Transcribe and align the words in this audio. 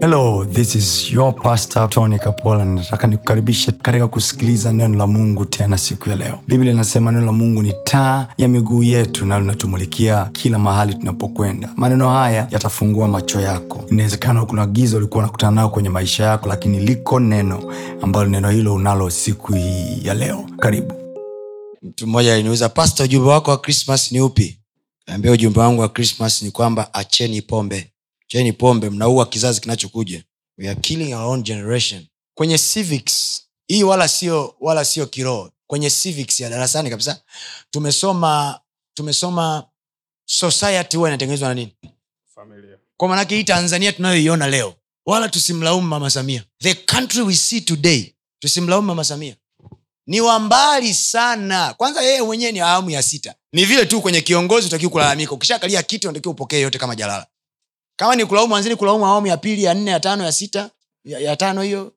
hello 0.00 0.44
this 0.44 0.74
is 0.74 1.12
your 1.12 1.32
pastor 1.34 1.88
tony 1.88 2.18
kapola. 2.18 2.64
Nataka 2.64 3.06
nikukaribishe 3.06 3.72
katika 3.72 4.08
kusikiliza 4.08 4.72
neno 4.72 4.98
la 4.98 5.06
mungu 5.06 5.44
tena 5.44 5.78
siku 5.78 6.08
ya 6.10 6.16
leo. 6.16 6.38
Biblia 6.48 6.72
inasema 6.72 7.12
neno 7.12 7.26
la 7.26 7.32
mungu 7.32 7.62
ni 7.62 7.74
taa 7.84 8.28
ya 8.38 8.48
miguu 8.48 8.82
yetu 8.82 9.26
na 9.26 9.40
linatumulikia 9.40 10.24
kila 10.32 10.58
mahali 10.58 10.94
tunapokwenda. 10.94 11.68
Maneno 11.76 12.10
haya 12.10 12.48
yatafungua 12.50 13.08
macho 13.08 13.40
yako. 13.40 13.84
Inawezekana 13.90 14.46
kuna 14.46 14.66
giza 14.66 14.96
ulikuwa 14.96 15.24
unakutana 15.24 15.52
nao 15.52 15.68
kwenye 15.70 15.88
maisha 15.88 16.24
yako 16.24 16.48
lakini 16.48 16.80
liko 16.80 17.20
neno 17.20 17.72
ambalo 18.02 18.28
neno 18.30 18.50
hilo 18.50 18.74
unalo 18.74 19.10
siku 19.10 19.52
hii 19.52 20.00
ya 20.04 20.14
leo. 20.14 20.44
Karibu. 20.58 20.94
Mtu 21.82 22.06
mmoja 22.06 22.34
aliniuza 22.34 22.68
pasta 22.68 23.04
ujumbe 23.04 23.28
wako 23.30 23.50
wa 23.50 23.58
krismas 23.58 24.12
ni 24.12 24.20
upi? 24.20 24.58
Ambia 25.06 25.32
ujumbe 25.32 25.60
wangu 25.60 25.80
wa 25.80 25.88
krismas 25.88 26.42
ni 26.42 26.50
kwamba 26.50 26.94
acheni 26.94 27.42
pombe 27.42 27.90
acheni 28.30 28.52
pombe 28.52 28.90
mnaua 28.90 29.26
kizazi 29.26 29.60
kinachokuja. 29.60 30.24
We 30.58 30.68
are 30.68 30.80
killing 30.80 31.14
our 31.14 31.24
own 31.26 31.42
generation. 31.42 32.06
Kwenye 32.34 32.58
civics 32.58 33.42
hii 33.68 33.82
wala 33.82 34.08
sio 34.08 34.54
wala 34.60 34.84
sio 34.84 35.06
kiroho. 35.06 35.50
Kwenye 35.66 35.90
civics 35.90 36.40
ya 36.40 36.50
darasani 36.50 36.90
kabisa 36.90 37.22
tumesoma 37.70 38.60
tumesoma 38.94 39.66
society 40.24 40.96
huwa 40.96 41.08
inatengenezwa 41.08 41.48
na 41.48 41.54
nini? 41.54 41.76
Familia. 42.34 42.78
Kwa 42.96 43.08
manake 43.08 43.36
hii 43.36 43.44
tanzania 43.44 43.92
tunayoiona 43.92 44.46
leo 44.46 44.74
wala 45.06 45.28
tusimlaumu 45.28 45.88
mama 45.88 46.10
samia. 46.10 46.44
The 46.62 46.74
country 46.74 47.22
we 47.22 47.34
see 47.36 47.60
today 47.60 48.14
tusimlaumu 48.38 48.86
mama 48.88 49.04
samia. 49.04 49.36
Ni 50.06 50.20
wa 50.20 50.38
mbali 50.38 50.94
sana. 50.94 51.74
Kwanza 51.74 52.02
yeye 52.02 52.22
mwenyewe 52.22 52.52
ni 52.52 52.60
awamu 52.60 52.90
ya 52.90 53.02
sita. 53.02 53.34
Ni 53.52 53.64
vile 53.64 53.86
tu 53.86 54.00
kwenye 54.00 54.20
kiongozi 54.20 54.66
utakiwa 54.66 54.90
kulalamika. 54.92 55.32
Ukishakalia 55.32 55.82
kiti 55.82 56.06
unatakiwa 56.06 56.32
upokee 56.32 56.60
yote 56.60 56.78
kama 56.78 56.96
jalala 56.96 57.26
kama 58.00 58.16
ni 58.16 58.26
kulaumu 58.26 58.56
anzini 58.56 58.76
kulaumu 58.76 59.06
awamu 59.06 59.26
ya 59.26 59.36
pili 59.36 59.64
ya 59.64 59.74
nne 59.74 59.90
ya 59.90 60.00
tano 60.00 60.24
ya 60.24 60.32
sita 60.32 60.70
ya, 61.04 61.18
ya 61.18 61.36
tano 61.36 61.62
hiyo 61.62 61.92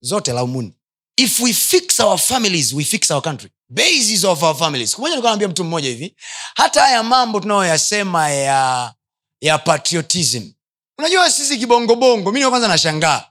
zote 0.00 0.32
laumuni. 0.32 0.72
If 1.16 1.40
we 1.40 1.52
fix 1.52 2.00
our 2.00 2.18
families 2.18 2.72
we 2.72 2.84
fix 2.84 3.10
our 3.10 3.22
country. 3.22 3.50
Basis 3.68 4.24
of 4.24 4.42
our 4.42 4.56
families. 4.56 4.94
Kumoja 4.94 5.16
nikaambia 5.16 5.48
mtu 5.48 5.64
mmoja 5.64 5.88
hivi 5.88 6.16
hata 6.56 6.80
haya 6.80 7.02
mambo 7.02 7.40
tunayoyasema 7.40 8.30
ya 8.30 8.94
ya 9.40 9.58
patriotism. 9.58 10.52
Unajua 10.98 11.30
sisi 11.30 11.58
kibongobongo 11.58 12.32
mi 12.32 12.46
kwanza 12.46 12.68
nashangaa. 12.68 13.24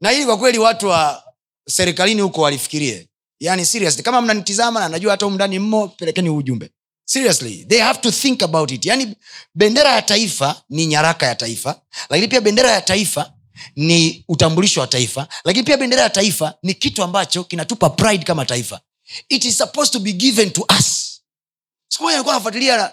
Na 0.00 0.10
hili 0.10 0.26
kwa 0.26 0.38
kweli 0.38 0.58
watu 0.58 0.88
wa 0.88 1.24
serikalini 1.68 2.20
huko 2.20 2.40
walifikirie. 2.40 3.08
Yani 3.40 3.66
seriously 3.66 4.02
kama 4.02 4.20
mnanitizama 4.20 4.80
na 4.80 4.88
najua 4.88 5.10
hata 5.10 5.26
umndani 5.26 5.56
ndani 5.58 5.68
mmo 5.68 5.88
pelekeni 5.88 6.28
huu 6.28 6.36
ujumbe 6.36 6.70
seriously 7.10 7.64
they 7.68 7.78
have 7.80 8.00
to 8.00 8.10
think 8.10 8.42
about 8.42 8.70
it. 8.70 8.86
Yani 8.86 9.16
bendera 9.54 9.90
ya 9.90 10.02
taifa 10.02 10.62
ni 10.70 10.86
nyaraka 10.86 11.26
ya 11.26 11.34
taifa 11.34 11.80
lakini 12.10 12.28
pia 12.28 12.40
bendera 12.40 12.70
ya 12.70 12.80
taifa 12.80 13.32
ni 13.76 14.24
utambulisho 14.28 14.80
wa 14.80 14.86
taifa 14.86 15.28
lakini 15.44 15.64
pia 15.64 15.76
bendera 15.76 16.02
ya 16.02 16.10
taifa 16.10 16.54
ni 16.62 16.74
kitu 16.74 17.02
ambacho 17.02 17.44
kinatupa 17.44 17.90
pride 17.90 18.24
kama 18.24 18.46
taifa. 18.46 18.80
It 19.28 19.44
is 19.44 19.58
supposed 19.58 19.92
to 19.92 19.98
be 20.00 20.12
given 20.12 20.50
to 20.50 20.66
us. 20.78 21.20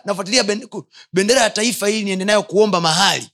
Nafuatilia 0.05 0.43
bendera 1.13 1.41
ya 1.41 1.49
taifa 1.49 1.87
hii 1.87 2.03
niende 2.03 2.25
nayo 2.25 2.43
kuomba 2.43 2.81
mahali. 2.81 3.29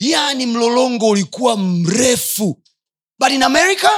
Yani 0.00 0.46
mlolongo 0.46 1.08
ulikuwa 1.08 1.56
mrefu. 1.56 2.62
But 3.18 3.30
in 3.32 3.42
america 3.42 3.90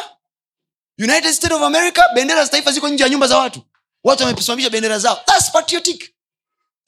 united 0.98 1.32
states 1.32 1.56
of 1.56 1.62
america 1.62 2.02
bendera 2.14 2.44
za 2.44 2.50
taifa 2.50 2.72
ziko 2.72 2.88
nje 2.88 3.02
ya 3.02 3.08
nyumba 3.08 3.26
za 3.26 3.38
watu. 3.38 3.60
Watu 4.04 4.22
wamesimamisha 4.24 4.70
bendera 4.70 4.98
zao. 4.98 5.20
That's 5.26 5.50
patriotic 5.50 6.15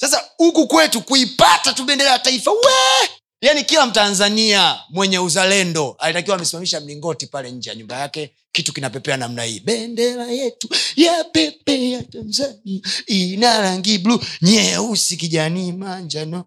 sasa 0.00 0.24
huku 0.36 0.66
kwetu 0.68 1.00
kuipata 1.02 1.72
tu 1.72 1.84
bendera 1.84 2.10
ya 2.10 2.18
taifa 2.18 2.50
we! 2.50 3.08
Yaani 3.40 3.64
kila 3.64 3.86
mtanzania 3.86 4.78
mwenye 4.90 5.18
uzalendo 5.18 5.96
alitakiwa 5.98 6.36
amesimamisha 6.36 6.80
mlingoti 6.80 7.26
pale 7.26 7.50
nje 7.50 7.70
ya 7.70 7.76
nyumba 7.76 7.98
yake 7.98 8.34
kitu 8.52 8.72
kinapepea 8.72 9.16
namna 9.16 9.42
hii. 9.42 9.60
Bendera 9.60 10.26
yetu 10.26 10.68
ya 10.96 11.24
pepe 11.24 11.90
ya 11.90 12.02
tanzania 12.02 12.80
ina 13.06 13.60
rangi 13.60 13.98
blu 13.98 14.24
nyeusi 14.42 15.16
kijani 15.16 15.72
manjano. 15.72 16.44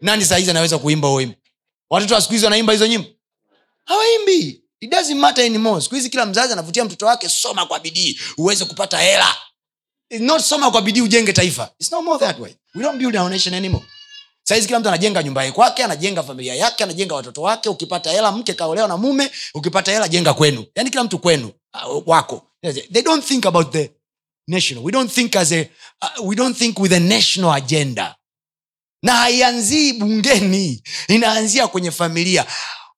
Nani 0.00 0.24
sahizi 0.24 0.50
anaweza 0.50 0.78
kuimba 0.78 1.12
uimbo 1.12 1.34
watoto 1.90 2.14
wa 2.14 2.20
siku 2.22 2.44
wanaimba 2.44 2.72
hizo 2.72 2.86
nyimbo? 2.86 3.08
Hawaimbi. 3.84 4.62
It 4.80 4.90
doesn't 4.90 5.16
matter 5.18 5.44
anymore. 5.44 5.80
Siku 5.82 5.94
hizi 5.94 6.10
kila 6.10 6.26
mzazi 6.26 6.52
anavutia 6.52 6.84
mtoto 6.84 7.06
wake 7.06 7.28
soma 7.28 7.66
kwa 7.66 7.80
bidii 7.80 8.20
uweze 8.38 8.64
kupata 8.64 8.98
hela 8.98 9.34
It's 10.10 10.48
soma 10.48 10.70
kwa 10.70 10.82
bidii 10.82 11.00
ujenge 11.00 11.32
taifa. 11.32 11.70
It's 11.78 11.92
no 11.92 12.02
more 12.02 12.18
that 12.18 12.38
way. 12.40 12.54
We 12.74 12.82
don't 12.82 12.98
build 12.98 13.16
our 13.16 13.30
nation 13.30 13.54
anymore. 13.54 13.84
Saizi 14.42 14.66
kila 14.66 14.80
mtu 14.80 14.88
anajenga 14.88 15.22
nyumbani 15.22 15.52
kwake 15.52 15.84
anajenga 15.84 16.22
familia 16.22 16.54
yake 16.54 16.84
anajenga 16.84 17.14
watoto 17.14 17.42
wake. 17.42 17.68
Ukipata 17.68 18.10
hela 18.10 18.32
mke 18.32 18.54
kaolewa 18.54 18.88
na 18.88 18.96
mume. 18.96 19.30
Ukipata 19.54 19.92
hela 19.92 20.08
jenga 20.08 20.34
kwenu. 20.34 20.64
Yani 20.74 20.90
kila 20.90 21.04
mtu 21.04 21.18
kwenu 21.18 21.50
uh, 21.88 22.02
wako. 22.08 22.46
They 22.92 23.02
don't 23.02 23.24
think 23.24 23.46
about 23.46 23.72
the 23.72 23.90
national 24.48 24.84
we 24.84 24.92
don't 24.92 25.10
think 25.12 25.36
as 25.36 25.52
a 25.52 25.68
uh, 26.02 26.26
we 26.28 26.36
don't 26.36 26.56
think 26.58 26.78
with 26.78 26.92
a 26.92 27.00
national 27.00 27.52
agenda. 27.52 28.16
Na 29.02 29.12
haianzii 29.16 29.92
bungeni. 29.92 30.82
Inaanzia 31.08 31.68
kwenye 31.68 31.90
familia. 31.90 32.46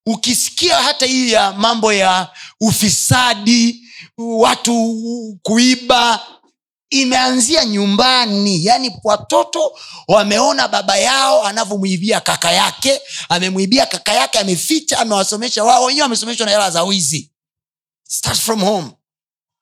Ukisikia 0.07 0.77
hata 0.77 1.07
hii 1.07 1.33
ya 1.33 1.53
mambo 1.53 1.93
ya 1.93 2.29
ufisadi 2.61 3.89
watu 4.19 4.75
kuiba 5.43 6.21
imeanzia 6.93 7.65
nyumbani. 7.65 8.65
Yaani 8.65 8.97
watoto 9.05 9.79
wameona 10.09 10.69
baba 10.69 10.97
yao 10.97 11.45
anavyomwibia 11.45 12.21
kaka 12.21 12.53
yake 12.53 13.01
amemwibia 13.29 13.87
kaka 13.87 14.13
yake 14.13 14.39
ameficha 14.39 14.99
amewasomesha 14.99 15.65
wao 15.65 15.85
wenyewe 15.85 16.03
wamesomeshwa 16.03 16.47
na 16.47 16.53
hela 16.53 16.71
za 16.71 16.83
wizi. 16.85 17.33
Start 18.09 18.39
from 18.39 18.61
home. 18.65 18.91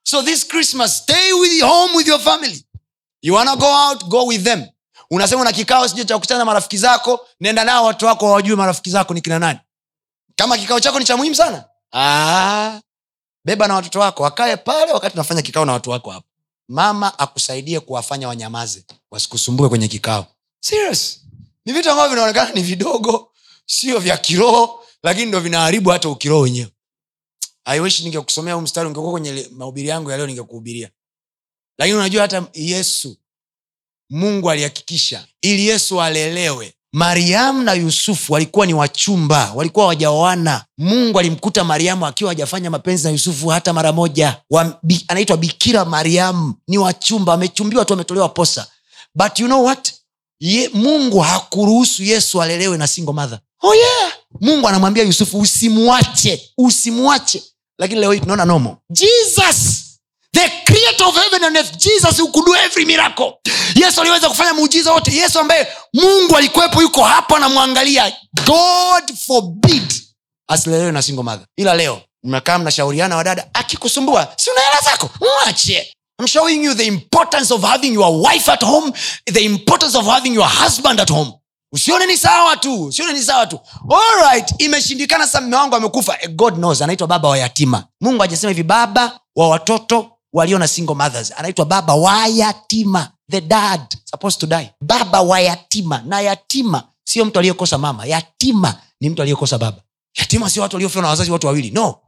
So 0.03 0.23
this 0.23 0.47
christmas 0.49 0.97
stay 0.99 1.33
with 1.33 1.61
home 1.63 1.97
with 1.97 2.09
your 2.09 2.21
family. 2.21 2.67
You 3.23 3.35
wanna 3.35 3.57
go 3.57 3.67
out 3.89 4.05
go 4.05 4.27
with 4.27 4.45
them. 4.45 4.67
Unasema 5.11 5.41
una 5.43 5.53
kikao 5.53 5.89
sija 5.89 6.05
cha 6.05 6.15
kukutana 6.15 6.39
na 6.39 6.45
marafiki 6.45 6.79
zako 6.79 7.27
nenda 7.41 7.65
nao 7.65 7.85
watu 7.85 8.07
wako 8.07 8.27
wawajue 8.27 8.57
marafiki 8.57 8.91
zako 8.91 9.15
ni 9.15 9.21
kina 9.21 9.39
nani. 9.39 9.59
Kama 10.37 10.59
kikao 10.59 10.81
chako 10.81 10.99
ni 10.99 11.05
cha 11.05 11.17
muhimu 11.17 11.35
sana. 11.37 11.65
Ah, 11.95 12.81
beba 13.45 13.69
na 13.69 13.75
watoto 13.75 14.01
wako 14.01 14.23
wakae 14.23 14.57
pale 14.57 14.93
wakati 14.93 15.15
unafanya 15.15 15.43
kikao 15.43 15.65
na 15.65 15.73
watu 15.73 15.91
wako 15.91 16.11
hapo 16.11 16.27
mama 16.71 17.19
akusaidie 17.19 17.81
kuwafanya 17.81 18.29
wanyamaze 18.29 18.85
wasikusumbue 19.11 19.69
kwenye 19.69 19.89
kikao. 19.89 20.27
Serious? 20.61 21.21
Ni 21.65 21.73
vitu 21.73 21.91
ambavyo 21.91 22.11
vinaonekana 22.11 22.53
ni 22.53 22.63
vidogo 22.63 23.33
sio 23.67 23.99
vya 23.99 24.17
kiroho 24.17 24.85
lakini 25.03 25.27
ndo 25.27 25.41
vinaharibu 25.41 25.91
hata 25.91 26.09
ukiroho 26.09 26.43
wenyewe. 26.43 26.71
Ningekusomea 28.03 28.55
huu 28.55 28.61
mstari 28.61 28.87
ungekuwa 28.89 29.13
kwenye 29.13 29.49
mahubiri 29.53 29.89
yangu 29.89 30.11
yaleo 30.11 30.27
ningekuhubiria. 30.27 30.91
Lakini 31.79 31.99
unajua 31.99 32.23
hata 32.23 32.47
yesu 32.55 33.17
mungu 34.11 34.51
alihakikisha 34.51 35.27
ili 35.43 35.67
yesu 35.67 36.03
alelewe 36.03 36.75
mariamu 36.93 37.63
na 37.63 37.73
yusufu 37.73 38.33
walikuwa 38.33 38.67
ni 38.67 38.75
wachumba 38.75 39.53
walikuwa 39.55 39.87
wajaoana 39.87 40.65
mungu 40.79 41.19
alimkuta 41.19 41.65
mariamu 41.65 42.07
akiwa 42.07 42.31
hajafanya 42.31 42.71
mapenzi 42.71 43.05
na 43.05 43.11
yusufu 43.11 43.49
hata 43.49 43.73
mara 43.73 43.93
moja. 43.93 44.37
Bi, 44.83 45.05
anaitwa 45.09 45.37
bikira 45.37 45.85
mariamu 45.85 46.55
ni 46.69 46.79
wachumba 46.79 47.33
wamechumbiwa 47.33 47.85
tu 47.85 47.93
wametolewa 47.93 48.29
posa. 48.29 48.67
But 49.15 49.39
you 49.41 49.47
know 49.47 49.65
what? 49.65 49.93
Ye, 50.41 50.71
mungu 50.75 51.19
hakuruhusu 51.19 52.03
yesu 52.05 52.43
alelewe 52.43 52.77
na 52.79 52.87
single 52.87 53.13
mother. 53.15 53.39
Oh 53.63 53.75
yeah! 53.75 54.13
Mungu 54.41 54.69
anamwambia 54.69 55.05
yusufu 55.05 55.39
usimwache 55.41 56.51
usimwache. 56.59 57.43
Lakini 57.79 58.01
leo 58.01 58.13
hii 58.13 58.21
tunaona 58.21 58.45
nomo 58.45 58.77
jesus 58.91 59.85
the 60.33 60.51
creator 60.67 61.05
of 61.07 61.15
heaven 61.17 61.45
and 61.45 61.57
earth 61.57 61.77
jesus 61.79 62.19
who 62.21 62.29
could 62.33 62.47
do 62.47 62.55
every 62.55 62.85
miracle. 62.85 63.33
Yesu 63.75 64.01
aliweza 64.01 64.29
kufanya 64.29 64.55
muujiza 64.55 64.93
wote. 64.93 65.13
Yesu 65.17 65.39
ambaye 65.39 65.67
mungu 65.95 66.37
alikuwepo 66.37 66.83
yuko 66.83 67.05
hapo 67.05 67.37
anamwangalia 67.37 68.13
god 68.47 69.17
forbid. 69.27 69.93
Asilelewe 70.49 70.93
na 70.93 71.03
single 71.03 71.23
mother. 71.25 71.47
Ila 71.57 71.75
leo 71.75 72.01
mnakaa 72.25 72.59
mnashauriana 72.59 73.17
wadada 73.17 73.47
akikusumbua 73.55 74.33
si 74.37 74.51
una 74.51 74.61
zako? 74.91 75.11
Mwache. 75.21 75.93
I'm 76.21 76.27
showing 76.27 76.65
you 76.65 76.75
the 76.75 76.87
importance 76.87 77.55
of 77.55 77.63
having 77.63 77.95
your 77.95 78.27
wife 78.29 78.53
at 78.53 78.63
home 78.65 78.93
the 79.33 79.41
importance 79.45 79.99
of 79.99 80.07
having 80.07 80.35
your 80.35 80.49
husband 80.49 81.01
at 81.01 81.11
home. 81.11 81.33
Usione 81.73 82.07
ni 82.07 82.17
sawa 82.17 82.57
tu 82.57 82.85
usione 82.85 83.13
ni 83.13 83.23
sawa 83.23 83.47
tu. 83.47 83.61
Alright, 83.91 84.55
imeshindikana 84.59 85.27
sasa 85.27 85.41
mme 85.41 85.57
wangu 85.57 85.77
amekufa. 85.77 86.19
Eh, 86.23 86.31
god 86.31 86.55
knows 86.55 86.83
anaitwa 86.83 87.07
baba 87.07 87.29
wa 87.29 87.39
yatima. 87.39 87.85
Mungu 88.01 88.23
ajasema 88.23 88.51
hivi 88.51 88.63
baba 88.63 89.21
wa 89.37 89.49
watoto 89.49 90.11
walio 90.33 90.59
na 90.59 90.69
single 90.69 90.95
mothers. 90.95 91.33
Anaitwa 91.37 91.65
baba 91.65 91.95
wayatima 91.95 93.13
the 93.31 93.41
dad 93.41 93.81
supposed 94.05 94.41
to 94.41 94.47
die. 94.47 94.71
Baba 94.81 95.21
wa 95.21 95.41
yatima 95.41 96.03
na 96.07 96.21
yatima 96.21 96.89
sio 97.05 97.25
mtu 97.25 97.39
aliyekosa 97.39 97.79
mama. 97.79 98.07
Yatima 98.07 98.81
ni 99.01 99.11
mtu 99.11 99.23
aliyekosa 99.23 99.59
baba. 99.59 99.83
Yatima 100.19 100.51
sio 100.51 100.63
watu 100.63 100.77
waliofiwa 100.77 101.03
na 101.03 101.09
wazazi 101.09 101.31
watu 101.31 101.47
wawili. 101.47 101.71
No. 101.71 101.99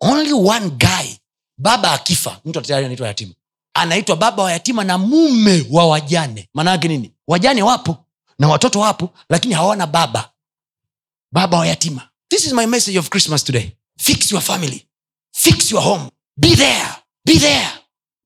Only 0.00 0.32
one 0.32 0.70
guy. 0.70 1.14
Baba 1.58 1.92
akifa 1.92 2.40
mtu 2.44 2.60
tayari 2.60 2.84
anaitwa 2.86 3.06
yatima. 3.08 3.34
Anaitwa 3.74 4.16
baba 4.16 4.42
wa 4.42 4.52
yatima 4.52 4.84
na 4.84 4.98
mume 4.98 5.66
wa 5.70 5.86
wajane. 5.86 6.48
Maana 6.54 6.76
nini? 6.76 7.12
Wajane 7.28 7.62
wapo 7.62 7.96
na 8.38 8.48
watoto 8.48 8.80
wapo 8.80 9.10
lakini 9.30 9.54
hawana 9.54 9.86
baba. 9.86 10.30
Baba 11.32 11.58
wa 11.58 11.66
yatima 11.66 12.08
this 12.28 12.46
is 12.46 12.52
my 12.52 12.66
message 12.66 12.98
of 12.98 13.08
christmas 13.08 13.42
today. 13.44 13.72
Fix 13.98 14.32
your 14.32 14.40
family. 14.42 14.86
Fix 15.32 15.70
your 15.70 15.82
home. 15.82 16.10
Be 16.36 16.54
there 16.56 17.05
be 17.26 17.38
there. 17.38 17.68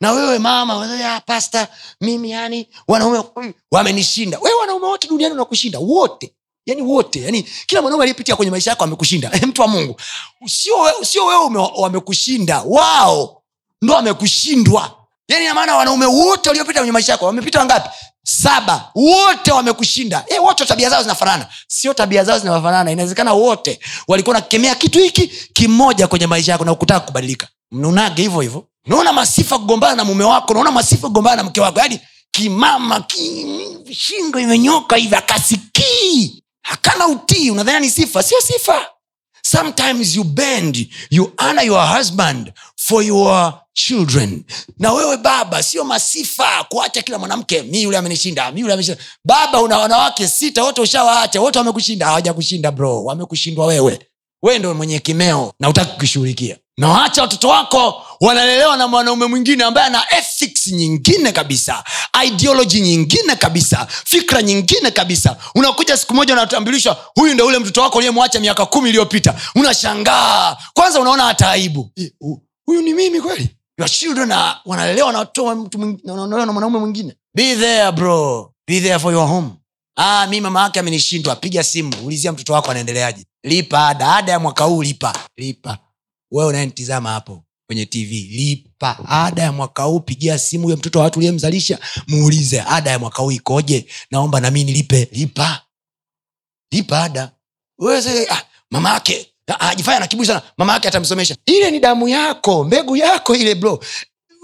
Na 0.00 0.12
wewe 0.12 0.38
mama 0.38 0.76
wewe, 0.76 1.04
ah, 1.04 1.20
pasta 1.20 1.68
mimi 2.00 2.30
yani 2.30 2.68
wanaume 2.88 3.22
wamenishinda. 3.72 4.38
Wewe 4.38 4.56
wanaume 4.60 4.86
wote 4.86 5.08
duniani 5.08 5.34
unakushinda 5.34 5.78
wote. 5.78 6.32
Yani 6.66 6.82
wote 6.82 7.20
yani 7.22 7.42
kila 7.66 7.82
mwanaume 7.82 8.02
aliyepitia 8.04 8.36
kwenye 8.36 8.50
maisha 8.50 8.70
yako 8.70 8.84
amekushinda. 8.84 9.30
Mtu 9.46 9.62
wa 9.62 9.68
mungu. 9.68 10.00
Sio 11.02 11.26
wewe 11.26 11.68
wamekushinda. 11.76 12.62
Wao 12.66 13.42
ndo 13.82 13.94
wamekushindwa. 13.94 14.96
Yani 15.28 15.44
namaana 15.46 15.76
wanaume 15.76 16.06
wote 16.06 16.48
waliopita 16.48 16.80
kwenye 16.80 16.92
maisha 16.92 17.12
yako 17.12 17.26
wamepita 17.26 17.58
wangapi 17.58 17.88
saba. 18.22 18.90
Wote 18.94 19.52
wamekushinda. 19.52 20.24
E, 20.28 20.38
wote 20.38 20.64
tabia 20.66 20.90
zao 20.90 21.02
zinafanana. 21.02 21.46
Sio 21.68 21.94
tabia 21.94 22.24
zao 22.24 22.38
zinafanana. 22.38 22.90
Inawezekana 22.92 23.32
wote 23.32 23.80
walikuwa 24.08 24.34
nakemea 24.36 24.74
kitu 24.74 24.98
hiki 24.98 25.26
kimoja 25.52 26.06
kwenye 26.08 26.26
maisha 26.26 26.52
yako 26.52 26.64
na 26.64 26.72
ukutaka 26.72 27.00
kubadilika. 27.06 27.48
Mnunage 27.72 28.22
hivyo 28.22 28.40
hivyo 28.40 28.66
unaona 28.86 29.12
masifa 29.12 29.58
kugombana 29.58 29.94
na 29.94 30.04
mume 30.04 30.24
wako 30.24 30.54
naona 30.54 30.70
masifa 30.70 31.06
kugombana 31.08 31.36
na 31.36 31.44
mke 31.44 31.60
wako. 31.60 31.78
Yaani 31.78 32.00
kimama 32.30 33.00
ki, 33.00 33.46
shingo 33.92 34.38
imenyoka 34.40 34.96
hivi 34.96 35.14
akasikii. 35.14 36.42
Hakana 36.62 37.06
utii 37.08 37.50
unadhania 37.50 37.80
ni 37.80 37.90
sifa? 37.90 38.22
Sio 38.22 38.40
sifa. 38.40 38.86
Sometimes 39.42 40.16
you 40.16 40.24
bend 40.24 40.88
you 41.10 41.32
honor 41.38 41.64
your 41.66 41.86
husband 41.96 42.52
for 42.76 43.02
your 43.04 43.54
children. 43.72 44.44
Na 44.78 44.92
wewe 44.92 45.16
baba 45.16 45.62
sio 45.62 45.84
masifa 45.84 46.64
kuacha 46.68 47.02
kila 47.02 47.18
mwanamke 47.18 47.62
mi 47.62 47.82
yule 47.82 47.98
amenishinda 47.98 48.52
mi 48.52 48.60
yule 48.60 48.72
amenishinda. 48.72 49.02
Baba 49.24 49.60
una 49.60 49.78
wanawake 49.78 50.28
sita 50.28 50.64
wote 50.64 50.80
ushawaacha 50.80 51.40
wote 51.40 51.58
wamekushinda 51.58 52.06
hawajakushinda 52.06 52.70
bro 52.70 53.04
wamekushindwa 53.04 53.66
wewe 53.66 54.06
wewe 54.42 54.58
ndo 54.58 54.74
mwenye 54.74 54.98
kimeo 54.98 55.52
na 55.60 55.68
utaki 55.68 55.92
kukishughulikia. 55.92 56.56
Na 56.78 56.88
waacha 56.88 57.22
watoto 57.22 57.48
wako 57.48 58.02
wanalelewa 58.20 58.76
na 58.76 58.88
mwanaume 58.88 59.26
mwingine 59.26 59.64
ambaye 59.64 59.86
ana 59.86 60.02
ethics 60.18 60.66
nyingine 60.66 61.32
kabisa 61.32 61.84
ideology 62.26 62.80
nyingine 62.80 63.36
kabisa 63.36 63.86
fikra 64.04 64.42
nyingine 64.42 64.90
kabisa. 64.90 65.36
Unakuja 65.54 65.96
siku 65.96 66.14
moja 66.14 66.32
unatambulishwa 66.34 66.96
huyu 67.14 67.34
ndo 67.34 67.46
ule 67.46 67.58
mtoto 67.58 67.80
wako 67.80 67.98
uliyemwacha 67.98 68.40
miaka 68.40 68.66
kumi 68.66 68.88
iliyopita. 68.88 69.34
Unashangaa. 69.54 70.56
Kwanza 70.74 71.00
unaona 71.00 71.22
hata 71.24 71.50
aibu. 71.50 71.90
Huyu 72.66 72.82
ni 72.82 72.94
mimi 72.94 73.20
kweli? 73.20 73.48
Your 73.78 73.88
children 73.90 74.32
wanalelewa 74.66 75.12
na 75.12 76.52
mwanaume 76.52 76.78
mwingine? 76.78 77.14
Be 77.34 77.56
there 77.56 77.92
bro. 77.92 78.52
Be 78.68 78.80
there 78.80 78.98
for 78.98 79.12
your 79.12 79.28
home 79.28 79.48
ah, 79.96 80.26
mi 80.26 80.40
mama 80.40 80.62
yake 80.62 80.80
amenishindwa. 80.80 81.36
Piga 81.36 81.64
simu 81.64 81.92
ulizia 82.06 82.32
mtoto 82.32 82.52
wako 82.52 82.70
anaendeleaje? 82.70 83.24
Lipa. 83.44 83.88
Ada 83.88 84.14
ada 84.16 84.32
ya 84.32 84.38
mwaka 84.40 84.64
huu 84.64 84.82
lipa. 84.82 85.18
Lipa. 85.36 85.78
Wewe 86.30 86.48
unayenitizama 86.48 87.10
hapo 87.10 87.44
kwenye 87.66 87.86
tv 87.86 88.14
lipa. 88.30 88.98
Ada 89.08 89.42
ya 89.42 89.52
mwaka 89.52 89.82
huu 89.82 90.00
pigia 90.00 90.38
simu 90.38 90.64
huyo 90.64 90.76
mtoto 90.76 90.98
wa 90.98 91.04
watu 91.04 91.18
uliyemzalisha. 91.18 91.78
Muulize 92.08 92.60
ada 92.60 92.90
ya 92.90 92.98
mwaka 92.98 93.22
huu 93.22 93.30
ikoje? 93.30 93.86
Naomba 94.10 94.40
nami 94.40 94.64
nilipe. 94.64 95.08
Lipa. 95.12 95.62
Lipa 96.72 97.02
ada. 97.02 97.32
Wewe 97.78 98.26
ah, 98.30 98.42
mama 98.70 98.90
yake. 98.94 99.26
Ah, 99.46 99.68
ajifanya 99.70 100.00
na 100.00 100.06
kiburi 100.06 100.26
sana. 100.26 100.42
Mama 100.58 100.72
yake 100.72 100.88
atamsomesha. 100.88 101.36
Ile 101.46 101.70
ni 101.70 101.80
damu 101.80 102.08
yako 102.08 102.64
mbegu 102.64 102.96
yako 102.96 103.34
ile 103.36 103.54
bro 103.54 103.84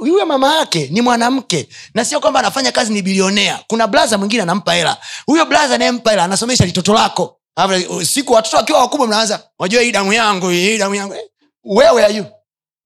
yule 0.05 0.25
mama 0.25 0.57
yake 0.57 0.89
ni 0.93 1.01
mwanamke 1.01 1.69
na 1.95 2.05
sio 2.05 2.21
kwamba 2.21 2.41
anafanya 2.41 2.73
kazi 2.73 2.93
ni 2.93 3.03
bilionea. 3.03 3.61
Kuna 3.69 3.87
blaza 3.87 4.19
mwingine 4.19 4.43
anampa 4.43 4.75
hela. 4.75 4.97
Huyo 5.27 5.47
blaza 5.47 5.75
anayempa 5.75 6.11
hela 6.11 6.25
anasomesha 6.25 6.65
litoto 6.65 6.95
lako. 6.95 7.37
Siku 8.05 8.33
watoto 8.33 8.57
wakiwa 8.57 8.81
wakubwa 8.81 9.07
mnaanza 9.07 9.43
wajua 9.59 9.83
hii 9.83 9.93
damu 9.93 10.13
yangu 10.13 10.49
hii 10.49 10.79
damu 10.79 10.95
yangu. 10.95 11.15
Eh, 11.15 11.21
wewe 11.65 12.05
ayu 12.05 12.27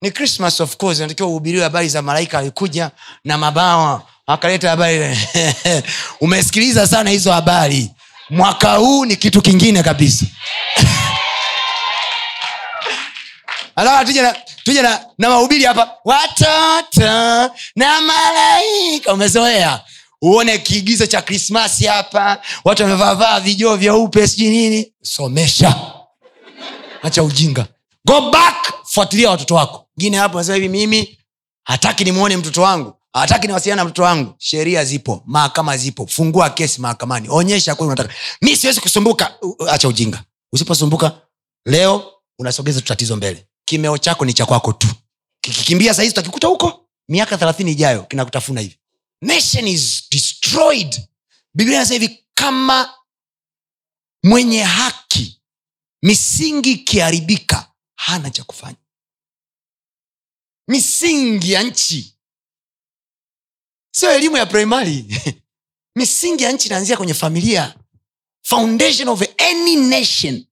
ni 0.03 0.11
christmas 0.11 0.61
of 0.61 0.77
course 0.77 0.99
natakiwa 1.01 1.29
uhubiriwe 1.29 1.63
habari 1.65 1.89
za 1.89 2.03
malaika 2.03 2.39
alikuja 2.39 2.91
na 3.25 3.39
mabawa 3.39 4.03
akaleta 4.27 4.71
habari. 4.71 5.19
Umesikiliza 6.21 6.87
sana 6.87 7.11
hizo 7.11 7.33
habari. 7.33 7.91
Mwaka 8.31 8.75
huu 8.75 9.05
ni 9.05 9.17
kitu 9.17 9.43
kingine 9.43 9.83
kabisa. 9.83 10.27
Alafu 13.77 14.07
tuje 14.07 14.23
na 14.23 14.37
tuje 14.65 14.83
na, 14.83 15.05
na 15.19 15.29
mahubiri 15.31 15.65
hapa. 15.65 15.91
Watoto 16.05 17.55
na 17.77 18.01
malaika 18.01 19.13
umezoea? 19.13 19.81
Uone 20.23 20.59
kiigizo 20.59 21.07
cha 21.07 21.23
krismasi 21.23 21.87
hapa. 21.87 22.43
Watu 22.65 22.83
wamevaavaa 22.83 23.41
vijoo 23.41 23.77
vyeupe 23.77 24.29
sijui 24.29 24.49
nini. 24.49 24.93
Somesha. 25.03 25.77
Acha 27.03 27.23
ujinga. 27.23 27.67
Go 28.05 28.31
back 28.31 28.73
fuatilia 28.85 29.31
watoto 29.31 29.55
wako. 29.55 29.87
Ngine 30.01 30.17
hapo 30.17 30.39
nasema 30.39 30.55
hivi 30.55 30.69
mimi 30.69 31.19
hataki 31.65 32.05
nimwone 32.05 32.37
mtoto 32.37 32.63
wangu. 32.63 32.95
Hataki 33.13 33.47
niwasiliana 33.47 33.83
na 33.83 33.89
mtoto 33.89 34.03
wangu. 34.03 34.35
Sheria 34.39 34.85
zipo 34.85 35.23
mahakama 35.27 35.77
zipo. 35.77 36.07
Fungua 36.07 36.51
kesi 36.51 36.81
mahakamani. 36.81 37.29
Onyesha 37.31 37.75
kweli 37.75 37.87
unataka. 37.89 38.15
Mi 38.43 38.57
siwezi 38.57 38.81
kusumbuka. 38.81 39.35
U- 39.43 39.57
u- 39.59 39.69
acha 39.71 39.89
ujinga. 39.89 40.23
Usiposumbuka 40.53 41.13
leo 41.67 42.13
unasogeza 42.39 42.81
tatizo 42.81 43.17
mbele 43.17 43.47
kimeo 43.71 43.99
chako 43.99 44.25
ni 44.25 44.33
cha 44.33 44.47
kwako 44.47 44.73
tu. 44.73 44.87
Kikikimbia 45.41 45.95
sahizi 45.95 46.13
utakikuta 46.13 46.47
huko. 46.47 46.89
Miaka 47.09 47.39
thelathini 47.39 47.73
ijayo 47.73 48.03
kinakutafuna 48.03 48.61
hivi. 48.61 48.79
Nation 49.23 49.67
is 49.69 50.11
destroyed. 50.11 51.09
Biblia 51.55 51.77
inasema 51.77 52.01
hivi 52.01 52.25
kama 52.35 52.95
mwenye 54.25 54.63
haki 54.63 55.43
misingi 56.03 56.73
ikiharibika 56.73 57.73
hana 57.97 58.31
cha 58.31 58.45
kufanya. 58.45 58.77
Misingi 60.69 61.53
ya 61.53 61.63
nchi. 61.63 62.19
Sio 63.95 64.11
elimu 64.13 64.37
ya 64.37 64.47
primary. 64.47 65.05
Misingi 65.97 66.45
ya 66.45 66.53
nchi 66.53 66.69
inaanzia 66.69 66.97
kwenye 66.97 67.15
familia. 67.15 67.75
Foundation 68.43 69.09
of 69.09 69.23
any 69.39 69.77
nation 69.77 70.47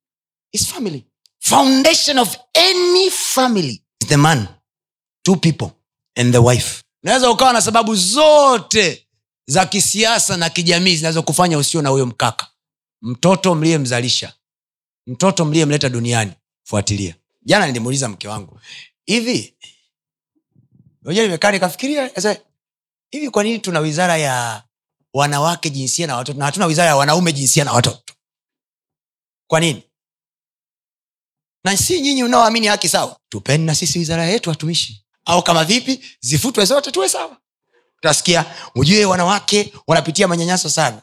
is 0.52 0.66
family 0.66 1.07
foundation 1.48 2.18
of 2.18 2.36
any 2.54 3.10
family 3.10 3.82
is 4.02 4.08
the 4.08 4.16
man 4.16 4.48
two 5.24 5.36
people 5.36 5.70
and 6.16 6.32
the 6.32 6.38
wife. 6.42 6.82
Unaweza 7.02 7.30
ukawa 7.30 7.52
na 7.52 7.60
sababu 7.60 7.94
zote 7.94 9.06
za 9.46 9.66
kisiasa 9.66 10.36
na 10.36 10.50
kijamii 10.50 10.96
zinazokufanya 10.96 11.58
usio 11.58 11.82
na 11.82 11.88
huyo 11.88 12.06
mkaka. 12.06 12.46
Mtoto 13.02 13.54
mliyemzalisha 13.54 14.32
mtoto 15.06 15.44
mliyemleta 15.44 15.88
duniani 15.88 16.32
fuatilia. 16.64 17.14
Jana 17.42 17.66
nilimuuliza 17.66 18.08
mke 18.08 18.28
wangu 18.28 18.60
hivi 19.06 19.54
moja 21.02 21.50
nikafikiria 21.52 22.10
hivi 23.10 23.30
kwa 23.30 23.42
nini 23.44 23.58
tuna 23.58 23.80
wizara 23.80 24.16
ya 24.16 24.62
wanawake 25.14 25.70
jinsia 25.70 26.06
na 26.06 26.16
watoto 26.16 26.38
na 26.38 26.44
hatuna 26.44 26.66
wizara 26.66 26.88
ya 26.88 26.96
wanaume 26.96 27.32
jinsia 27.32 27.64
na 27.64 27.72
watoto? 27.72 28.14
Kwa 29.46 29.60
nini 29.60 29.82
na 31.64 31.76
si 31.76 32.00
nyinyi 32.00 32.22
unaoamini 32.24 32.66
haki 32.66 32.88
sawa? 32.88 33.16
Tupeni 33.28 33.64
na 33.66 33.74
sisi 33.74 33.98
wizara 33.98 34.24
yetu 34.24 34.50
watumishi. 34.50 35.04
Au 35.24 35.42
kama 35.42 35.64
vipi 35.64 36.00
zifutwe 36.20 36.64
zote 36.64 36.90
tuwe 36.90 37.08
sawa. 37.08 37.36
Utasikia 37.98 38.44
ujue 38.74 39.04
wanawake 39.04 39.72
wanapitia 39.86 40.28
manyanyaso 40.28 40.68
sana. 40.70 41.02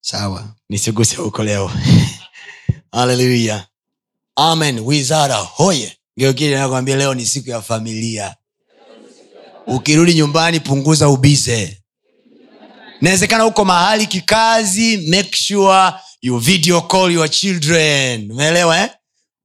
Sawa 0.00 0.44
nisiguse 0.68 1.16
huko 1.16 1.44
leo. 1.44 1.70
Haleluya 2.92 3.66
amen. 4.36 4.78
Wizara 4.78 5.34
hoye. 5.36 5.96
Geukili 6.18 6.54
nakwambia 6.54 6.96
leo 6.96 7.14
ni 7.14 7.26
siku 7.26 7.50
ya 7.50 7.62
familia. 7.62 8.34
Ukirudi 9.66 10.14
nyumbani 10.14 10.60
punguza 10.60 11.08
ubize. 11.08 11.82
Inawezekana 13.00 13.44
huko 13.44 13.64
mahali 13.64 14.06
kikazi 14.06 14.96
make 15.10 15.36
sure 15.36 15.92
you 16.22 16.38
video 16.38 16.80
call 16.80 17.12
your 17.12 17.30
children. 17.30 18.32
Umeelewa 18.32 18.78
eh? 18.80 18.90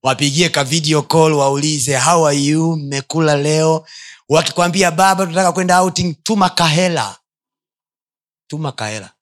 Wapigie 0.04 0.50
ka 0.50 0.64
video 0.64 1.02
call 1.02 1.34
waulize 1.34 1.98
how 1.98 2.26
are 2.28 2.38
you? 2.38 2.76
Mmekula 2.78 3.36
leo? 3.36 3.88
Wakikwambia 4.30 4.92
baba 4.92 5.24
tunataka 5.26 5.52
kwenda 5.52 5.82
outing. 5.82 6.16
Tuma 6.24 6.50
kahela. 6.50 7.18
Tuma 8.48 8.72
kahela. 8.72 9.14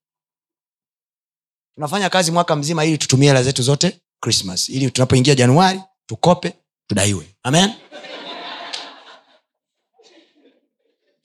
Tunafanya 1.76 2.10
kazi 2.10 2.32
mwaka 2.32 2.56
mzima 2.56 2.86
ili 2.86 2.98
tutumie 2.98 3.28
hela 3.30 3.44
zetu 3.44 3.62
zote 3.64 4.02
christmas. 4.22 4.70
Ili 4.70 4.92
tunapoingia 4.92 5.36
januari 5.36 5.82
tukope 6.06 6.54
tudaiwe. 6.88 7.36
Amen? 7.44 7.74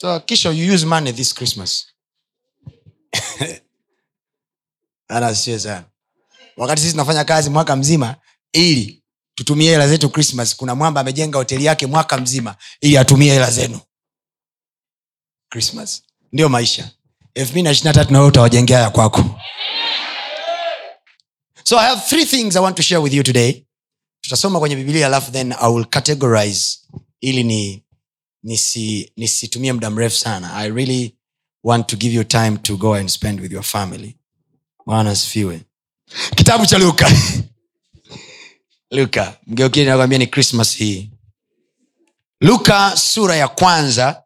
So 0.01 0.21
kisha 0.21 0.51
you 0.51 0.75
use 0.75 0.87
money 0.87 1.13
this 1.13 1.35
christmas. 1.35 1.87
Anasiwe 5.09 5.59
sana 5.59 5.85
wakati 6.57 6.81
sisi 6.83 6.93
tunafanya 6.93 7.25
kazi 7.25 7.51
mwaka 7.51 7.77
mzima 7.77 8.17
ili 8.53 9.04
tutumie 9.35 9.71
hela 9.71 9.89
zetu 9.89 10.11
christmas. 10.11 10.57
Kuna 10.57 10.75
mwamba 10.75 11.01
amejenga 11.01 11.39
hoteli 11.39 11.65
yake 11.65 11.87
mwaka 11.87 12.17
mzima 12.19 12.57
ili 12.81 12.99
atumie 12.99 13.33
hela 13.33 13.51
zenu. 13.51 13.81
Christmas. 15.51 16.03
Ndio 16.33 16.49
maisha. 16.49 16.91
Elfu 17.35 17.51
mbili 17.53 17.63
na 17.63 17.71
ishiri 17.71 17.93
tatu 17.95 18.13
nawe 18.13 18.27
utawajengea 18.27 18.79
ya 18.81 18.91
kwako. 18.91 19.41
So 21.65 21.79
i 21.81 21.87
have 21.89 22.01
three 22.09 22.27
things 22.27 22.57
i 22.57 22.63
want 22.63 22.77
to 22.77 22.83
share 22.83 23.01
with 23.03 23.13
you 23.15 23.23
today. 23.23 23.65
Tutasoma 24.21 24.59
kwenye 24.59 24.77
biblia 24.77 25.07
alafu 25.07 25.31
then 25.33 25.53
i 25.53 25.73
will 25.73 25.85
categorize 25.87 26.79
ili 27.21 27.45
ni 27.45 27.85
nisi- 28.45 29.13
nisitumie 29.17 29.73
muda 29.73 29.91
mrefu 29.91 30.17
sana. 30.17 30.55
I 30.55 30.71
really 30.71 31.17
want 31.65 31.87
to 31.87 31.97
give 31.97 32.15
you 32.17 32.25
time 32.25 32.59
to 32.59 32.77
go 32.77 32.95
and 32.95 33.09
spend 33.09 33.41
with 33.41 33.53
your 33.53 33.63
family. 33.65 34.17
Bwana 34.87 35.11
asifiwe. 35.11 35.61
Kitabu 36.37 36.67
cha 36.67 36.79
luka 36.79 37.11
luka 38.95 39.37
mgeukini 39.47 39.87
nakwambia 39.87 40.19
ni 40.19 40.27
krismas 40.27 40.77
hii. 40.77 41.11
Luka 42.41 42.97
sura 42.97 43.37
ya 43.37 43.49
kwanza. 43.49 44.23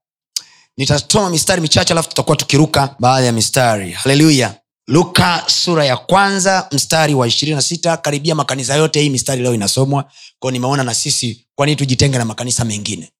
Nitasoma 0.77 1.31
mistari 1.31 1.61
michache 1.61 1.93
alafu 1.93 2.09
tutakuwa 2.09 2.37
tukiruka 2.37 2.97
baadhi 2.99 3.27
ya 3.27 3.33
mistari. 3.33 3.93
Haleluya 3.93 4.55
luka 4.87 5.45
sura 5.47 5.85
ya 5.85 5.97
kwanza 5.97 6.69
mstari 6.73 7.15
wa 7.15 7.27
ishirini 7.29 7.57
na 7.57 7.63
sita. 7.63 7.97
Karibia 7.97 8.35
makanisa 8.35 8.75
yote 8.75 9.01
hii 9.01 9.11
mistari 9.11 9.43
leo 9.43 9.55
inasomwa. 9.55 10.11
Kwao 10.39 10.51
nimeona 10.51 10.85
na 10.85 10.95
sisi 10.95 11.47
kwanini 11.55 11.77
tujitenge 11.77 12.19
na 12.19 12.25
makanisa 12.25 12.65
mengine? 12.65 13.13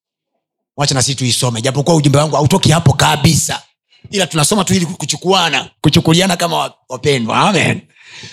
Wacha 0.77 0.95
na 0.95 1.03
sisi 1.03 1.15
tuisome. 1.15 1.63
Japokuwa 1.63 1.97
ujumbe 1.97 2.19
wangu 2.19 2.37
hautoki 2.37 2.71
hapo 2.71 2.93
kabisa. 2.93 3.63
Ila 4.11 4.27
tunasoma 4.27 4.65
tu 4.65 4.75
ili 4.75 4.87
kuchukuana 4.87 5.71
kuchukuliana 5.81 6.37
kama 6.37 6.73
wapendwa. 6.89 7.37
Amen. 7.41 7.81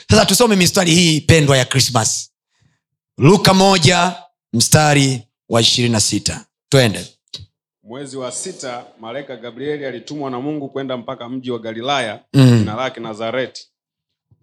Sasa 0.10 0.25
tusome 0.25 0.55
mistari 0.55 0.95
hii 0.95 1.22
pendwa 1.22 1.57
ya 1.57 1.65
krismas 1.65 2.29
luka 3.17 3.53
moja 3.53 4.15
mstari 4.53 5.22
wa 5.50 5.62
ishirini 5.62 5.91
na 5.93 6.00
sita. 6.00 6.45
Twende. 6.69 7.07
Mwezi 7.84 8.17
wa 8.17 8.31
sita 8.31 8.86
malaika 9.00 9.36
gabrieli 9.36 9.86
alitumwa 9.86 10.31
na 10.31 10.39
mungu 10.39 10.69
kwenda 10.69 10.98
mpaka 10.98 11.29
mji 11.29 11.51
wa 11.51 11.60
galilaya 11.60 12.19
Mm. 12.34 12.60
jina 12.60 12.75
lake 12.75 13.00
nazareti. 13.00 13.67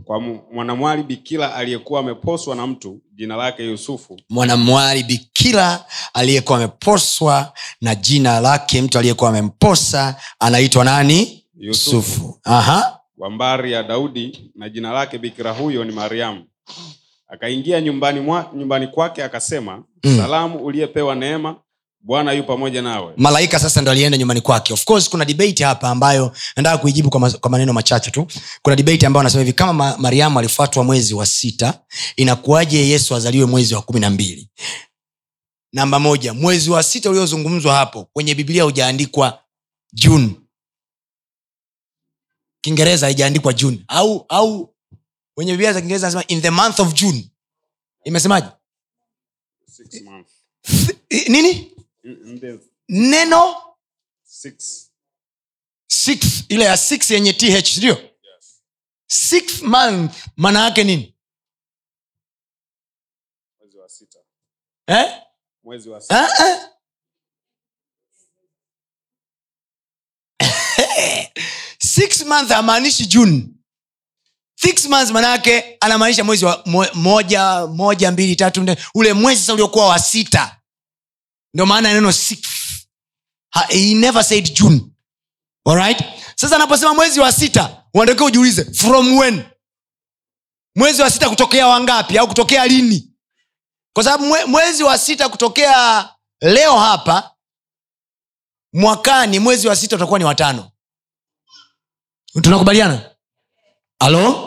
Kwa 0.04 0.20
mwanamwali 0.20 1.02
bikira 1.02 1.54
aliyekuwa 1.54 2.00
ameposwa 2.00 2.56
na 2.56 2.66
mtu 2.66 3.00
jina 3.14 3.36
lake 3.36 3.64
yusufu. 3.64 4.20
Mwanamwali 4.30 5.02
bikira 5.04 5.84
aliyekuwa 6.14 6.58
ameposwa 6.58 7.52
na 7.80 7.94
jina 7.94 8.40
lake 8.40 8.82
mtu 8.82 8.98
aliyekuwa 8.98 9.30
amemposa 9.30 10.16
anaitwa 10.38 10.84
nani? 10.84 11.44
Yusufu. 11.58 11.96
yusufu. 11.96 12.40
Aha. 12.44 12.98
wa 13.18 13.30
mbari 13.30 13.72
ya 13.72 13.82
daudi 13.82 14.50
na 14.54 14.68
jina 14.68 14.92
lake 14.92 15.18
bikira 15.18 15.52
huyo 15.52 15.84
ni 15.84 15.92
mariamu 15.92 16.44
akaingia 17.32 17.80
nyumbani, 17.80 18.20
mwa, 18.20 18.50
nyumbani 18.56 18.86
kwake 18.86 19.24
akasema 19.24 19.84
Mm. 20.04 20.16
salamu 20.16 20.58
uliyepewa 20.64 21.14
neema 21.14 21.56
bwana 22.00 22.32
yu 22.32 22.44
pamoja 22.44 22.82
nawe. 22.82 23.12
Malaika 23.16 23.58
sasa 23.58 23.80
ndo 23.82 23.90
alienda 23.90 24.18
nyumbani 24.18 24.40
kwake. 24.40 24.72
Of 24.72 24.84
course 24.84 25.10
kuna 25.10 25.24
debate 25.24 25.64
hapa 25.64 25.88
ambayo 25.90 26.32
nataka 26.56 26.78
kuijibu 26.78 27.10
kwa, 27.10 27.20
ma- 27.20 27.30
kwa 27.30 27.50
maneno 27.50 27.72
machache 27.72 28.10
tu. 28.10 28.26
Kuna 28.62 28.76
debate 28.76 29.06
ambayo 29.06 29.20
anasema 29.20 29.40
hivi 29.44 29.52
kama 29.52 29.72
ma, 29.72 29.96
mariamu 29.98 30.38
alifuatwa 30.38 30.84
mwezi 30.84 31.14
wa 31.14 31.26
sita 31.26 31.80
inakuwaje 32.16 32.88
yesu 32.88 33.14
azaliwe 33.14 33.46
mwezi 33.46 33.74
wa 33.74 33.82
kumi 33.82 34.00
na 34.00 34.10
mbili? 34.10 34.50
Namba 35.72 35.98
moja 35.98 36.34
mwezi 36.34 36.70
wa 36.70 36.82
sita 36.82 37.10
uliozungumzwa 37.10 37.74
hapo 37.74 38.08
kwenye 38.12 38.34
biblia 38.34 38.62
hujaandikwa 38.64 39.38
june. 39.92 40.30
Kiingereza 42.60 43.06
haijaandikwa 43.06 43.52
june. 43.52 43.84
Au 43.88 44.26
au 44.28 44.71
kwenye 45.42 45.52
biblia 45.52 45.72
za 45.72 45.80
kiingereza 45.80 46.06
nasema 46.06 46.26
in 46.26 46.42
the 46.42 46.50
month 46.50 46.80
of 46.80 46.94
june. 46.94 47.30
Imesemaje? 48.04 48.46
Nini? 51.28 51.50
In- 52.04 52.38
in 52.44 52.60
neno 52.88 53.56
six. 54.22 54.88
sixth, 55.86 56.44
ile 56.50 56.64
ya 56.64 56.76
six 56.76 57.10
yenye 57.10 57.32
th 57.32 57.66
sindio 57.66 58.10
sixth 59.06 59.62
month 59.62 60.16
maana 60.36 60.64
yake 60.64 60.84
nini? 60.84 61.16
Mwezi 63.58 63.78
wa 63.78 63.88
sita. 63.88 64.18
Eh? 64.86 65.22
mwezi 65.62 65.88
wa 65.88 66.00
sita. 66.00 66.20
Ah, 66.20 66.28
ah. 66.44 66.68
six 71.78 72.24
month 72.24 72.48
hamaanishi 72.50 73.06
june 73.06 73.48
six 74.62 74.86
months 74.88 75.10
manayake 75.10 75.76
anamaanisha 75.80 76.24
mwezi 76.24 76.44
wa 76.44 76.62
mo, 76.66 76.86
moja 76.94 77.66
moja 77.66 78.10
mbili 78.10 78.36
tatu 78.36 78.62
nne. 78.62 78.76
Ule 78.94 79.12
mwezi 79.12 79.40
sasa 79.40 79.52
uliokuwa 79.52 79.88
wa 79.88 79.98
sita. 79.98 80.56
Ndio 81.54 81.66
maana 81.66 81.92
neno 81.94 82.12
never 83.94 84.24
said 84.24 84.52
june. 84.54 84.80
Alright 85.66 86.04
sasa 86.36 86.56
anaposema 86.56 86.94
mwezi 86.94 87.20
wa 87.20 87.32
sita 87.32 87.82
unatakiwa 87.94 88.26
ujiulize 88.26 88.64
from 88.74 89.18
when? 89.18 89.44
Mwezi 90.76 91.02
wa 91.02 91.10
sita 91.10 91.28
kutokea 91.28 91.66
wangapi 91.66 92.18
au 92.18 92.28
kutokea 92.28 92.66
lini? 92.66 93.08
Kwa 93.94 94.04
sababu 94.04 94.26
mwe, 94.26 94.44
mwezi 94.44 94.82
wa 94.82 94.98
sita 94.98 95.28
kutokea 95.28 96.08
leo 96.40 96.78
hapa 96.78 97.30
mwakani 98.72 99.38
mwezi 99.38 99.68
wa 99.68 99.76
sita 99.76 99.96
utakuwa 99.96 100.18
ni 100.18 100.24
watano. 100.24 100.70
Tunakubaliana? 102.42 103.10
Halo 104.00 104.41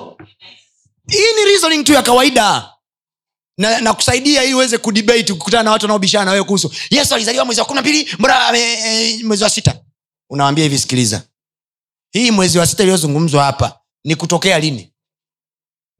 hii 1.08 1.34
ni 1.36 1.46
reasoning 1.46 1.84
tu 1.84 1.94
ya 1.94 2.02
kawaida. 2.04 2.72
Na, 3.58 3.82
na 3.82 3.96
ili 4.14 4.54
uweze 4.54 4.78
kudebate 4.78 5.34
kukutana 5.34 5.64
na 5.64 5.72
watu 5.72 5.86
wanaobishana 5.86 6.36
na 6.36 6.44
kuhusu. 6.44 6.72
Yesu 6.90 7.16
alizaliwa 7.16 7.46
mwezi 7.46 7.62
wa 7.62 7.68
kumi 7.68 7.76
na 7.76 7.82
mbili 7.82 8.10
mbona 8.20 8.58
e, 8.58 9.24
mwezi 9.24 9.44
wa 9.44 9.50
sita. 9.50 9.80
Unawambia 10.30 10.64
hivi 10.64 10.80
sikiliza. 10.80 11.22
Hii 12.12 12.32
mwezi 12.32 12.58
wa 12.60 12.68
sita 12.68 12.84
iliyozungumzwa 12.84 13.44
hapa 13.44 13.80
ni 14.04 14.16
kutokea 14.16 14.60
lini? 14.60 14.92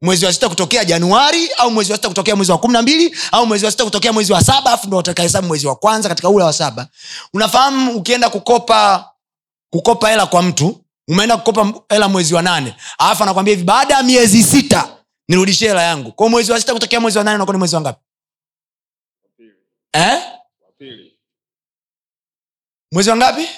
Mwezi 0.02 0.24
wa 0.26 0.32
sita 0.32 0.48
kutokea 0.48 0.84
januari 0.84 1.48
au 1.56 1.70
mwezi 1.70 1.92
wa 1.92 1.98
sita 1.98 2.08
kutokea 2.08 2.36
mwezi 2.36 2.52
wa 2.52 2.58
kumi 2.58 2.72
na 2.72 2.82
mbili 2.82 3.16
au 3.32 3.46
mwezi 3.46 3.64
wa 3.64 3.70
sita 3.70 3.84
kutokea 3.84 4.12
mwezi 4.12 4.32
wa 4.32 4.44
saba 4.44 4.72
afu 4.72 4.86
ndo 4.86 4.96
utakahesabu 4.98 5.48
mwezi 5.48 5.66
wa 5.66 5.76
kwanza 5.76 6.08
katika 6.08 6.28
ule 6.28 6.44
wa 6.44 6.52
saba? 6.52 6.88
Unafahamu 7.34 7.92
ukienda 7.96 8.30
kukopa 8.30 9.10
kukopa 9.70 10.08
hela 10.10 10.26
kwa 10.26 10.42
mtu 10.42 10.84
umeenda 11.08 11.36
kukopa 11.36 11.72
hela 11.88 12.08
mwezi 12.08 12.34
wa 12.34 12.42
nane. 12.42 12.74
Alafu 12.98 13.22
anakwambia 13.22 13.52
hivi 13.54 13.64
baada 13.64 13.94
ya 13.94 14.02
miezi 14.02 14.42
sita 14.42 14.96
nirudishie 15.28 15.68
hela 15.68 15.82
yangu. 15.82 16.12
Kwao 16.12 16.28
mwezi 16.30 16.52
wa 16.52 16.60
sita 16.60 16.72
kutokea 16.74 17.00
mwezi 17.00 17.18
wa 17.18 17.24
nane 17.24 17.34
unakuwa 17.34 17.52
ni 17.54 17.58
mwezi 17.58 17.74
wa 17.74 17.80
ngapi? 17.80 18.00
Eh? 19.92 20.22
mwezi 22.92 23.10
wa 23.10 23.16
ngapi? 23.16 23.48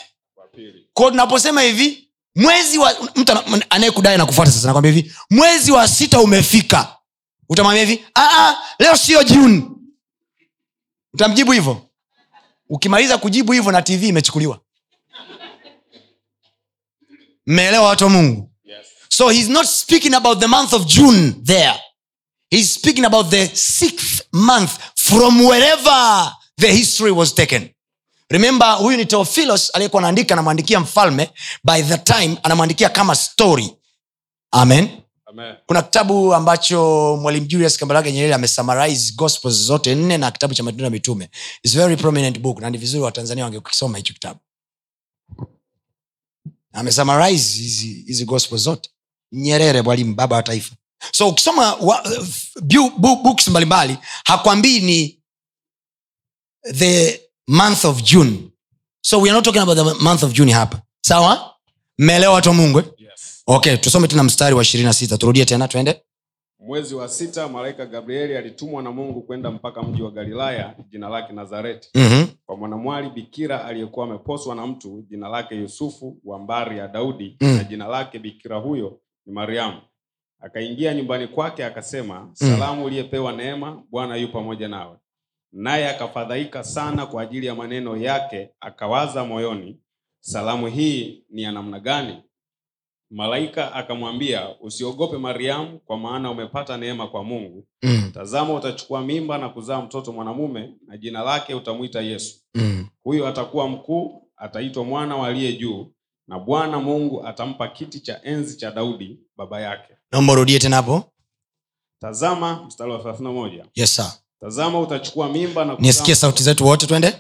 Kwao 0.95 1.11
tunaposema 1.11 1.63
hivi 1.63 2.09
mwezi 2.37 2.79
wa 2.79 2.95
mtu 3.17 3.33
ana- 3.33 3.71
anayekudai 3.71 4.19
nakufuata 4.19 4.51
sasa 4.53 4.67
nakwambia 4.67 4.93
hivi 4.93 5.15
mwezi 5.31 5.73
wa 5.73 5.89
sita 5.89 6.21
umefika. 6.21 6.97
Utamwambia 7.49 7.85
hivi 7.85 8.05
"Ah, 8.15 8.29
ah, 8.49 8.57
leo 8.79 8.97
sio 8.97 9.23
juni 9.25 9.71
utamjibu 11.15 11.53
hivyo. 11.53 11.83
Ukimaliza 12.69 13.19
kujibu 13.19 13.53
hivyo 13.53 13.73
na 13.73 13.83
tv 13.83 14.09
imechukuliwa 14.09 14.61
mmeelewa 17.49 17.87
watu 17.89 18.05
wa 18.05 18.11
mungu? 18.11 18.51
Yes. 18.65 18.87
so 19.09 19.29
he's 19.29 19.49
not 19.49 19.67
speaking 19.67 20.15
about 20.15 20.41
the 20.41 20.47
month 20.47 20.73
of 20.73 20.87
june 20.87 21.33
there. 21.45 21.75
He's 22.51 22.75
speaking 22.75 23.05
about 23.05 23.29
the 23.31 23.47
sixth 23.57 24.23
month 24.33 24.71
from 24.95 25.41
wherever 25.47 26.33
the 26.61 26.73
history 26.73 27.11
was 27.11 27.35
taken. 27.35 27.69
Remember 28.31 28.77
huyu 28.79 28.97
ni 28.97 29.07
teophilos 29.07 29.71
aliyekuwa 29.75 30.03
anaandika 30.03 30.35
anamwandikia 30.35 30.81
mfalme 30.81 31.31
by 31.65 31.83
the 31.83 31.99
time 31.99 32.37
anamwandikia 32.43 32.89
kama 32.89 33.15
story. 33.15 33.75
Amen. 34.51 34.89
Amen. 35.27 35.55
kuna 35.67 35.83
kitabu 35.83 36.35
ambacho 36.35 37.19
mwalimu 37.23 37.47
julius 37.47 37.77
kambarage 37.79 38.13
nyerere 38.13 38.35
amesummarize 38.35 39.13
gospels 39.17 39.55
zote 39.55 39.95
nne 39.95 40.19
na 40.19 40.31
kitabu 40.31 40.55
cha 40.55 40.63
matendo 40.63 40.85
ya 40.85 40.91
mitume. 40.91 41.31
It's 41.63 41.77
very 41.77 41.97
prominent 41.97 42.39
book 42.39 42.61
na 42.61 42.71
ni 42.71 42.79
vizuri 42.79 43.03
watanzania 43.03 43.45
wangekisoma 43.45 43.99
hicho 43.99 44.13
kitabu 44.15 44.41
amesummarize 46.79 47.59
hizi 47.63 48.05
hizi 48.07 48.25
gospel 48.25 48.59
zote. 48.59 48.91
Nyerere 49.33 49.83
mwalimu 49.83 50.15
baba 50.15 50.37
wa 50.37 50.43
taifa. 50.43 50.75
So 51.13 51.29
ukisoma 51.29 51.75
wa, 51.75 52.05
bu, 52.63 52.91
bu, 52.99 53.17
books 53.17 53.49
mbalimbali 53.49 53.99
hakwambii 54.25 54.81
ni 54.81 55.21
the 56.75 57.21
month 57.49 57.85
of 57.85 58.03
june. 58.03 58.51
So 59.03 59.21
we 59.21 59.29
are 59.31 59.35
not 59.37 59.45
talking 59.45 59.63
about 59.63 59.77
the 59.77 60.05
month 60.05 60.23
of 60.23 60.33
june 60.33 60.53
hapa. 60.53 60.83
Sawa? 61.07 61.55
Mmeelewa 61.99 62.35
watu 62.35 62.49
wa 62.49 62.55
mungu? 62.55 62.79
Eh? 62.79 62.85
Yes. 62.99 63.43
okay 63.47 63.77
tusome 63.77 64.09
tena 64.09 64.23
mstari 64.23 64.55
wa 64.55 64.63
ishirini 64.63 64.87
na 64.87 64.93
sita. 64.93 65.19
Turudie 65.19 65.45
tena 65.45 65.69
twende 65.69 66.03
mwezi 66.69 66.95
wa 66.95 67.09
sita 67.09 67.49
malaika 67.49 67.87
gabrieli 67.87 68.37
alitumwa 68.37 68.83
na 68.83 68.91
mungu 68.93 69.23
kwenda 69.23 69.51
mpaka 69.51 69.83
mji 69.83 70.03
wa 70.03 70.11
galilaya 70.11 70.75
jina 70.91 71.09
lake 71.09 71.33
nazareti 71.33 71.91
mm-hmm. 71.95 72.27
kwa 72.47 72.57
mwanamwali 72.57 73.11
bikira 73.11 73.65
aliyekuwa 73.65 74.07
ameposwa 74.07 74.55
na 74.55 74.67
mtu 74.67 75.05
jina 75.11 75.29
lake 75.29 75.55
yusufu 75.55 76.19
wa 76.25 76.39
mbari 76.39 76.79
ya 76.79 76.89
daudi 76.89 77.37
Mm. 77.41 77.57
na 77.57 77.65
jina 77.65 77.87
lake 77.89 78.19
bikira 78.19 78.57
huyo 78.57 79.01
ni 79.27 79.33
mariamu 79.33 79.81
akaingia 80.41 80.95
nyumbani 80.95 81.27
kwake 81.27 81.65
akasema 81.65 82.31
salamu 82.33 82.85
uliyepewa 82.85 83.33
neema 83.33 83.83
bwana 83.91 84.17
yu 84.17 84.29
pamoja 84.33 84.69
nawe 84.69 84.97
naye 85.53 85.89
akafadhaika 85.91 86.65
sana 86.65 87.07
kwa 87.07 87.23
ajili 87.23 87.47
ya 87.47 87.55
maneno 87.55 87.97
yake 87.97 88.51
akawaza 88.61 89.25
moyoni 89.25 89.81
salamu 90.21 90.67
hii 90.67 91.25
ni 91.31 91.43
ya 91.43 91.53
namna 91.53 91.81
gani 91.81 92.23
malaika 93.11 93.73
akamwambia 93.75 94.49
usiogope 94.61 95.19
mariamu 95.19 95.79
kwa 95.79 95.99
maana 95.99 96.31
umepata 96.31 96.77
neema 96.77 97.07
kwa 97.09 97.25
mungu. 97.25 97.67
Mm. 97.83 98.11
tazama 98.15 98.55
utachukua 98.55 99.01
mimba 99.03 99.39
na 99.39 99.49
kuzaa 99.49 99.81
mtoto 99.83 100.13
mwanamume 100.13 100.75
na 100.87 100.97
jina 100.97 101.23
lake 101.23 101.55
utamwita 101.55 102.01
yesu. 102.01 102.37
Mm. 102.55 102.87
huyo 103.03 103.27
atakuwa 103.29 103.69
mkuu 103.69 104.23
ataitwa 104.37 104.85
mwana 104.85 105.17
wa 105.17 105.29
aliye 105.29 105.53
juu 105.53 105.93
na 106.29 106.39
bwana 106.39 106.79
mungu 106.81 107.27
atampa 107.27 107.69
kiti 107.69 108.01
cha 108.01 108.21
enzi 108.25 108.57
cha 108.57 108.71
daudi 108.71 109.21
baba 109.37 109.61
yake. 109.61 109.95
Naomba 110.13 110.33
urudie 110.33 110.59
tena 110.59 110.77
hapo. 110.77 111.05
Tazama 112.01 112.65
mstari 112.67 112.91
wa 112.93 112.99
31 112.99 113.65
yes 113.75 113.97
sir. 113.97 114.13
Tazama 114.41 114.81
utachukua 114.81 115.29
mimba 115.29 115.65
na 115.65 115.77
nisikie 115.79 116.15
sauti 116.15 116.43
zetu 116.43 116.67
wote 116.67 116.87
twende. 116.87 117.15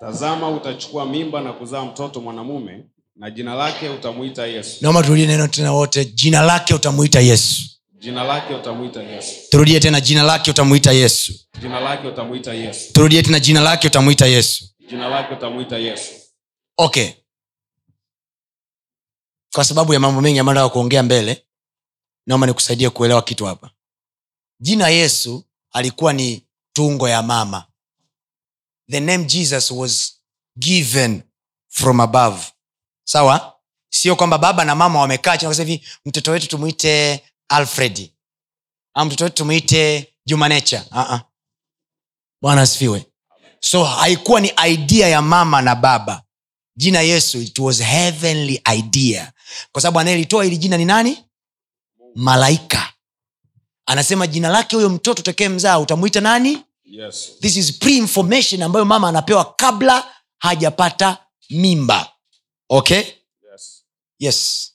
tazama 0.00 0.48
utachukua 0.50 1.06
mimba 1.06 1.40
na 1.40 1.52
kuzaa 1.52 1.84
mtoto 1.84 2.20
mwanamume 2.20 2.84
na 3.20 3.30
jina 3.30 3.54
lake 3.54 3.88
utamuita 3.88 4.46
yesu. 4.46 4.76
Naomba 4.80 5.02
turudie 5.02 5.26
neno 5.26 5.48
tena 5.48 5.72
wote. 5.72 6.04
Jina 6.04 6.42
lake 6.42 6.74
utamuita 6.74 7.20
yesu. 7.20 7.62
Jina 7.98 8.24
lake 8.24 8.54
utamwita 8.54 9.02
yesu. 9.02 9.48
Turudie 9.50 9.80
tena 9.80 10.00
jina 10.00 10.22
lake 10.22 10.50
utamuita 10.50 10.92
yesu. 10.92 11.32
Jina 11.60 11.80
lake 11.80 12.08
utamwita 12.08 12.54
yesu. 12.54 12.92
Turudie 12.92 13.22
tena 13.22 13.40
jina 13.40 13.60
lake 13.60 13.86
utamuita 13.86 14.26
yesu. 14.26 14.64
Jina 14.90 15.08
lake 15.08 15.34
utamwita 15.34 15.78
yesu. 15.78 16.10
Okay. 16.76 17.10
Kwa 19.54 19.64
sababu 19.64 19.94
ya 19.94 20.00
mambo 20.00 20.20
mengi 20.20 20.38
ambayo 20.38 20.54
nataka 20.54 20.72
kuongea 20.72 21.02
mbele 21.02 21.46
naomba 22.26 22.46
nikusaidie 22.46 22.90
kuelewa 22.90 23.22
kitu 23.22 23.44
hapa. 23.46 23.70
Jina 24.60 24.88
yesu 24.88 25.44
alikuwa 25.70 26.12
ni 26.12 26.46
tungo 26.72 27.08
ya 27.08 27.22
mama. 27.22 27.66
The 28.90 29.00
name 29.00 29.24
jesus 29.24 29.70
was 29.70 30.20
given 30.58 31.22
from 31.68 32.00
above 32.00 32.42
sawa? 33.10 33.52
Sio 33.92 34.16
kwamba 34.16 34.38
baba 34.38 34.64
na 34.64 34.74
mama 34.74 35.00
wamekaa 35.00 35.36
chini 35.36 35.54
hivi 35.54 35.86
mtoto 36.04 36.30
wetu 36.30 36.48
tumwite 36.48 37.24
alfred. 37.48 38.10
Au 38.94 39.06
mtoto 39.06 39.24
wetu 39.24 39.36
tumwite 39.36 40.12
jumanecha 40.26 40.84
uh-uh. 40.92 41.20
bwana 42.42 42.62
asifiwe. 42.62 43.06
So 43.60 43.84
haikuwa 43.84 44.40
ni 44.40 44.52
idea 44.68 45.08
ya 45.08 45.22
mama 45.22 45.62
na 45.62 45.74
baba. 45.74 46.22
Jina 46.76 47.00
yesu 47.00 47.38
it 47.40 47.58
was 47.58 47.82
heavenly 47.82 48.62
idea. 48.76 49.32
Kwa 49.72 49.82
sababu 49.82 50.00
anayelitoa 50.00 50.44
hili 50.44 50.56
jina 50.58 50.76
ni 50.76 50.84
nani? 50.84 51.24
Malaika. 52.14 52.92
Anasema 53.86 54.26
jina 54.26 54.48
lake 54.48 54.76
huyo 54.76 54.88
mtoto 54.90 55.22
tekee 55.22 55.48
mzaa 55.48 55.78
utamwita 55.78 56.20
nani? 56.20 56.64
Yes. 56.84 57.30
This 57.40 57.56
is 57.56 57.78
pre-information 57.78 58.62
ambayo 58.62 58.84
mama 58.84 59.08
anapewa 59.08 59.54
kabla 59.54 60.14
hajapata 60.38 61.18
mimba 61.50 62.09
okay 62.72 63.02
yes 63.52 63.84
yes 64.18 64.72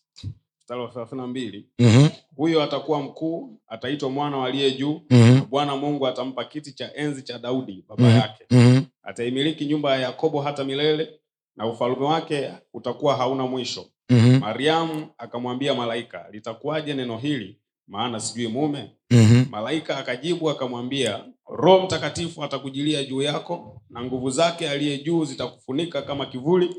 mstari 0.62 0.82
wa 0.82 0.88
32 0.88 1.64
mm-hmm. 1.80 2.10
huyo 2.36 2.64
atakuwa 2.64 3.02
mkuu 3.02 3.60
ataitwa 3.68 4.10
mwana 4.10 4.38
waliye 4.38 4.66
aliye 4.66 4.80
juu 4.80 5.02
Mm-hmm. 5.10 5.46
bwana 5.50 5.76
mungu 5.76 6.08
atampa 6.08 6.46
kiti 6.46 6.72
cha 6.74 6.94
enzi 6.96 7.22
cha 7.24 7.40
daudi 7.40 7.86
baba 7.90 8.04
Mhm. 8.04 8.18
yake 8.18 8.46
Mm-hmm. 8.52 8.86
ataimiliki 9.04 9.66
nyumba 9.66 9.96
ya 9.96 10.02
yakobo 10.02 10.42
hata 10.42 10.64
milele 10.64 11.20
na 11.56 11.68
ufalme 11.68 12.06
wake 12.06 12.52
utakuwa 12.74 13.16
hauna 13.16 13.44
mwisho 13.48 13.86
Mm-hmm. 14.10 14.40
mariamu 14.40 15.08
akamwambia 15.18 15.74
malaika 15.74 16.26
litakuwaje 16.32 16.94
neno 16.94 17.18
hili 17.18 17.60
maana 17.88 18.20
sijui 18.20 18.48
mume 18.48 18.92
Mm-hmm. 19.12 19.46
malaika 19.50 19.98
akajibu 19.98 20.50
akamwambia 20.50 21.26
roho 21.50 21.86
mtakatifu 21.86 22.44
atakujilia 22.44 23.04
juu 23.04 23.22
yako 23.22 23.82
na 23.90 24.04
nguvu 24.04 24.30
zake 24.30 24.70
aliye 24.70 24.98
juu 24.98 25.26
zitakufunika 25.26 26.02
kama 26.02 26.26
kivuli 26.26 26.76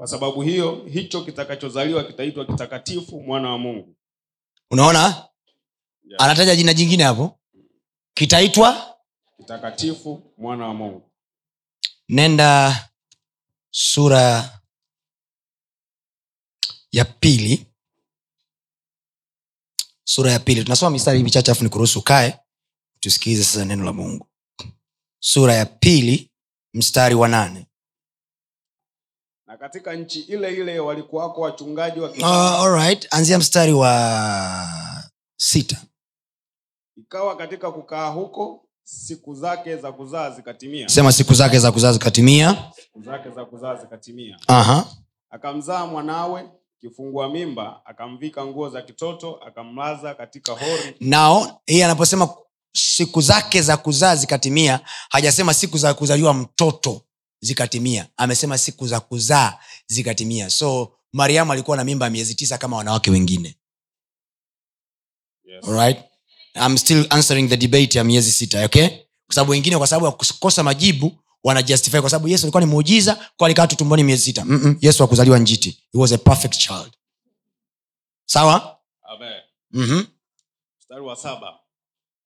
kwa 0.00 0.06
sababu 0.06 0.42
hiyo 0.42 0.84
hicho 0.92 1.24
kitakachozaliwa 1.24 2.04
kitaitwa 2.04 2.44
kitakatifu 2.46 3.20
mwana 3.22 3.50
wa 3.50 3.58
mungu. 3.58 3.96
Unaona? 4.70 5.00
Yeah. 5.00 6.22
anataja 6.22 6.56
jina 6.56 6.74
jingine 6.74 7.04
hapo. 7.04 7.40
Kitaitwa? 8.14 8.96
Kitakatifu 9.36 10.32
mwana 10.38 10.66
wa 10.66 10.74
mungu. 10.74 11.10
Nenda 12.08 12.88
sura 13.70 14.60
ya 16.92 17.04
pili. 17.04 17.66
Sura 20.04 20.32
ya 20.32 20.38
pili. 20.38 20.64
Tunasoma 20.64 20.90
mistari 20.90 21.22
michache 21.22 21.50
afu 21.50 21.64
ni 21.64 21.70
kuruhusu 21.70 22.02
kae 22.02 22.38
tusikilize 23.00 23.44
sasa 23.44 23.64
neno 23.64 23.84
la 23.84 23.92
mungu. 23.92 24.26
Sura 25.18 25.54
ya 25.54 25.66
pili 25.66 26.30
mstari 26.74 27.14
wa 27.14 27.28
nane. 27.28 27.60
na 27.60 27.69
katika 29.60 29.94
nchi 29.94 30.20
ile 30.20 30.52
ile 30.54 30.78
walikuwako 30.80 31.40
wachungaji 31.40 32.00
wa 32.00 32.10
uh, 32.10 32.24
all 32.64 32.72
right. 32.74 33.06
anzia 33.10 33.38
mstari 33.38 33.72
wa 33.72 34.68
sita. 35.36 35.76
Ikawa 36.96 37.36
katika 37.36 37.72
kukaa 37.72 38.08
huko 38.08 38.64
siku 38.82 39.34
zake 39.34 39.76
za 39.76 39.92
kuzaa 39.92 40.30
zikatimia. 40.30 40.88
Sema 40.88 41.12
siku 41.12 41.34
zake 41.34 41.58
za 41.58 41.72
kuzaa 41.72 41.92
zikatimia. 41.92 42.72
Siku 42.82 43.02
zake 43.02 43.30
za 43.30 43.44
kuzaa 43.44 43.74
zikatimia. 43.76 44.38
Aha. 44.46 44.84
akamzaa 45.30 45.86
mwanawe 45.86 46.50
kifungua 46.80 47.28
mimba 47.28 47.80
akamvika 47.84 48.46
nguo 48.46 48.68
za 48.70 48.82
kitoto 48.82 49.34
akamlaza 49.46 50.14
katika 50.14 50.52
hori. 50.52 50.96
Nao 51.00 51.60
hii 51.66 51.82
anaposema 51.82 52.28
siku 52.72 53.20
zake 53.20 53.62
za 53.62 53.76
kuzaa 53.76 54.16
zikatimia 54.16 54.80
hajasema 55.10 55.54
siku 55.54 55.78
za 55.78 55.94
kuzaliwa 55.94 56.34
mtoto 56.34 57.00
zikatimia 57.40 58.08
amesema 58.16 58.58
siku 58.58 58.86
za 58.86 59.00
kuzaa 59.00 59.58
zikatimia 59.86 60.50
so 60.50 60.92
mariamu 61.12 61.52
alikuwa 61.52 61.76
na 61.76 61.84
mimba 61.84 62.06
ya 62.06 62.10
miezi 62.10 62.34
tisa 62.34 62.58
kama 62.58 62.76
wanawake 62.76 63.10
wengine 63.10 63.56
yes. 65.44 65.68
Alright? 65.68 65.98
I'm 66.54 66.78
still 66.78 67.06
answering 67.10 67.48
the 67.48 67.56
debate 67.56 67.98
ya 67.98 68.04
miezi 68.04 68.32
sita 68.32 68.64
okay 68.64 68.88
kwa 69.26 69.34
sababu 69.34 69.50
wengine 69.50 69.78
kwa 69.78 69.86
sababu 69.86 70.06
ya 70.06 70.12
kukosa 70.12 70.62
majibu 70.62 71.12
wanajustify 71.44 72.00
kwa 72.00 72.10
sababu 72.10 72.28
yesu 72.28 72.44
alikuwa 72.46 72.60
ni 72.60 72.66
muujiza 72.70 73.30
kwa 73.36 73.46
alikaa 73.46 73.66
tutumboni 73.66 74.02
miezi 74.04 74.22
sita 74.24 74.44
Mm-mm. 74.44 74.78
yesu 74.80 75.04
akuzaliwa 75.04 75.38
njiti 75.38 75.70
he 75.92 75.98
was 75.98 76.12
a 76.12 76.18
perfect 76.18 76.58
child 76.58 76.92
sawa 78.24 78.78
Amen. 79.02 79.40
mm-hmm. 79.70 80.06
mstari 80.80 81.00
wa 81.00 81.16
saba 81.16 81.58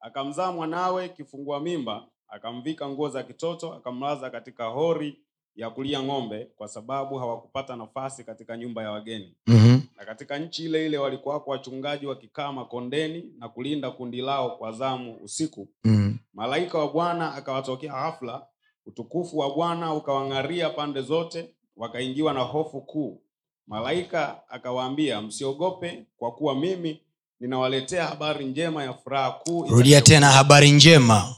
akamzaa 0.00 0.53
mwanawe 0.53 1.09
kifungua 1.09 1.61
mimba 1.61 2.09
akamvika 2.29 2.89
nguo 2.89 3.09
za 3.09 3.23
kitoto 3.23 3.73
akamlaza 3.75 4.31
katika 4.31 4.65
hori 4.67 5.19
ya 5.57 5.71
kulia 5.71 6.03
ng'ombe 6.03 6.45
kwa 6.57 6.69
sababu 6.69 7.19
hawakupata 7.19 7.77
nafasi 7.77 8.25
katika 8.25 8.57
nyumba 8.57 8.83
ya 8.83 8.91
wageni 8.91 9.35
Mm-hmm. 9.47 9.83
na 9.97 10.05
katika 10.05 10.39
nchi 10.39 10.65
ile 10.65 10.87
ile 10.87 10.99
walikuwako 10.99 11.51
wachungaji 11.51 12.07
wakikaa 12.07 12.53
makondeni 12.53 13.25
na 13.39 13.49
kulinda 13.49 13.91
kundi 13.91 14.21
lao 14.21 14.51
kwa 14.51 14.73
zamu 14.73 15.17
usiku 15.23 15.69
Mm-hmm. 15.85 16.19
malaika 16.35 16.79
wa 16.79 16.89
bwana 16.93 17.35
akawatokea 17.35 17.93
hafla 17.93 18.47
utukufu 18.87 19.39
wa 19.39 19.55
bwana 19.55 19.95
ukawang'aria 19.95 20.71
pande 20.71 21.01
zote 21.03 21.51
wakaingiwa 21.77 22.33
na 22.33 22.41
hofu 22.41 22.81
kuu 22.81 23.21
malaika 23.67 24.43
akawaambia 24.49 25.23
msiogope 25.23 26.07
kwa 26.17 26.33
kuwa 26.33 26.55
mimi 26.55 27.01
ninawaletea 27.41 28.07
habari 28.07 28.45
njema 28.47 28.85
ya 28.85 28.93
furaha 28.95 29.31
kuu 29.33 29.67
rudia 29.67 30.01
tena 30.01 30.27
habari 30.31 30.71
njema 30.71 31.35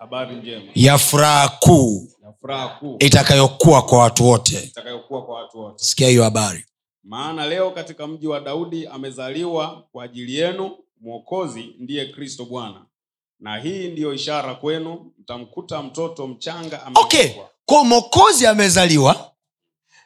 habari 0.00 0.36
njema. 0.36 0.62
Ya 0.74 0.98
furaha 0.98 1.48
kuu 1.48 2.08
ya 2.24 2.32
furaha 2.40 2.68
kuu. 2.68 2.96
itakayokuwa 2.98 3.82
kwa 3.82 3.98
watu 3.98 4.26
wote. 4.28 4.60
Itakayokuwa 4.60 5.22
kwa 5.26 5.34
watu 5.42 5.58
wote. 5.58 5.84
Sikia 5.84 6.08
hiyo 6.08 6.24
habari. 6.24 6.64
Maana 7.04 7.46
leo 7.46 7.70
katika 7.70 8.06
mji 8.06 8.26
wa 8.26 8.40
daudi 8.40 8.86
amezaliwa 8.86 9.84
kwa 9.92 10.04
ajili 10.04 10.34
yenu 10.34 10.70
mwokozi 11.00 11.74
ndiye 11.78 12.06
kristo 12.06 12.44
bwana. 12.44 12.84
Na 13.40 13.56
hii 13.58 13.88
ndiyo 13.88 14.14
ishara 14.14 14.54
kwenu 14.54 15.12
mtamkuta 15.18 15.82
mtoto 15.82 16.26
mchanga 16.26 16.80
okay 16.94 17.28
kwa 17.64 17.84
mwokozi 17.84 18.46
amezaliwa 18.46 19.30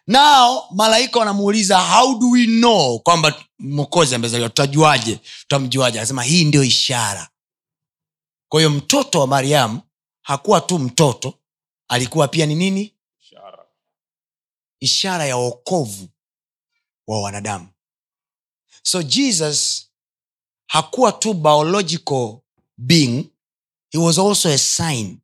nao 0.07 0.65
malaika 0.71 1.19
wanamuuliza 1.19 1.79
how 1.81 2.19
do 2.19 2.31
we 2.31 2.47
know 2.47 2.99
kwamba 2.99 3.35
mwokozi 3.59 4.15
amezaliwa? 4.15 4.49
Tutajuaje? 4.49 5.19
Tutamjuaje? 5.41 5.99
Anasema 5.99 6.23
hii 6.23 6.45
ndio 6.45 6.65
ishara 6.65 7.29
kwa 8.55 8.61
hiyo 8.61 8.71
mtoto 8.71 9.21
wa 9.21 9.27
mariamu 9.27 9.81
hakuwa 10.23 10.61
tu 10.61 10.79
mtoto 10.79 11.35
alikuwa 11.89 12.29
pia 12.29 12.47
ni 12.47 12.55
nini? 12.55 12.95
Ishara. 13.21 13.67
Ishara 14.81 15.27
ya 15.27 15.37
wokovu 15.37 16.09
wa 17.07 17.23
wanadamu. 17.23 17.69
So 18.83 19.03
jesus 19.03 19.87
hakuwa 20.67 21.13
tu 21.13 21.35
biological 21.35 22.39
being 22.77 23.25
he 23.91 23.99
was 23.99 24.19
also 24.19 24.49
a 24.49 24.59
sign. 24.59 25.19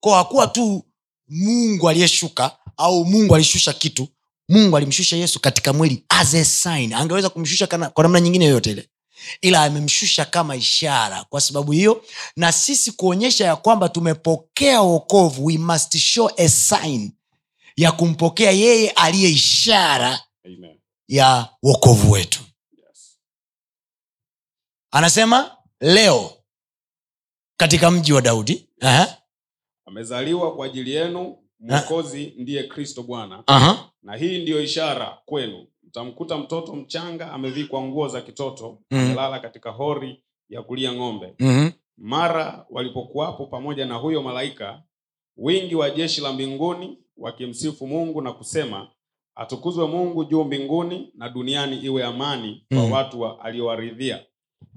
Ko 0.00 0.14
hakuwa 0.14 0.46
tu 0.46 0.84
mungu 1.28 1.88
aliyeshuka 1.88 2.58
au 2.76 3.04
mungu 3.04 3.34
alishusha 3.34 3.72
kitu 3.72 4.08
mungu 4.48 4.76
alimshusha 4.76 5.16
yesu 5.16 5.40
katika 5.40 5.72
mwili 5.72 6.04
as 6.08 6.34
a 6.34 6.44
sign. 6.44 6.92
Angeweza 6.92 7.28
kumshusha 7.30 7.66
kana- 7.66 7.90
kwa 7.90 8.02
namna 8.02 8.20
nyingine 8.20 8.44
yoyote 8.44 8.70
ile 8.70 8.88
ila 9.40 9.62
amemshusha 9.64 10.24
kama 10.24 10.56
ishara 10.56 11.24
kwa 11.24 11.40
sababu 11.40 11.72
hiyo. 11.72 12.04
Na 12.36 12.52
sisi 12.52 12.92
kuonyesha 12.92 13.44
ya 13.44 13.56
kwamba 13.56 13.88
tumepokea 13.88 14.80
wokovu 14.80 15.44
we 15.44 15.58
must 15.58 15.96
show 15.98 16.30
a 16.36 16.48
sign 16.48 17.12
ya 17.76 17.92
kumpokea 17.92 18.50
yeye 18.50 18.90
aliye 18.90 19.30
ishara 19.30 20.20
Amen. 20.44 20.78
ya 21.08 21.48
wokovu 21.62 22.10
wetu. 22.10 22.40
Yes. 22.72 23.18
anasema 24.90 25.56
leo 25.80 26.32
katika 27.56 27.90
mji 27.90 28.12
wa 28.12 28.20
daudi 28.20 28.68
Aha, 28.80 29.16
amezaliwa 29.86 30.56
kwa 30.56 30.66
ajili 30.66 30.92
yenu 30.94 31.38
mwokozi 31.60 32.34
ndiye 32.38 32.62
kristo 32.62 33.02
bwana 33.02 33.42
aha, 33.46 33.90
na 34.02 34.16
hii 34.16 34.42
ndiyo 34.42 34.62
ishara 34.62 35.18
kwenu 35.26 35.66
mtamkuta 35.88 36.38
mtoto 36.38 36.76
mchanga 36.76 37.32
amevikwa 37.32 37.82
nguo 37.82 38.08
za 38.08 38.20
kitoto 38.20 38.78
Mm. 38.90 38.98
amelala 38.98 39.38
katika 39.40 39.70
hori 39.70 40.22
ya 40.48 40.62
kulia 40.62 40.92
ng'ombe 40.92 41.34
mhm, 41.38 41.68
mara 41.96 42.66
walipokuwapo 42.70 43.46
pamoja 43.46 43.86
na 43.86 43.94
huyo 43.94 44.22
malaika 44.22 44.82
wingi 45.36 45.74
wa 45.74 45.90
jeshi 45.90 46.20
la 46.20 46.32
mbinguni 46.32 46.98
wakimsifu 47.16 47.86
mungu 47.86 48.22
na 48.22 48.32
kusema 48.32 48.88
atukuzwe 49.34 49.86
mungu 49.86 50.24
juu 50.24 50.44
mbinguni 50.44 51.12
na 51.14 51.28
duniani 51.28 51.76
iwe 51.76 52.04
amani 52.04 52.64
kwa 52.68 52.78
Mm. 52.86 52.92
watu 52.92 53.20
wa, 53.20 53.40
aliowaridhia 53.44 54.24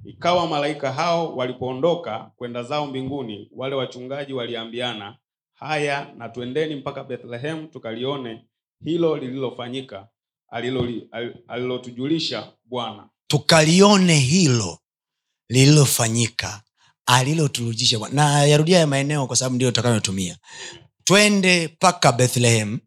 ikawa 0.06 0.48
malaika 0.48 0.92
hao 0.92 1.36
walipoondoka 1.36 2.32
kwenda 2.36 2.64
zao 2.64 2.88
mbinguni 2.88 3.50
wale 3.56 3.76
wachungaji 3.76 4.34
waliambiana 4.34 5.18
haya 5.54 6.14
na 6.18 6.30
twendeni 6.30 6.76
mpaka 6.76 7.04
Bethlehemu 7.04 7.68
tukalione 7.68 8.46
hilo 8.84 9.18
lililofanyika 9.18 10.08
alilotujulisha 11.48 12.52
bwana. 12.66 13.10
Tukalione 13.28 14.16
hilo 14.16 14.80
lililofanyika 15.50 16.62
aliloturujisha 17.06 18.00
na 18.12 18.46
yarudia 18.46 18.80
ya 18.80 18.88
maeneo 18.88 19.28
kwa 19.28 19.36
sababu 19.36 19.56
ndio 19.56 19.72
tutakayotumia 19.72 20.38
twende 21.04 21.68
mpaka 21.68 22.12
bethlehem 22.12 22.80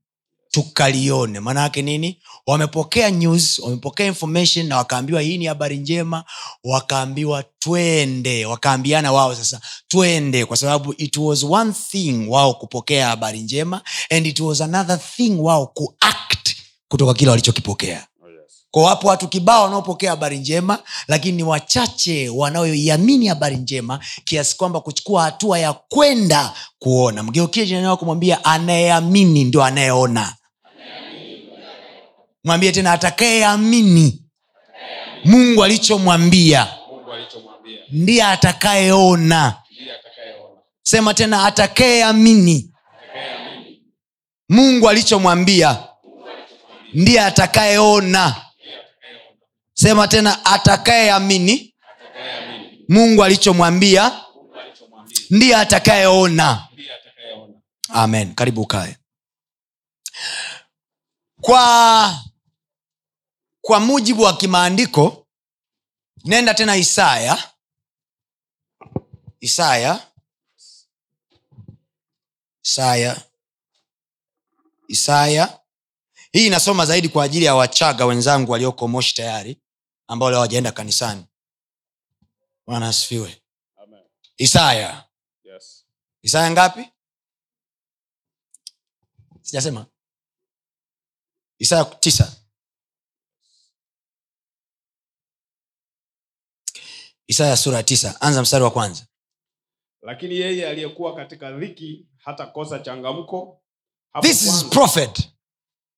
tukalione. 0.50 1.40
Maana 1.40 1.61
yake 1.61 1.83
nini? 1.83 2.22
Wamepokea 2.46 3.11
news 3.11 3.59
wamepokea 3.59 4.07
information 4.07 4.66
na 4.66 4.77
wakaambiwa 4.77 5.20
hii 5.20 5.38
ni 5.38 5.46
habari 5.46 5.77
njema. 5.77 6.24
Wakaambiwa 6.64 7.44
twende 7.59 8.46
wakaambiana 8.46 9.12
wao 9.12 9.35
sasa 9.35 9.61
twende. 9.88 10.44
Kwa 10.44 10.57
sababu 10.57 10.94
it 10.98 11.16
was 11.16 11.44
one 11.44 11.72
thing 11.90 12.27
wao 12.29 12.55
kupokea 12.55 13.07
habari 13.09 13.40
njema 13.40 13.83
and 14.11 14.27
it 14.27 14.40
was 14.40 14.61
another 14.61 15.00
thing 15.16 15.31
wao 15.38 15.66
kuact 15.66 16.57
kutoka 16.94 17.14
kile 17.14 17.30
walichokipokea. 17.30 18.07
Oh, 18.22 18.26
kwa 18.70 18.83
wapo 18.83 19.09
watu 19.09 19.28
kibao 19.28 19.62
wanaopokea 19.64 20.11
habari 20.11 20.38
njema 20.38 20.78
lakini 21.09 21.37
ni 21.37 21.42
wachache 21.42 22.28
wanaoiamini 22.28 23.26
habari 23.26 23.57
njema 23.57 24.00
kiasi 24.24 24.57
kwamba 24.57 24.80
kuchukua 24.80 25.22
hatua 25.22 25.59
ya 25.59 25.72
kwenda 25.72 26.52
kuona. 26.78 27.22
Mgeukie 27.22 27.66
jirani 27.66 27.87
wako 27.87 27.96
kumwambia 27.96 28.44
anayeamini 28.44 29.44
ndio 29.44 29.64
anayeona. 29.64 30.35
Mwambie 32.44 32.72
tena 32.72 32.92
atakayeamini 32.92 34.22
mungu 35.24 35.64
alichomwambia. 35.64 36.68
Ndiye 37.92 38.22
atakayeona. 38.24 39.54
Sema 40.83 41.14
tena 41.14 41.44
atakayeamini 41.44 42.70
mungu 44.48 44.88
alichomwambia 44.88 45.93
ndiye 46.94 47.20
atakayeona. 47.20 48.44
Sema 49.74 50.09
tena 50.09 50.44
atakayeamini 50.44 51.74
mungu 52.88 53.24
alichomwambia 53.24 54.24
ndiye 55.30 55.57
atakayeona. 55.57 56.68
Amen. 57.88 58.35
Karibu 58.35 58.62
ukae. 58.62 58.96
Kwa 61.40 62.18
kwa 63.61 63.80
mujibu 63.80 64.22
wa 64.22 64.37
kimaandiko 64.37 65.26
nenda 66.24 66.54
tena 66.54 66.76
isaya. 66.76 67.50
Isaya. 69.40 70.00
Isaya. 72.62 73.22
Isaya 74.88 75.59
hii 76.35 76.47
inasoma 76.47 76.87
zaidi 76.87 77.09
kwa 77.09 77.25
ajili 77.25 77.44
ya 77.44 77.55
wachaga 77.55 78.07
wenzangu 78.07 78.53
walioko 78.53 78.88
moshi 78.88 79.14
tayari 79.14 79.62
ambao 80.07 80.31
leo 80.31 80.37
hawajaenda 80.38 80.73
kanisani. 80.73 81.25
Bwana 82.66 82.88
asifiwe. 82.88 83.42
Amen. 83.77 84.05
Isaya. 84.37 85.09
Yes. 85.44 85.87
Isaya 86.23 86.51
ngapi? 86.51 86.88
Sijasema. 89.40 89.87
Isaya 91.59 91.85
tisa. 91.85 92.37
Isaya 97.27 97.57
sura 97.57 97.77
ya 97.77 97.83
tisa. 97.83 98.20
Anza 98.20 98.42
mstari 98.42 98.64
wa 98.64 98.70
kwanza. 98.70 99.07
Lakini 100.03 100.35
yeye 100.35 100.68
aliyekuwa 100.68 101.14
katika 101.16 101.53
dhiki 101.53 102.07
hata 102.16 102.47
kosa 102.47 102.79
changamko 102.79 103.61
this 104.23 104.42
is 104.42 104.64
prophet 104.64 105.34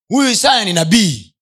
huyu 0.08 0.30
isaya 0.30 0.64
ni 0.64 0.72
nabii 0.72 1.34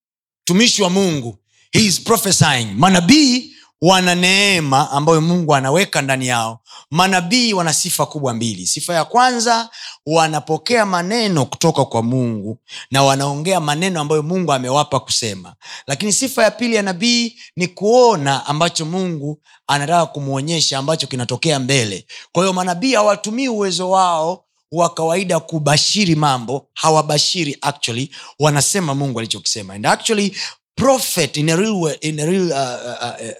mtumishi 0.43 0.83
wa 0.83 0.91
mungu. 0.91 1.39
He 1.73 1.85
is 1.87 2.01
prophesying. 2.01 2.65
Manabii 2.77 3.51
wana 3.83 4.15
neema 4.15 4.91
ambayo 4.91 5.21
mungu 5.21 5.55
anaweka 5.55 6.03
ndani 6.03 6.27
yao. 6.27 6.61
Manabii 6.91 7.53
wana 7.53 7.73
sifa 7.75 8.07
kubwa 8.07 8.35
mbili. 8.35 8.67
Sifa 8.67 8.95
ya 8.95 9.05
kwanza 9.05 9.71
wanapokea 10.07 10.87
maneno 10.87 11.45
kutoka 11.47 11.85
kwa 11.85 12.03
mungu 12.03 12.59
na 12.91 13.03
wanaongea 13.03 13.61
maneno 13.61 14.01
ambayo 14.01 14.23
mungu 14.23 14.53
amewapa 14.53 15.01
kusema. 15.01 15.55
Lakini 15.87 16.13
sifa 16.13 16.43
ya 16.43 16.51
pili 16.51 16.75
ya 16.75 16.83
nabii 16.83 17.37
ni 17.57 17.67
kuona 17.69 18.47
ambacho 18.47 18.85
mungu 18.85 19.41
anataka 19.67 20.07
kumwonyesha 20.07 20.79
ambacho 20.79 21.07
kinatokea 21.07 21.59
mbele. 21.59 22.07
Kwa 22.33 22.43
hiyo 22.43 22.53
manabii 22.53 22.95
hawatumii 22.95 23.49
uwezo 23.49 23.91
wao 23.91 24.45
wa 24.77 24.95
kawaida 24.95 25.41
kubashiri 25.41 26.15
mambo 26.15 26.67
hawabashiri 26.75 27.59
actually 27.61 28.11
wanasema 28.39 28.95
mungu 28.95 29.19
alichokisema 29.19 29.75
and 29.75 29.87
actually 29.87 30.37
prophet 30.75 31.37
in 31.37 31.49
a 31.51 31.57
real, 31.57 31.97
in 32.01 32.21
a 32.21 32.27
real, 32.27 32.47
uh, 32.53 33.03
uh, 33.03 33.27
uh, 33.27 33.33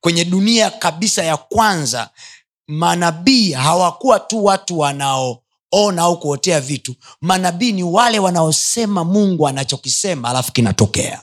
kwenye 0.00 0.24
dunia 0.24 0.70
kabisa 0.70 1.24
ya 1.24 1.36
kwanza 1.36 2.10
manabii 2.66 3.52
hawakuwa 3.52 4.20
tu 4.20 4.44
watu 4.44 4.78
wanaoona 4.78 6.02
au 6.02 6.20
kuotea 6.20 6.60
vitu 6.60 6.94
manabii 7.20 7.72
ni 7.72 7.82
wale 7.82 8.18
wanaosema 8.18 9.04
mungu 9.04 9.48
anachokisema 9.48 10.28
alafu 10.30 10.52
kinatokea. 10.52 11.22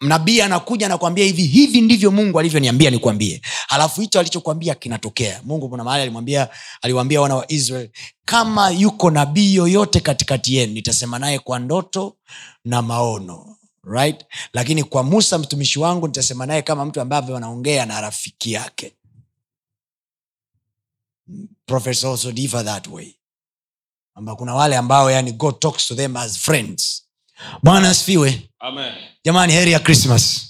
Nabii 0.00 0.40
anakuja 0.40 0.86
anakwambia 0.86 1.24
hivi 1.24 1.42
hivi 1.42 1.80
ndivyo 1.80 2.10
mungu 2.10 2.38
alivyoniambia 2.40 2.90
nikwambie. 2.90 3.40
Halafu 3.68 4.00
hicho 4.00 4.20
alichokwambia 4.20 4.74
kinatokea. 4.74 5.40
Mungu 5.44 5.68
kuna 5.68 5.84
mahali 5.84 6.02
alimwambia 6.02 6.48
aliwaambia 6.82 7.20
wana 7.20 7.34
wa 7.34 7.52
israel 7.52 7.90
kama 8.24 8.70
yuko 8.70 9.10
nabii 9.10 9.54
yoyote 9.54 10.00
katikati 10.00 10.54
yenu 10.56 10.72
nitasema 10.72 11.18
naye 11.18 11.38
kwa 11.38 11.58
ndoto 11.58 12.16
na 12.64 12.82
maono. 12.82 13.54
Right? 13.84 14.24
Lakini 14.52 14.84
kwa 14.84 15.02
musa 15.02 15.38
mtumishi 15.38 15.78
wangu 15.78 16.06
nitasema 16.06 16.46
naye 16.46 16.62
kama 16.62 16.84
mtu 16.84 17.00
ambavyo 17.00 17.36
anaongea 17.36 17.86
na 17.86 18.00
rafiki 18.00 18.52
yake. 18.52 18.94
Prophets 21.66 22.04
also 22.04 22.32
differ 22.32 22.64
that 22.64 22.86
way. 22.86 23.14
Kwamba 24.12 24.36
kuna 24.36 24.54
wale 24.54 24.76
ambao 24.76 25.10
yani 25.10 25.32
god 25.32 25.58
talks 25.58 25.86
to 25.86 25.94
them 25.94 26.16
as 26.16 26.38
friends 26.38 26.97
bwana 27.62 27.90
asifiwe. 27.90 28.50
Jamani 29.24 29.52
heri 29.52 29.72
ya 29.72 29.80
krismas 29.80 30.48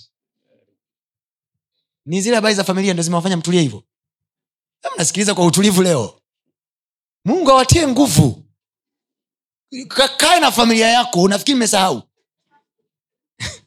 ni 2.07 2.21
zile 2.23 2.35
habari 2.37 2.55
za 2.55 2.65
familia 2.65 2.95
ndo 2.95 3.03
zimewafanya 3.03 3.37
mtulie 3.37 3.61
hivyo. 3.63 3.83
Mnasikiliza 4.95 5.35
kwa 5.35 5.47
utulivu 5.47 5.83
leo 5.83 6.21
mungu 7.25 7.51
awatie 7.51 7.89
nguvu. 7.89 8.45
Kae 10.17 10.41
na 10.41 10.53
familia 10.53 10.89
yako 10.89 11.29
nafikiri 11.29 11.57
mmesahau 11.57 12.03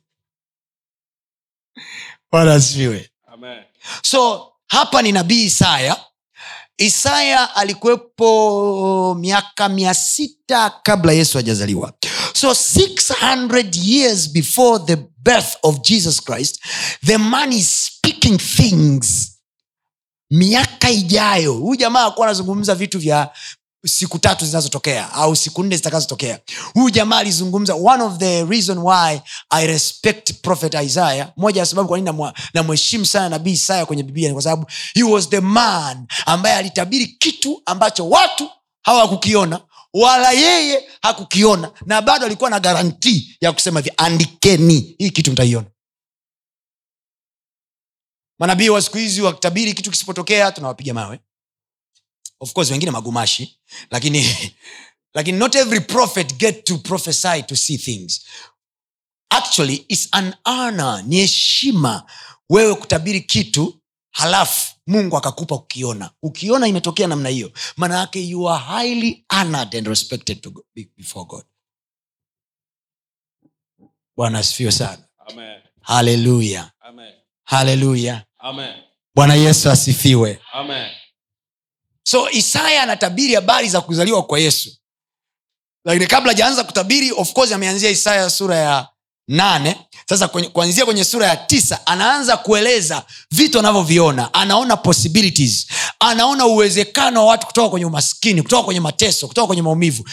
bwana 2.32 2.54
asifiwe. 2.54 3.12
So 4.04 4.52
hapa 4.68 5.02
ni 5.02 5.12
nabii 5.12 5.44
isaya 5.46 6.06
isaya 6.82 7.56
alikuwepo 7.56 9.16
miaka 9.20 9.70
mia 9.70 9.94
sita 9.94 10.70
kabla 10.84 11.12
yesu 11.14 11.38
hajazaliwa. 11.38 11.94
So 12.34 12.50
600 12.52 13.76
years 13.90 14.30
before 14.32 14.84
the 14.86 14.96
birth 15.24 15.56
of 15.64 15.82
jesus 15.82 16.22
christ 16.24 16.60
the 17.06 17.18
man 17.18 17.52
is 17.54 17.86
speaking 17.86 18.38
things. 18.38 19.28
Miaka 20.32 20.90
ijayo 20.92 21.54
huyu 21.54 21.76
jamaa 21.76 22.06
akuwa 22.06 22.28
anazungumza 22.28 22.76
vitu 22.76 23.00
vya 23.00 23.30
siku 23.86 24.20
tatu 24.20 24.46
zinazotokea 24.46 25.14
au 25.14 25.36
siku 25.36 25.64
nne 25.64 25.76
zitakazotokea. 25.76 26.40
Huyu 26.74 26.90
jamaa 26.90 27.18
alizungumza 27.18 27.76
one 27.76 28.04
of 28.04 28.18
the 28.18 28.46
reason 28.46 28.78
why 28.78 29.20
i 29.50 29.68
respect 29.68 30.34
prophet 30.42 30.74
isaiah. 30.74 31.32
Moja 31.38 31.60
ya 31.62 31.66
sababu 31.66 31.88
kwanini 31.90 32.32
namheshimu 32.54 33.06
sana 33.06 33.30
nabii 33.30 33.52
isaya 33.52 33.86
kwenye 33.86 34.04
biblia 34.04 34.28
ni 34.28 34.34
kwa 34.34 34.44
sababu 34.44 34.68
he 34.94 35.04
was 35.04 35.30
the 35.30 35.40
man 35.40 36.08
ambaye 36.26 36.56
alitabiri 36.56 37.08
kitu 37.08 37.62
ambacho 37.66 38.10
watu 38.10 38.50
hawakukiona 38.82 39.62
wala 39.94 40.32
yeye 40.32 40.90
hakukiona 41.02 41.72
na 41.86 42.02
bado 42.02 42.26
alikuwa 42.26 42.50
na 42.50 42.60
garantii 42.60 43.38
ya 43.42 43.52
kusema 43.52 43.80
hivi 43.80 43.94
andikeni 43.98 44.96
hii 45.00 45.10
kitu 45.10 45.32
mtaiona. 45.32 45.68
Manabii 48.40 48.70
wa 48.70 48.82
siku 48.82 48.98
hizi 48.98 49.22
wakitabiri 49.22 49.74
kitu 49.74 49.92
kisipotokea 49.92 50.52
tunawapiga 50.52 50.94
mawe 50.94 51.20
of 52.42 52.54
course 52.54 52.72
wengine 52.72 52.92
magumashi 52.92 53.60
lakini 53.92 54.26
lakini 55.16 55.38
not 55.38 55.56
every 55.56 55.80
prophet 55.80 56.34
get 56.38 56.64
to 56.66 56.78
prophesy 56.78 57.44
to 57.44 57.56
see 57.56 57.78
things. 57.78 58.26
Actually 59.30 59.86
its 59.90 60.08
an 60.12 60.36
ana 60.44 61.02
ni 61.02 61.16
heshima 61.18 62.04
wewe 62.50 62.76
kutabiri 62.76 63.22
kitu 63.22 63.82
halafu 64.12 64.76
mungu 64.88 65.18
akakupa 65.18 65.56
ukiona. 65.56 66.12
Ukiona 66.24 66.68
imetokea 66.68 67.08
namna 67.08 67.30
hiyo 67.30 67.52
maana 67.78 67.98
yake 67.98 68.22
you 68.28 68.50
are 68.50 68.64
highly 68.66 69.26
honored 69.34 69.76
and 69.76 69.88
respected 69.88 70.42
to 70.42 70.50
go, 70.50 70.66
before 70.98 71.26
god. 71.26 71.44
Bwana 74.18 74.40
asifiwe 74.40 74.72
sana. 74.72 75.04
Haleluya 75.82 76.72
haleluya 77.44 78.26
bwana 79.16 79.36
yesu 79.36 79.70
asifiwe. 79.70 80.40
Amen. 80.54 81.01
So 82.04 82.30
isaya 82.30 82.84
anatabiri 82.84 83.36
habari 83.36 83.70
za 83.70 83.82
kuzaliwa 83.82 84.24
kwa 84.24 84.40
yesu. 84.40 84.70
Lakini 85.86 86.08
kabla 86.08 86.32
hajaanza 86.32 86.64
kutabiri 86.64 87.12
of 87.12 87.34
course 87.34 87.52
ameanzia 87.52 87.90
isaya 87.90 88.30
sura 88.30 88.56
ya 88.58 88.88
nane. 89.28 89.76
Sasa 90.10 90.28
kwenye- 90.28 90.50
kuanzia 90.50 90.86
kwenye 90.86 91.04
sura 91.06 91.28
ya 91.28 91.36
tisa 91.38 91.88
anaanza 91.88 92.38
kueleza 92.38 93.04
vitu 93.32 93.60
anavyoviona. 93.60 94.34
Anaona 94.34 94.78
possibilities. 94.78 95.68
Anaona 96.00 96.46
uwezekano 96.46 97.20
wa 97.20 97.26
watu 97.26 97.48
kutoka 97.48 97.70
kwenye 97.70 97.86
umaskini 97.86 98.42
kutoka 98.42 98.64
kwenye 98.64 98.80
mateso 98.80 99.28
kutoka 99.28 99.48
kwenye 99.48 99.62
maumivu. 99.62 100.10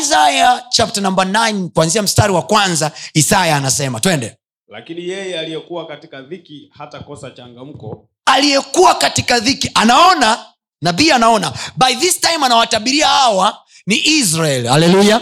Isaya 0.00 0.64
chapter 0.70 1.02
number 1.02 1.26
9 1.26 1.68
kuanzia 1.68 2.02
mstari 2.02 2.32
wa 2.32 2.42
kwanza 2.42 2.92
isaya 3.14 3.56
anasema 3.56 4.00
twende. 4.00 4.36
Lakini 4.68 5.08
yeye 5.08 5.38
aliyekuwa 5.40 5.86
katika 5.86 6.22
dhiki 6.22 6.70
hatakosa 6.78 7.30
changamko. 7.30 8.08
Aliyekuwa 8.26 8.94
katika 8.94 9.40
dhiki 9.40 9.70
anaona 9.74 10.46
nabii 10.84 11.10
anaona 11.10 11.52
by 11.76 11.94
this 11.94 12.20
time 12.20 12.46
anawatabiria 12.46 13.08
hawa 13.08 13.58
ni 13.86 13.96
israel. 14.04 14.66
Haleluya 14.66 15.20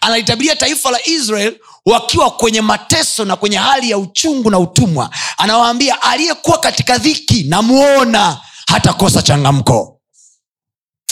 analitabiria 0.00 0.56
taifa 0.56 0.90
la 0.90 1.06
israel 1.08 1.56
wakiwa 1.86 2.30
kwenye 2.30 2.60
mateso 2.60 3.24
na 3.24 3.36
kwenye 3.36 3.56
hali 3.56 3.90
ya 3.90 3.98
uchungu 3.98 4.50
na 4.50 4.58
utumwa. 4.58 5.10
Anawaambia 5.38 6.02
aliyekuwa 6.02 6.58
katika 6.58 6.98
dhiki 6.98 7.44
namuona 7.44 8.40
hatakosa 8.68 9.22
changamko. 9.22 10.00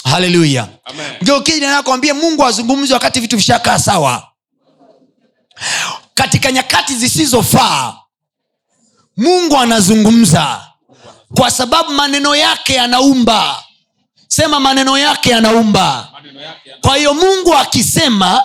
Haleluya 0.03 0.67
Amen. 0.85 1.11
mungu 2.13 2.45
azungumzi 2.45 2.93
wakati 2.93 3.19
vitu 3.19 3.37
vishakaa 3.37 3.79
sawa. 3.79 4.27
Katika 6.13 6.51
nyakati 6.51 6.95
zisizofaa 6.95 7.93
mungu 9.17 9.57
anazungumza 9.57 10.61
kwa 11.37 11.51
sababu 11.51 11.91
maneno 11.91 12.35
yake 12.35 12.73
yanaumba 12.73 13.64
sema 14.27 14.59
maneno 14.59 14.97
yake 14.97 15.29
yanaumba. 15.29 16.11
Kwa 16.81 16.97
hiyo 16.97 17.13
mungu 17.13 17.53
akisema 17.55 18.43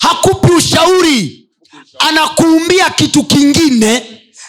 hakupi 0.00 0.52
ushauri 0.52 1.48
anakuumbia 1.98 2.90
kitu 2.90 3.24
kingine 3.24 4.02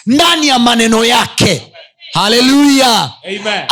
ndani 0.06 0.48
ya 0.48 0.58
maneno 0.58 1.04
yake. 1.04 1.72
Haleluya 2.12 3.10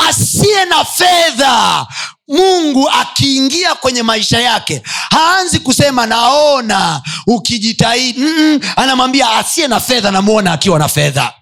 asiye 0.09 0.65
na 0.65 0.85
fedha 0.85 1.87
mungu 2.31 2.91
akiingia 3.01 3.75
kwenye 3.75 4.03
maisha 4.03 4.41
yake 4.41 4.83
haanzi 5.11 5.59
kusema 5.59 6.07
naona 6.07 7.01
ukijitahidi 7.27 8.21
Mm-mm. 8.21 8.61
anamwambia 8.77 9.31
asiye 9.31 9.69
na 9.69 9.81
fedha 9.81 10.11
namuona 10.11 10.53
akiwa 10.53 10.79
na 10.79 10.89
fedha 10.89 11.33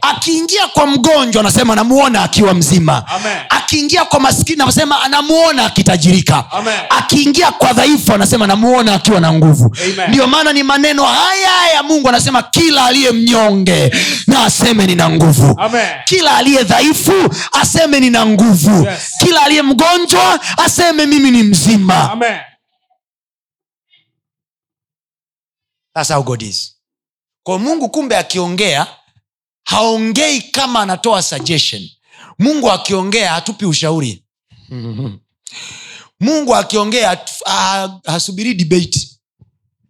akiingia 0.00 0.66
kwa 0.66 0.86
mgonjwa 0.86 1.40
anasema 1.40 1.74
namuona 1.74 2.22
akiwa 2.22 2.54
mzima 2.54 3.04
Amen. 3.08 3.36
akiingia 3.48 4.04
kwa 4.04 4.20
maskini 4.20 4.62
anasema 4.62 5.02
anamuona 5.02 5.64
akitajirika 5.66 6.44
Amen. 6.52 6.74
akiingia 6.90 7.50
kwa 7.52 7.72
dhaifu 7.72 8.12
anasema 8.14 8.46
namuona 8.46 8.94
akiwa 8.94 9.20
na 9.20 9.32
nguvu 9.32 9.76
ndio 9.92 10.08
ndiyo 10.08 10.26
maana 10.26 10.52
ni 10.52 10.62
maneno 10.62 11.04
haya 11.04 11.72
ya 11.74 11.82
mungu 11.82 12.08
anasema 12.08 12.42
kila 12.42 12.84
aliye 12.84 13.10
mnyonge 13.12 13.92
na 14.26 14.44
aseme 14.44 14.86
nina 14.86 15.10
nguvu 15.10 15.54
Amen. 15.60 15.86
kila 16.04 16.36
aliye 16.36 16.64
dhaifu 16.64 17.12
aseme 17.60 18.00
nina 18.00 18.26
nguvu 18.26 18.86
Yes. 18.90 19.00
kila 19.18 19.42
aliye 19.42 19.62
mgonjwa 19.62 20.19
aseme 20.56 21.06
mimi 21.06 21.30
ni 21.30 21.42
mzima. 21.42 22.10
Amen. 22.12 22.40
That's 25.94 26.10
how 26.12 26.22
God 26.22 26.42
is. 26.42 26.76
kwa 27.42 27.58
mungu 27.58 27.88
kumbe 27.88 28.16
akiongea 28.16 28.86
haongei 29.64 30.42
kama 30.42 30.80
anatoa 30.82 31.22
suggestion. 31.22 31.90
Mungu 32.38 32.70
akiongea 32.70 33.32
hatupi 33.32 33.66
ushauri. 33.66 34.24
Mungu 36.20 36.56
akiongea 36.56 37.24
ha- 37.44 38.00
hasubiri 38.06 38.54
debate. 38.54 39.08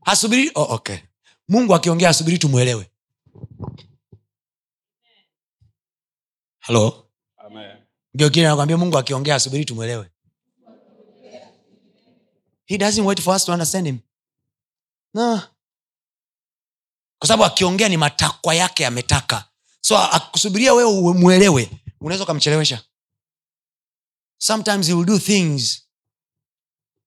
Hasubiri 0.04 0.50
oh, 0.54 0.62
okay. 0.74 0.96
Mungu 1.48 1.74
akiongea 1.74 2.08
hasubiri 2.08 2.38
tumwelewe 2.38 2.90
halo 6.58 7.06
nakwambia 8.48 8.76
mungu 8.76 8.98
akiongea 8.98 9.34
asubiri 9.34 9.64
tumwelewe 9.64 10.10
he 12.70 12.78
doesn't 12.78 13.04
wait 13.04 13.20
for 13.20 13.34
us 13.36 13.44
to 13.44 13.52
understand 13.52 13.86
him. 13.86 13.98
No. 15.14 15.42
kwa 17.18 17.28
sababu 17.28 17.44
akiongea 17.44 17.88
ni 17.88 17.96
matakwa 17.96 18.54
yake 18.54 18.82
yametaka 18.82 19.44
so 19.80 19.98
akusubiria 19.98 20.74
wewe 20.74 20.90
umwelewe 20.90 21.70
unaweza 22.00 22.24
ukamchelewesha. 22.24 22.82
Sometimes 24.38 24.86
he 24.86 24.92
will 24.92 25.06
do 25.06 25.18
things 25.18 25.82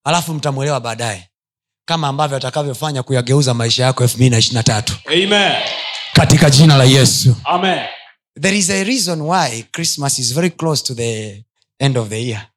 alafu 0.04 0.34
mtamwelewa 0.34 0.80
baadaye. 0.80 1.30
Kama 1.86 2.08
ambavyo 2.08 2.38
atakavyofanya 2.38 3.04
kuyageuza 3.04 3.54
maisha 3.54 3.84
yako 3.84 4.04
elfu 4.04 4.16
mbili 4.16 4.30
na 4.30 4.38
ishirina 4.38 4.64
tatu. 4.64 4.94
Katika 6.14 6.50
jina 6.50 6.78
la 6.78 6.84
yesu. 6.84 7.36
Amen. 7.44 7.88
there 8.42 8.58
is 8.58 8.70
a 8.70 8.84
reason 8.84 9.22
why 9.22 9.64
christmas 9.72 10.20
is 10.20 10.34
very 10.34 10.50
close 10.50 10.84
to 10.84 10.96
the 10.96 11.44
end 11.80 11.98
of 11.98 12.10
the 12.10 12.28
year 12.28 12.48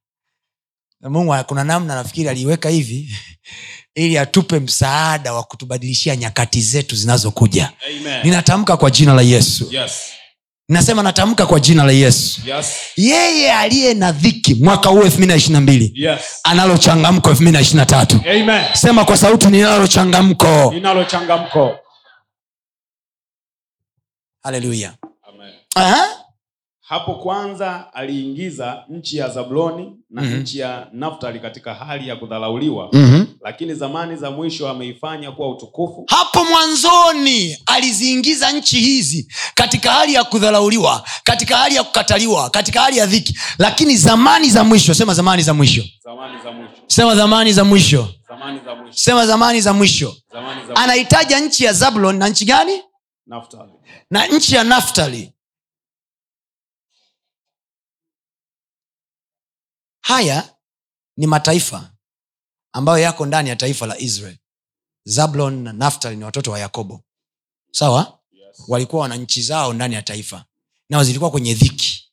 mungu 1.01 1.35
kuna 1.47 1.65
namna 1.65 1.95
nafikiri 1.95 2.29
aliiweka 2.29 2.69
hivi 2.69 3.17
ili 3.95 4.19
atupe 4.19 4.61
msaada 4.61 5.33
wa 5.35 5.43
kutubadilishia 5.43 6.17
nyakati 6.17 6.61
zetu 6.63 6.97
zinazokuja 6.97 7.73
ninatamka 8.25 8.77
kwa 8.77 8.91
jina 8.91 9.15
la 9.15 9.23
yesu 9.23 9.69
Yes. 9.71 9.93
nasema 10.69 11.03
natamka 11.03 11.47
kwa 11.47 11.61
jina 11.61 11.85
la 11.85 11.93
yesu 11.93 12.41
Yes. 12.47 12.67
yeye 12.97 13.53
aliye 13.53 13.95
na 13.95 14.13
dhiki 14.13 14.55
mwaka 14.55 14.89
huu 14.89 15.03
elfu 15.03 15.17
mbili 15.17 15.27
na 15.27 15.37
ishirina 15.37 15.61
mbili 15.61 15.93
Yes. 15.95 16.21
analo 16.45 16.79
changamko 16.79 17.31
elfu 17.31 17.43
mbili 17.43 17.53
na 17.57 17.61
ishirina 17.61 17.87
tatu 17.87 18.21
sema 18.73 19.05
kwa 19.05 19.17
sauti 19.17 19.47
ninalo 19.47 19.87
changamko 19.87 20.73
Ninalo 20.75 21.05
changamko. 21.05 21.79
haleluya. 24.43 24.95
Hapo 26.89 27.15
kwanza 27.15 27.93
aliingiza 27.95 28.85
nchi 28.89 29.17
ya 29.17 29.29
zabuloni 29.29 29.93
na 30.11 30.23
Mhm. 30.23 30.35
nchi 30.37 30.59
ya 30.59 30.87
naftali 30.93 31.41
katika 31.41 31.75
hali 31.75 32.09
ya 32.09 32.17
kudharauliwa 32.17 32.89
mm-hmm. 32.93 33.27
lakini 33.41 33.75
zamani 33.75 34.17
za 34.17 34.31
mwisho 34.31 34.69
ameifanya 34.69 35.33
kuwa 35.33 35.51
utukufu. 35.51 36.05
Hapo 36.09 36.45
mwanzoni 36.45 37.59
aliziingiza 37.67 38.53
nchi 38.53 38.81
hizi 38.81 39.33
katika 39.55 39.91
hali 39.93 40.15
ya 40.15 40.25
kudharauliwa 40.25 41.05
katika 41.25 41.57
hali 41.57 41.75
ya 41.75 41.83
kukataliwa 41.85 42.51
katika 42.51 42.81
hali 42.81 42.97
ya 42.99 43.07
dhiki. 43.07 43.39
Lakini 43.59 43.97
zamani 43.97 44.51
za 44.51 44.65
mwisho 44.65 44.95
sema 44.95 45.15
zamani 45.15 45.43
za 45.43 45.55
mwisho. 45.55 45.85
Zamani 46.05 46.39
za 46.45 46.53
mwisho. 46.53 46.73
Sema 46.87 47.17
zamani 47.17 47.53
za 47.53 47.65
mwisho. 47.65 48.09
Zamani 48.29 48.61
za 48.65 48.75
mwisho. 48.75 48.99
Sema 48.99 49.27
zamani 49.27 49.61
za 49.61 49.73
mwisho. 49.73 50.15
Zamani 50.33 50.61
za 51.31 51.41
nchi 51.41 51.65
ya 51.65 51.73
zabulon 51.73 52.17
na 52.17 52.29
nchi 52.29 52.45
gani? 52.45 52.73
Naftali. 53.27 53.73
Na 54.11 54.27
nchi 54.27 54.55
ya 54.55 54.65
naftali 54.65 55.33
haya 60.07 60.49
ni 61.17 61.27
mataifa 61.27 61.91
ambayo 62.73 62.99
yako 62.99 63.27
ndani 63.27 63.49
ya 63.49 63.57
taifa 63.57 63.87
la 63.87 63.99
israel. 63.99 64.37
Zablon 65.05 65.63
na 65.63 65.73
naftali 65.73 66.17
ni 66.17 66.25
watoto 66.25 66.51
wa 66.51 66.59
yakobo. 66.59 67.01
Sawa? 67.73 68.19
Yes. 68.33 68.63
walikuwa 68.69 69.03
wana 69.03 69.17
nchi 69.17 69.43
zao 69.43 69.73
ndani 69.73 69.95
ya 69.95 70.03
taifa. 70.03 70.45
Nao 70.91 71.05
zilikuwa 71.05 71.31
kwenye 71.31 71.55
dhiki. 71.55 72.11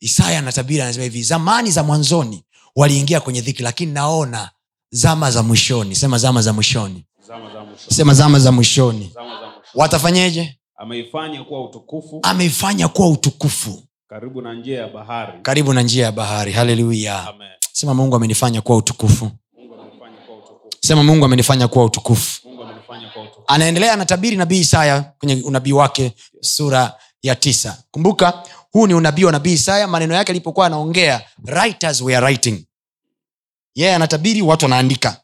Isaya 0.00 0.38
anatabiri 0.38 0.80
anasema 0.82 1.04
hivi 1.04 1.22
zamani 1.22 1.70
za 1.70 1.82
mwanzoni 1.82 2.44
waliingia 2.76 3.20
kwenye 3.20 3.40
dhiki 3.40 3.62
lakini 3.62 3.92
naona 3.92 4.50
zama 4.90 5.30
za 5.30 5.42
mwishoni. 5.42 5.94
Sema 5.96 6.18
zama 6.18 6.42
za 6.42 6.52
mwishoni. 6.52 7.04
Zama 7.26 7.52
za 7.52 7.64
mwisho 7.64 7.90
sema 7.90 8.14
zama 8.14 8.38
za 8.38 8.52
mwishoni. 8.52 9.10
Zama 9.14 9.40
za 9.40 9.46
mwisho 9.46 9.70
watafanyeje? 9.74 10.58
Ameifanya 10.76 11.44
kuwa 11.44 11.64
utukufu. 11.64 12.20
Ameifanya 12.22 12.88
kuwa 12.88 13.08
utukufu 13.08 13.87
karibu 14.08 14.42
na 14.42 14.54
njia 14.54 14.80
ya 14.80 14.88
bahari. 14.88 15.32
Karibu 15.42 15.72
na 15.72 15.82
njia 15.82 16.04
ya 16.04 16.12
bahari. 16.12 16.52
Haleluya 16.52 17.34
sema 17.72 17.94
mungu 17.94 18.16
amenifanya 18.16 18.60
kuwa 18.60 18.78
utukufu. 18.78 19.30
Sema 20.80 21.02
mungu 21.02 21.24
amenifanya 21.24 21.68
kuwa 21.68 21.84
utukufu. 21.84 22.48
Mungu 22.48 22.62
amenifanya 22.62 23.08
kuwa 23.08 23.24
utukufu. 23.24 23.44
Anaendelea 23.46 23.92
anatabiri 23.92 24.36
nabii 24.36 24.60
isaya 24.60 25.00
kwenye 25.18 25.42
unabii 25.42 25.72
wake 25.72 26.12
sura 26.40 26.94
ya 27.22 27.34
tisa. 27.34 27.82
Kumbuka 27.90 28.42
huu 28.72 28.86
ni 28.86 28.94
unabii 28.94 29.24
wa 29.24 29.32
nabii 29.32 29.52
isaya. 29.52 29.86
Maneno 29.88 30.14
yake 30.14 30.32
alipokuwa 30.32 30.66
anaongea 30.66 31.22
writers 31.44 32.00
were 32.00 32.20
writing. 32.26 32.52
Yeye 33.74 33.86
yeah, 33.88 33.96
anatabiri 33.96 34.42
watu 34.42 34.64
wanaandika. 34.64 35.20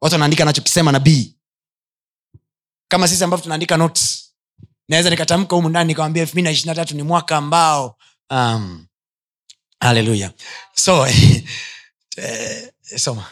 Watu 0.00 0.14
wanaandika 0.14 0.42
anachokisema 0.42 0.92
nabii. 0.92 1.36
Kama 2.88 3.08
sisi 3.08 3.24
ambavyo 3.24 3.42
tunaandika 3.42 3.76
notes 3.76 4.23
naweza 4.88 5.10
nikatamka 5.10 5.56
humu 5.56 5.68
ndani 5.68 5.88
nikawambia 5.88 6.22
elfu 6.22 6.32
mbili 6.34 6.44
na 6.44 6.50
ishiri 6.50 6.68
na 6.68 6.74
tatu 6.74 6.96
ni 6.96 7.02
mwaka 7.02 7.36
ambao 7.36 7.96
um, 8.30 8.86
haleluya. 9.80 10.30
So 10.74 11.06
eh, 12.16 12.70
soma. 12.96 13.24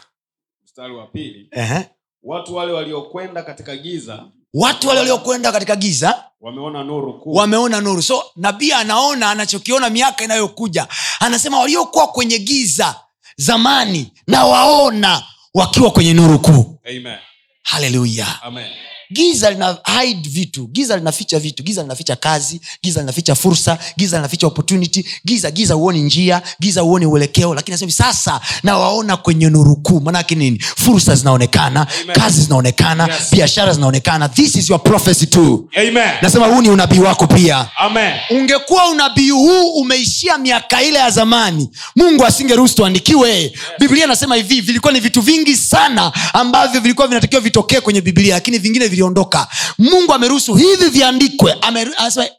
Mstari 0.65 0.95
wa 0.95 1.07
pili. 1.07 1.47
Ehe. 1.51 1.85
watu 2.23 2.55
wale 2.55 2.71
waliokwenda 2.71 3.43
katika 3.43 3.77
giza 3.77 4.25
watu 4.53 4.87
wale 4.87 4.99
waliokwenda 4.99 5.51
katika 5.51 5.75
giza 5.75 6.23
wameona 6.41 6.83
nuru 6.83 7.19
kuu. 7.19 7.33
wameona 7.33 7.81
nuru. 7.81 8.01
So 8.01 8.23
nabii 8.35 8.71
anaona 8.71 9.29
anachokiona 9.29 9.89
miaka 9.89 10.23
inayokuja. 10.23 10.87
Anasema 11.19 11.59
waliokuwa 11.59 12.07
kwenye 12.07 12.39
giza 12.39 12.99
zamani 13.37 14.13
na 14.27 14.45
waona 14.45 15.23
wakiwa 15.53 15.91
kwenye 15.91 16.13
nuru 16.13 16.39
kuu. 16.39 16.79
Amen. 16.89 17.17
haleluya. 17.63 18.41
Amen. 18.41 18.71
Giza 19.11 19.51
lina 19.51 19.77
hide 20.01 20.29
vitu. 20.29 20.67
Giza 20.71 20.97
linaficha 20.97 21.39
vitu. 21.39 21.63
Giza 21.63 21.81
linaficha 21.81 22.15
kazi. 22.15 22.61
Giza 22.83 22.99
linaficha 22.99 23.35
fursa. 23.35 23.77
Giza 23.97 24.17
linaficha 24.17 24.47
opportunity. 24.47 25.05
Giza 25.25 25.51
giza 25.51 25.73
huoni 25.73 26.01
njia. 26.01 26.41
Giza 26.61 26.81
huoni 26.81 27.05
uelekeo. 27.05 27.53
Lakini 27.53 27.73
nasema 27.73 27.91
sasa 27.91 28.41
nawaona 28.63 29.17
kwenye 29.17 29.49
nuru 29.49 29.75
kuu. 29.75 29.99
Manake 29.99 30.35
nini? 30.35 30.59
Fursa 30.59 31.15
zinaonekana. 31.15 31.87
Amen. 32.03 32.15
kazi 32.15 32.41
zinaonekana. 32.41 33.07
Yes. 33.07 33.31
biashara 33.31 33.73
zinaonekana. 33.73 34.29
This 34.29 34.55
is 34.55 34.69
your 34.69 34.83
prophecy 34.83 35.25
too. 35.25 35.69
Amen. 35.75 36.09
nasema 36.21 36.47
huu 36.47 36.61
ni 36.61 36.69
unabii 36.69 36.99
wako 36.99 37.27
pia. 37.27 37.67
Amen. 37.77 38.13
ungekuwa 38.29 38.89
unabii 38.89 39.29
huu 39.29 39.69
umeishia 39.73 40.37
miaka 40.37 40.83
ile 40.83 40.99
ya 40.99 41.09
zamani 41.11 41.69
mungu 41.95 42.25
asingeruhusu 42.25 42.75
tuandikiwe. 42.75 43.53
Biblia 43.79 44.05
inasema 44.05 44.35
hivi 44.35 44.61
vilikuwa 44.61 44.93
ni 44.93 44.99
vitu 44.99 45.21
vingi 45.21 45.55
sana 45.55 46.11
ambavyo 46.33 46.81
vilikuwa 46.81 47.07
vinatakiwa 47.07 47.41
vitokee 47.41 47.79
kwenye 47.79 48.01
biblia 48.01 48.33
lakini 48.35 48.57
vingine 48.59 48.87
viliondoka. 48.97 49.47
Mungu 49.77 50.13
ameruhusu 50.13 50.55
hivi 50.55 50.89
viandikwe. 50.89 51.51
Ameru- 51.61 51.93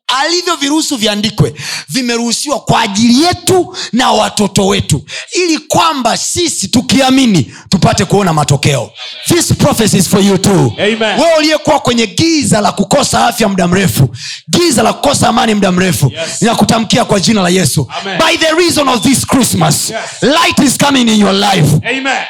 anasema 0.09 0.25
alivyoviruhusu 0.25 0.97
viandikwe 0.97 1.55
vimeruhusiwa 1.89 2.61
kwa 2.61 2.81
ajili 2.81 3.23
yetu 3.23 3.77
na 3.93 4.11
watoto 4.13 4.67
wetu 4.67 5.05
ili 5.33 5.59
kwamba 5.59 6.17
sisi 6.17 6.69
tukiamini 6.69 7.55
tupate 7.69 8.05
kuona 8.05 8.33
matokeo 8.33 8.91
This 9.29 9.53
prophecy 9.55 9.97
is 9.99 10.09
for 10.09 10.21
you 10.25 10.39
too 10.39 10.73
Amen. 10.79 11.01
wewe 11.21 11.37
uliyekuwa 11.39 11.81
kwenye 11.81 12.07
giza 12.07 12.61
la 12.61 12.73
kukosa 12.73 13.27
afya 13.27 13.49
muda 13.49 13.69
mrefu 13.69 14.09
giza 14.51 14.83
la 14.83 14.93
kukosa 14.93 15.29
amani 15.29 15.55
muda 15.55 15.73
mrefu 15.73 16.11
Yes. 16.15 16.43
ninakutamkia 16.43 17.05
kwa 17.05 17.21
jina 17.21 17.43
la 17.43 17.49
yesu 17.49 17.89
Amen. 18.01 18.19
by 18.19 18.37
the 18.47 18.53
reason 18.55 18.89
of 18.89 19.01
this 19.03 19.27
christmas 19.27 19.91
Yes. 19.91 20.01
light 20.23 20.59
is 20.59 20.79
coming 20.79 21.09
in 21.09 21.21
your 21.21 21.33
life 21.35 21.69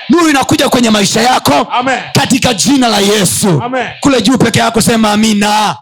nuru 0.08 0.30
inakuja 0.30 0.68
kwenye 0.68 0.90
maisha 0.90 1.20
yako 1.20 1.54
Amen. 1.72 2.00
katika 2.12 2.54
jina 2.54 2.88
la 2.88 2.98
yesu 3.00 3.48
Amen. 3.64 3.86
kule 4.00 4.22
juu 4.22 4.38
peke 4.38 4.58
yako 4.58 4.80
sema 4.80 5.12
amina 5.12 5.76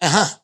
Aha. 0.00 0.38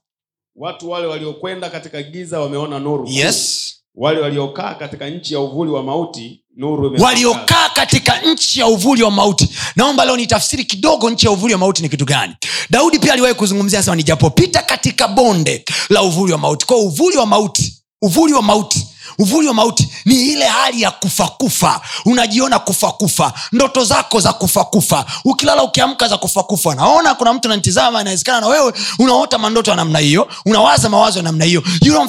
watu 0.56 0.90
wale 0.90 1.06
waliokwenda 1.06 1.70
katika 1.70 2.02
giza 2.02 2.40
wameona 2.40 2.78
nuru. 2.78 3.06
Yes. 3.08 3.68
Wale 3.94 4.20
waliokaa 4.20 4.74
katika 4.74 5.08
nchi 5.10 5.34
ya 5.34 5.40
uvuli 5.40 5.70
wa 5.70 5.82
mauti 5.82 6.44
nuru 6.56 6.96
waliokaa 7.02 7.68
katika 7.74 8.20
nchi 8.20 8.60
ya 8.60 8.66
uvuli 8.66 9.02
wa 9.02 9.10
mauti. 9.10 9.48
Naomba 9.76 10.04
leo 10.04 10.16
nitafsiri 10.16 10.64
kidogo 10.64 11.10
nchi 11.10 11.26
ya 11.26 11.32
uvuli 11.32 11.52
wa 11.52 11.58
mauti 11.58 11.82
ni 11.82 11.88
kitu 11.88 12.04
gani. 12.04 12.34
Daudi 12.70 12.98
pia 12.98 13.12
aliwahi 13.12 13.34
kuzungumzia 13.34 13.82
sema 13.82 13.96
nijapopita 13.96 14.62
katika 14.62 15.08
bonde 15.08 15.64
la 15.88 16.02
uvuli 16.02 16.32
wa 16.32 16.38
mauti. 16.38 16.66
Kwao 16.66 16.80
uvuli 16.80 17.16
wa 17.16 17.26
mauti 17.26 17.82
uvuli 18.02 18.32
wa 18.32 18.42
mauti 18.42 18.86
uvuli 19.18 19.48
wa 19.48 19.54
mauti 19.54 19.88
ni 20.04 20.14
ile 20.26 20.46
hali 20.46 20.82
ya 20.82 20.90
kufakufa. 20.90 21.80
Unajiona 22.04 22.58
kufakufa. 22.58 23.32
Ndoto 23.52 23.84
zako 23.84 24.20
za 24.20 24.32
kufakufa. 24.32 25.06
Ukilala 25.24 25.62
ukiamka 25.62 26.08
za 26.08 26.18
kufakufa. 26.18 26.74
Naona 26.74 27.14
kuna 27.14 27.32
mtu 27.32 27.48
nanitizama 27.48 28.00
inawezekana 28.00 28.40
na 28.40 28.46
wewe 28.46 28.72
unaota 28.98 29.38
mandoto 29.38 29.70
ya 29.70 29.76
namna 29.76 29.98
hiyo 29.98 30.28
unawaza 30.46 30.88
mawazo 30.88 31.18
ya 31.18 31.22
namna 31.22 31.44
hiyo. 31.44 31.62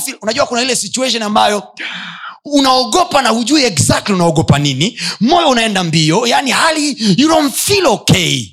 Feel, 0.05 0.17
unajua 0.21 0.45
kuna 0.45 0.61
ile 0.61 0.75
situation 0.75 1.23
ambayo 1.23 1.63
unaogopa 2.45 3.21
na 3.21 3.29
hujui 3.29 3.63
exactly 3.63 4.15
unaogopa 4.15 4.59
nini. 4.59 4.99
Moyo 5.19 5.49
unaenda 5.49 5.83
mbio 5.83 6.27
yani 6.27 6.51
hali 6.51 6.97
you 7.17 7.27
don't 7.29 7.53
feel 7.55 7.85
okay. 7.85 8.47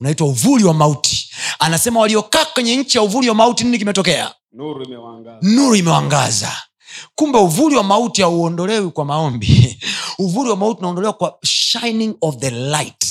Unaitwa 0.00 0.26
uvuli 0.26 0.64
wa 0.64 0.74
mauti. 0.74 1.30
Anasema 1.58 2.00
waliokaa 2.00 2.44
kwenye 2.44 2.76
nchi 2.76 2.98
ya 2.98 3.02
uvuli 3.02 3.28
wa 3.28 3.34
mauti 3.34 3.64
nini 3.64 3.78
kimetokea? 3.78 4.34
Nuru 4.52 4.84
imewangaza, 4.84 5.38
nuru 5.42 5.74
imewangaza 5.76 6.52
kumbe 7.14 7.38
uvuli 7.38 7.76
wa 7.76 7.82
mauti 7.82 8.22
hauondolewi 8.22 8.90
kwa 8.90 9.04
maombi. 9.04 9.78
Uvuli 10.18 10.50
wa 10.50 10.56
mauti 10.56 10.78
unaondolewa 10.80 11.12
kwa 11.12 11.38
shining 11.42 12.14
of 12.20 12.36
the 12.36 12.50
light 12.50 13.09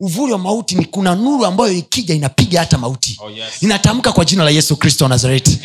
uvuli 0.00 0.32
wa 0.32 0.38
mauti 0.38 0.74
ni 0.74 0.84
kuna 0.84 1.14
nuru 1.14 1.46
ambayo 1.46 1.72
ikija 1.72 2.14
inapiga 2.14 2.60
hata 2.60 2.78
mauti 2.78 3.18
Oh, 3.20 3.30
yes. 3.30 3.46
inatamka 3.60 4.12
kwa 4.12 4.24
jina 4.24 4.44
la 4.44 4.50
yesu 4.50 4.76
kristo 4.76 5.04
wa 5.04 5.08
nazareti 5.08 5.58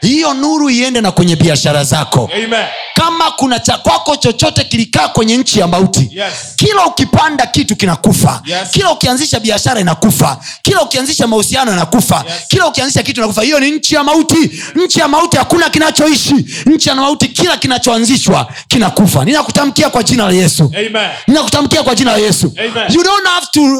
hiyo 0.00 0.34
nuru 0.34 0.70
iende 0.70 1.00
na 1.00 1.12
kwenye 1.12 1.36
biashara 1.36 1.84
zako 1.84 2.30
Amen. 2.34 2.64
kama 2.94 3.30
kuna 3.30 3.58
cha 3.58 3.78
kwako 3.78 4.16
chochote 4.16 4.64
kilikaa 4.64 5.08
kwenye 5.08 5.36
nchi 5.36 5.58
ya 5.60 5.66
mauti 5.66 6.08
Yes. 6.12 6.32
kila 6.56 6.86
ukipanda 6.86 7.46
kitu 7.46 7.76
kinakufa 7.76 8.42
Yes. 8.46 8.70
kila 8.70 8.90
ukianzisha 8.92 9.40
biashara 9.40 9.80
inakufa 9.80 10.40
kila 10.62 10.82
ukianzisha 10.82 11.26
mahusiano 11.26 11.72
inakufa 11.72 12.24
Yes. 12.28 12.34
kila 12.48 12.66
ukianzisha 12.68 13.02
kitu 13.02 13.20
inakufa 13.20 13.42
hiyo 13.42 13.60
ni 13.60 13.70
nchi 13.70 13.94
ya 13.94 14.04
mauti 14.04 14.50
nchi 14.74 15.00
ya 15.00 15.08
mauti 15.08 15.36
hakuna 15.36 15.70
kinachoishi 15.70 16.34
nchi 16.66 16.88
ya 16.88 16.94
mauti 16.94 17.28
kila 17.28 17.56
kinachoanzishwa 17.56 18.52
kinakufa 18.68 19.24
ninakutamkia 19.24 19.90
kwa 19.90 20.02
jina 20.02 20.26
la 20.26 20.32
yesu 20.32 20.62
Amen. 20.78 21.08
ninakutamkia 21.26 21.82
kwa 21.82 21.94
jina 21.94 22.12
la 22.12 22.18
yesu 22.18 22.52
Amen. 22.58 22.92
you 22.92 23.02
don't 23.02 23.26
have 23.26 23.46
to 23.52 23.73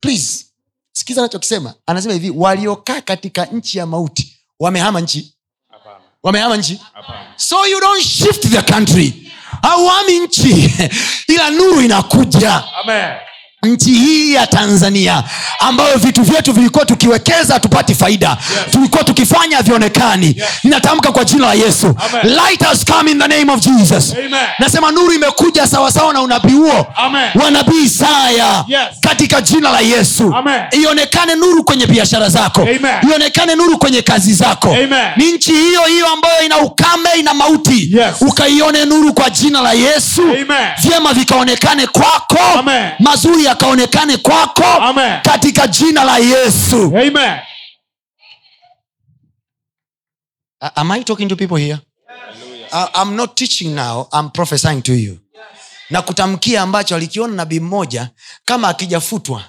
please 0.00 0.44
sikiza 0.92 1.20
anachokisema. 1.20 1.74
Anasema 1.86 2.14
hivi 2.14 2.30
waliokaa 2.30 3.00
katika 3.00 3.44
nchi 3.44 3.78
ya 3.78 3.86
mauti 3.86 4.36
wamehama 4.60 5.00
nchi? 5.00 5.32
Wamehama 6.22 6.56
nchi? 6.56 6.80
Hapana. 6.92 7.32
so 7.36 7.66
you 7.66 7.80
don't 7.80 8.02
shift 8.02 8.48
the 8.48 8.62
country. 8.72 9.32
Hauami 9.62 10.18
nchi. 10.18 10.74
Ila 11.34 11.50
nuru 11.50 11.80
inakuja. 11.80 12.64
Amen. 12.84 13.16
Nchi 13.66 13.90
hii 13.94 14.34
ya 14.34 14.46
tanzania 14.46 15.22
ambayo 15.60 15.98
vitu 15.98 16.22
vyetu 16.22 16.52
vilikuwa 16.52 16.84
tukiwekeza 16.86 17.54
hatupati 17.54 17.94
faida 17.94 18.28
Yes. 18.28 18.72
tulikuwa 18.72 19.04
tukifanya 19.04 19.56
havionekani 19.56 20.26
Yes. 20.26 20.46
ninatamka 20.64 21.12
kwa 21.12 21.24
jina 21.24 21.46
la 21.46 21.54
yesu 21.54 21.86
Amen. 21.86 22.34
light 22.36 22.62
has 22.62 22.84
come 22.84 23.10
in 23.10 23.18
the 23.18 23.28
name 23.28 23.52
of 23.52 23.60
jesus 23.60 24.12
Amen. 24.12 24.34
nasema 24.58 24.90
nuru 24.90 25.12
imekuja 25.12 25.66
sawasawa 25.66 26.12
na 26.12 26.20
unabii 26.22 26.52
huo 26.54 26.86
wa 27.42 27.50
nabii 27.50 27.82
isaya 27.84 28.64
Yes. 28.68 28.80
katika 29.00 29.40
jina 29.40 29.70
la 29.70 29.80
yesu 29.80 30.34
Amen. 30.36 30.62
ionekane 30.70 31.34
nuru 31.34 31.64
kwenye 31.64 31.86
biashara 31.86 32.28
zako 32.28 32.62
Amen. 32.62 33.10
ionekane 33.10 33.54
nuru 33.54 33.78
kwenye 33.78 34.02
kazi 34.02 34.34
zako 34.34 34.68
Amen. 34.68 35.04
ni 35.16 35.32
nchi 35.32 35.52
hiyo 35.52 35.82
hiyo 35.82 36.06
ambayo 36.06 36.42
ina 36.44 36.58
ukame 36.58 37.08
ina 37.18 37.34
mauti 37.34 37.90
Yes. 37.96 38.14
ukaione 38.20 38.84
nuru 38.84 39.12
kwa 39.14 39.30
jina 39.30 39.60
la 39.60 39.72
yesu 39.72 40.22
Amen. 40.22 40.68
vyema 40.82 41.12
vikaonekane 41.12 41.86
kwako 41.86 42.58
Amen. 42.58 42.90
mazuri 42.98 43.44
yakaonekane 43.60 44.16
kwako 44.16 44.64
Amen. 44.64 45.22
katika 45.22 45.66
jina 45.66 46.04
la 46.04 46.18
yesu. 46.18 46.76
Amen. 46.86 47.38
am 50.74 50.90
i 50.90 51.04
talking 51.04 51.28
to 51.28 51.36
people 51.36 51.56
here? 51.56 51.78
I- 52.72 53.02
i'm 53.02 53.14
not 53.16 53.34
teaching 53.34 53.74
now. 53.74 54.08
I'm 54.12 54.30
prophesying 54.30 54.82
to 54.82 54.92
you. 54.94 55.18
Na 55.90 56.02
kutamkia 56.02 56.62
ambacho 56.62 56.96
alikiona 56.96 57.34
nabii 57.34 57.60
mmoja 57.60 58.10
kama 58.44 58.68
akijafutwa. 58.68 59.44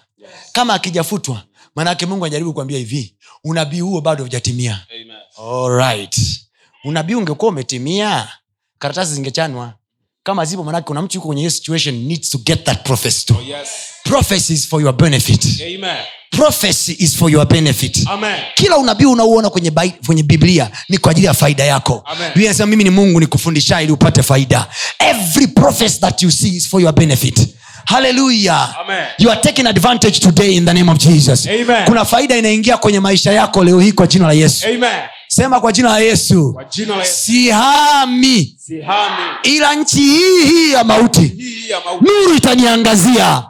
Kama 0.52 0.74
akijafutwa 0.74 1.44
maanaake 1.76 2.06
mungu 2.06 2.26
anajaribu 2.26 2.54
kuambia 2.54 2.78
hivi 2.78 3.16
unabii 3.44 3.80
huo 3.80 4.02
bado 4.02 4.24
hujatimia. 4.24 4.86
Amen. 4.96 5.18
Unabii 6.84 7.16
ungekuwa 7.16 7.52
umetimia 7.52 8.28
karatasi 8.80 9.14
zingechanwa 9.14 9.74
kama 10.28 10.46
zipo 10.46 10.64
manake 10.64 10.86
kuna 10.86 11.02
mtu 11.02 11.18
yuko 11.18 11.28
kwenye 11.28 11.42
hiyo 11.42 11.52
situation 11.52 11.96
needs 11.96 12.30
to 12.30 12.38
get 12.38 12.64
that 12.64 12.84
prophecy 12.84 13.26
too. 13.26 13.36
Oh, 13.40 13.42
yes. 13.60 13.68
prophecy 14.04 14.54
is 14.54 14.68
for 14.68 14.82
your 14.82 14.94
benefit 14.94 15.46
Amen. 15.62 15.98
prophecy 16.32 16.96
is 17.00 17.16
for 17.18 17.32
your 17.32 17.48
benefit 17.48 18.08
Amen. 18.08 18.36
kila 18.56 18.78
unabii 18.78 19.06
unaouona 19.06 19.50
kwenye, 19.50 19.70
bai- 19.70 20.06
kwenye 20.06 20.24
biblia 20.24 20.72
ni 20.90 20.98
kwa 20.98 21.12
ajili 21.12 21.28
ya 21.28 21.34
faida 21.34 21.64
yako 21.64 22.04
biblia 22.36 22.66
mimi 22.66 22.84
ni 22.84 22.90
mungu 22.90 23.20
nikufundisha 23.20 23.82
ili 23.82 23.92
upate 23.92 24.24
faida 24.24 24.68
every 25.00 25.48
prophecy 25.48 26.00
that 26.00 26.24
you 26.24 26.32
see 26.32 26.50
is 26.50 26.68
for 26.70 26.82
your 26.82 26.94
benefit 26.94 27.48
haleluya 27.86 28.76
Amen. 28.80 29.06
you 29.18 29.32
are 29.32 29.42
taking 29.42 29.68
advantage 29.68 30.20
today 30.20 30.56
in 30.56 30.66
the 30.66 30.74
name 30.74 30.92
of 30.92 30.98
jesus 30.98 31.48
Amen. 31.48 31.86
kuna 31.86 32.06
faida 32.06 32.38
inaingia 32.38 32.78
kwenye 32.78 33.00
maisha 33.00 33.32
yako 33.32 33.64
leo 33.64 33.80
hii 33.80 33.92
kwa 33.92 34.08
jina 34.08 34.28
la 34.28 34.34
yesu 34.34 34.68
Amen. 34.68 35.02
Sema 35.28 35.60
kwa 35.62 35.72
jina 35.72 35.90
la 35.90 36.00
yesu. 36.00 36.54
Kwa 36.54 36.64
jina 36.64 36.96
la 36.96 37.04
Yesu. 37.04 37.14
sihami. 37.24 38.56
Sihami. 38.60 39.24
ila 39.44 39.76
nchi 39.76 39.98
hii 40.02 40.46
hii 40.46 40.72
ya 40.72 40.84
mauti. 40.84 41.34
Nuru 42.02 42.36
itaniangazia. 42.36 43.44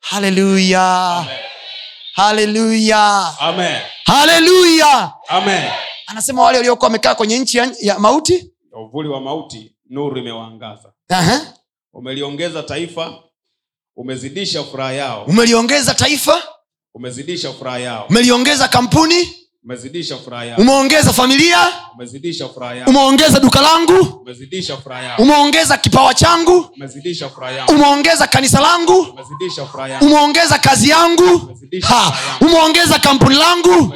Haleluya. 0.00 1.24
Haleluya. 2.14 3.32
Haleluya. 4.04 5.12
Anasema 6.06 6.42
wale 6.42 6.58
waliokuwa 6.58 6.86
wamekaa 6.88 7.14
kwenye 7.14 7.38
nchi 7.38 7.58
ya, 7.58 7.72
ya 7.80 7.98
mauti. 7.98 8.34
Ya 8.72 8.78
uvuli 8.78 9.08
wa 9.08 9.20
mauti 9.20 9.76
nuru 9.90 10.18
imewaangaza. 10.18 10.92
Aha. 11.08 11.40
umeliongeza 11.92 12.62
taifa 12.62 13.14
umezidisha 13.96 14.64
furaha 14.64 14.92
yao. 14.92 15.24
Umeliongeza 15.24 15.94
taifa. 15.94 16.42
Umezidisha 16.94 17.52
furaha 17.52 17.78
yao. 17.78 18.06
Umeliongeza 18.10 18.68
kampuni 18.68 19.43
umeongeza 20.58 21.12
familia. 21.12 21.58
Umeongeza 22.86 23.40
duka 23.40 23.60
langu. 23.60 24.26
Umeongeza 25.18 25.76
kipawa 25.76 26.14
changu. 26.14 26.70
Umeongeza 27.68 28.26
kanisa 28.26 28.60
langu. 28.60 29.18
Umeongeza 30.00 30.58
kazi 30.58 30.88
yangu. 30.90 31.56
Umeongeza 32.40 32.98
kampuni 32.98 33.36
langu. 33.36 33.94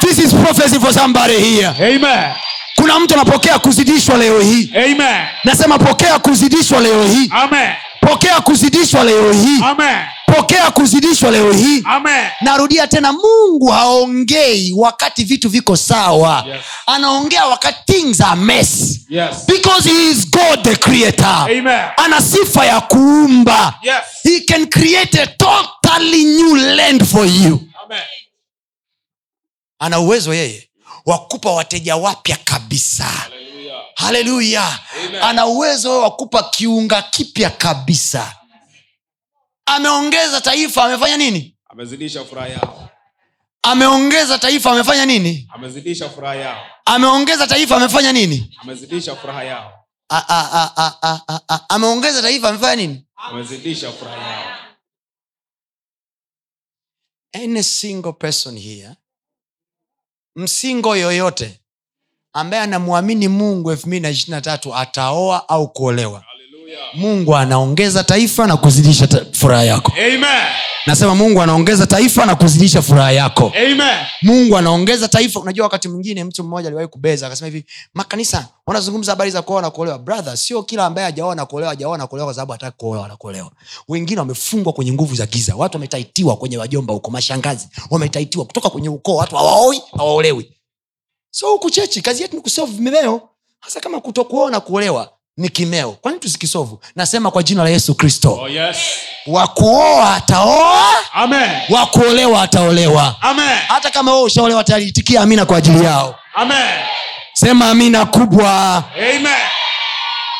This 0.00 0.18
is 0.18 0.34
prophecy 0.34 0.80
for 0.80 0.92
somebody 0.94 1.34
here. 1.38 1.66
Amen. 1.96 2.32
kuna 2.76 3.00
mtu 3.00 3.14
anapokea 3.14 3.58
kuzidishwa 3.58 4.16
leo 4.16 4.40
hii. 4.40 4.70
Amen. 4.76 5.26
nasema 5.44 5.78
pokea 5.78 6.18
kuzidishwa 6.18 6.80
leo 6.80 7.04
hii. 7.04 7.28
Amen. 7.30 7.72
Pokea 8.08 8.40
kuzidishwa 8.40 9.04
leo 9.04 9.32
hii 9.32 9.62
Amen. 9.62 9.98
pokea 10.26 10.70
kuzidishwa 10.70 11.30
leo 11.30 11.52
hii 11.52 11.82
Amen. 11.84 12.26
narudia 12.40 12.86
tena 12.86 13.12
mungu 13.12 13.66
haongei 13.66 14.72
wakati 14.76 15.24
vitu 15.24 15.48
viko 15.48 15.76
sawa 15.76 16.44
Yes. 16.48 16.60
anaongea 16.86 17.46
wakati 17.46 17.92
things 17.92 18.20
are 18.20 18.40
mess 18.40 19.00
Yes. 19.08 19.36
because 19.46 19.88
he 19.90 20.10
is 20.10 20.30
god 20.30 20.62
the 20.62 20.76
creator 20.76 21.26
Amen. 21.58 21.80
ana 21.96 22.20
sifa 22.22 22.66
ya 22.66 22.80
kuumba 22.80 23.74
Yes. 23.82 23.94
he 24.22 24.40
can 24.40 24.66
create 24.66 25.22
a 25.22 25.26
totally 25.26 26.24
new 26.24 26.56
land 26.56 27.04
for 27.04 27.26
you 27.26 27.60
Amen. 27.84 28.02
ana 29.78 29.98
uwezo 30.00 30.34
yeye 30.34 30.68
wakupa 31.06 31.50
wateja 31.52 31.96
wapya 31.96 32.36
kabisa 32.44 33.04
Hallelujah. 33.04 33.37
Haleluya 33.98 34.78
ana 35.22 35.46
uwezo 35.46 36.00
wa 36.00 36.10
kupa 36.16 36.42
kiunga 36.42 37.02
kipya 37.02 37.50
kabisa 37.50 38.36
ameongeza 39.66 40.40
taifa 40.40 40.84
amefanya 40.84 41.16
nini 41.16 41.54
Amezidisha 41.70 42.24
furaha 42.24 42.48
yao. 42.48 42.88
ameongeza 43.62 44.38
taifa 44.38 44.70
amefanya 44.72 45.06
nini 45.06 45.48
Amezidisha 45.54 46.10
furaha 46.10 46.34
yao. 46.34 46.66
ameongeza 46.84 47.46
taifa 47.46 47.76
amefanya 47.76 48.12
nini 48.12 48.56
Amezidisha 48.62 49.16
furaha 49.16 49.44
yao. 49.44 49.72
A- 50.10 50.24
a- 50.28 51.38
a- 51.48 51.60
ameongeza 51.68 52.22
taifa 52.22 52.48
amefanya 52.48 52.76
nini 52.76 53.06
Amezidisha 53.16 53.92
furaha 53.92 54.30
yao. 54.30 54.58
any 57.34 57.62
single 57.62 58.12
person 58.12 58.58
here 58.58 58.90
msingo 60.36 60.96
yoyote 60.96 61.60
ambaye 62.32 62.62
anamwamini 62.62 63.28
mungu 63.28 63.70
elfu 63.70 63.86
mbili 63.86 64.24
na 64.28 64.40
tatu 64.40 64.74
ataoa 64.74 65.48
au 65.48 65.68
kuolewa. 65.72 66.22
Hallelujah. 66.30 66.94
mungu 66.94 67.36
anaongeza 67.36 68.04
taifa 68.04 68.46
na 68.46 68.56
kuzidisha 68.56 69.06
ta- 69.06 69.24
furaha 69.32 69.64
yako. 69.64 69.92
Amen. 69.98 70.24
nasema 70.86 71.14
mungu 71.14 71.42
anaongeza 71.42 71.86
taifa 71.86 72.26
na 72.26 72.34
kuzidisha 72.34 72.82
furaha 72.82 73.12
yako. 73.12 73.52
Amen. 73.56 73.96
mungu 74.22 74.56
anaongeza 74.56 75.08
taifa. 75.08 75.40
Unajua 75.40 75.64
wakati 75.64 75.88
mwingine 75.88 76.24
mtu 76.24 76.44
mmoja 76.44 76.66
aliwahi 76.68 76.88
kubeza 76.88 77.26
akasema 77.26 77.46
hivi 77.50 77.64
makanisa 77.94 78.48
wanazungumza 78.66 79.12
habari 79.12 79.30
za 79.30 79.42
kuoa 79.42 79.62
na 79.62 79.70
kuolewa? 79.70 79.98
Brother 79.98 80.36
sio 80.36 80.62
kila 80.62 80.86
ambaye 80.86 81.04
hajaoa 81.04 81.34
na 81.34 81.46
kuolewa 81.46 81.70
hajaoa 81.70 81.98
na 81.98 82.06
kuolewa 82.06 82.26
kwa 82.26 82.34
sababu 82.34 82.52
hataki 82.52 82.76
kuolewa 82.76 83.08
na 83.08 83.16
kuolewa. 83.16 83.50
Wengine 83.88 84.20
wamefungwa 84.20 84.72
kwenye 84.72 84.92
nguvu 84.92 85.14
za 85.14 85.26
giza. 85.26 85.56
Watu 85.56 85.76
wametaitiwa 85.76 86.36
kwenye 86.36 86.56
wajomba 86.58 86.94
huko 86.94 87.10
mashangazi. 87.10 87.68
Wametaitiwa 87.90 88.44
kutoka 88.44 88.70
kwenye 88.70 88.88
ukoo. 88.88 89.16
Watu 89.16 89.36
hawaoi 89.36 89.82
hawaolewi 89.96 90.52
so 91.30 91.50
huku 91.50 91.70
chechi 91.70 92.02
kazi 92.02 92.22
yetu 92.22 92.36
ni 92.36 92.42
kusovu 92.42 92.72
vimeo 92.72 93.28
hasa 93.60 93.80
kama 93.80 94.00
kutokuoa 94.00 94.50
na 94.50 94.60
kuolewa 94.60 95.12
ni 95.36 95.48
kimeo 95.48 95.92
kwani 95.92 96.18
tusikisovu 96.18 96.80
nasema 96.96 97.30
kwa 97.30 97.42
jina 97.42 97.62
la 97.64 97.70
yesu 97.70 97.94
kristo 97.94 98.34
Oh 98.42 98.48
yes. 98.48 98.76
wa 99.26 99.46
kuoa 99.48 100.14
ataoa 100.14 101.12
Amen. 101.12 101.50
wa 101.70 101.86
kuolewa 101.86 102.42
ataolewa 102.42 103.16
Amen. 103.22 103.58
hata 103.68 103.90
kama 103.90 104.12
wewe 104.12 104.24
ushaolewa 104.24 104.64
tayari 104.64 104.92
amina 105.20 105.46
kwa 105.46 105.56
ajili 105.56 105.84
yao 105.84 106.18
Amen. 106.34 106.80
sema 107.34 107.70
amina 107.70 108.06
kubwa 108.06 108.84
Amen. 108.94 109.26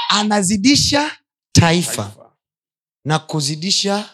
anazidisha 0.09 1.11
taifa 1.53 2.03
Taifa. 2.03 2.31
na 3.05 3.19
kuzidisha 3.19 4.05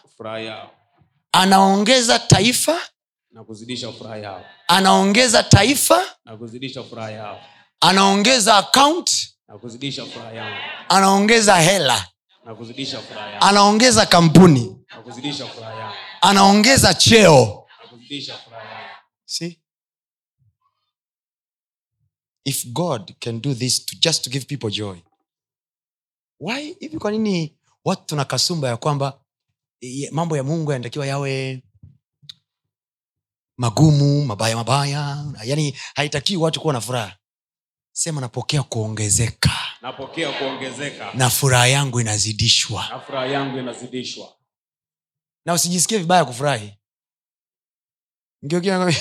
anaongeza 1.33 2.18
taifa 2.18 2.79
Na 3.35 3.45
kuzidisha 3.45 3.93
furaha 3.93 4.16
yao. 4.16 4.45
anaongeza 4.68 5.43
taifa 5.43 6.16
Na 6.24 6.37
kuzidisha 6.37 6.82
furaha 6.85 7.11
yao. 7.11 7.41
anaongeza 7.80 8.57
akaunt 8.57 9.11
Na 9.49 9.59
kuzidisha 9.59 10.07
furaha 10.07 10.32
yao. 10.32 10.57
anaongeza 10.89 11.57
hela 11.61 12.09
Na 12.45 12.55
kuzidisha 12.55 13.01
furaha 13.01 13.30
yao. 13.30 13.43
anaongeza 13.43 14.07
kampuni 14.07 14.85
Na 14.91 15.03
kuzidisha 15.03 15.47
furaha 15.47 15.74
yao. 15.74 15.95
anaongeza 16.20 16.95
cheo 16.95 17.66
Na 17.82 17.89
kuzidisha 17.89 18.39
furaha 18.39 18.64
yao. 18.72 18.91
See? 19.24 19.61
if 22.47 22.66
god 22.72 23.14
can 23.20 23.41
do 23.41 23.55
this 23.55 23.87
to 23.87 23.97
just 24.01 24.24
to 24.24 24.30
give 24.30 24.47
people 24.47 24.70
joy 24.70 24.99
why 26.41 26.76
hivi 26.80 26.99
kwa 26.99 27.11
nini 27.11 27.57
watu 27.85 28.03
tuna 28.07 28.24
kasumba 28.24 28.68
ya 28.68 28.76
kwamba 28.76 29.20
mambo 30.11 30.37
ya 30.37 30.43
mungu 30.43 30.72
yanatakiwa 30.72 31.07
yawe 31.07 31.62
magumu 33.57 34.25
mabaya 34.25 34.57
mabaya. 34.57 35.25
Yani 35.45 35.77
haitakiwi 35.95 36.43
watu 36.43 36.61
kuwa 36.61 36.73
na 36.73 36.81
furaha. 36.81 37.17
Sema 37.93 38.21
napokea 38.21 38.63
kuongezeka. 38.63 39.51
Napokea 39.83 40.33
kuongezeka. 40.33 41.13
na 41.15 41.31
furaha 41.31 41.67
yangu 41.67 42.01
inazidishwa. 42.01 42.89
Na 42.89 43.01
furaha 43.01 43.27
yangu 43.27 43.59
inazidishwa. 43.59 44.37
na 45.47 45.55
usijisikie 45.55 45.99
vibaya 45.99 46.25
kufurahi. 46.25 46.79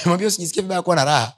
Mwambia 0.05 0.27
usijisikie 0.27 0.61
vibaya 0.61 0.81
kuwa 0.81 0.95
na 0.95 1.05
raha. 1.05 1.33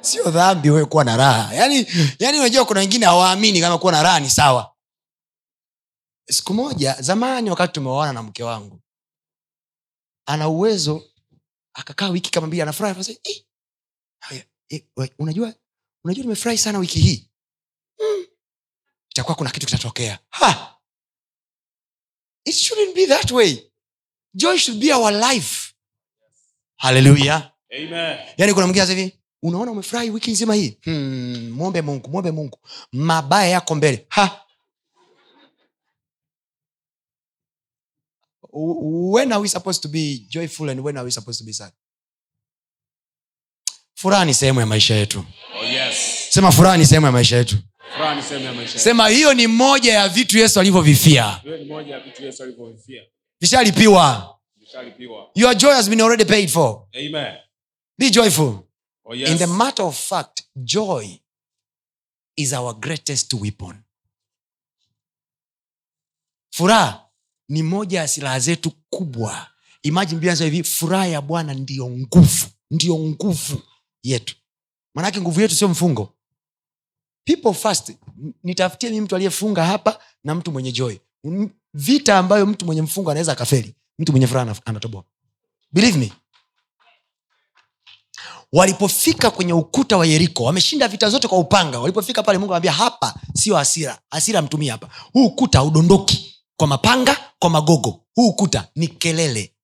Sio 0.00 0.30
dhambi 0.30 0.70
wewe 0.70 0.84
kuwa 0.86 1.04
na 1.04 1.16
raha. 1.16 1.54
Yaani 1.54 1.86
yani 2.18 2.38
unajua 2.38 2.64
kuna 2.64 2.80
wengine 2.80 3.06
hawaamini 3.06 3.60
kama 3.60 3.78
kuwa 3.78 3.92
na 3.92 4.02
raha 4.02 4.20
ni 4.20 4.30
sawa. 4.30 4.74
Siku 6.30 6.54
moja 6.54 6.96
zamani 7.00 7.50
wakati 7.50 7.72
tumeoana 7.72 8.12
na 8.12 8.22
mke 8.22 8.42
wangu 8.42 8.80
ana 10.26 10.48
uwezo 10.48 11.04
akakaa 11.74 12.08
wiki 12.08 12.30
kama 12.30 12.46
mbili 12.46 12.62
anafurahi 12.62 12.94
anasema, 12.94 13.18
"Eh, 13.24 14.44
eh, 14.68 15.10
unajua 15.18 15.54
unajua 16.04 16.22
nimefurahi 16.22 16.58
sana 16.58 16.78
wiki 16.78 16.98
hii. 17.00 17.30
"Mm, 18.00 18.26
itakuwa 19.10 19.34
kuna 19.36 19.50
kitu 19.50 19.66
kitatokea. 19.66 20.18
Ha! 20.30 20.68
it 22.44 22.54
shouldn't 22.54 22.94
be 22.94 23.06
that 23.06 23.30
way. 23.30 23.70
Joy 24.34 24.58
should 24.58 24.80
be 24.80 24.94
our 24.94 25.12
life. 25.12 25.74
Haleluya 26.76 27.52
Amen. 27.72 28.18
yaani 28.36 28.54
kuna 28.54 28.66
mwingine 28.66 28.86
hivi 28.94 29.18
unaona 29.42 29.70
umefurahi 29.70 30.10
wiki 30.10 30.30
nzima 30.30 30.54
hii? 30.54 30.78
Hmm, 30.84 31.50
mwombe 31.50 31.82
mungu 31.82 32.08
mwombe 32.10 32.30
mungu. 32.30 32.58
Mabaya 32.92 33.48
yako 33.50 33.74
mbele. 33.74 34.06
Ha 34.08 34.46
when 38.52 39.32
are 39.32 39.40
we 39.40 39.48
supposed 39.48 39.82
to 39.82 39.88
be 39.88 40.26
joyful 40.28 40.68
and 40.70 40.80
when 40.80 40.96
are 40.96 41.04
we 41.04 41.10
supposed 41.10 41.38
to 41.38 41.44
be 41.46 41.52
sad? 41.52 41.72
Furaha 43.94 44.24
ni 44.24 44.34
sehemu 44.34 44.60
ya 44.60 44.66
maisha 44.66 44.94
yetu. 44.94 45.24
Oh 45.60 45.64
yes. 45.64 46.26
sema 46.30 46.52
furaha 46.52 46.76
ni 46.76 46.86
sehemu 46.86 47.06
ya 47.06 47.12
maisha 47.12 47.36
yetu. 47.36 47.56
Sema 48.76 49.08
hiyo 49.08 49.34
ni 49.34 49.46
moja 49.46 49.94
ya 49.94 50.08
vitu 50.08 50.38
yesu 50.38 50.60
alivyovifia. 50.60 51.40
Vishalipiwa. 53.40 54.38
your 55.34 55.54
joy 55.56 55.72
has 55.72 55.88
been 55.88 56.00
already 56.00 56.24
paid 56.24 56.48
for. 56.50 56.86
Amen. 56.94 57.36
be 57.98 58.10
joyful. 58.10 58.58
Oh 59.04 59.14
yes. 59.14 59.30
in 59.30 59.38
the 59.38 59.46
matter 59.46 59.84
of 59.84 59.96
fact 60.08 60.42
joy 60.56 61.06
is 62.36 62.52
our 62.52 62.74
greatest 62.80 63.34
weapon. 63.34 63.82
Furaha 66.50 67.01
ni 67.52 67.62
moja 67.62 67.98
ya 68.00 68.08
silaha 68.08 68.38
zetu 68.40 68.72
kubwa. 68.90 69.46
Inasema 69.82 70.34
hivi 70.50 70.64
furaha 70.64 71.06
ya 71.06 71.20
bwana 71.20 71.54
ndiyo 71.54 71.90
nguvu 71.90 72.46
ndiyo 72.70 72.98
nguvu 72.98 73.62
yetu. 74.02 74.34
Manake 74.94 75.20
nguvu 75.20 75.40
yetu 75.40 75.54
sio 75.54 75.68
mfungo. 75.68 76.14
People 77.24 77.52
first 77.54 77.92
nitafutie 78.44 78.90
mii 78.90 79.00
mtu 79.00 79.14
aliyefunga 79.16 79.64
hapa 79.66 79.98
na 80.24 80.34
mtu 80.34 80.52
mwenye 80.52 80.72
joy. 80.72 80.96
Vita 81.74 82.18
ambayo 82.18 82.46
mtu 82.46 82.66
mwenye 82.66 82.82
mfungo 82.82 83.10
anaweza 83.10 83.32
akafeli 83.32 83.74
mtu 83.98 84.12
mwenye 84.12 84.26
furaha 84.26 84.56
anatoboa. 84.64 85.04
Believe 85.72 85.98
me. 85.98 86.12
Walipofika 88.52 89.30
kwenye 89.30 89.52
ukuta 89.52 89.96
wa 89.96 90.06
yeriko 90.06 90.44
wameshinda 90.44 90.88
vita 90.88 91.10
zote 91.10 91.28
kwa 91.28 91.38
upanga. 91.38 91.80
Walipofika 91.80 92.22
pale 92.22 92.38
mungu 92.38 92.52
anambia 92.52 92.72
hapa 92.72 93.14
sio 93.34 93.56
hasira 93.56 93.98
hasira 94.10 94.42
mtumie 94.42 94.70
hapa. 94.70 94.88
Huu 95.12 95.26
ukuta 95.26 95.58
haudondoki 95.58 96.31
kwa 96.62 96.68
mapanga 96.68 97.32
kwa 97.38 97.50
magogo. 97.50 98.04
Huu 98.14 98.28
ukuta 98.28 98.68
ni 98.74 98.88
kelele. 98.88 99.54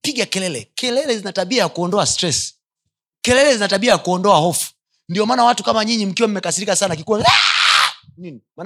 Piga 0.00 0.26
kelele. 0.26 0.72
Kelele 0.74 1.18
zina 1.18 1.32
tabia 1.32 1.62
ya 1.62 1.68
kuondoa 1.68 2.06
stress. 2.06 2.54
Kelele 3.22 3.52
zina 3.54 3.68
tabia 3.68 3.92
ya 3.92 3.98
kuondoa 3.98 4.36
hofu. 4.38 4.72
Ndio 5.08 5.26
maana 5.26 5.44
watu 5.44 5.64
kama 5.64 5.84
nyinyi 5.84 6.06
mkiwa 6.06 6.28
mmekasirika 6.28 6.76
sana 6.76 6.96
kikuwa 6.96 7.24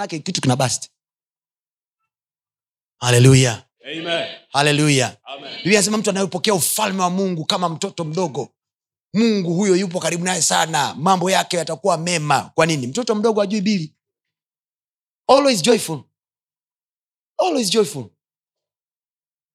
kitu 0.09 0.41
kina 0.41 0.57
basti 0.57 0.91
haleluya 2.99 3.65
haleluya 4.49 5.17
biblia 5.57 5.79
anasema 5.79 5.99
mtu 5.99 6.11
anayepokea 6.11 6.55
ufalme 6.55 7.03
wa 7.03 7.11
mungu 7.11 7.45
kama 7.45 7.69
mtoto 7.69 8.05
mdogo 8.05 8.49
mungu 9.15 9.55
huyo 9.55 9.77
yupo 9.77 10.01
karibu 10.01 10.25
naye 10.25 10.43
sana. 10.43 10.95
Mambo 10.95 11.31
yake 11.31 11.57
yatakuwa 11.57 11.99
mema. 11.99 12.51
Kwa 12.55 12.67
nini? 12.67 12.87
Mtoto 12.87 13.15
mdogo 13.15 13.43
ajui 13.43 13.61
bili. 13.61 13.95
Always 15.29 15.63
joyful 15.63 16.10
always 17.41 17.71
joyful. 17.71 18.11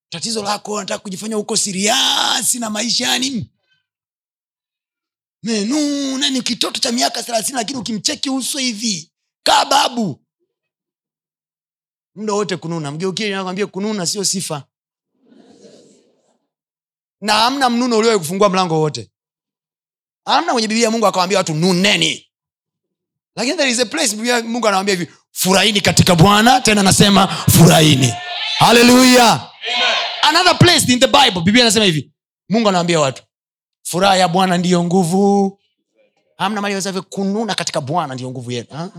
Tatizo 0.08 0.42
lako 0.42 0.80
nataka 0.80 0.98
kujifanya 1.02 1.36
huko 1.36 1.56
siriasi 1.56 2.58
na 2.58 2.70
maisha 2.70 3.08
yani 3.08 3.50
menuna 5.42 6.30
ni 6.30 6.42
kitoto 6.42 6.80
cha 6.80 6.92
miaka 6.92 7.22
thelathini 7.22 7.56
lakini 7.58 7.78
ukimcheki 7.78 8.30
uso 8.30 8.58
hivi 8.58 9.12
kaa 9.42 9.64
babu. 9.64 10.22
Muda 12.14 12.32
wote 12.32 12.56
kununa 12.56 12.90
mgeukie 12.92 13.66
kununa 13.70 14.06
sio 14.06 14.24
sifa. 14.24 14.64
Na 17.20 17.32
hamna 17.32 17.70
mnuno 17.70 17.98
uliowahi 17.98 18.18
kufungua 18.18 18.48
mlango 18.48 18.80
wote 18.80 19.10
hamna 20.24 20.52
kwenye 20.52 20.68
biblia 20.68 20.90
mungu 20.90 21.06
akawambia 21.06 21.38
watu 21.38 21.54
nuneni. 21.54 22.30
Lakini 23.36 23.56
there 23.56 23.70
is 23.70 23.80
a 23.80 23.86
place 23.86 24.16
mungu 24.42 24.68
anawambia 24.68 24.94
hivi 24.94 25.12
furahini 25.40 25.80
katika 25.80 26.14
bwana. 26.14 26.60
Tena 26.60 26.80
anasema 26.80 27.26
furahini 27.28 28.14
haleluya 28.58 29.50
another 30.22 30.58
place 30.58 30.92
in 30.92 31.00
the 31.00 31.06
bible 31.06 31.40
biblia 31.40 31.64
anasema 31.64 31.84
hivi. 31.84 32.12
Mungu 32.48 32.68
anawambia 32.68 33.00
watu 33.00 33.22
furaha 33.82 34.16
ya 34.16 34.28
bwana 34.28 34.58
ndiyo 34.58 34.84
nguvu. 34.84 35.58
Hamna 36.38 36.60
mali 36.60 36.74
wezavyo 36.74 37.02
kununa 37.02 37.54
katika 37.54 37.80
bwana 37.80 38.14
ndiyo 38.14 38.30
nguvu 38.30 38.50
yenu 38.50 38.92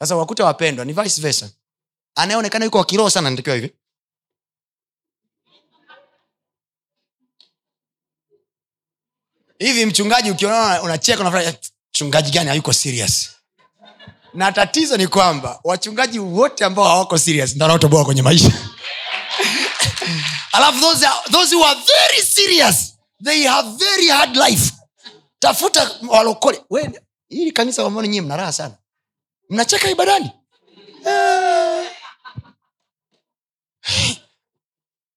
sasa 0.00 0.16
wakuta 0.16 0.44
wapendwa 0.44 0.84
ni 0.84 0.92
vice 0.92 1.20
versa. 1.20 1.50
Anayeonekana 2.14 2.64
yuko 2.64 2.78
wakiroho 2.78 3.10
sana 3.10 3.30
natakiwa 3.30 3.56
hivi. 3.56 3.74
Hivi 9.58 9.86
mchungaji 9.86 10.30
ukiona 10.30 10.82
unacheka 10.82 11.20
unafurahi, 11.20 11.46
"Eh, 11.48 11.54
mchungaji 11.94 12.30
gani 12.30 12.48
hayuko 12.48 12.72
serious 12.72 13.30
na 14.34 14.52
tatizo 14.52 14.96
ni 14.96 15.06
kwamba 15.06 15.60
wachungaji 15.64 16.18
wote 16.18 16.64
ambao 16.64 16.84
hawako 16.84 17.18
serious 17.18 17.50
ndio 17.54 17.62
wanaotoboa 17.64 18.04
kwenye 18.04 18.22
maisha. 18.22 18.52
Alafu 20.52 20.80
those, 20.80 21.06
are- 21.06 21.30
those 21.32 21.56
who 21.56 21.64
are 21.66 21.80
very 21.80 22.22
serious 22.26 22.94
they 23.24 23.44
have 23.46 23.68
very 23.84 24.08
hard 24.08 24.36
life. 24.36 24.72
Tafuta 25.38 25.90
walokole. 26.08 26.62
Hili 27.28 27.52
kanisa 27.52 27.84
wamoni 27.84 28.08
nyie 28.08 28.20
mna 28.20 28.36
raha 28.36 28.52
sana. 28.52 28.74
Mnacheka 29.50 29.90
ibadani? 29.90 30.30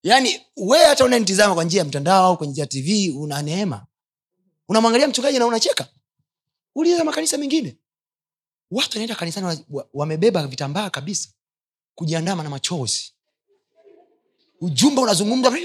Yaani 0.04 0.42
we 0.58 0.84
hata 0.84 1.06
unanitizama 1.06 1.56
kwa 1.56 1.64
njia 1.64 1.80
ya 1.80 1.86
mtandao 1.86 2.26
au 2.26 2.52
ya 2.56 2.66
tv 2.66 3.10
una 3.10 3.42
neema. 3.42 3.86
Unamwangalia 4.70 5.08
mchungaji 5.08 5.40
na 5.40 5.46
unacheka. 5.46 5.88
Uliza 6.76 7.04
makanisa 7.04 7.38
mengine 7.38 7.78
watu 8.72 8.90
wanaenda 8.92 9.16
kanisani 9.16 9.46
wa- 9.48 9.58
wa- 9.70 9.88
wamebeba 9.94 10.48
vitambaa 10.48 10.90
kabisa 10.90 11.30
kujiandama 11.96 12.44
na 12.44 12.50
machozi 12.50 13.14
ujumbe 14.62 15.02
unazungumza 15.02 15.58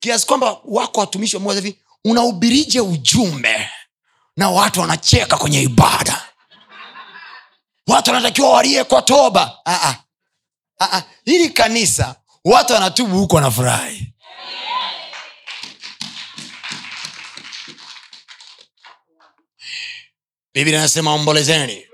kiasi 0.00 0.26
kwamba 0.26 0.60
wako 0.64 1.00
watumishi 1.00 1.36
wa 1.36 1.42
Mungu 1.42 1.54
hivi 1.54 1.78
unahubirije 2.04 2.80
ujumbe 2.80 3.68
na 4.36 4.50
watu 4.50 4.80
wanacheka 4.80 5.36
kwenye 5.36 5.62
ibada 5.62 6.28
watu 7.86 8.10
wanatakiwa 8.10 8.50
walie 8.50 8.84
kwa 8.84 9.02
toba 9.02 9.58
ah. 9.64 9.94
Ah, 10.82 10.92
ah. 10.98 11.02
hili 11.24 11.50
kanisa 11.50 12.16
watu 12.44 12.72
wanatubu 12.72 13.18
huko 13.18 13.36
wanafurahi 13.36 14.09
biblia 20.54 20.78
inasema 20.78 21.12
ombolezeni. 21.12 21.86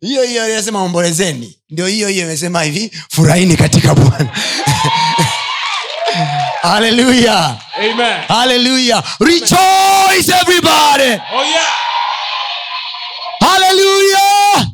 Hiyo 0.00 0.22
hiyo 0.22 0.48
inasema 0.50 0.82
ombolezeni. 0.82 1.58
Ndio 1.70 1.86
hiyo 1.86 2.08
hiyo 2.08 2.24
imesema 2.24 2.62
hivi 2.62 2.90
furahini 3.10 3.56
katika 3.56 3.94
bwana. 3.94 4.28
Haleluya 6.62 7.56
haleluya 8.28 9.02
rejoice 9.20 10.32
everybody. 10.40 11.20
Oh 11.36 11.44
yeah. 11.44 11.74
haleluya 13.40 14.66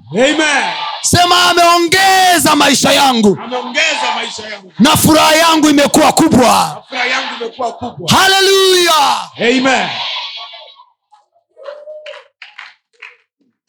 sema 1.03 1.51
ameongeza 1.51 2.57
maisha 2.57 2.93
yangu. 2.93 3.38
Ameongeza 3.45 4.14
maisha 4.14 4.43
yangu. 4.49 4.72
na 4.78 4.97
furaha 4.97 5.34
yangu 5.34 5.68
imekuwa 5.70 6.12
kubwa. 6.12 6.82
Kubwa. 7.78 8.11
haleluya 8.11 9.20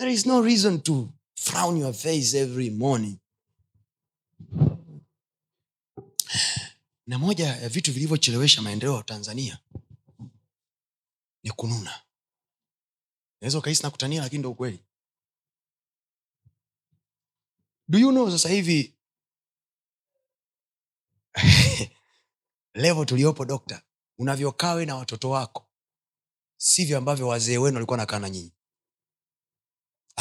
there 0.02 0.10
is 0.10 0.26
no 0.26 0.42
reason 0.42 0.82
to 0.82 1.14
frown 1.36 1.78
your 1.78 1.94
face 1.94 2.34
every 2.34 2.70
morning. 2.72 3.20
Na 7.08 7.18
moja 7.20 7.48
ya 7.56 7.70
vitu 7.70 7.94
vilivyochelewesha 7.94 8.62
maendeleo 8.62 8.96
ya 8.98 9.04
tanzania 9.04 9.60
ni 11.44 11.52
kununa. 11.52 12.02
Naweza 13.42 13.58
ukahisi 13.58 13.84
nakutania 13.84 14.22
lakini 14.22 14.40
ndo 14.40 14.52
ukweli. 14.52 14.80
Do 17.88 18.00
you 18.00 18.10
know 18.12 18.32
sasa 18.32 18.50
hivi 18.50 18.94
levo 22.84 23.06
tuliopo 23.06 23.46
dokta 23.46 23.82
unavyokawe 24.18 24.86
na 24.86 24.96
watoto 24.96 25.30
wako 25.30 25.70
sivyo 26.58 26.98
ambavyo 26.98 27.28
wazee 27.28 27.58
wenu 27.58 27.76
walikuwa 27.76 27.98
nakaa 27.98 28.20
na 28.20 28.30
nyinyi 28.30 28.52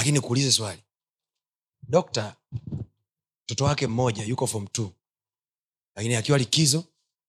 lakini 0.01 0.20
kuulize 0.20 0.53
swali. 0.53 0.82
Dokta 1.82 2.36
mtoto 3.44 3.64
wake 3.64 3.86
mmoja 3.86 4.24
yuko 4.24 4.46
form 4.46 4.66
t 4.66 4.92
lakini 5.96 6.14
akiwa 6.14 6.38
likizo 6.38 6.84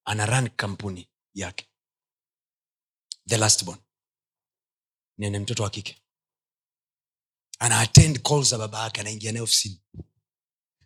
ana 0.05 0.26
ran 0.26 0.49
kampuni 0.49 1.09
yake. 1.34 1.67
The 3.28 3.38
last 3.38 3.63
born. 3.65 3.80
Nene 5.17 5.39
mtoto 5.39 5.63
wa 5.63 5.69
kike. 5.69 6.01
Ana 7.59 7.80
attend 7.80 8.22
call 8.22 8.43
za 8.43 8.57
baba 8.57 8.84
yake 8.84 9.01
anaingia 9.01 9.32
naye 9.32 9.43
ofisini. 9.43 9.82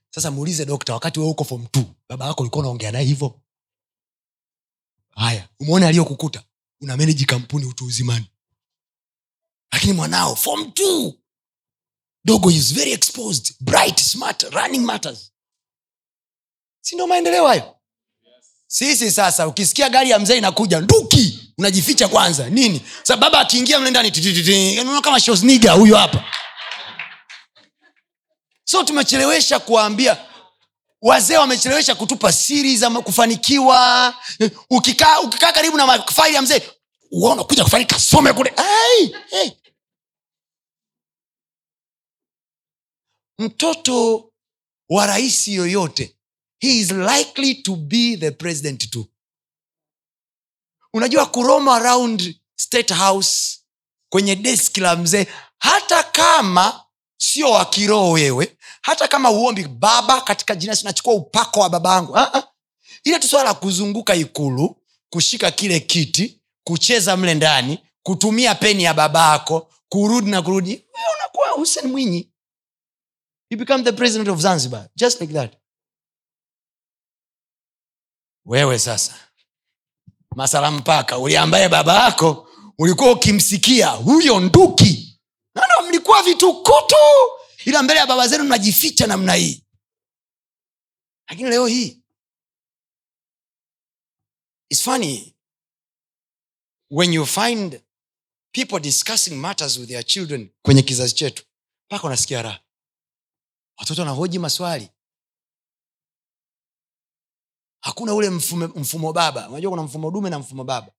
Sasa 0.09 0.31
muulize 0.31 0.65
dokta 0.65 0.93
wakati 0.93 1.19
we 1.19 1.25
uko 1.25 1.43
form 1.43 1.67
t 1.67 1.85
baba 2.09 2.25
yako 2.25 2.41
ulikuwa 2.43 2.59
unaongea 2.59 2.91
naye 2.91 3.05
hivyo? 3.05 3.41
Haya 5.09 5.49
umeona 5.59 5.87
aliyokukuta? 5.87 6.43
Una 6.81 6.97
meneji 6.97 7.25
kampuni 7.25 7.65
utu 7.65 7.85
uzimani. 7.85 8.31
Lakini 9.71 9.93
mwanao 9.93 10.35
form 10.35 10.71
dogo 12.25 12.49
is 12.49 12.71
very 12.73 12.91
exposed 12.91 13.53
bright 13.61 13.99
smart 13.99 14.43
running 14.51 14.85
matters. 14.85 15.31
Si 16.81 16.95
ndio 16.95 17.07
maendeleo 17.07 17.47
hayo? 17.47 17.75
Sisi 18.67 19.11
sasa 19.11 19.47
ukisikia 19.47 19.89
gari 19.89 20.09
ya 20.09 20.19
mzee 20.19 20.37
inakuja 20.37 20.79
nduki 20.81 21.53
unajificha 21.57 22.07
kwanza. 22.07 22.49
Nini? 22.49 22.81
Sa 23.03 23.17
baba 23.17 23.39
akiingia 23.39 23.79
mle 23.79 23.89
ndani 23.89 24.11
kama 25.01 25.19
shosniga 25.19 25.71
huyo 25.71 25.97
hapa. 25.97 26.23
So 28.63 28.83
tumechelewesha 28.83 29.59
kuwaambia 29.59 30.17
wazee 31.01 31.37
wamechelewesha 31.37 31.95
kutupa 31.95 32.31
siri 32.31 32.77
za 32.77 32.89
kufanikiwa. 32.89 34.13
Ukikaa 34.69 35.19
ukikaa 35.19 35.51
karibu 35.51 35.77
na 35.77 35.85
mafaili 35.87 36.35
ya 36.35 36.41
mzee 36.41 36.61
unakuja 37.11 37.63
kufanika 37.63 37.99
some 37.99 38.33
kule 38.33 38.53
hey, 38.57 39.07
hey. 39.29 39.51
Mtoto 43.39 44.31
wa 44.89 45.05
rais 45.07 45.47
yoyote 45.47 46.15
he 46.59 46.77
is 46.77 46.91
likely 46.91 47.55
to 47.55 47.75
be 47.75 48.17
the 48.17 48.31
president 48.31 48.89
too 48.89 49.05
unajua 50.93 51.25
kuroma 51.25 51.75
around 51.75 52.35
state 52.55 52.93
house 52.93 53.59
kwenye 54.09 54.35
deski 54.35 54.79
la 54.79 54.95
mzee 54.95 55.27
hata 55.57 56.03
kama 56.03 56.85
sio 57.17 57.51
wa 57.51 57.65
wewe 58.11 58.57
hata 58.81 59.07
kama 59.07 59.31
uombi 59.31 59.63
baba 59.67 60.21
katika 60.21 60.55
jina 60.55 60.77
nachukua 60.83 61.13
upako 61.13 61.59
wa 61.59 61.69
baba 61.69 61.93
yangu 61.93 62.17
Ah, 62.17 62.33
ah. 62.33 62.43
tu 63.19 63.27
swala 63.27 63.49
la 63.49 63.53
kuzunguka 63.53 64.15
ikulu 64.15 64.81
kushika 65.09 65.51
kile 65.51 65.79
kiti 65.79 66.41
kucheza 66.63 67.17
mle 67.17 67.33
ndani 67.33 67.79
kutumia 68.03 68.55
peni 68.55 68.83
ya 68.83 68.93
baba 68.93 69.31
yako 69.31 69.71
kurudi 69.89 70.31
na 70.31 70.41
kurudi. 70.41 70.85
Unakuwa 71.15 71.49
husen 71.49 71.87
mwinyi 71.87 72.29
you 73.49 73.57
become 73.57 73.83
the 73.83 73.91
president 73.93 74.29
of 74.29 74.39
zanzibar 74.39 74.89
just 74.95 75.21
like 75.21 75.33
that. 75.33 75.53
Wewe 78.45 78.79
sasa 78.79 79.29
masala 80.35 80.71
mpaka 80.71 81.17
uliambaye 81.17 81.69
baba 81.69 82.03
yako 82.03 82.49
ulikuwa 82.77 83.11
ukimsikia 83.11 83.89
huyo 83.89 84.39
nduki. 84.39 85.21
Nano 85.55 85.87
mlikuwa 85.89 86.23
vitukutu. 86.23 86.95
Ila 87.65 87.83
mbele 87.83 87.99
ya 87.99 88.05
baba 88.07 88.27
zenu 88.27 88.43
mnajificha 88.43 89.07
namna 89.07 89.33
hii. 89.33 89.65
Lakini 91.29 91.49
leo 91.49 91.67
hii 91.67 92.01
its 94.69 94.81
funny. 94.83 95.35
When 96.91 97.13
you 97.13 97.25
find 97.25 97.81
people 98.51 98.79
discussing 98.79 99.35
matters 99.35 99.77
with 99.77 99.89
their 99.89 100.03
children 100.05 100.49
kwenye 100.61 100.81
kizazi 100.81 101.15
chetu 101.15 101.43
mpaka 101.89 102.07
unasikia 102.07 102.41
raha 102.41 102.59
watoto 103.77 104.01
wanahoji 104.01 104.39
maswali. 104.39 104.89
Hakuna 107.81 108.13
ule 108.13 108.29
mfumo, 108.29 108.67
mfumo 108.67 109.13
baba. 109.13 109.49
Unajua 109.49 109.71
kuna 109.71 109.83
mfumo 109.83 110.11
dume 110.11 110.29
na 110.29 110.39
mfumo 110.39 110.63
baba. 110.63 110.91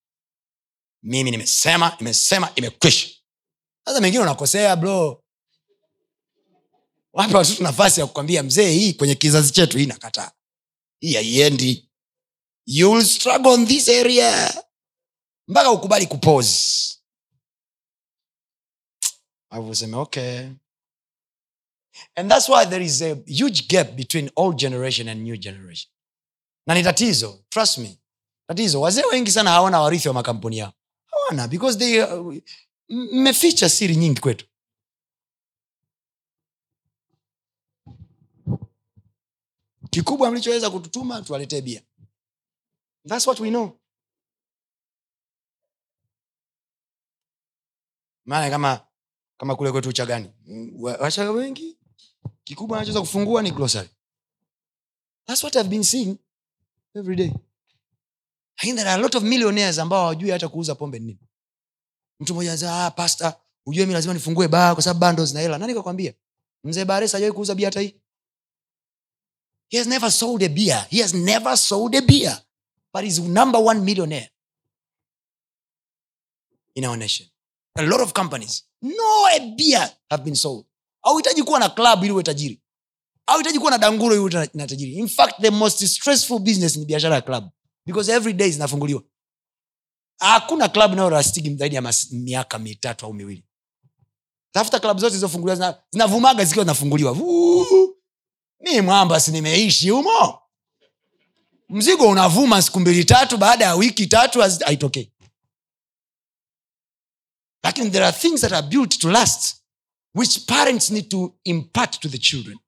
Mimi 1.03 1.31
nimesema 1.31 1.97
nimesema 1.99 2.53
imekwisha. 2.55 3.09
Sasa 3.85 4.01
mengine 4.01 4.23
unakosea 4.23 4.77
bro. 4.77 5.23
Wape 7.13 7.37
watoto 7.37 7.63
nafasi 7.63 8.01
ya 8.01 8.07
kukwambia 8.07 8.43
mzee 8.43 8.71
hii 8.71 8.93
kwenye 8.93 9.15
kizazi 9.15 9.53
chetu 9.53 9.79
hii 9.79 9.87
nakataa 9.87 10.33
hii 11.01 11.15
haiendi. 11.15 11.91
Struggle 13.05 13.51
on 13.53 13.67
this 13.67 13.89
area. 13.89 14.65
Mpaka 15.49 15.71
ukubali 15.71 16.07
kupose 16.07 16.97
okay 19.95 20.49
and 22.17 22.31
that's 22.31 22.49
why 22.49 22.67
there 22.67 22.85
is 22.85 23.03
a 23.03 23.15
huge 23.27 23.69
gap 23.69 23.91
between 23.97 24.31
old 24.37 24.57
generation 24.59 25.09
and 25.09 25.23
new 25.23 25.37
generation. 25.37 25.91
Na 26.67 26.75
ni 26.75 26.83
tatizo 26.83 27.45
trust 27.49 27.79
me. 27.79 27.99
Tatizo. 28.49 28.81
Wazee 28.81 29.05
wengi 29.05 29.31
sana 29.31 29.51
hawana 29.51 29.81
warithi 29.81 30.09
wa 30.09 30.15
makampuni 30.15 30.59
yao. 30.59 30.73
Hawana 31.07 31.49
because 31.49 31.79
they 31.79 32.03
uh, 32.03 32.35
mmeficha 32.89 33.69
siri 33.69 33.97
nyingi 33.97 34.21
kwetu. 34.21 34.47
Kikubwa 39.91 40.31
mlichoweza 40.31 40.71
kututuma 40.71 41.23
tuwaletee 41.23 41.61
bia. 41.61 41.83
Thats 43.09 43.27
what 43.27 43.41
we 43.41 43.49
know. 43.49 43.79
Maana 48.25 48.51
kama 48.51 48.87
kama 49.39 49.57
kule 49.57 49.73
kwetu 49.73 49.89
uchagani 49.89 50.31
wachaga 50.79 51.31
wengi 51.31 51.76
kikubwa 52.47 52.77
anachoweza 52.79 53.01
kufungua 53.01 53.43
ni 53.43 53.51
glossary. 53.51 53.89
Thats 55.27 55.43
what 55.45 55.57
i've 55.57 55.69
been 55.69 55.83
seeing 55.85 56.17
every 56.95 57.17
day. 57.17 57.33
Lakini 58.59 58.77
there 58.77 58.89
are 58.91 59.01
a 59.01 59.03
lot 59.03 59.19
of 59.19 59.25
millionaires 59.25 59.79
ambao 59.79 60.01
hawajui 60.03 60.31
hata 60.31 60.49
kuuza 60.49 60.75
pombe 60.75 60.99
nini. 60.99 61.19
Mtu 62.21 62.35
mmoja 62.35 62.85
ah, 62.87 62.91
pasta 62.91 63.41
ujue 63.67 63.87
mi 63.87 63.93
lazima 63.93 64.15
nifungue 64.15 64.49
baa 64.49 64.75
kwa 64.75 64.83
sababu 64.83 65.01
baa 65.01 65.13
ndo 65.13 65.25
zina 65.25 65.41
hela. 65.41 65.59
Nani 65.59 65.75
kakwambia 65.75 66.15
mzee 66.65 66.85
bares 66.85 67.13
hajawai 67.13 67.33
kuuza 67.35 67.55
bia 67.55 67.67
hata 67.67 67.81
hii. 67.81 67.95
He 69.69 69.79
has 69.79 69.87
never 69.87 70.13
sold 70.13 70.43
a 70.43 70.49
beer. 70.49 70.87
He 70.91 71.03
has 71.03 71.15
never 71.15 71.59
sold 71.59 71.95
a 71.97 72.01
beer. 72.01 72.43
But 72.95 73.05
is 73.05 73.19
number 73.19 73.61
one 73.61 73.81
millionaire. 73.81 74.31
In 76.75 76.85
our 76.85 76.97
nation. 76.99 77.29
A 77.75 77.83
lot 77.83 78.03
of 78.03 78.13
companies. 78.13 78.65
No 78.83 79.27
a 79.37 79.41
beer 79.57 79.97
have 80.11 80.25
been 80.25 80.35
sold 80.37 80.65
auhitaji 81.07 81.43
kuwa 81.43 81.59
na 81.61 81.69
club 81.69 82.03
ili 82.05 82.13
uwe 82.13 82.23
tajiri. 82.23 82.63
Auhitaji 83.27 83.59
kuwa 83.59 83.71
na 83.71 83.79
danguro 83.79 84.27
ili 84.27 84.49
na 84.55 84.67
tajiri. 84.67 84.93
In 84.95 85.09
fact 85.09 85.41
the 85.41 85.51
most 85.51 85.85
stressful 85.87 86.39
business 86.39 86.77
ni 86.77 86.85
biashara 86.85 87.15
ya 87.15 87.23
club. 87.23 87.45
Because 87.87 88.13
every 88.13 88.33
day 88.33 88.51
zinafunguliwa. 88.51 89.03
Hakuna 90.19 90.69
club 90.69 90.93
inayorastigi 90.93 91.55
zaidi 91.57 91.75
ya 91.77 91.93
miaka 92.11 92.59
mitatu 92.59 93.07
au 93.07 93.15
miwili. 93.15 93.45
Tafuta 94.53 94.81
klabu 94.81 95.01
zote 95.01 95.11
zilizofunguliwa 95.11 95.57
zina- 95.57 95.83
zinavumaga 95.91 96.45
zikiwa 96.45 96.65
zinafunguliwa. 96.65 97.17
Mi 98.61 98.81
mwamba 98.81 99.21
si 99.21 99.31
nimeishi 99.31 99.91
humo. 99.91 100.39
Mzigo 101.69 102.09
unavuma 102.09 102.63
siku 102.63 102.81
mbili 102.81 103.05
tatu 103.05 103.37
baada 103.39 103.65
ya 103.65 103.75
wiki 103.75 104.07
tatu 104.07 104.41
haitokei. 104.41 104.79
Okay. 105.03 105.07
lakini 107.63 107.91
there 107.91 108.05
are 108.07 108.17
things 108.17 108.41
that 108.41 108.53
are 108.53 108.67
built 108.67 108.99
to 108.99 109.11
last 109.11 109.57
which 110.17 110.47
parents 110.47 110.91
need 110.91 111.09
to 111.11 111.35
impart 111.45 112.01
to 112.01 112.09
the 112.09 112.19
children. 112.19 112.59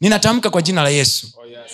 Ninatamka 0.00 0.50
kwa 0.50 0.62
jina 0.62 0.82
la 0.82 0.88
yesu. 0.88 1.26
Oh, 1.36 1.46
yes. 1.46 1.72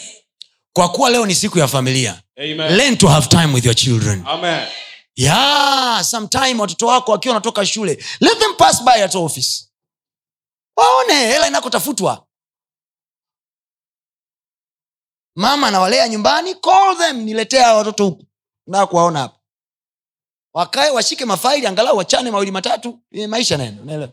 kwa 0.72 0.88
kuwa 0.88 1.10
leo 1.10 1.26
ni 1.26 1.34
siku 1.34 1.58
ya 1.58 1.68
familia 1.68 2.22
Amen. 2.36 2.76
learn 2.76 2.96
to 2.98 3.08
have 3.08 3.28
time 3.28 3.54
with 3.54 3.64
your 3.64 3.74
children. 3.74 4.24
Amen. 4.26 4.68
yeah 5.16 6.04
sometime 6.04 6.54
watoto 6.60 6.86
wako 6.86 7.12
wakiwa 7.12 7.34
wanatoka 7.34 7.66
shule 7.66 8.04
let 8.20 8.38
them 8.38 8.54
pass 8.56 8.84
by 8.84 9.02
at 9.04 9.14
office. 9.14 9.70
Waone 10.76 11.14
hela 11.14 11.48
inakotafutwa. 11.48 12.26
Mama 15.36 15.68
anawalea 15.68 16.08
nyumbani 16.08 16.54
call 16.54 16.96
them 16.98 17.16
niletea 17.16 17.74
watoto 17.74 18.04
huku. 18.04 18.26
Na 18.66 18.86
kuwaona 18.86 19.18
hapa 19.20 19.38
wakae 20.54 20.90
washike 20.90 21.24
mafaili 21.24 21.66
angalau 21.66 21.96
wachane 21.96 22.30
mawili 22.30 22.50
matatu. 22.50 23.02
E, 23.10 23.26
maisha 23.26 23.56
nene 23.56 24.08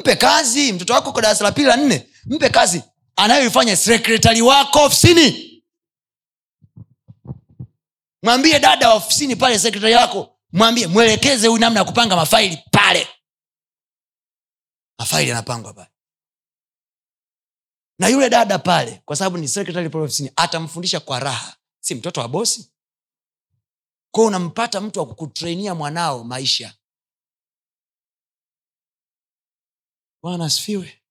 mpe 0.00 0.16
kazi 0.16 0.72
mtoto 0.72 0.92
wako 0.92 1.12
kwa 1.12 1.22
darasa 1.22 1.44
la 1.44 1.52
pili 1.52 1.66
la 1.66 1.76
nne 1.76 2.08
mpe 2.26 2.48
kazi. 2.50 2.82
Anayoifanya 3.16 3.76
sekretari 3.76 4.42
wako 4.42 4.84
ofisini. 4.84 5.44
Mwambie 8.22 8.60
dada 8.60 8.88
wa 8.88 8.94
ofisini 8.94 9.36
pale 9.36 9.58
sekretari 9.58 9.92
yako. 9.92 10.38
Mwambie 10.52 10.86
mwelekeze 10.86 11.46
huyu 11.48 11.60
namna 11.60 11.80
ya 11.80 11.84
kupanga 11.84 12.16
mafaili 12.16 12.58
pale. 12.70 13.08
Mafaili 14.98 15.28
yanapangwa 15.30 15.72
pale. 15.74 15.90
Na 17.98 18.08
yule 18.08 18.30
dada 18.30 18.58
pale 18.58 19.02
kwa 19.04 19.16
sababu 19.16 19.38
ni 19.38 19.48
sekretari 19.48 19.88
pale 19.90 20.04
ofisini 20.04 20.32
atamfundisha 20.36 21.00
kwa 21.00 21.20
raha. 21.20 21.56
Si 21.80 21.94
mtoto 21.94 22.20
wa 22.20 22.28
bosi 22.28 22.72
kwao 24.10 24.26
unampata 24.26 24.80
mtu 24.80 24.98
wa 25.00 25.06
kukutreinia 25.06 25.74
mwanao 25.74 26.24
maisha 26.24 26.74
bwana 30.22 30.44
asifiwe 30.44 31.02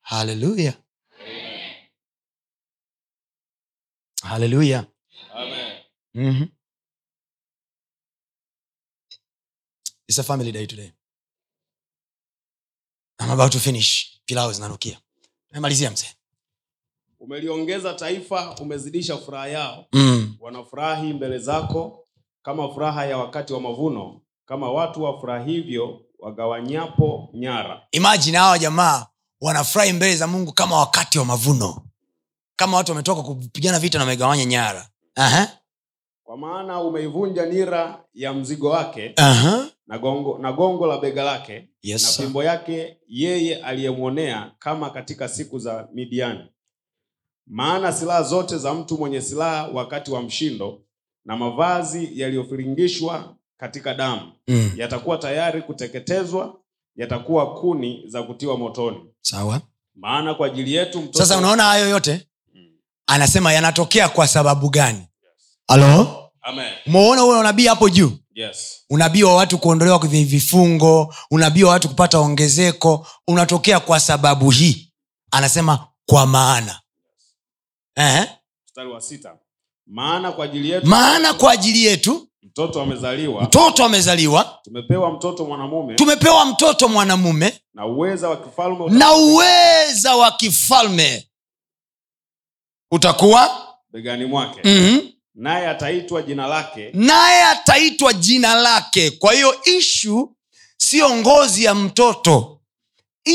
haleluya 0.00 0.82
haleluya 4.22 4.86
mm-hmm. 6.14 6.48
It's 10.08 10.18
a 10.18 10.22
family 10.22 10.52
day 10.52 10.66
today. 10.66 10.92
I'm 13.20 13.30
about 13.30 13.52
to 13.52 13.58
finish. 13.60 14.20
Pilau 14.26 14.52
zinanukia. 14.52 15.00
Namalizia 15.50 15.90
mzee. 15.90 16.14
Umeliongeza 17.20 17.94
taifa 17.94 18.54
umezidisha 18.60 19.16
furaha 19.16 19.48
yao 19.48 19.84
Mm. 19.92 20.36
wanafurahi 20.40 21.12
mbele 21.12 21.38
zako 21.38 22.04
kama 22.42 22.68
furaha 22.68 23.06
ya 23.06 23.18
wakati 23.18 23.52
wa 23.52 23.60
mavuno 23.60 24.20
kama 24.46 24.72
watu 24.72 25.02
wafurahivyo 25.02 26.00
wagawanyapo 26.18 27.28
nyara 27.34 27.82
Imagine 27.92 28.38
hawa 28.38 28.58
jamaa 28.58 29.06
wanafurahi 29.40 29.92
mbele 29.92 30.16
za 30.16 30.26
Mungu 30.26 30.52
kama 30.52 30.78
wakati 30.78 31.18
wa 31.18 31.24
mavuno. 31.24 31.82
Kama 32.56 32.76
watu 32.76 32.92
wametoka 32.92 33.22
kupigana 33.22 33.78
vita 33.78 33.98
na 33.98 34.04
wamegawanya 34.04 34.44
nyara. 34.44 34.88
Aha. 35.14 35.48
kwa 36.24 36.36
maana 36.36 36.80
umeivunja 36.80 37.46
nira 37.46 38.04
ya 38.14 38.32
mzigo 38.32 38.68
wake 38.70 39.12
Aha. 39.16 39.66
na 39.86 39.98
gongo, 39.98 40.38
na 40.38 40.52
gongo 40.52 40.86
la 40.86 40.98
bega 40.98 41.22
lake 41.24 41.68
Yes, 41.82 42.02
na 42.18 42.24
fimbo 42.24 42.44
yake 42.44 42.96
yeye 43.08 43.56
aliyemwonea 43.56 44.52
kama 44.58 44.90
katika 44.90 45.28
siku 45.28 45.58
za 45.58 45.88
midiani 45.92 46.40
maana 47.50 47.92
silaha 47.92 48.22
zote 48.22 48.58
za 48.58 48.74
mtu 48.74 48.98
mwenye 48.98 49.20
silaha 49.20 49.68
wakati 49.74 50.10
wa 50.10 50.22
mshindo 50.22 50.80
na 51.24 51.36
mavazi 51.36 52.20
yaliyofiringishwa 52.20 53.34
katika 53.56 53.94
damu 53.94 54.32
Mm. 54.48 54.70
yatakuwa 54.76 55.18
tayari 55.18 55.62
kuteketezwa 55.62 56.54
yatakuwa 56.96 57.54
kuni 57.60 58.04
za 58.06 58.22
kutiwa 58.22 58.58
motoni 58.58 58.98
Sawa. 59.20 59.60
maana 59.94 60.34
kwa 60.34 60.46
ajili 60.46 60.74
yetu 60.74 61.00
mtoto 61.02 61.18
Sasa 61.18 61.38
unaona 61.38 61.62
hayo 61.62 61.88
yote? 61.88 62.26
Mm. 62.54 62.68
Anasema 63.06 63.52
yanatokea 63.52 64.08
kwa 64.08 64.28
sababu 64.28 64.68
gani? 64.70 65.08
Halo? 65.68 66.14
mwona 66.86 67.20
huo 67.20 67.40
unabii 67.40 67.66
hapo 67.66 67.88
juu? 67.90 68.12
Yes. 68.34 68.84
unabii 68.90 69.22
wa 69.22 69.34
watu 69.34 69.58
kuondolewa 69.58 69.98
kwenye 69.98 70.24
vifungo 70.24 71.14
unabii 71.30 71.62
wa 71.62 71.70
watu 71.70 71.88
kupata 71.88 72.18
ongezeko 72.18 73.06
unatokea 73.28 73.80
kwa 73.80 74.00
sababu 74.00 74.50
hii 74.50 74.92
anasema 75.30 75.86
kwa 76.06 76.26
maana 76.26 76.80
Ehe. 77.98 78.26
mstari 78.68 78.90
wa 78.90 79.00
sita. 79.00 79.36
Maana 79.86 80.32
kwa 80.32 80.44
ajili 80.44 80.70
yetu 80.70 80.86
maana 80.86 81.34
kwa 81.34 81.52
ajili 81.52 81.84
yetu 81.84 82.28
mtoto 82.42 82.82
amezaliwa. 82.82 83.42
mtoto 83.42 83.84
amezaliwa. 83.84 84.58
Tumepewa 84.64 85.10
mtoto 85.12 85.44
mwanamume. 85.44 85.94
Tumepewa 85.94 86.44
mtoto 86.46 86.88
mwanamume. 86.88 87.60
Na 87.74 87.86
uweza 87.86 88.28
wa 88.28 88.36
kifalme 88.36 88.88
na 88.90 89.12
uweza 89.12 90.16
wa 90.16 90.32
kifalme 90.32 91.28
utakuwa 92.90 93.68
begani 93.90 94.24
mwake. 94.24 94.60
Mm-hmm. 94.64 95.12
naye 95.34 95.66
ataitwa 95.68 96.22
jina 96.22 96.46
lake. 96.46 96.90
Naye 96.94 97.42
ataitwa 97.42 98.12
jina 98.12 98.54
lake. 98.54 99.10
Kwa 99.10 99.32
hiyo 99.32 99.54
ishu 99.64 100.36
siyo 100.76 101.16
ngozi 101.16 101.64
ya 101.64 101.74
mtoto 101.74 102.57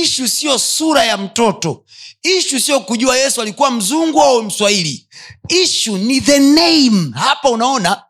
ishu 0.01 0.27
siyo 0.27 0.59
sura 0.59 1.03
ya 1.03 1.17
mtoto. 1.17 1.85
Ishu 2.23 2.59
sio 2.59 2.79
kujua 2.79 3.17
yesu 3.17 3.41
alikuwa 3.41 3.71
mzungu 3.71 4.21
au 4.21 4.43
mswahili. 4.43 5.07
Ishu 5.49 5.97
ni 5.97 6.21
the 6.21 6.39
name. 6.39 7.11
Hapa 7.15 7.49
unaona 7.49 8.03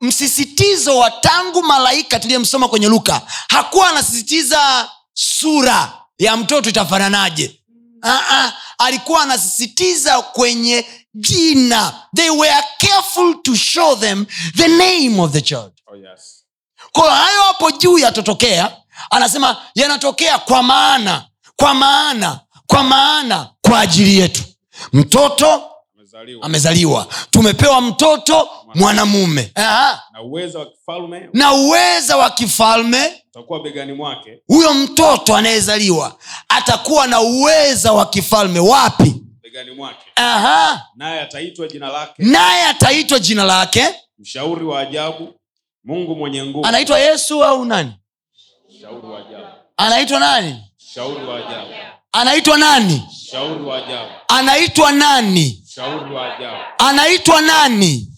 msisitizo 0.00 0.98
wa 0.98 1.10
tangu 1.10 1.62
malaika 1.62 2.20
tuliyemsoma 2.20 2.68
kwenye 2.68 2.88
luka 2.88 3.22
hakuwa 3.48 3.88
anasisitiza 3.90 4.90
sura 5.12 5.92
ya 6.18 6.36
mtoto 6.36 6.70
itafananaje. 6.70 7.60
Uh-uh. 8.02 8.50
alikuwa 8.78 9.22
anasisitiza 9.22 10.22
kwenye 10.22 10.86
jina. 11.14 11.94
They 12.16 12.30
were 12.30 12.64
careful 12.78 13.42
to 13.42 13.54
show 13.54 13.96
them 13.96 14.26
the 14.56 14.68
name 14.68 15.20
of 15.22 15.32
the 15.32 15.40
child. 15.40 15.72
Oh, 15.86 15.96
yes. 15.96 16.44
kwayo 16.92 17.10
hayo 17.10 17.42
hapo 17.42 17.70
juu 17.70 17.98
yatotokea 17.98 18.76
anasema 19.10 19.56
yanatokea 19.74 20.38
kwa 20.38 20.62
maana 20.62 21.24
kwa 21.56 21.74
maana 21.74 22.40
kwa 22.66 22.82
maana 22.82 23.50
kwa 23.62 23.80
ajili 23.80 24.18
yetu. 24.18 24.42
Mtoto 24.92 25.62
amezaliwa. 25.96 26.42
amezaliwa. 26.46 27.06
Tumepewa 27.30 27.80
mtoto 27.80 28.48
mwanamume. 28.74 29.52
Na 30.12 30.22
uwezo 30.22 30.58
wa 30.58 30.66
kifalme. 30.66 31.28
Uweza 31.54 32.16
wa 32.16 32.30
kifalme. 32.30 33.22
Utakuwa 33.30 33.60
begani 33.60 33.92
mwake. 33.92 34.38
Huyo 34.46 34.74
mtoto 34.74 35.36
anayezaliwa 35.36 36.16
atakuwa 36.48 37.06
na 37.06 37.20
uweza 37.20 37.92
wa 37.92 38.06
kifalme. 38.06 38.58
Wapi? 38.60 39.14
Begani 39.42 39.70
mwake. 39.70 40.06
Aha. 40.16 40.86
naye 40.96 41.20
ataitwa 41.20 41.68
jina 41.68 41.88
lake. 41.88 42.12
Naye 42.18 42.64
ataitwa 42.66 43.18
jina 43.18 43.44
lake. 43.44 43.84
Mshauri 44.18 44.64
wa 44.64 44.80
ajabu. 44.80 45.34
Mungu 45.84 46.16
mwenye 46.16 46.44
nguvu. 46.44 46.66
Anaitwa 46.66 46.98
yesu 46.98 47.44
au 47.44 47.64
nani 47.64 47.92
mshauri 48.86 49.06
wa 49.06 49.18
ajabu. 49.18 49.46
Anaitwa 49.76 50.20
nani? 50.20 50.62
Mshauri 50.90 51.24
wa 51.26 51.36
ajabu. 51.36 51.70
Anaitwa 52.12 52.58
nani? 52.58 53.02
Mshauri 53.28 53.64
wa 53.64 53.76
ajabu. 53.76 54.10
Anaitwa 54.28 54.92
nani? 54.92 55.62
Mshauri 55.68 56.14
wa 56.14 56.34
ajabu. 56.36 56.56
Anaitwa 56.78 57.40
nani? 57.40 58.08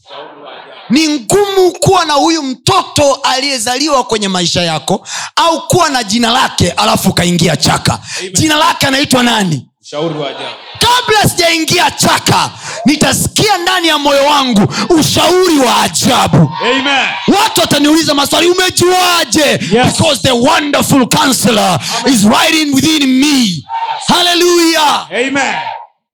Ni 0.91 1.09
ngumu 1.09 1.73
kuwa 1.81 2.05
na 2.05 2.12
huyu 2.14 2.43
mtoto 2.43 3.14
aliyezaliwa 3.14 4.05
kwenye 4.05 4.29
maisha 4.29 4.62
yako 4.62 5.07
au 5.37 5.66
kuwa 5.69 5.89
na 5.91 6.05
jina 6.05 6.31
lake 6.31 6.71
alafu 6.71 7.09
ukaingia 7.11 7.57
chaka. 7.57 8.01
Amen. 8.19 8.33
jina 8.33 8.57
lake 8.57 8.87
anaitwa 8.87 9.23
nani 9.23 9.69
mshauri 9.89 10.18
wa 10.18 10.28
ajabu. 10.30 10.57
Kabla 10.78 11.28
sijaingia 11.30 11.91
chaka 11.91 12.51
nitasikia 12.84 13.59
ndani 13.59 13.89
ya 13.89 13.99
moyo 13.99 14.24
wangu 14.24 14.74
ushauri 14.89 15.59
wa 15.59 15.82
ajabu. 15.82 16.53
Amen. 16.62 17.09
Watu 17.43 17.61
wataniuliza 17.61 18.14
maswali 18.14 18.47
umejuaje? 18.51 19.59
Because 19.59 20.22
the 20.22 20.30
wonderful 20.30 21.07
counselor 21.09 21.80
is 22.07 22.24
riding 22.24 22.74
within 22.74 23.07
me. 23.20 23.64
Haleluya 24.07 25.07
amen. 25.11 25.55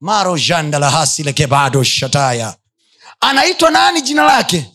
Maro 0.01 0.39
jandalahasilegebado 0.39 1.85
shataya. 1.85 2.55
Anaitwa 3.21 3.71
nani 3.71 4.03
jina 4.03 4.23
lake 4.25 4.67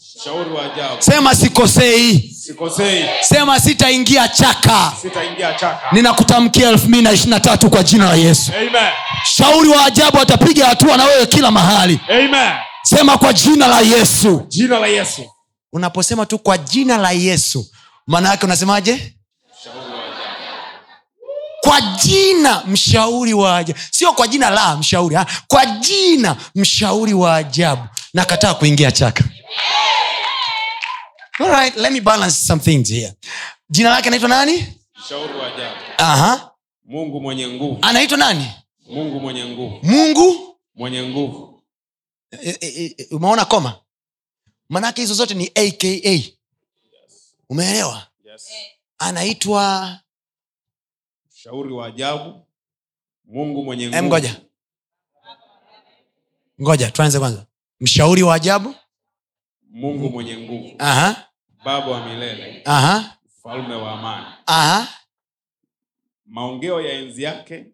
sema 0.99 1.35
sikosei. 1.35 2.35
Sikosei. 2.45 3.05
Sema 3.21 3.59
sitaingia 3.59 4.27
chaka. 4.27 4.93
Sitaingia 5.01 5.53
chaka. 5.53 5.81
Ninakutamkia 5.91 6.69
elfu 6.69 6.87
mbili 6.87 7.03
na 7.03 7.11
ishiri 7.11 7.29
na 7.29 7.39
tatu 7.39 7.69
kwa 7.69 7.83
jina 7.83 8.05
la 8.09 8.15
yesu. 8.15 8.51
Amen. 8.57 8.91
Shauri 9.35 9.69
wa 9.69 9.85
ajabu 9.85 10.19
atapiga 10.19 10.65
hatua 10.65 10.97
na 10.97 11.05
wewe 11.05 11.25
kila 11.25 11.51
mahali. 11.51 11.99
Amen. 12.09 12.51
Sema 12.83 13.17
kwa 13.17 13.33
jina 13.33 13.67
la 13.67 13.79
yesu. 13.81 14.45
Jina 14.47 14.79
la 14.79 14.87
yesu. 14.87 15.21
Unaposema 15.73 16.25
tu 16.25 16.39
kwa 16.39 16.57
jina 16.57 16.97
la 16.97 17.11
yesu 17.11 17.65
maana 18.07 18.29
yake 18.29 18.45
unasemaje? 18.45 19.13
Kwa 21.61 21.81
jina 21.81 22.63
mshauri 22.67 23.33
wa 23.33 23.57
ajabu 23.57 23.79
sio 23.91 24.13
kwa 24.13 24.27
jina 24.27 24.49
la 24.49 24.77
mshauri 24.77 25.15
ha? 25.15 25.25
kwa 25.47 25.65
jina 25.65 26.35
mshauri 26.55 27.13
wa 27.13 27.35
ajabu. 27.35 27.83
Nakataa 28.13 28.53
kuingia 28.53 28.91
chaka 28.91 29.23
Alright, 31.39 31.75
let 31.77 31.91
me 31.93 31.99
balance 32.01 32.35
some 32.37 32.59
things 32.61 32.89
here. 32.89 33.13
Jina 33.69 33.89
lake 33.89 34.07
anaitwa 34.07 34.29
nani? 34.29 34.65
Mshauri 34.99 35.33
wa 35.33 35.47
ajabu. 35.55 35.75
Aha. 35.97 36.51
mungu 36.85 37.21
mwenye 37.21 37.47
nguvu. 37.47 37.79
Anaitwa 37.81 38.17
nani? 38.17 38.51
Mungu 38.89 39.19
mwenye 39.19 39.45
nguvu. 39.45 39.79
Mungu 39.83 40.57
mwenye 40.75 41.03
nguvu. 41.09 41.63
E- 42.31 42.57
e- 42.61 42.95
e- 42.97 43.07
umeona 43.11 43.45
koma? 43.45 43.79
Manake 44.69 45.01
hizo 45.01 45.13
zote 45.13 45.33
ni 45.33 45.47
aka 45.47 46.31
umeelewa? 47.49 48.07
Yes. 48.25 48.49
anaitwa 48.97 49.99
mshauri 51.33 51.73
wa 51.73 51.85
ajabu. 51.87 52.45
Mungu 53.25 53.63
mwenye 53.63 53.87
nguvu. 53.89 54.03
ngoja. 54.03 54.41
Ngoja 56.61 56.91
tuanze 56.91 57.19
kwanza. 57.19 57.45
Mshauri 57.79 58.23
wa 58.23 58.35
ajabu. 58.35 58.75
Mungu 59.69 60.09
mwenye 60.09 60.37
nguvu. 60.37 60.75
Aha, 60.79 61.28
baba 61.65 61.87
wa 61.87 62.05
milele. 62.07 62.61
Aha, 62.65 63.17
mfalme 63.39 63.75
wa 63.75 63.91
amani. 63.91 64.25
Aha. 64.45 64.87
maongeo 66.25 66.81
ya 66.81 66.93
enzi 66.93 67.23
yake 67.23 67.65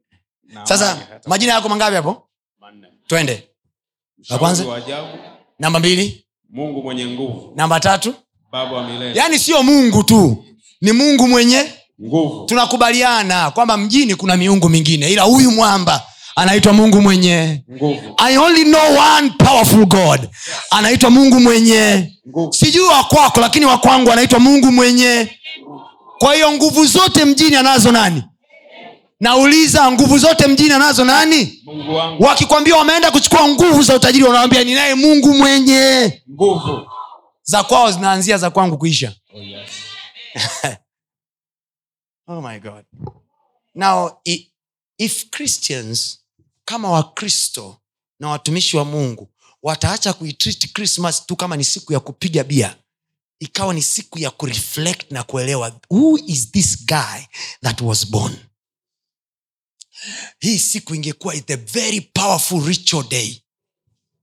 na 0.43 0.65
sasa 0.65 1.07
majina 1.27 1.53
yako 1.53 1.69
mangapi 1.69 1.95
hapo? 1.95 2.27
Manne. 2.61 2.88
twende. 3.07 3.47
Kwanza? 4.39 4.65
namba 5.59 5.79
mbili? 5.79 6.25
Mungu 6.49 6.83
mwenye 6.83 7.05
nguvu. 7.05 7.53
Namba 7.55 7.79
tatu? 7.79 8.13
Baba 8.51 8.71
wa 8.71 8.83
milele. 8.88 9.19
Yaani 9.19 9.39
sio 9.39 9.63
mungu 9.63 10.03
tu 10.03 10.45
ni 10.81 10.91
mungu 10.91 11.27
mwenye 11.27 11.71
nguvu. 12.03 12.45
Tunakubaliana 12.45 13.51
kwamba 13.51 13.77
mjini 13.77 14.15
kuna 14.15 14.38
miungu 14.38 14.69
mingine 14.69 15.11
ila 15.11 15.21
huyu 15.23 15.51
mwamba 15.51 16.03
anaitwa 16.36 16.73
mungu 16.73 17.01
mwenye 17.01 17.63
nguvu. 17.71 18.13
I 18.17 18.38
only 18.38 18.63
know 18.63 18.97
one 19.15 19.29
powerful 19.29 19.86
god. 19.86 20.29
Anaitwa 20.71 21.09
mungu 21.09 21.39
mwenye 21.39 22.11
nguvu. 22.29 22.53
Sijui 22.53 22.83
wakwako 22.88 23.39
lakini 23.41 23.65
wakwangu 23.65 24.11
anaitwa 24.11 24.39
mungu 24.39 24.71
mwenye 24.71 25.29
kwa 26.17 26.33
hiyo 26.36 26.51
nguvu 26.51 26.86
zote 26.86 27.25
mjini 27.25 27.55
anazo 27.55 27.91
nani? 27.91 28.23
Nauliza 29.19 29.91
nguvu 29.91 30.17
zote 30.17 30.47
mjini 30.47 30.71
anazo 30.73 31.05
nani? 31.05 31.63
Wakikwambia 32.19 32.75
wameenda 32.75 33.11
kuchukua 33.11 33.47
nguvu 33.47 33.81
za 33.83 33.95
utajiri 33.95 34.23
wanawambia 34.23 34.63
ninaye 34.63 34.95
mungu 34.95 35.33
mwenye. 35.33 36.21
Nguvu. 36.31 36.88
Za 37.43 37.63
kwao 37.63 37.91
zinaanzia 37.91 38.38
za 38.38 38.49
kwangu 38.49 38.77
kuisha. 38.77 39.13
Oh, 39.36 39.39
yes. 39.41 39.69
oh 42.27 42.41
my 42.41 42.59
god. 42.59 42.86
Now 43.75 44.11
if 44.97 45.29
christians 45.29 46.24
kama 46.66 46.91
wakristo 46.91 47.82
na 48.20 48.30
watumishi 48.30 48.78
wa 48.78 48.86
mungu 48.86 49.32
wataacha 49.63 50.13
kuitreat 50.13 50.74
christmas 50.74 51.26
tu 51.26 51.36
kama 51.36 51.57
ni 51.57 51.63
siku 51.63 51.93
ya 51.93 51.99
kupiga 51.99 52.43
bia. 52.43 52.78
Ikawa 53.39 53.74
ni 53.74 53.82
siku 53.82 54.20
ya 54.20 54.32
kureflect 54.32 55.11
na 55.11 55.24
kuelewa 55.24 55.80
who 55.89 56.18
is 56.28 56.51
this 56.51 56.86
guy 56.86 57.22
that 57.63 57.82
was 57.82 58.07
born? 58.07 58.36
Hii 60.39 60.59
siku 60.59 60.95
ingekuwa 60.95 61.38
the 61.41 61.55
very 61.55 62.01
powerful 62.01 62.66
ritual 62.66 63.07
day 63.07 63.41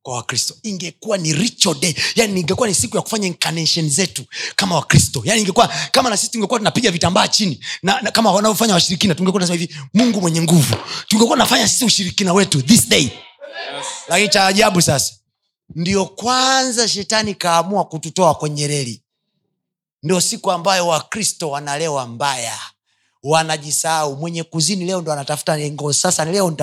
kwa 0.02 0.14
wakristo. 0.16 0.54
Ingekuwa 0.62 1.18
ni 1.18 1.32
ritual 1.32 1.76
day 1.80 1.94
yani 2.16 2.40
ingekuwa 2.40 2.68
ni 2.68 2.74
siku 2.74 2.96
ya 2.96 3.02
kufanya 3.02 3.26
incarnation 3.26 3.90
zetu 3.90 4.24
kama 4.56 4.74
wakristo. 4.74 5.22
Yani 5.24 5.40
ingekuwa 5.40 5.68
kama 5.92 6.10
na 6.10 6.16
sisi 6.16 6.32
tungekuwa 6.32 6.58
tunapiga 6.60 6.90
vitambaa 6.90 7.28
chini 7.28 7.64
na, 7.82 8.00
na 8.00 8.10
kama 8.10 8.32
wanavyofanya 8.32 8.74
washirikina 8.74 9.14
tungekuwa 9.14 9.40
tunasema 9.42 9.60
hivi 9.60 9.76
mungu 9.94 10.20
mwenye 10.20 10.42
nguvu. 10.42 10.76
Tungekuwa 11.08 11.36
tunafanya 11.36 11.68
sisi 11.68 11.84
ushirikina 11.84 12.32
wetu 12.32 12.62
this 12.62 12.88
day. 12.88 13.02
Yes. 13.02 13.86
lakini 14.08 14.28
cha 14.28 14.46
ajabu 14.46 14.82
sasa 14.82 15.14
ndio 15.74 16.06
kwanza 16.06 16.88
shetani 16.88 17.34
kaamua 17.34 17.84
kututoa 17.84 18.34
kwenye 18.34 18.66
reli. 18.66 19.02
Ndio 20.02 20.20
siku 20.20 20.52
ambayo 20.52 20.86
wakristo 20.88 21.50
wanalewa 21.50 22.06
mbaya 22.06 22.58
wanajisahau. 23.22 24.16
Mwenye 24.16 24.42
kuzini 24.42 24.84
leo 24.84 25.00
ndo 25.00 25.12
anatafuta 25.12 25.58
ngo 25.70 25.92
sasa 25.92 26.24
leo 26.24 26.56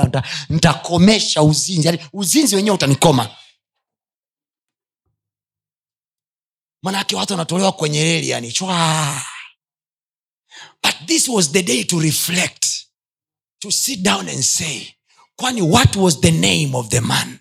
ntakomesha 0.50 1.44
uzinzi. 1.44 1.88
Yani 1.88 2.00
uzinzi 2.14 2.56
wenyewe 2.56 2.76
utanikoma. 2.76 3.36
Manake 6.84 7.16
watu 7.16 7.34
wanatolewa 7.34 7.72
kwenye 7.72 8.04
reli 8.04 8.30
yani 8.30 8.52
chwa. 8.52 9.22
But 10.84 10.96
this 11.06 11.28
was 11.28 11.52
the 11.52 11.64
day 11.64 11.84
to 11.84 12.00
reflect 12.00 12.66
to 13.60 13.72
sit 13.72 14.02
down 14.02 14.30
and 14.30 14.42
say 14.44 14.88
kwani 15.36 15.62
what 15.62 15.96
was 15.96 16.20
the 16.22 16.32
name 16.32 16.70
of 16.78 16.88
the 16.90 17.00
man? 17.02 17.40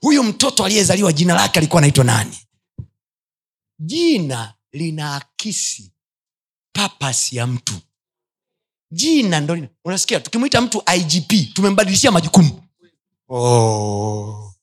Huyu 0.00 0.22
mtoto 0.22 0.64
aliyezaliwa 0.64 1.12
jina 1.12 1.34
lake 1.34 1.58
alikuwa 1.58 1.80
anaitwa 1.80 2.04
nani? 2.04 2.38
Jina 3.78 4.54
linaakisi 4.72 5.92
papas 6.72 7.32
ya 7.32 7.46
mtu 7.46 7.74
jina 9.00 9.40
ndo 9.40 9.58
unasikia 9.84 10.20
tukimwita 10.20 10.60
mtu 10.60 10.82
igp 10.96 11.54
tumembadilishia 11.54 12.10
majukumu. 12.10 12.62
Oh. 13.28 14.54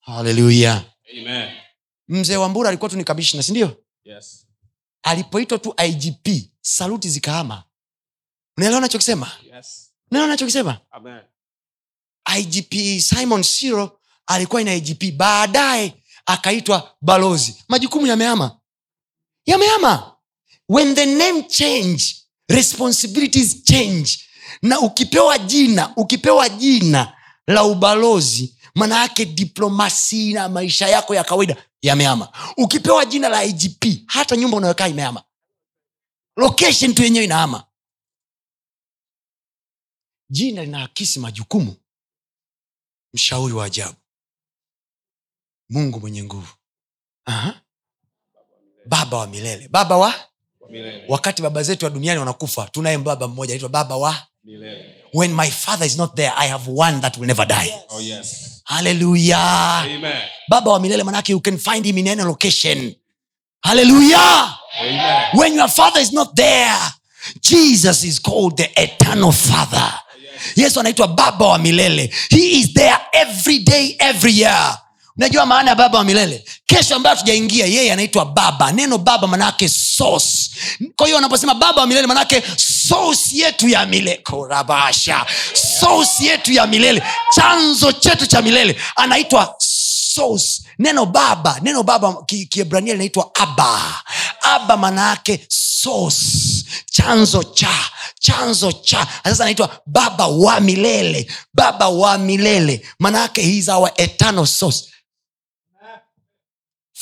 haleluya 0.00 0.84
mzee 2.08 2.36
wa 2.36 2.48
mbura 2.48 2.68
alikuwa 2.68 2.90
tu 2.90 2.96
ni 2.96 3.04
kamishna 3.04 3.42
sindio 3.42 3.76
Yes. 4.04 4.46
alipoitwa 5.02 5.58
tu 5.58 5.74
igp 5.88 6.28
saluti 6.60 7.08
zikaama. 7.08 7.64
Unaelewa 8.56 8.80
nachokisema 8.80 9.30
Yes. 9.54 9.90
unaelewa 10.10 10.28
nachokisema 10.34 10.80
igp 12.38 13.00
simon 13.02 13.42
siro 13.42 14.00
alikuwa 14.26 14.62
ina 14.62 14.74
igp 14.74 15.16
baadaye 15.16 16.02
akaitwa 16.26 16.96
balozi. 17.00 17.64
Majukumu 17.68 18.06
yameama. 18.06 18.60
Yameama. 19.46 20.16
When 20.68 20.94
the 20.94 21.06
name 21.06 21.42
change 21.42 22.04
responsibilities 22.48 23.62
change. 23.64 24.18
Na 24.62 24.80
ukipewa 24.80 25.38
jina 25.38 25.96
ukipewa 25.96 26.48
jina 26.48 27.16
la 27.46 27.64
ubalozi 27.64 28.58
maana 28.74 29.00
yake 29.02 29.24
diplomasi 29.24 30.32
na 30.32 30.48
maisha 30.48 30.88
yako 30.88 31.14
ya 31.14 31.24
kawaida 31.24 31.64
yameama. 31.82 32.32
Ukipewa 32.56 33.04
jina 33.04 33.28
la 33.28 33.44
igp 33.44 33.84
hata 34.06 34.36
nyumba 34.36 34.56
unayokaa 34.56 34.88
imeama. 34.88 35.24
Location 36.36 36.94
tu 36.94 37.02
yenyewe 37.02 37.24
inaama. 37.24 37.64
Jina 40.30 40.64
linaakisi 40.64 41.18
majukumu. 41.20 41.76
Mshauri 43.14 43.54
wa 43.54 43.64
ajabu. 43.64 43.96
Mungu 45.70 46.00
mwenye 46.00 46.24
nguvu. 46.24 46.54
Aha. 47.24 47.60
baba 48.86 49.18
wa 49.18 49.26
milele. 49.26 49.68
Baba 49.68 49.96
wa 49.96 50.28
Milele. 50.70 51.04
wakati 51.08 51.42
baba 51.42 51.62
zetu 51.62 51.84
wa 51.84 51.90
duniani 51.90 52.18
wanakufa 52.20 52.68
tunaye 52.72 52.98
baba 52.98 53.28
mmoja 53.28 53.50
anaitwa 53.52 53.68
baba 53.68 53.96
wa 53.96 54.16
Milele. 54.44 54.84
when 55.14 55.32
my 55.34 55.50
father 55.50 55.86
is 55.86 55.96
not 55.98 56.14
there 56.16 56.32
i 56.36 56.48
have 56.48 56.70
one 56.70 57.00
that 57.00 57.16
will 57.18 57.26
never 57.26 57.46
die. 57.46 57.74
Oh 57.90 58.00
yes. 58.00 58.50
haleluya 58.64 59.78
Amen. 59.78 60.22
baba 60.48 60.70
wa 60.70 60.80
milele 60.80 61.04
manake 61.04 61.32
you 61.32 61.40
can 61.40 61.58
find 61.58 61.84
him 61.86 61.98
in 61.98 62.08
any 62.08 62.22
location. 62.22 62.94
Haleluya 63.66 64.54
when 65.34 65.54
your 65.54 65.68
father 65.68 66.00
is 66.00 66.12
not 66.12 66.34
there 66.36 66.78
jesus 67.40 68.04
is 68.04 68.18
called 68.20 68.56
the 68.56 68.68
eternal 68.76 69.32
father. 69.32 69.92
Yesu 70.56 70.80
anaitwa 70.80 71.08
baba 71.08 71.46
wa 71.46 71.58
milele. 71.58 72.12
He 72.30 72.60
is 72.60 72.74
there 72.74 72.98
every 73.12 73.58
day 73.58 73.96
every 73.98 74.32
year 74.32 74.78
unajua 75.16 75.46
maana 75.46 75.70
ya 75.70 75.76
baba 75.76 75.98
wa 75.98 76.04
milele. 76.04 76.44
Kesho 76.66 76.96
ambayo 76.96 77.16
tujaingia 77.16 77.66
yeye 77.66 77.92
anaitwa 77.92 78.24
baba. 78.24 78.72
Neno 78.72 78.98
baba 78.98 79.26
manaake 79.26 79.68
sos 79.68 80.50
kwa 80.96 81.06
hiyo 81.06 81.18
anaposema 81.18 81.54
baba 81.54 81.80
wa 81.80 81.86
milele 81.86 82.06
manaake 82.06 82.42
sos 82.88 83.32
yetu 83.32 83.68
ya 83.68 83.86
milele. 83.86 84.16
Korabasha. 84.24 85.26
Sos 85.80 86.20
yetu 86.20 86.52
ya 86.52 86.66
milele. 86.66 87.02
Chanzo 87.34 87.92
chetu 87.92 88.26
cha 88.26 88.42
milele. 88.42 88.76
Anaitwa 88.96 89.54
sos 89.58 90.62
neno 90.78 91.06
baba 91.06 91.58
neno 91.62 91.82
baba 91.82 92.16
ki- 92.26 92.46
linaitwa 92.92 93.30
aba 93.34 94.02
aba 94.42 94.76
manaake 94.76 95.46
sos 95.48 96.16
chanzo 96.90 97.42
cha 97.42 97.70
chanzo 98.20 98.72
cha. 98.72 99.06
Sasa 99.24 99.42
anaitwa 99.44 99.80
baba 99.86 100.26
wa 100.26 100.60
milele. 100.60 101.26
Baba 101.54 101.88
wa 101.88 102.18
milele. 102.18 102.82
Manaake 102.98 103.42
he 103.42 103.58
is 103.58 103.68
our 103.68 103.90
source 104.46 104.84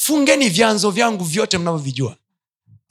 fungeni 0.04 0.48
vyanzo 0.48 0.90
vyangu 0.90 1.24
vyote 1.24 1.58
mnavyovijua. 1.58 2.16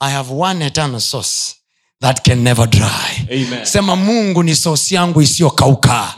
I 0.00 0.12
have 0.12 0.34
one 0.34 0.66
eternal 0.66 1.00
source 1.00 1.54
that 2.02 2.22
can 2.24 2.42
never 2.42 2.66
dry. 2.66 3.26
Amen. 3.30 3.64
sema 3.66 3.96
mungu 3.96 4.42
ni 4.42 4.54
sosi 4.56 4.94
yangu 4.94 5.22
isiyokauka. 5.22 6.14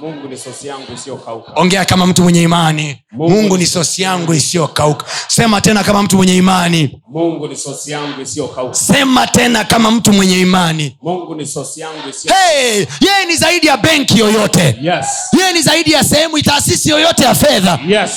Ongea 1.56 1.84
kama 1.84 2.06
mtu 2.06 2.22
mwenye 2.22 2.42
imani. 2.42 2.96
Mungu, 3.12 3.30
Mungu 3.34 3.56
ni 3.58 3.66
sosi 3.66 4.02
yangu 4.02 4.34
isiyokauka. 4.34 5.06
Sema 5.28 5.60
tena 5.60 5.84
kama 5.84 6.02
mtu 6.02 6.16
mwenye 6.16 6.36
imani. 6.36 7.00
Mungu 7.08 7.48
ni 7.48 7.56
sosi 7.56 7.90
yangu 7.90 8.20
isiyokauka. 8.22 8.74
sema 8.74 9.26
tena 9.26 9.64
kama 9.64 9.90
mtu 9.90 10.12
mwenye 10.12 10.40
imani. 10.40 10.96
Mungu 11.02 11.34
ni 11.34 11.46
sosi 11.46 11.80
yangu 11.80 12.08
isiyo 12.10 12.34
hey, 12.34 12.74
yeye 12.76 13.24
ni 13.28 13.36
zaidi 13.36 13.66
ya 13.66 13.76
benki 13.76 14.18
yoyote. 14.18 14.76
Yes. 14.82 15.06
yeye 15.38 15.52
ni 15.52 15.62
zaidi 15.62 15.92
ya 15.92 16.04
sehemu 16.04 16.42
taasisi 16.42 16.88
yoyote 16.90 17.24
ya 17.24 17.34
fedha. 17.34 17.78
Yes. 17.88 18.10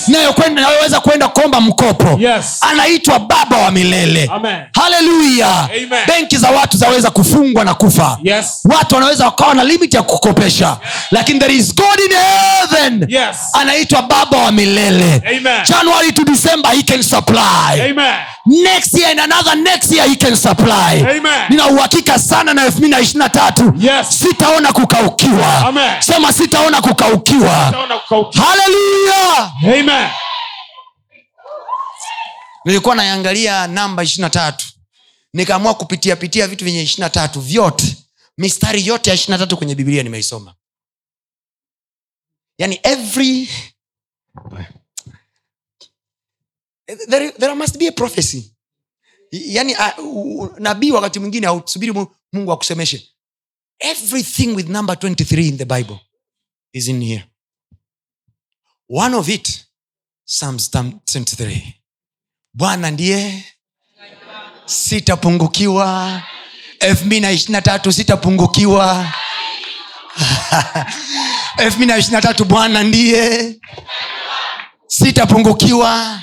nayoweza 0.54 1.00
kwenda 1.00 1.28
kuomba 1.28 1.62
mkopo. 1.62 2.20
Yes. 2.22 2.58
anaitwa 2.62 3.20
baba 3.20 3.58
wa 3.58 3.72
milele. 3.72 4.32
Haleluya 4.74 5.70
benki 6.08 6.38
za 6.38 6.50
watu 6.52 6.78
zaweza 6.78 7.10
kufungwa 7.12 7.57
na 7.66 7.74
kufa 7.74 8.18
Yes. 8.24 8.60
watu 8.66 8.96
wanaweza 8.96 9.26
wakawa 9.26 9.54
na 9.56 9.64
limit 9.64 9.94
ya 9.94 10.04
kukopesha 10.04 10.78
lakini 11.12 11.40
there 11.40 11.54
is 11.56 11.76
god 11.76 12.00
in 12.06 12.12
heaven 12.18 13.06
Yes. 13.10 13.38
anaitwa 13.54 14.02
baba 14.02 14.38
wa 14.38 14.52
milele 14.52 15.22
Amen. 15.38 15.64
january 15.64 16.12
to 16.12 16.24
december 16.24 16.72
he 16.72 16.84
can 16.84 17.04
supply 17.04 17.82
Amen. 17.90 18.16
next 18.46 18.94
year 18.98 19.12
and 19.12 19.20
another 19.20 19.56
next 19.56 19.92
year 19.92 20.08
he 20.10 20.16
can 20.16 20.36
supply 20.36 21.00
Amen. 21.18 21.46
nina 21.50 21.68
uhakika 21.68 22.20
sana 22.20 22.54
na 22.54 22.66
elfu 22.66 22.78
mbili 22.78 22.92
na 22.94 23.00
ishiri 23.00 23.20
na 23.20 23.30
tatu 23.30 23.74
Yes. 23.80 24.08
sitaona 24.20 24.74
kukaukiwa 24.74 25.58
Amen. 25.68 25.92
sema 26.00 26.34
sitaona 26.34 26.82
kukaukiwa 26.82 27.70
Naona 27.72 27.96
haleluya 28.46 29.52
nilikuwa 32.66 32.96
naiangalia 32.96 33.68
namba 33.68 34.04
ishiri 34.04 34.22
na 34.22 34.30
tatu 34.30 34.66
nikaamua 35.38 35.74
kupitia 35.74 36.16
pitia 36.16 36.48
vitu 36.48 36.66
vyenye 36.66 36.82
ishirina 36.82 37.10
tatu 37.10 37.42
vyote. 37.42 37.98
Mistari 38.38 38.88
yote 38.88 39.10
ya 39.10 39.14
ishirina 39.16 39.38
tatu 39.38 39.58
kwenye 39.58 39.76
biblia 39.76 40.04
nimeisoma. 40.04 40.56
Yani 42.58 42.80
every 42.84 43.50
there, 47.10 47.32
there 47.32 47.54
must 47.54 47.78
be 47.78 47.88
a 47.88 47.92
prophecy. 47.92 48.54
Yani 49.32 49.76
uh, 49.98 50.58
nabii 50.60 50.92
wakati 50.92 51.20
mwingine 51.20 51.48
ausubiri 51.48 51.94
mungu 52.34 52.52
akusemeshe. 52.52 53.10
Everything 53.80 54.48
with 54.48 54.68
number 54.68 54.96
23 54.96 55.48
in 55.48 55.58
the 55.58 55.66
bible 55.66 56.00
is 56.74 56.88
in 56.88 57.02
here. 57.02 57.26
One 58.90 59.16
of 59.16 59.30
it 59.30 59.66
psalms 60.26 60.70
23 60.70 61.74
bwana 62.54 62.92
ndiye 62.92 63.44
sitapungukiwa. 64.68 66.22
Elfu 66.80 67.06
mbili 67.06 67.22
na 67.22 67.32
ishiri 67.32 67.52
na 67.54 67.62
tatu 67.62 67.92
sitapungukiwa. 67.92 69.06
Elfu 71.58 71.78
mbili 71.78 72.04
na 72.12 72.22
tatu 72.22 72.46
bwana 72.46 72.84
ndiye. 72.84 73.56
Sitapungukiwa. 74.88 76.20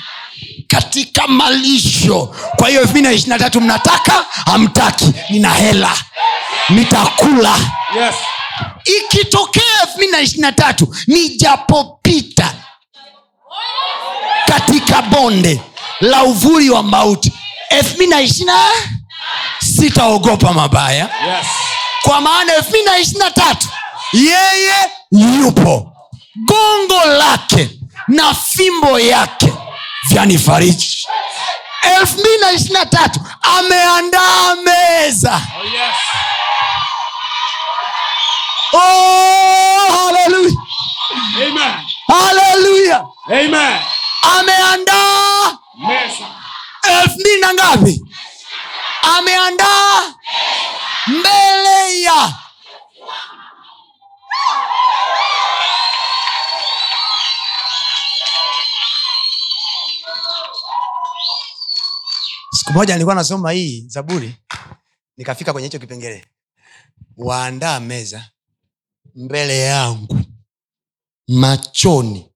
Katika 0.67 1.27
malisho. 1.27 2.35
Kwa 2.55 2.67
hiyo 2.69 2.81
elfu 2.81 2.91
mbili 2.91 3.07
na 3.07 3.11
ishiri 3.13 3.29
na 3.29 3.39
tatu 3.39 3.61
mnataka 3.61 4.25
hamtaki. 4.45 5.13
Nina 5.29 5.49
hela. 5.49 5.91
Nitakula. 6.69 7.55
Yes. 7.95 8.15
ikitokea 8.85 9.63
elfu 9.83 9.97
mbili 9.97 10.11
na 10.11 10.19
ishiri 10.21 10.41
na 10.41 10.51
tatu 10.51 10.95
nijapopita 11.07 12.53
katika 14.45 15.01
bonde 15.01 15.61
la 16.01 16.23
uvuli 16.23 16.69
wa 16.69 16.83
mauti 16.83 17.31
elfu 17.69 17.93
mbili 17.95 18.07
na 18.09 18.21
ishiri 18.21 18.51
sitaogopa 19.59 20.53
mabaya. 20.53 21.09
Yes. 21.27 21.47
kwa 22.03 22.21
maana 22.21 22.53
elfu 22.55 22.69
mbili 22.69 22.83
na 22.85 22.97
ishiri 22.97 23.19
na 23.19 23.31
tatu 23.31 23.67
yeye 24.13 24.75
yupo. 25.11 25.91
Gongo 26.35 27.05
lake 27.05 27.69
na 28.07 28.33
fimbo 28.33 28.99
yake 28.99 29.53
vyanifariji. 30.09 31.07
Elfu 31.99 32.19
mbili 32.19 32.37
na 32.37 32.51
ishiri 32.51 32.85
tatu 32.89 33.19
ameandaa 33.41 34.55
meza. 34.55 35.41
Oh 35.61 35.63
yes. 35.63 35.95
oh, 38.73 39.91
haleluya 39.97 40.55
haleluya 42.07 43.05
Amen. 43.27 43.79
ameandaa 44.39 45.57
Mesa. 46.95 47.03
elfu 47.03 47.19
mbili 47.19 47.39
na 47.41 47.53
ngapi? 47.53 48.01
Ameandaa 49.17 50.13
mbele 51.07 52.01
ya 52.01 52.33
siku 62.51 62.73
moja 62.73 62.93
nilikuwa 62.93 63.15
nasoma 63.15 63.51
hii 63.51 63.83
zaburi 63.87 64.35
nikafika 65.17 65.53
kwenye 65.53 65.67
hicho 65.67 65.79
kipengele. 65.79 66.25
Waandaa 67.17 67.79
meza 67.79 68.29
mbele 69.15 69.59
yangu 69.59 70.19
machoni. 71.27 72.31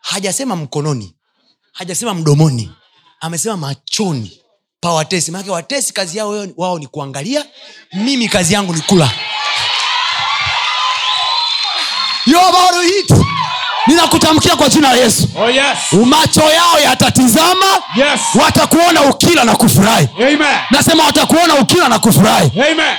Hajasema 0.00 0.56
mkononi 0.56 1.16
hajasema 1.72 2.14
mdomoni 2.14 2.72
amesema 3.20 3.56
machoni 3.56 4.40
pa 4.80 4.92
watesi 4.92 5.30
maanake 5.30 5.50
watesi 5.50 5.92
kazi 5.92 6.18
yao 6.18 6.30
wao- 6.30 6.48
wao 6.56 6.78
ni 6.78 6.86
kuangalia 6.86 7.46
mimi 7.92 8.28
kazi 8.28 8.54
yangu 8.54 8.74
ni 8.74 8.80
kula 8.80 9.10
You're 12.26 12.48
about 12.48 12.70
to 12.72 12.82
eat. 12.82 13.27
Ninakutamkia 13.88 14.56
kwa 14.56 14.68
jina 14.68 14.88
la 14.92 14.96
yesu. 14.96 15.28
Oh 15.42 15.50
yes. 15.50 15.92
macho 16.06 16.40
yao 16.40 16.80
yatatizama 16.84 17.66
Yes. 17.96 18.20
watakuona 18.44 19.02
ukila 19.02 19.44
na 19.44 19.56
kufurahi. 19.56 20.08
Nasema 20.70 21.04
watakuona 21.04 21.54
ukila 21.54 21.88
na 21.88 21.98
kufurahi. 21.98 22.50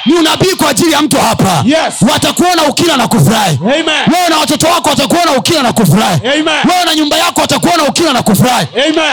Ni 0.06 0.14
unabii 0.14 0.56
kwa 0.56 0.70
ajili 0.70 0.92
ya 0.92 1.02
mtu 1.02 1.18
hapa. 1.18 1.64
Yes. 1.66 1.94
watakuona 2.12 2.64
ukila 2.64 2.98
na 2.98 3.08
kufurahi. 3.08 3.60
Wewe 3.62 4.30
na 4.30 4.38
watoto 4.38 4.68
wako 4.68 4.90
watakuona 4.90 5.32
ukila 5.32 5.64
na 5.64 5.74
kufurahi. 5.74 6.20
Wewe 6.28 6.86
na 6.86 6.96
nyumba 6.96 7.18
yako 7.18 7.42
watakuona 7.42 7.84
ukila 7.84 8.14
na 8.14 8.24
kufurahi. 8.24 8.68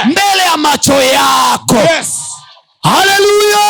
Mbele 0.05 0.43
ya 0.51 0.57
macho 0.57 1.03
yako. 1.03 1.77
Yes. 1.77 2.16
Haleluya 2.87 3.66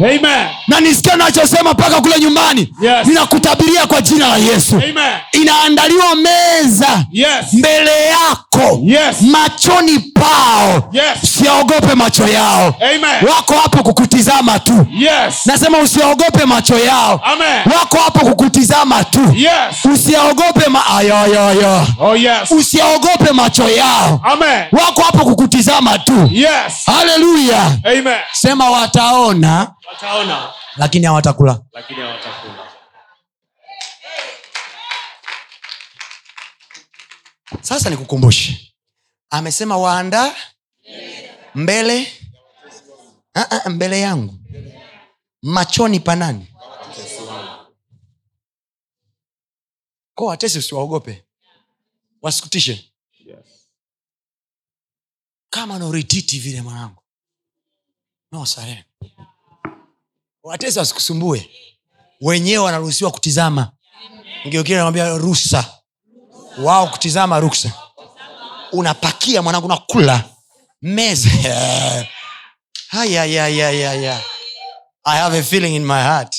Amen. 0.00 0.46
na 0.68 0.80
nisikia 0.80 1.16
nachosema 1.16 1.72
mpaka 1.72 2.00
kule 2.00 2.20
nyumbani 2.20 2.72
Yes. 2.82 3.06
ninakutabiria 3.06 3.86
kwa 3.86 4.00
jina 4.00 4.28
la 4.28 4.36
yesu 4.36 4.74
Amen. 4.74 5.12
inaandaliwa 5.32 6.14
meza 6.14 7.04
Yes. 7.12 7.28
mbele 7.52 7.90
yako 8.06 8.78
Yes. 8.82 9.16
machoni 9.20 9.98
pao 9.98 10.88
Yes. 10.92 11.04
usiogope 11.22 11.94
macho 11.94 12.28
yao 12.28 12.74
Amen. 12.80 13.28
wako 13.34 13.54
hapo 13.62 13.82
kukutizama 13.82 14.58
tu 14.58 14.86
Yes. 14.98 15.34
nasema 15.46 15.78
usiaogope 15.78 16.44
macho 16.44 16.78
yao 16.78 17.20
Amen. 17.24 17.78
wako 17.78 17.96
hapo 18.04 18.18
kukutizama 18.26 19.04
tu 19.04 19.34
Yes. 19.36 19.84
usiaogope 19.94 20.68
ma- 20.68 20.86
ayoyoyo 20.96 21.86
Oh 22.00 22.16
yes. 22.16 22.50
usiaogope 22.50 23.32
macho 23.32 23.68
yao 23.68 24.20
Amen. 24.32 24.64
wako 24.72 25.02
hapo 25.02 25.18
kukutizama 25.24 25.98
tu 25.98 26.28
Yes. 26.32 26.48
haleluya 26.86 27.62
Amen. 27.84 28.16
Sema 28.58 28.70
wataona 28.70 29.74
Wataona. 29.92 30.52
lakini 30.76 31.06
hawatakula. 31.06 31.62
Sasa 37.62 37.90
nikukumbushe. 37.90 38.74
Amesema 39.30 39.76
waandaa 39.76 40.34
mbele 41.54 42.12
Ah, 43.34 43.50
ah, 43.64 43.70
mbele 43.70 44.00
yangu. 44.00 44.34
Machoni 45.42 46.00
panani 46.00 46.46
ko 50.14 50.24
watesi 50.26 50.58
usiwaogope. 50.58 51.24
Wasikutishe. 52.22 52.92
Kama 55.50 55.78
naurititi 55.78 56.38
vile 56.38 56.62
mwanangu 56.62 57.02
no 58.32 58.46
sare. 58.46 58.84
Watesi 60.42 60.78
wasikusumbue. 60.78 61.50
Wenyewe 62.20 62.64
wanaruhusiwa 62.64 63.10
kutizama. 63.10 63.72
Ngeukia 64.46 64.76
nawambia 64.76 65.08
rusa 65.18 65.78
wao 66.58 66.86
kutizama 66.86 67.40
ruksa 67.40 67.72
unapakia 68.72 69.42
mwanangu 69.42 69.66
unakula. 69.66 70.24
Meza 70.82 71.30
haya 72.88 73.24
ya 73.24 73.48
ya 73.48 73.70
ya 73.70 73.94
ya 73.94 74.22
i 75.04 75.18
have 75.18 75.38
a 75.38 75.42
feeling 75.42 75.74
in 75.76 75.84
my 75.84 76.02
heart. 76.02 76.36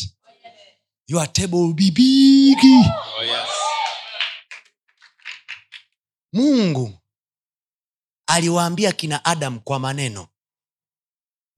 Your 1.08 1.34
table 1.34 1.58
will 1.58 1.74
be 1.74 1.92
big. 1.92 2.58
Oh 3.20 3.24
yes. 3.24 3.50
mungu 6.34 6.94
aliwaambia 8.28 8.92
kina 8.92 9.26
adam 9.26 9.60
kwa 9.60 9.80
maneno 9.80 10.28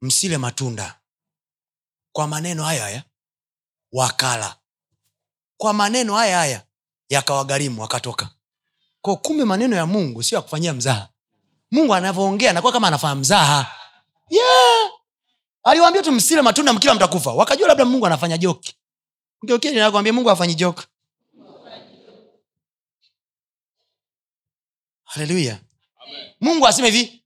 msile 0.01 0.37
matunda. 0.37 0.99
Kwa 2.11 2.27
maneno 2.27 2.63
haya 2.63 2.81
haya 2.83 3.03
wakala. 3.91 4.55
Kwa 5.57 5.73
maneno 5.73 6.15
haya 6.15 6.37
haya 6.37 6.65
yakawagharimu 7.09 7.81
wakatoka. 7.81 8.29
Ko 9.01 9.15
kumbe 9.17 9.45
maneno 9.45 9.75
ya 9.75 9.85
mungu 9.85 10.23
sio 10.23 10.35
ya 10.35 10.41
kufanyia 10.41 10.73
mzaha. 10.73 11.09
Mungu 11.71 11.95
anavyoongea 11.95 12.53
nakuwa 12.53 12.73
kama 12.73 12.87
anafanya 12.87 13.15
mzaha. 13.15 13.71
Yeah. 14.29 14.91
aliwaambia 15.63 16.03
tu 16.03 16.11
msile 16.11 16.41
matunda 16.41 16.73
mkila 16.73 16.95
mtakufa. 16.95 17.33
Wakajua 17.33 17.67
labda 17.67 17.85
mungu 17.85 18.05
anafanya 18.05 18.37
joki 18.37 18.75
nakwambia 19.73 20.13
mungu 20.13 20.29
afanyi 20.29 20.55
joka 20.55 20.87
haleluya 25.03 25.59
mungu 26.41 26.67
aseme 26.67 26.89
hivi 26.91 27.20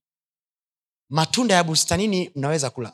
matunda 1.09 1.55
ya 1.55 1.63
bustanini 1.63 2.31
mnaweza 2.35 2.69
kula. 2.69 2.91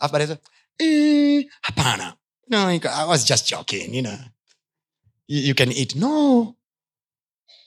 "Eh, 0.80 1.46
hapana. 1.62 2.16
No, 2.48 2.70
I 2.70 2.80
was 3.08 3.26
just 3.26 3.50
joking, 3.50 3.96
you 3.96 4.02
know. 4.02 4.18
you, 5.28 5.40
you 5.48 5.56
can 5.56 5.72
eat. 5.72 5.96
No. 5.96 6.56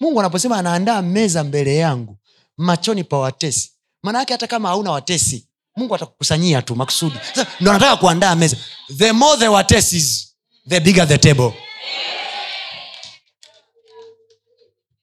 Mungu 0.00 0.20
anaposema 0.20 0.58
anaandaa 0.58 1.02
meza 1.02 1.44
mbele 1.44 1.76
yangu 1.76 2.18
machoni 2.56 3.04
pa 3.04 3.18
watesi. 3.18 3.72
Maana 4.02 4.18
hata 4.18 4.46
kama 4.46 4.68
hauna 4.68 4.90
watesi 4.90 5.48
mungu 5.76 5.94
atakukusanyia 5.94 6.62
tu 6.62 6.76
makusudi. 6.76 7.16
Ndo 7.60 7.70
anataka 7.70 7.96
kuandaa 7.96 8.34
meza. 8.34 8.56
The 8.96 9.12
more 9.12 9.38
the 9.38 9.48
watesis 9.48 10.36
the 10.68 10.80
bigger 10.80 11.08
the 11.08 11.18
table. 11.18 11.52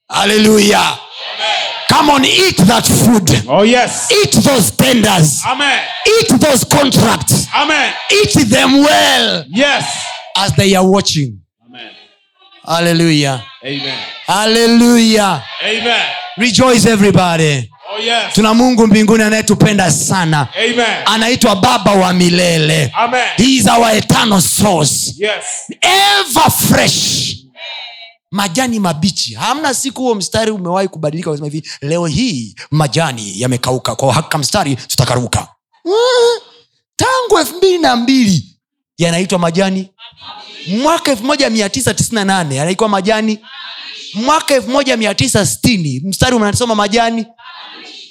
Haleluya 0.08 0.98
come 1.92 2.10
on 2.14 2.26
eat 2.26 2.58
that 2.68 2.86
food 2.88 3.30
Oh 3.50 3.64
yes. 3.64 4.10
eat 4.12 4.32
those 4.44 4.72
tenders 4.72 5.44
Amen. 5.46 5.80
eat 6.20 6.40
those 6.40 6.66
contracts 6.68 7.48
Amen. 7.56 7.94
eat 8.24 8.50
them 8.50 8.82
well 8.84 9.46
Yes. 9.50 9.86
as 10.36 10.54
they 10.56 10.76
are 10.76 10.88
watching 10.88 11.40
Amen. 11.68 11.92
hallelujah 12.66 13.44
Amen. 13.66 13.98
hallelujah 14.28 15.44
Amen. 15.64 16.06
rejoice 16.38 16.86
everybody 16.86 17.68
Oh 17.94 17.98
yes. 18.00 18.34
tuna 18.34 18.54
mungu 18.54 18.88
mbinguni 18.88 19.24
anayetupenda 19.24 19.92
sana 19.92 20.48
anaitwa 21.06 21.56
baba 21.56 21.92
wa 21.92 22.14
milele 22.14 22.92
Amen. 22.98 23.28
he 23.38 23.44
is 23.56 23.68
our 23.68 23.96
eternal 23.98 24.42
source 24.42 25.14
Yes. 25.18 25.46
ever 25.82 26.52
fresh 26.52 27.36
majani 28.32 28.80
mabichi. 28.80 29.34
Hamna 29.34 29.74
siku 29.74 30.02
huo 30.02 30.16
mstari 30.16 30.52
umewahi 30.52 30.88
kubadilika 30.88 31.30
ukasema 31.30 31.48
hivi 31.50 31.70
leo 31.82 32.06
hii 32.06 32.56
majani 32.72 33.42
yamekauka. 33.42 33.96
Kwa 33.96 34.14
haka 34.14 34.38
mstari 34.38 34.76
tutakaruka 34.76 35.48
tangu 36.96 37.40
elfu 37.40 37.58
mbili 37.58 37.78
na 37.78 37.96
mbili 37.96 38.46
yanaitwa 38.98 39.40
majani. 39.40 39.90
Mwaka 40.68 41.12
elfu 41.12 41.24
moja 41.24 41.50
mia 41.50 41.70
tisa 41.70 41.94
tisini 41.94 42.16
na 42.16 42.26
nane 42.26 42.56
yanaitwa 42.56 42.90
majani. 42.90 43.40
Mwaka 44.14 44.56
elfu 44.56 44.70
moja 44.70 44.98
mia 44.98 45.16
tisa 45.16 45.46
sitini 45.46 46.02
mstari 46.06 46.36
unasoma 46.36 46.76
majani. 46.76 47.26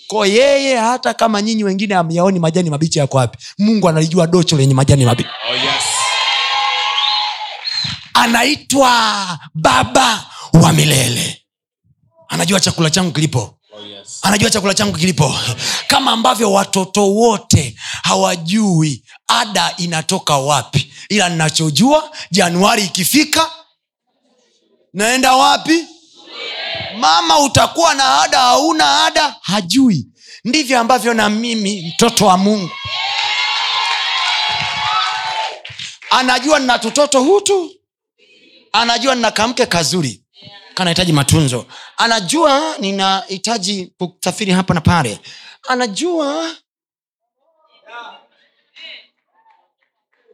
Ko 0.08 0.26
yeye 0.26 0.76
hata 0.76 1.14
kama 1.14 1.42
nyinyi 1.42 1.64
wengine 1.64 1.94
amyaoni 1.94 2.38
majani 2.38 2.70
mabichi 2.70 2.98
yako 2.98 3.16
wapi 3.16 3.38
mungu 3.58 3.88
analijua 3.88 4.26
docho 4.26 4.56
lenye 4.56 4.74
majani 4.74 5.04
mabichi. 5.06 5.28
Oh 5.50 5.54
yes. 5.54 5.84
Anaitwa 8.20 9.38
baba 9.54 10.26
wa 10.52 10.72
milele. 10.72 11.42
Anajua 12.28 12.60
chakula 12.60 12.90
changu 12.90 13.12
kilipo? 13.12 13.38
Oh 13.40 13.80
anajua 14.22 14.50
chakula 14.50 14.74
changu 14.74 14.98
kilipo? 14.98 15.34
Kama 15.86 16.10
ambavyo 16.12 16.52
watoto 16.52 17.10
wote 17.14 17.76
hawajui 18.02 19.04
ada 19.28 19.74
inatoka 19.76 20.36
wapi? 20.36 20.92
Ila 21.08 21.28
ninachojua 21.28 22.10
januari 22.30 22.84
ikifika 22.84 23.50
naenda 24.94 25.34
wapi? 25.34 25.84
Mama 26.98 27.38
utakuwa 27.38 27.94
na 27.94 28.22
ada 28.22 28.38
hauna 28.38 29.04
ada? 29.04 29.36
Hajui. 29.42 30.06
Ndivyo 30.44 30.80
ambavyo 30.80 31.14
na 31.14 31.28
mimi 31.28 31.92
mtoto 31.94 32.26
wa 32.26 32.36
mungu. 32.36 32.70
Anajua 36.10 36.58
nina 36.58 36.78
tutoto 36.78 37.20
hutu 37.22 37.70
anajua 38.72 39.14
nina 39.14 39.30
kamke 39.30 39.66
kazuri 39.66 40.24
kanahitaji 40.74 41.12
matunzo. 41.12 41.66
Anajua 41.96 42.78
ninahitaji 42.78 43.86
kusafiri 43.98 44.52
hapa 44.52 44.74
na 44.74 44.80
pale. 44.80 45.20
Anajua 45.68 46.56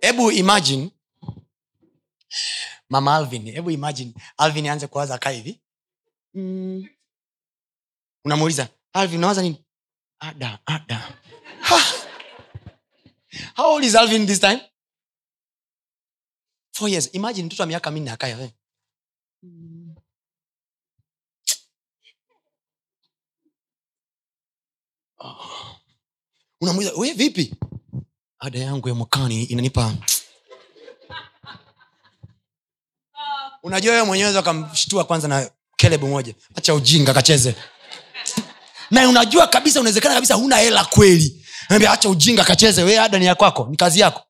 hebu 0.00 0.30
imagine. 0.32 0.90
Mama 2.90 3.16
alvin 3.16 3.52
hebu 3.52 3.70
imagine. 3.70 4.12
Alvin 4.38 4.66
aanze 4.68 4.86
kuwaza 4.86 5.14
akaa 5.14 5.30
hivi. 5.30 5.60
Mm. 6.34 6.86
unamuuliza 8.24 8.68
alvin 8.92 9.18
unawaza 9.18 9.42
nini? 9.42 9.64
Ada 10.20 10.58
ada. 10.66 11.12
Ha. 11.60 11.80
how 13.56 13.72
old 13.74 13.84
is 13.84 13.94
alvin 13.94 14.26
this 14.26 14.40
time 14.40 14.60
four 16.76 16.88
years. 16.88 17.08
Imagine 17.12 17.46
mtoto 17.46 17.62
wa 17.62 17.66
miaka 17.66 17.90
minne 17.90 18.10
akaya 18.10 18.40
eh. 18.40 18.50
Mm. 19.42 19.94
Ah. 25.18 25.76
unamuuliza 26.60 26.92
we 26.96 27.12
vipi? 27.12 27.54
Ada 28.38 28.58
yangu 28.58 28.88
ya 28.88 28.94
mwakani 28.94 29.44
inanipa 29.44 29.94
unajua 33.62 33.92
wewe 33.94 34.06
mwenyewe 34.06 34.38
akamshtua 34.38 35.04
kwanza 35.04 35.28
na 35.28 35.50
kelebu 35.76 36.06
moja. 36.08 36.34
Acha 36.54 36.74
ujinga 36.74 37.14
kacheze. 37.14 37.54
Na 38.90 39.08
unajua 39.08 39.46
kabisa 39.46 39.80
unawezekana 39.80 40.14
kabisa 40.14 40.34
huna 40.34 40.56
hela 40.56 40.84
kweli. 40.84 41.46
Naambia, 41.70 41.92
acha 41.92 42.08
ujinga 42.08 42.44
kacheze. 42.44 42.82
We 42.82 42.98
ada 43.00 43.18
ni 43.18 43.26
ya 43.26 43.34
kwako? 43.34 43.66
Ni 43.70 43.76
kazi 43.76 44.00
yako 44.00 44.22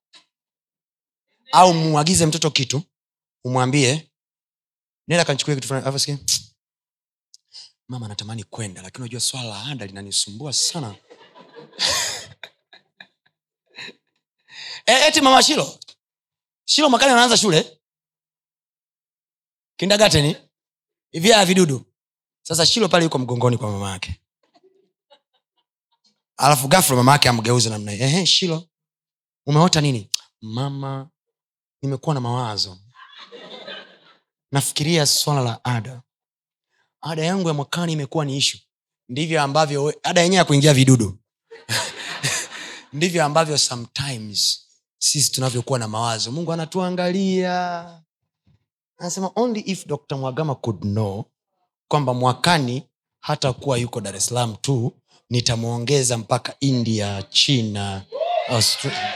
au 1.56 1.74
mwagize 1.74 2.26
mtoto 2.26 2.50
kitu 2.50 2.82
umwambie 3.44 4.10
nenda 5.08 5.24
kanchukue 5.24 5.54
kitu 5.54 5.68
fulani. 5.68 6.18
Mama 7.88 8.08
natamani 8.08 8.44
kwenda 8.44 8.82
lakini 8.82 9.02
unajua 9.02 9.20
swala 9.20 9.48
la 9.48 9.64
ada 9.64 9.86
linanisumbua 9.86 10.52
sana. 10.52 10.94
E, 14.88 14.92
eti 15.08 15.20
mama 15.20 15.42
shilo? 15.42 15.78
Shilo 16.64 16.90
mwakani 16.90 17.12
anaanza 17.12 17.36
shule? 17.36 17.80
Kindagateni 19.76 20.36
haya 21.32 21.44
vidudu? 21.44 21.84
Sasa 22.42 22.66
shilo 22.66 22.88
pale 22.88 23.04
yuko 23.04 23.18
mgongoni 23.18 23.58
kwa 23.58 23.70
mama 23.70 23.90
yake. 23.90 24.20
Alafu 26.36 26.68
gafla 26.68 26.96
mama 26.96 27.12
yake 27.12 27.28
amgeuze 27.28 27.70
namna 27.70 28.26
shilo 28.26 28.68
umeota 29.46 29.80
nini? 29.80 30.10
Mama 30.42 31.10
nimekuwa 31.86 32.14
na 32.14 32.20
mawazo. 32.20 32.78
Nafikiria 34.52 35.06
swala 35.06 35.40
la 35.40 35.64
ada. 35.64 36.02
Ada 37.00 37.24
yangu 37.24 37.48
ya 37.48 37.54
mwakani 37.54 37.92
imekuwa 37.92 38.24
ni 38.24 38.36
ishu 38.36 38.58
ndivyo 39.08 39.42
ambavyo 39.42 39.94
ada 40.02 40.20
yenyewe 40.20 40.38
ya 40.38 40.44
kuingia 40.44 40.74
vidudu. 40.74 41.18
Ndivyo 42.92 43.24
ambavyo 43.24 43.58
sometimes 43.58 44.66
sisi 44.98 45.32
tunavyokuwa 45.32 45.78
na 45.78 45.88
mawazo. 45.88 46.32
Mungu 46.32 46.52
anatuangalia. 46.52 48.02
Anasema 48.98 49.30
only 49.36 49.60
if 49.60 49.86
dr 49.86 50.16
mwagama 50.16 50.54
could 50.54 50.80
know 50.80 51.24
kwamba 51.88 52.14
mwakani 52.14 52.82
hata 53.20 53.52
kuwa 53.52 53.78
yuko 53.78 54.00
dar 54.00 54.16
es 54.16 54.26
salaam 54.26 54.56
tu 54.56 54.92
nitamwongeza 55.30 56.18
mpaka 56.18 56.56
india 56.60 57.22
china 57.22 58.02
Austra- 58.48 59.12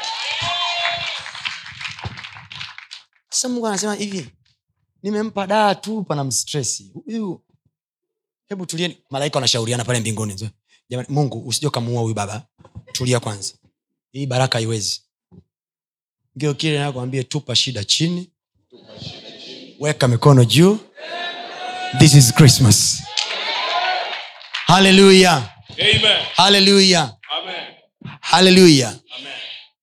sasa 3.30 3.48
mungu 3.48 3.66
anasema 3.66 3.94
hivi 3.94 4.30
nimempa 5.02 5.46
daa 5.46 5.74
tu 5.74 6.02
pana 6.04 6.24
mstresi 6.24 6.90
huyu 6.94 7.42
hebu 8.48 8.66
tulieni. 8.66 8.98
Malaika 9.10 9.36
wanashauriana 9.36 9.84
pale 9.84 10.00
mbinguni. 10.00 10.50
Jamani 10.90 11.08
mungu 11.10 11.48
usije 11.48 11.66
ukamuua 11.66 12.02
huyu 12.02 12.14
baba. 12.14 12.46
Tulia 12.92 13.20
kwanza. 13.20 13.54
Hii 14.12 14.26
baraka 14.26 14.58
haiwezi. 14.58 15.02
Ngio 16.38 16.54
kile 16.54 16.78
nakwambie 16.78 17.22
tupa 17.24 17.56
shida 17.56 17.84
chini. 17.84 18.30
Weka 19.80 20.08
mikono 20.08 20.44
juu. 20.44 20.78
This 21.98 22.14
is 22.14 22.34
christmas. 22.34 23.02
Haleluya 24.66 25.50
haleluya 26.36 27.16
haleluya 28.20 28.98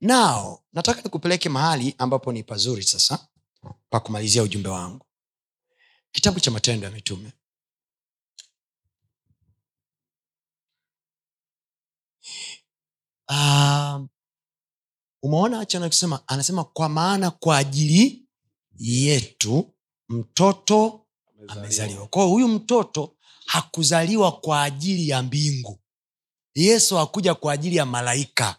now 0.02 0.60
nataka 0.74 1.02
nikupeleke 1.02 1.50
mahali 1.50 1.96
ambapo 1.98 2.32
ni 2.32 2.44
pazuri 2.44 2.84
sasa 2.84 3.28
pa 3.90 4.00
kumalizia 4.00 4.44
ujumbe 4.44 4.70
wangu. 4.70 5.06
Kitabu 6.12 6.40
cha 6.40 6.52
matendo 6.52 6.86
ya 6.88 6.92
mitume. 6.94 7.32
Uh, 13.30 14.06
umeona 15.24 15.60
acha 15.60 15.78
anakisema 15.78 16.28
anasema 16.28 16.64
kwa 16.64 16.90
maana 16.90 17.32
kwa 17.32 17.58
ajili 17.58 18.26
yetu 18.78 19.74
mtoto 20.10 21.06
amezaliwa. 21.48 22.08
Kwao 22.08 22.28
huyu 22.30 22.48
mtoto 22.48 23.16
hakuzaliwa 23.46 24.32
kwa 24.32 24.64
ajili 24.64 25.10
ya 25.10 25.24
mbingu. 25.24 25.80
Yesu 26.56 26.96
hakuja 26.98 27.36
kwa 27.36 27.54
ajili 27.54 27.76
ya 27.76 27.86
malaika. 27.86 28.56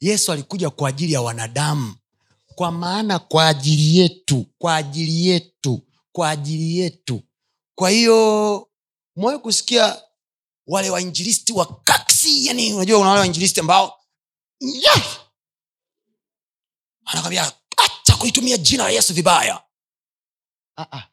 Yesu 0.00 0.32
alikuja 0.32 0.70
kwa 0.70 0.88
ajili 0.88 1.12
ya 1.12 1.20
wanadamu 1.22 1.94
kwa 2.58 2.72
maana 2.72 3.18
kwa 3.18 3.48
ajili 3.48 3.98
yetu 3.98 4.46
kwa 4.58 4.76
ajili 4.76 5.26
yetu 5.26 5.82
kwa 6.12 6.30
ajili 6.30 6.78
yetu. 6.78 7.22
Kwa 7.74 7.90
hiyo 7.90 8.70
mwawe 9.16 9.38
kusikia 9.38 10.02
wale 10.66 10.90
wainjilisti 10.90 11.52
wa 11.52 11.80
kaksi 11.80 12.46
yani 12.46 12.74
unajua 12.74 12.98
una 12.98 13.08
wale 13.08 13.20
wainjilisti 13.20 13.60
ambao 13.60 14.00
anakwambia 17.04 17.52
acha 17.76 18.16
kulitumia 18.16 18.56
jina 18.56 18.84
la 18.84 18.90
yesu 18.90 19.14
vibaya. 19.14 19.64
Ah. 20.76 21.08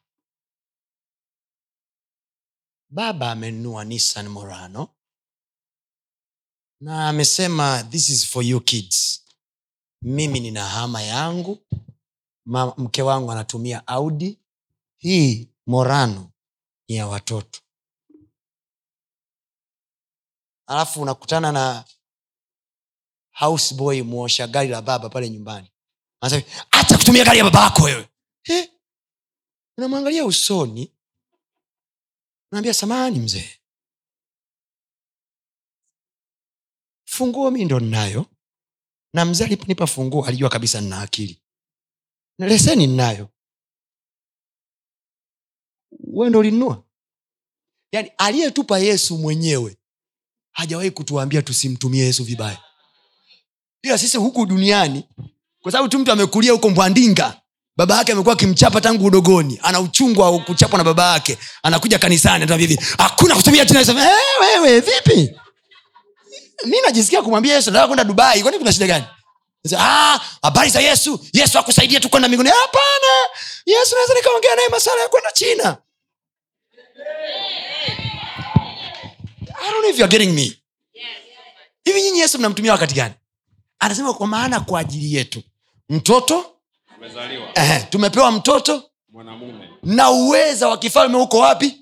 baba 2.88 3.30
amenunua 3.32 3.84
nissan 3.84 4.28
morano 4.28 4.88
na 6.80 7.08
amesema 7.08 7.82
this 7.90 8.08
is 8.08 8.26
for 8.26 8.44
you 8.44 8.60
kids 8.60 9.25
mimi 10.06 10.40
nina 10.40 10.68
hama 10.68 11.02
yangu. 11.02 11.66
Ma, 12.44 12.74
mke 12.78 13.02
wangu 13.02 13.32
anatumia 13.32 13.86
audi. 13.86 14.38
Hii 14.96 15.48
morano 15.66 16.32
ni 16.88 16.96
ya 16.96 17.06
watoto. 17.06 17.60
Alafu 20.66 21.02
unakutana 21.02 21.52
na 21.52 21.84
houseboy 23.32 24.02
mwosha 24.02 24.46
gari 24.46 24.68
la 24.68 24.82
baba 24.82 25.08
pale 25.08 25.30
nyumbani. 25.30 25.72
Anasema 26.20 26.42
hata 26.70 26.98
kutumia 26.98 27.24
gari 27.24 27.38
ya 27.38 27.44
baba 27.44 27.64
yako 27.64 27.82
wewe. 27.82 28.08
Eh, 28.44 28.70
unamwangalia 29.78 30.24
usoni. 30.24 30.92
Naambia 32.52 32.74
samani 32.74 33.18
mzee. 33.18 33.50
Funguo 37.04 37.50
mi 37.50 37.64
ndo 37.64 37.80
ninayo 37.80 38.26
na 39.16 39.24
mzee 39.24 39.44
aliponipa 39.44 39.86
funguo 39.86 40.24
alijua 40.24 40.48
kabisa 40.48 40.80
nina 40.80 41.00
akili. 41.00 41.42
Leseni 42.38 42.86
ninayo. 42.86 43.28
We 46.12 46.28
ndo 46.30 46.84
yaani 47.92 48.10
aliyetupa 48.18 48.78
yesu 48.78 49.18
mwenyewe 49.18 49.76
hajawahi 50.52 50.90
kutuambia 50.90 51.42
tusimtumie 51.42 52.04
yesu 52.04 52.24
vibaya. 52.24 52.58
Ila 53.82 53.98
sisi 53.98 54.16
huku 54.16 54.46
duniani 54.46 55.04
kwa 55.62 55.72
sababu 55.72 55.88
tu 55.88 55.98
mtu 55.98 56.12
amekulia 56.12 56.52
huko 56.52 56.70
mbwandinga 56.70 57.40
baba 57.76 57.96
yake 57.96 58.12
amekuwa 58.12 58.32
akimchapa 58.34 58.80
tangu 58.80 59.04
udogoni 59.04 59.58
ana 59.62 59.80
uchungu 59.80 60.20
wa 60.20 60.40
kuchapwa 60.40 60.78
na 60.78 60.84
baba 60.84 61.12
yake 61.12 61.38
anakuja 61.62 61.98
kanisani 61.98 62.78
hakuna 62.98 63.34
kutumia 63.36 63.64
jina 63.64 63.80
la 63.82 63.92
Yesu." 63.92 63.98
eh, 63.98 64.20
wewe 64.40 64.80
vipi 64.80 65.40
mi 66.64 66.80
najisikia 66.80 67.22
kumwambia 67.22 67.54
yesu 67.54 67.70
nataka 67.70 67.86
kwenda 67.86 68.04
dubai. 68.04 68.42
Kwani 68.42 68.58
kuna 68.58 68.72
shida 68.72 68.86
gani? 68.86 69.04
"Ah, 69.78 70.20
habari 70.42 70.70
za 70.70 70.80
yesu. 70.80 71.26
Yesu 71.32 71.58
akusaidia 71.58 72.00
tu 72.00 72.08
kwenda 72.08 72.28
mbinguni. 72.28 72.48
Hapana. 72.50 73.28
Yesu 73.66 73.94
naweza 73.94 74.14
nikaongea 74.14 74.54
naye 74.56 74.68
masala 74.68 75.02
ya 75.02 75.08
kwenda 75.08 75.32
china. 75.32 75.76
I 79.58 79.70
don't 79.70 79.80
know 79.80 79.90
if 79.90 79.98
you're 79.98 80.08
getting 80.18 80.32
me. 80.32 80.58
Hivi 81.84 82.02
nyinyi 82.02 82.18
yesu 82.20 82.38
mnamtumia 82.38 82.72
wakati 82.72 82.94
gani? 82.94 83.14
Anasema 83.78 84.14
kwa 84.14 84.26
maana 84.26 84.60
kwa 84.60 84.80
ajili 84.80 85.14
yetu. 85.14 85.42
Mtoto 85.88 86.52
eh, 87.54 87.84
tumepewa 87.90 88.32
mtoto. 88.32 88.90
Mwanamume. 89.08 89.70
Na 89.82 90.10
uweza 90.10 90.68
wa 90.68 90.78
kifalme 90.78 91.16
uko 91.16 91.38
wapi? 91.38 91.80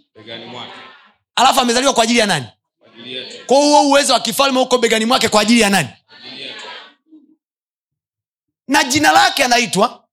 Alafu 1.37 1.61
amezaliwa 1.61 1.93
kwa 1.95 2.05
ajili 2.05 2.19
ya 2.19 2.27
nani 2.27 2.47
kwa 3.47 3.57
huo 3.57 3.89
uwezo 3.89 4.13
wa 4.13 4.21
kifalme 4.21 4.61
uko 4.61 4.79
begani 4.79 5.05
mwake 5.05 5.29
kwa 5.29 5.41
ajili 5.41 5.61
ya 5.61 5.71
nani? 5.71 5.89
Na 8.69 8.85
jina 8.85 9.13
lake 9.13 9.45
anaitwa? 9.45 10.09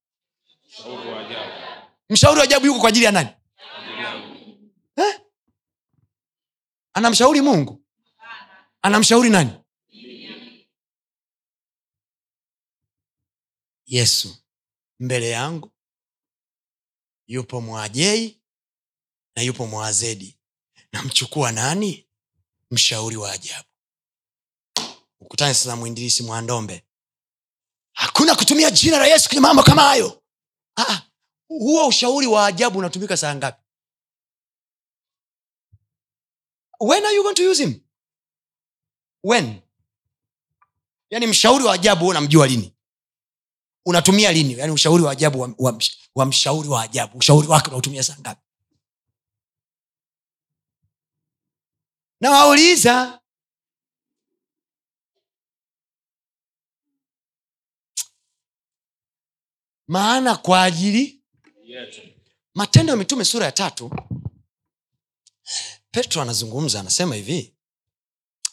Mshauri 2.10 2.38
wa 2.40 2.44
ajabu 2.44 2.66
yuko 2.66 2.80
kwa 2.80 2.90
ajili 2.90 3.06
ya 3.06 3.12
nani? 3.12 3.30
Eh? 4.98 5.20
anamshauri 6.94 7.41
mungu. 7.41 7.84
Anamshauri 8.82 9.30
nani? 9.30 9.52
Yesu. 13.86 14.38
Mbele 14.99 15.30
yangu. 15.30 15.72
Yupo 17.28 17.62
mwajei 17.62 18.41
na 19.36 19.41
yupo 19.41 19.68
mwazedi. 19.68 20.38
Namchukua 20.91 21.52
nani 21.52 22.08
mshauri 22.72 23.15
wa 23.18 23.31
ajabu. 23.31 23.68
Ukutane 25.19 25.53
sasa 25.53 25.69
na 25.69 25.76
mwindirisi 25.76 26.23
mwandombe. 26.23 26.85
Hakuna 27.95 28.35
kutumia 28.35 28.72
jina 28.72 28.98
la 28.98 29.07
yesu 29.07 29.27
kwenye 29.30 29.41
mambo 29.41 29.64
kama 29.64 29.81
hayo. 29.81 30.23
Ah, 30.77 31.02
huo 31.48 31.88
ushauri 31.88 32.27
wa 32.27 32.45
ajabu 32.45 32.80
unatumika 32.80 33.18
saa 33.18 33.35
ngapi? 33.35 33.61
When 36.80 37.06
are 37.06 37.15
you 37.15 37.23
going 37.23 37.35
to 37.35 37.52
use 37.52 37.64
him? 37.64 37.81
When? 39.23 39.61
Yaani 41.10 41.27
mshauri 41.27 41.64
wa 41.64 41.73
ajabu 41.73 42.07
unamjua 42.07 42.48
lini? 42.48 42.76
Unatumia 43.85 44.31
lini? 44.31 44.53
Yaani 44.53 44.73
ushauri 44.73 45.03
wa 45.03 45.11
ajabu 45.11 45.39
wa, 45.41 45.53
wa, 45.57 45.80
wa 46.15 46.26
mshauri 46.26 46.69
wa 46.69 46.81
ajabu 46.84 47.18
ushauri 47.18 47.48
wake 47.48 47.68
unautumia 47.68 48.03
saa 48.03 48.18
ngapi 48.19 48.41
nawauliza. 52.22 53.19
Maana 59.88 60.35
kwa 60.35 60.64
ajili 60.64 61.22
yetu 61.64 62.02
matendo 62.56 62.91
ya 62.91 62.98
mitume 62.98 63.26
sura 63.26 63.45
ya 63.45 63.52
tatu. 63.52 63.91
Petro 65.91 66.22
anazungumza 66.22 66.80
anasema 66.80 67.15
hivi. 67.15 67.56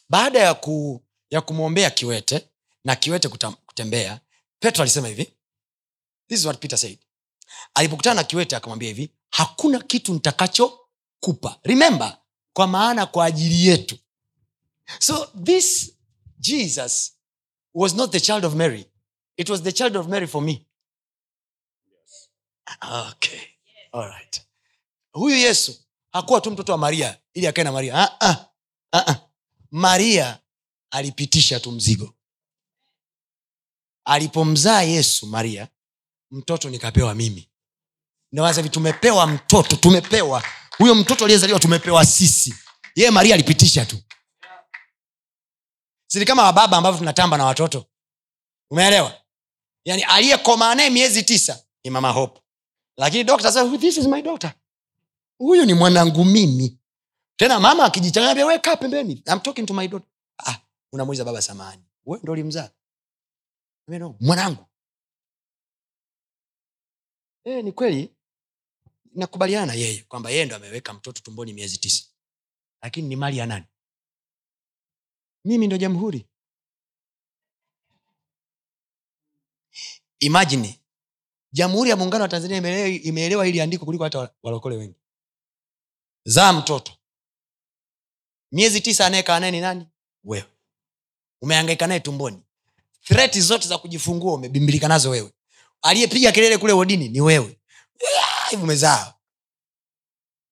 Baada 0.09 0.39
ya, 0.39 0.55
ku, 0.55 1.05
ya 1.31 1.41
kumwombea 1.41 1.91
kiwete 1.91 2.49
na 2.85 2.97
kiwete 2.97 3.29
kutam, 3.29 3.55
kutembea 3.55 4.21
petro 4.59 4.83
alisema 4.83 5.09
hivi. 5.09 5.25
This 6.29 6.39
is 6.41 6.45
what 6.45 6.61
peter 6.61 6.79
said. 6.79 6.99
Alipokutana 7.75 8.15
na 8.15 8.25
kiwete 8.25 8.57
akamwambia 8.57 8.89
hivi 8.89 9.13
hakuna 9.31 9.79
kitu 9.81 10.15
nitakachokupa. 10.15 11.61
Remember 11.63 12.19
kwa 12.59 12.67
maana 12.67 13.07
kwa 13.07 13.25
ajili 13.25 13.67
yetu. 13.67 13.99
So 14.99 15.27
this 15.45 15.93
jesus 16.39 17.13
was 17.75 17.95
not 17.95 18.11
the 18.13 18.21
child 18.21 18.45
of 18.45 18.55
mary. 18.55 18.87
It 19.37 19.49
was 19.49 19.63
the 19.63 19.73
child 19.73 19.97
of 19.97 20.09
mary 20.09 20.27
for 20.27 20.43
me. 20.43 20.67
Okay. 23.11 23.41
Alright. 23.93 24.43
huyu 25.13 25.37
yesu 25.37 25.75
hakuwa 26.13 26.41
tu 26.41 26.51
mtoto 26.51 26.73
wa 26.73 26.79
maria 26.79 27.19
ili 27.35 27.47
akae 27.47 27.65
na 27.65 27.73
maria. 27.73 27.95
Uh-uh. 27.95 28.37
Uh-uh. 28.93 29.17
maria 29.71 30.39
alipitisha 30.91 31.61
tu 31.61 31.73
mzigo. 31.73 32.15
Alipomzaa 34.05 34.83
yesu 34.83 35.27
maria 35.27 35.69
mtoto 36.31 36.71
nikapewa 36.71 37.15
mimi. 37.15 37.51
Nawaza 38.33 38.69
tumepewa 38.69 39.27
mtoto 39.27 39.77
tumepewa 39.77 40.43
huyo 40.79 40.95
mtoto 40.95 41.25
aliyezaliwa 41.25 41.61
tumepewa 41.61 42.05
sisi. 42.05 42.55
Yeye 42.95 43.11
maria 43.11 43.35
alipitisha 43.35 43.87
tu. 43.87 43.97
Sini 46.07 46.25
kama 46.25 46.43
wababa 46.43 46.77
ambavyo 46.77 46.99
tunatamba 46.99 47.37
na 47.37 47.45
watoto? 47.45 47.87
Umeelewa? 48.71 49.21
Yani 49.85 50.03
aliyekomaa 50.03 50.75
naye 50.75 50.91
miezi 50.91 51.23
tisa 51.23 51.65
ni 51.85 51.91
mama 51.91 52.11
hope. 52.11 52.41
Lakini 52.97 53.25
dokta 53.25 53.53
sasa 53.53 53.79
this 53.79 53.97
is 53.97 54.07
my 54.07 54.23
daughter. 54.23 54.55
Huyu 55.39 55.65
ni 55.65 55.75
mwanangu 55.75 56.25
mimi. 56.25 56.79
Tena 57.37 57.61
mama 57.61 57.85
akijichanganya 57.85 58.47
we 58.47 58.59
kaa 58.59 58.77
pembeni. 58.77 59.13
I'm 59.27 59.41
talking 59.41 59.67
to 59.67 59.75
my 59.75 59.89
daughter. 59.89 60.09
Ah, 60.47 60.57
unamuuliza 60.93 61.25
baba 61.25 61.43
samani 61.43 61.83
we 62.07 62.19
ndo 62.23 62.33
ulimzaa? 62.33 62.71
Mwanangu. 64.21 64.65
E, 67.45 67.63
ni 67.63 67.73
kweli 67.73 68.15
nakubaliana 69.19 69.67
na 69.67 69.75
yeye 69.75 70.03
kwamba 70.09 70.31
yeye 70.31 70.45
ndo 70.45 70.57
ameweka 70.57 70.93
mtoto 70.95 71.21
tumboni 71.23 71.53
miezi 71.53 71.79
tisa. 71.79 72.05
Lakini 72.83 73.09
ni 73.09 73.17
mali 73.17 73.39
ya 73.39 73.47
nani? 73.47 73.65
Mimi 75.45 75.67
ndo 75.67 75.77
jamhuri. 75.77 76.27
Imajini 80.21 80.81
jamhuri 81.53 81.91
ya 81.91 81.97
muungano 81.97 82.23
wa 82.23 82.29
tanzania 82.29 82.57
imeelewa, 82.87 83.45
hili 83.45 83.61
andiko 83.61 83.85
kuliko 83.85 84.05
hata 84.05 84.35
walokole 84.43 84.77
wengi. 84.77 84.95
Zaa 86.25 86.53
mtoto. 86.53 86.93
Miezi 88.53 88.81
tisa 88.81 89.07
anayekaa 89.07 89.41
naye 89.41 89.53
ni 89.53 89.61
nani? 89.61 89.87
Wewe. 90.25 90.45
Umeangaika 91.43 91.87
naye 91.87 92.01
tumboni. 92.01 92.43
Threti 93.03 93.41
zote 93.41 93.69
za 93.69 93.79
kujifungua 93.79 94.35
umebimbilika 94.35 94.89
nazo 94.89 95.11
wewe. 95.11 95.33
Aliyepiga 95.83 96.33
kelele 96.33 96.59
kule 96.59 96.73
wodini 96.73 97.09
ni 97.09 97.21
wewe. 97.21 97.59
Ah, 98.23 98.38
hivi 98.51 98.63
umezaa 98.63 99.15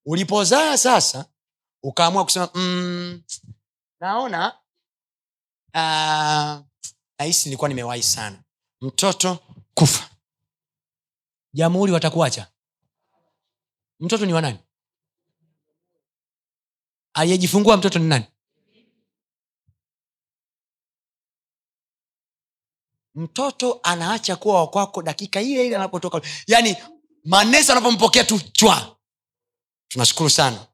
ulipozaa 0.06 0.76
sasa 0.78 1.24
ukaamua 1.82 2.24
kusema 2.24 2.50
mm, 2.54 3.22
naona 4.00 4.58
uh, 5.74 6.66
nahisi 7.18 7.48
nilikuwa 7.48 7.68
nimewahi 7.68 8.02
sana. 8.02 8.42
Mtoto 8.80 9.38
kufa. 9.74 10.10
Jamhuri 11.52 11.92
watakuacha? 11.92 12.52
Mtoto 14.00 14.26
ni 14.26 14.32
wanani 14.32 14.58
aliyejifungua 17.14 17.76
mtoto 17.76 17.98
ni 17.98 18.08
nani? 18.08 18.24
Mtoto 23.14 23.80
anaacha 23.82 24.36
kuwa 24.36 24.60
wakwako 24.60 25.02
dakika 25.02 25.40
ile 25.42 25.66
ile 25.66 25.76
anapotoka. 25.76 26.20
Yaani 26.46 26.76
manesi 27.26 27.72
anapompokea 27.72 28.24
tu 28.24 28.40
chwa. 28.52 28.96
Tunashukuru 29.88 30.30
sana. 30.30 30.66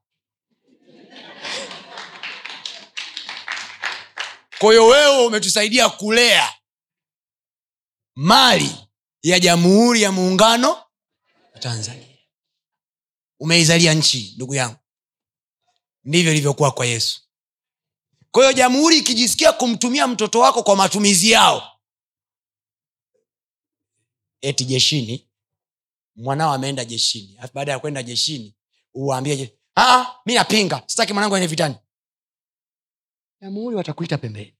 Kwahiyo 4.59 4.87
wewe 4.87 5.25
umetusaidia 5.25 5.89
kulea 5.89 6.53
mali 8.15 8.75
ya 9.23 9.39
jamhuri 9.39 10.01
ya 10.01 10.11
muungano 10.11 10.69
wa 11.53 11.59
tanzania. 11.59 12.17
Umeizalia 13.39 13.93
nchi 13.93 14.33
ndugu 14.35 14.55
yangu. 14.55 14.77
Ndivyo 16.03 16.31
ilivyokuwa 16.31 16.71
kwa 16.71 16.85
yesu. 16.85 17.21
Kwa 18.31 18.41
hiyo 18.43 18.53
jamhuri 18.53 18.97
ikijisikia 18.97 19.51
kumtumia 19.53 20.07
mtoto 20.07 20.39
wako 20.39 20.63
kwa 20.63 20.75
matumizi 20.75 21.31
yao 21.31 21.79
eti 24.41 24.65
jeshini 24.65 25.29
mwanao 26.15 26.53
ameenda 26.53 26.85
jeshini. 26.85 27.39
Baada 27.53 27.71
ya 27.71 27.79
kwenda 27.79 28.03
jeshini 28.03 28.55
uwaambie 28.93 29.59
"Ah, 29.75 30.05
mi 30.25 30.33
napinga 30.33 30.83
sitaki 30.87 31.13
mwanangu 31.13 31.35
aende 31.35 31.47
vitani. 31.47 31.75
Jamhuri 33.41 33.75
watakuita 33.75 34.17
pembeni. 34.17 34.57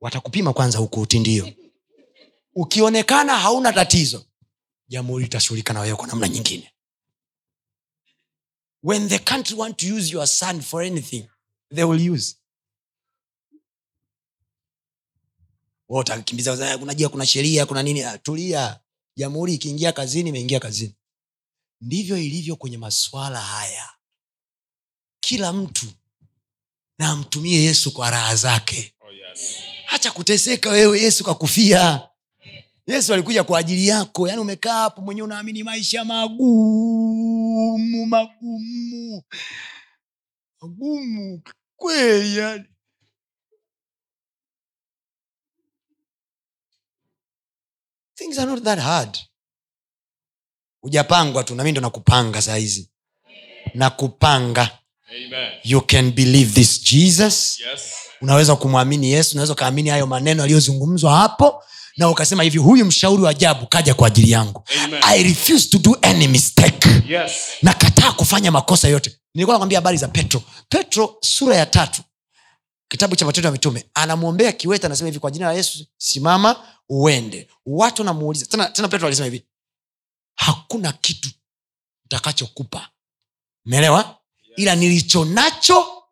Watakupima 0.00 0.52
kwanza 0.52 0.78
huku 0.78 1.00
utindio 1.00 1.52
ukionekana 2.54 3.36
hauna 3.38 3.72
tatizo 3.72 4.26
jamhuri 4.88 5.24
itashughulika 5.24 5.72
na 5.72 5.80
wewe 5.80 5.96
kwa 5.96 6.06
namna 6.06 6.28
nyingine. 6.28 6.72
When 8.82 9.08
the 9.08 9.18
country 9.18 9.56
want 9.56 9.76
to 9.76 9.94
use 9.94 10.12
your 10.12 10.26
son 10.26 10.60
for 10.62 10.82
anything 10.82 11.28
they 11.74 11.84
will 11.84 12.10
use. 12.10 12.36
Utakimbiza 15.88 16.70
"Ah, 16.72 16.76
unajua 16.76 17.08
kuna 17.08 17.26
sheria 17.26 17.66
kuna 17.66 17.82
nini? 17.82 18.02
Ah, 18.02 18.18
tulia 18.18 18.80
jamhuri 19.16 19.54
ikiingia 19.54 19.92
kazini 19.92 20.28
imeingia 20.28 20.60
kazini. 20.60 20.94
Ndivyo 21.80 22.18
ilivyo 22.18 22.56
kwenye 22.56 22.78
masuala 22.78 23.40
haya. 23.40 23.90
Kila 25.20 25.52
mtu 25.52 25.86
na 26.98 27.08
amtumie 27.08 27.62
yesu 27.62 27.92
kwa 27.92 28.10
raha 28.10 28.36
zake. 28.36 28.94
Oh, 29.00 29.12
yes. 29.12 29.54
hacha 29.86 30.10
kuteseka 30.10 30.70
wewe 30.70 31.00
yesu 31.00 31.24
kakufia. 31.24 32.08
Yesu 32.86 33.14
alikuja 33.14 33.44
kwa 33.44 33.58
ajili 33.58 33.86
yako. 33.88 34.28
Yaani 34.28 34.40
umekaa 34.40 34.74
hapo 34.80 35.00
mwenyewe 35.02 35.24
unaamini 35.24 35.62
maisha 35.62 36.04
magumu 36.04 38.06
magumu. 38.06 39.22
Magumu 40.60 41.42
kweli 41.76 42.36
yani 42.36 42.64
things 48.16 48.38
are 48.38 48.46
not 48.50 48.62
that 48.64 48.78
hard. 48.78 49.18
Hujapangwa 50.80 51.44
tu 51.44 51.54
nami 51.54 51.72
ndo 51.72 51.80
nakupanga 51.80 52.42
saa 52.42 52.56
hizi. 52.56 52.90
Nakupanga. 53.74 54.70
Amen. 55.26 55.50
you 55.64 55.80
can 55.80 56.10
believe 56.12 56.52
this 56.54 56.82
jesus. 56.82 57.60
Yes. 57.60 57.80
unaweza 58.20 58.56
kumwamini 58.56 59.10
yesu 59.12 59.30
unaweza 59.32 59.52
ukaamini 59.52 59.88
hayo 59.90 60.06
maneno 60.06 60.42
aliyozungumzwa 60.42 61.16
hapo 61.16 61.62
na 61.96 62.08
ukasema 62.10 62.42
hivi 62.42 62.58
huyu 62.58 62.84
mshauri 62.84 63.22
wa 63.22 63.30
ajabu 63.30 63.66
kaja 63.66 63.94
kwa 63.94 64.06
ajili 64.08 64.30
yangu. 64.30 64.64
Amen. 64.84 65.00
i 65.04 65.22
refuse 65.22 65.68
to 65.68 65.78
do 65.78 65.98
any 66.02 66.28
mistake. 66.28 66.88
Yes. 67.08 67.32
nakataa 67.62 68.12
kufanya 68.12 68.50
makosa 68.52 68.88
yote. 68.88 69.16
Nilikuwa 69.34 69.54
nakwambia 69.54 69.78
habari 69.78 69.96
za 69.98 70.08
petro. 70.08 70.42
Petro 70.68 71.16
sura 71.20 71.56
ya 71.56 71.66
tatu 71.66 72.02
kitabu 72.88 73.16
cha 73.16 73.26
matendo 73.26 73.46
ya 73.48 73.52
mitume 73.52 73.90
anamwombea 73.94 74.52
kiwete 74.52 74.86
anasema 74.86 75.06
hivi 75.08 75.18
kwa 75.18 75.30
jina 75.30 75.46
la 75.46 75.52
yesu 75.52 75.86
simama 75.96 76.66
uende. 76.88 77.48
Watu 77.66 78.02
wanamuuliza 78.02 78.46
tena, 78.46 78.66
tena 78.68 78.88
petro 78.88 79.06
alisema 79.06 79.24
hivi 79.24 79.44
hakuna 80.34 80.92
kitu 80.92 81.28
ntakachokupa 82.06 82.88
umeelewa? 83.66 84.18
Ila 84.56 84.74
nilicho 84.74 85.24
nacho. 85.24 86.02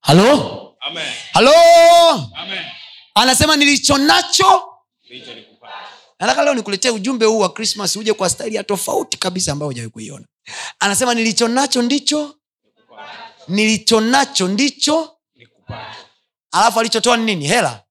Halo? 0.00 0.64
Amen. 0.80 1.12
halo? 1.32 1.52
Amen. 2.36 2.64
anasema 3.14 3.56
nilicho 3.56 3.98
nacho. 3.98 4.64
Nataka 6.20 6.44
leo 6.44 6.54
nikuletee 6.54 6.90
ujumbe 6.90 7.26
huu 7.26 7.38
wa 7.38 7.52
krismas 7.52 7.96
uje 7.96 8.12
kwa 8.12 8.30
staili 8.30 8.56
ya 8.56 8.64
tofauti 8.64 9.16
kabisa 9.18 9.52
ambayo 9.52 9.68
hujawahi 9.68 9.90
kuiona. 9.90 10.26
Anasema 10.80 11.14
nilicho 11.14 11.48
nacho 11.48 11.82
ndicho 11.82 12.37
nilicho 13.48 14.00
nacho 14.00 14.48
ndicho 14.48 15.18
alafu 16.52 16.80
alichotoa 16.80 17.16
ni 17.16 17.24
nini? 17.24 17.46
Hela. 17.46 17.82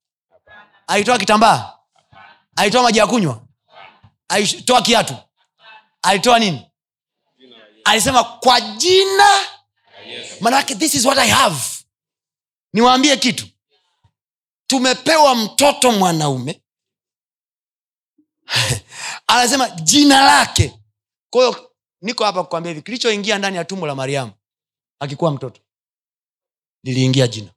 Alitoa 0.88 1.18
kitambaa. 1.18 1.74
Alitoa 2.56 2.84
maji 2.84 3.00
ya 3.00 3.08
kunywa. 3.08 3.42
Alitoa 4.28 4.82
kiatu. 4.82 5.16
Alitoa 6.02 6.40
nini? 6.40 6.72
Alisema 7.84 8.24
kwa 8.24 8.62
jina 8.62 9.28
manake 10.42 10.76
this 10.76 10.94
is 10.96 11.06
what 11.06 11.18
i 11.20 11.30
have. 11.30 11.60
Niwaambie 12.74 13.18
kitu. 13.18 13.48
Tumepewa 14.68 15.36
mtoto 15.36 15.92
mwanaume. 15.92 16.62
Anasema 19.28 19.70
jina 19.70 20.22
lake. 20.22 20.80
Kwahiyo 21.30 21.72
niko 22.02 22.24
hapa 22.26 22.44
kukwambia 22.44 22.70
hivi. 22.72 22.82
Kilichoingia 22.82 23.38
ndani 23.38 23.58
ya 23.58 23.66
tumbo 23.66 23.88
la 23.88 23.96
mariamu 23.96 24.32
akikuwa 25.00 25.32
mtoto 25.32 25.62
liliingia 26.84 27.28
jina. 27.28 27.54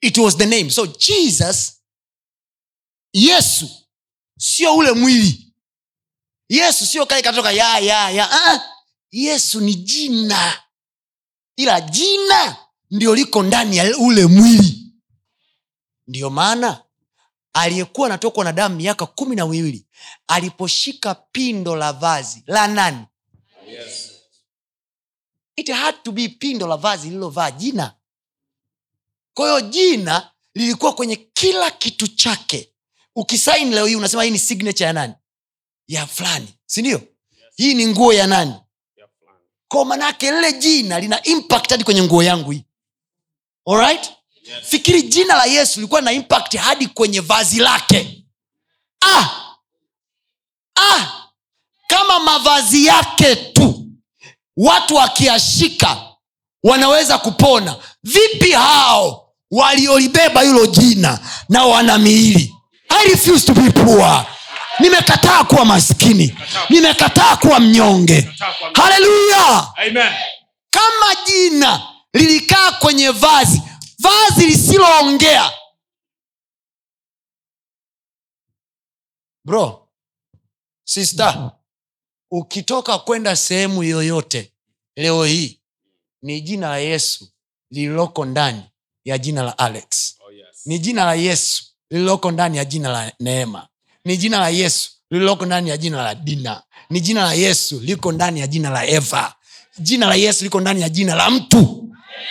It 0.00 0.18
was 0.18 0.36
the 0.36 0.46
name. 0.46 0.70
So 0.70 0.86
jesus 0.86 1.82
yesu 3.12 3.68
sio 4.38 4.76
ule 4.76 4.92
mwili. 4.92 5.54
Yesu 6.48 6.86
sio 6.86 7.06
kale 7.06 7.22
katoka 7.22 7.52
ya 7.52 7.78
ya 7.78 8.10
ya. 8.10 8.28
Ah, 8.32 8.60
yesu 9.10 9.60
ni 9.60 9.74
jina. 9.74 10.62
Ila 11.56 11.80
jina 11.80 12.56
ndio 12.90 13.14
liko 13.14 13.42
ndani 13.42 13.76
ya 13.76 13.98
ule 13.98 14.26
mwili. 14.26 14.92
Ndiyo 16.06 16.30
maana 16.30 16.82
aliyekuwa 17.52 18.06
anatokwa 18.06 18.44
na 18.44 18.52
damu 18.52 18.76
miaka 18.76 19.06
kumi 19.06 19.36
na 19.36 19.46
miwili 19.46 19.86
aliposhika 20.26 21.14
pindo 21.14 21.76
la 21.76 21.92
vazi 21.92 22.42
la 22.46 22.66
nani 22.66 23.04
it 25.56 25.68
had 25.70 25.96
to 26.02 26.12
be 26.12 26.28
pindo 26.28 26.66
la 26.66 26.76
vazi 26.76 27.08
lililovaa 27.08 27.50
jina. 27.50 27.94
Kwa 29.34 29.46
hiyo 29.48 29.60
jina 29.70 30.30
lilikuwa 30.54 30.94
kwenye 30.94 31.16
kila 31.16 31.70
kitu 31.70 32.06
chake. 32.08 32.72
Ukisaini 33.16 33.70
leo 33.74 33.86
hii 33.86 33.94
unasema 33.96 34.22
hii 34.22 34.30
ni 34.30 34.38
signature 34.38 34.86
ya 34.86 34.92
nani? 34.92 35.14
Ya 35.88 36.06
fulani 36.06 36.54
sindio 36.66 37.00
hii 37.56 37.74
ni 37.74 37.86
nguo 37.86 38.12
ya 38.12 38.26
nani? 38.26 38.54
Kwa 39.68 39.84
manaake 39.84 40.30
lile 40.30 40.52
jina 40.52 41.00
lina 41.00 41.22
impact 41.22 41.70
hadi 41.70 41.84
kwenye 41.84 42.02
nguo 42.02 42.22
yangu 42.22 42.50
hii. 42.50 42.64
Alright? 43.66 44.10
fikiri 44.62 45.02
jina 45.02 45.34
la 45.36 45.44
yesu 45.44 45.80
lilikuwa 45.80 46.00
na 46.00 46.12
impact 46.12 46.56
hadi 46.56 46.86
kwenye 46.86 47.20
vazi 47.20 47.58
lake. 47.60 48.24
Ah! 49.00 49.56
Ah! 50.76 51.19
Kama 51.90 52.18
mavazi 52.20 52.86
yake 52.86 53.36
tu. 53.36 53.86
Watu 54.56 54.94
wakiashika 54.94 55.96
wanaweza 56.64 57.18
kupona. 57.18 57.76
Vipi 58.02 58.52
hao 58.52 59.32
waliolibeba 59.50 60.42
hilo 60.42 60.66
jina 60.66 61.18
na 61.48 61.64
wana 61.64 61.98
miili? 61.98 62.54
I 62.88 63.08
refuse 63.08 63.46
to 63.46 63.52
be 63.54 63.70
poor. 63.70 64.26
Nimekataa 64.78 65.44
kuwa 65.44 65.64
maskini. 65.64 66.38
Nimekataa 66.68 67.36
kuwa 67.36 67.60
mnyonge. 67.60 68.30
Haleluya 68.74 69.66
kama 70.70 71.14
jina 71.26 71.82
lilikaa 72.14 72.72
kwenye 72.72 73.10
vazi 73.10 73.62
vazi 73.98 74.46
lisiloongea. 74.46 75.52
Bro 79.44 79.88
sister 80.84 81.50
ukitoka 82.30 82.98
kwenda 82.98 83.36
sehemu 83.36 83.82
yoyote 83.82 84.52
leo 84.96 85.24
hii 85.24 85.60
ni 86.22 86.40
jina 86.40 86.68
la 86.68 86.78
yesu 86.78 87.28
lililoko 87.70 88.24
ndani 88.24 88.62
ya 89.04 89.18
jina 89.18 89.42
la 89.42 89.58
alex 89.58 90.16
Oh, 90.28 90.32
yes. 90.32 90.46
ni 90.66 90.78
jina 90.78 91.04
la 91.04 91.14
yesu 91.14 91.64
lililoko 91.90 92.30
ndani 92.30 92.56
ya 92.56 92.64
jina 92.64 92.88
la 92.88 93.12
neema 93.20 93.68
ni 94.04 94.16
jina 94.16 94.38
la 94.40 94.48
yesu 94.48 94.90
lililoko 95.10 95.46
ndani 95.46 95.70
ya 95.70 95.76
jina 95.76 96.02
la 96.02 96.14
dina 96.14 96.62
ni 96.90 97.00
jina 97.00 97.22
la 97.24 97.34
yesu 97.34 97.80
liko 97.80 98.12
ndani 98.12 98.40
ya 98.40 98.46
jina 98.46 98.70
la 98.70 98.86
eva 98.86 99.34
jina 99.78 100.06
la 100.06 100.14
yesu 100.14 100.44
liko 100.44 100.60
ndani 100.60 100.80
ya 100.80 100.88
jina 100.88 101.14
la 101.14 101.30
mtu 101.30 101.58
Heh. 101.58 102.26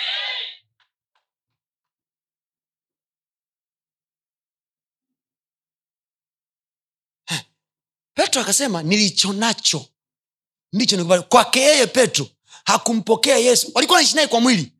Petro 8.30 8.42
akasema 8.42 8.82
nilicho 8.82 9.32
nacho. 9.32 9.86
Ndicho 10.72 10.96
nikubali 10.96 11.22
kwake 11.22 11.60
yeye 11.60 11.86
petro 11.86 12.26
hakumpokea 12.64 13.36
yesu. 13.36 13.70
Walikuwa 13.74 13.98
naishi 13.98 14.14
naye 14.16 14.26
kwa 14.26 14.40
mwili. 14.40 14.72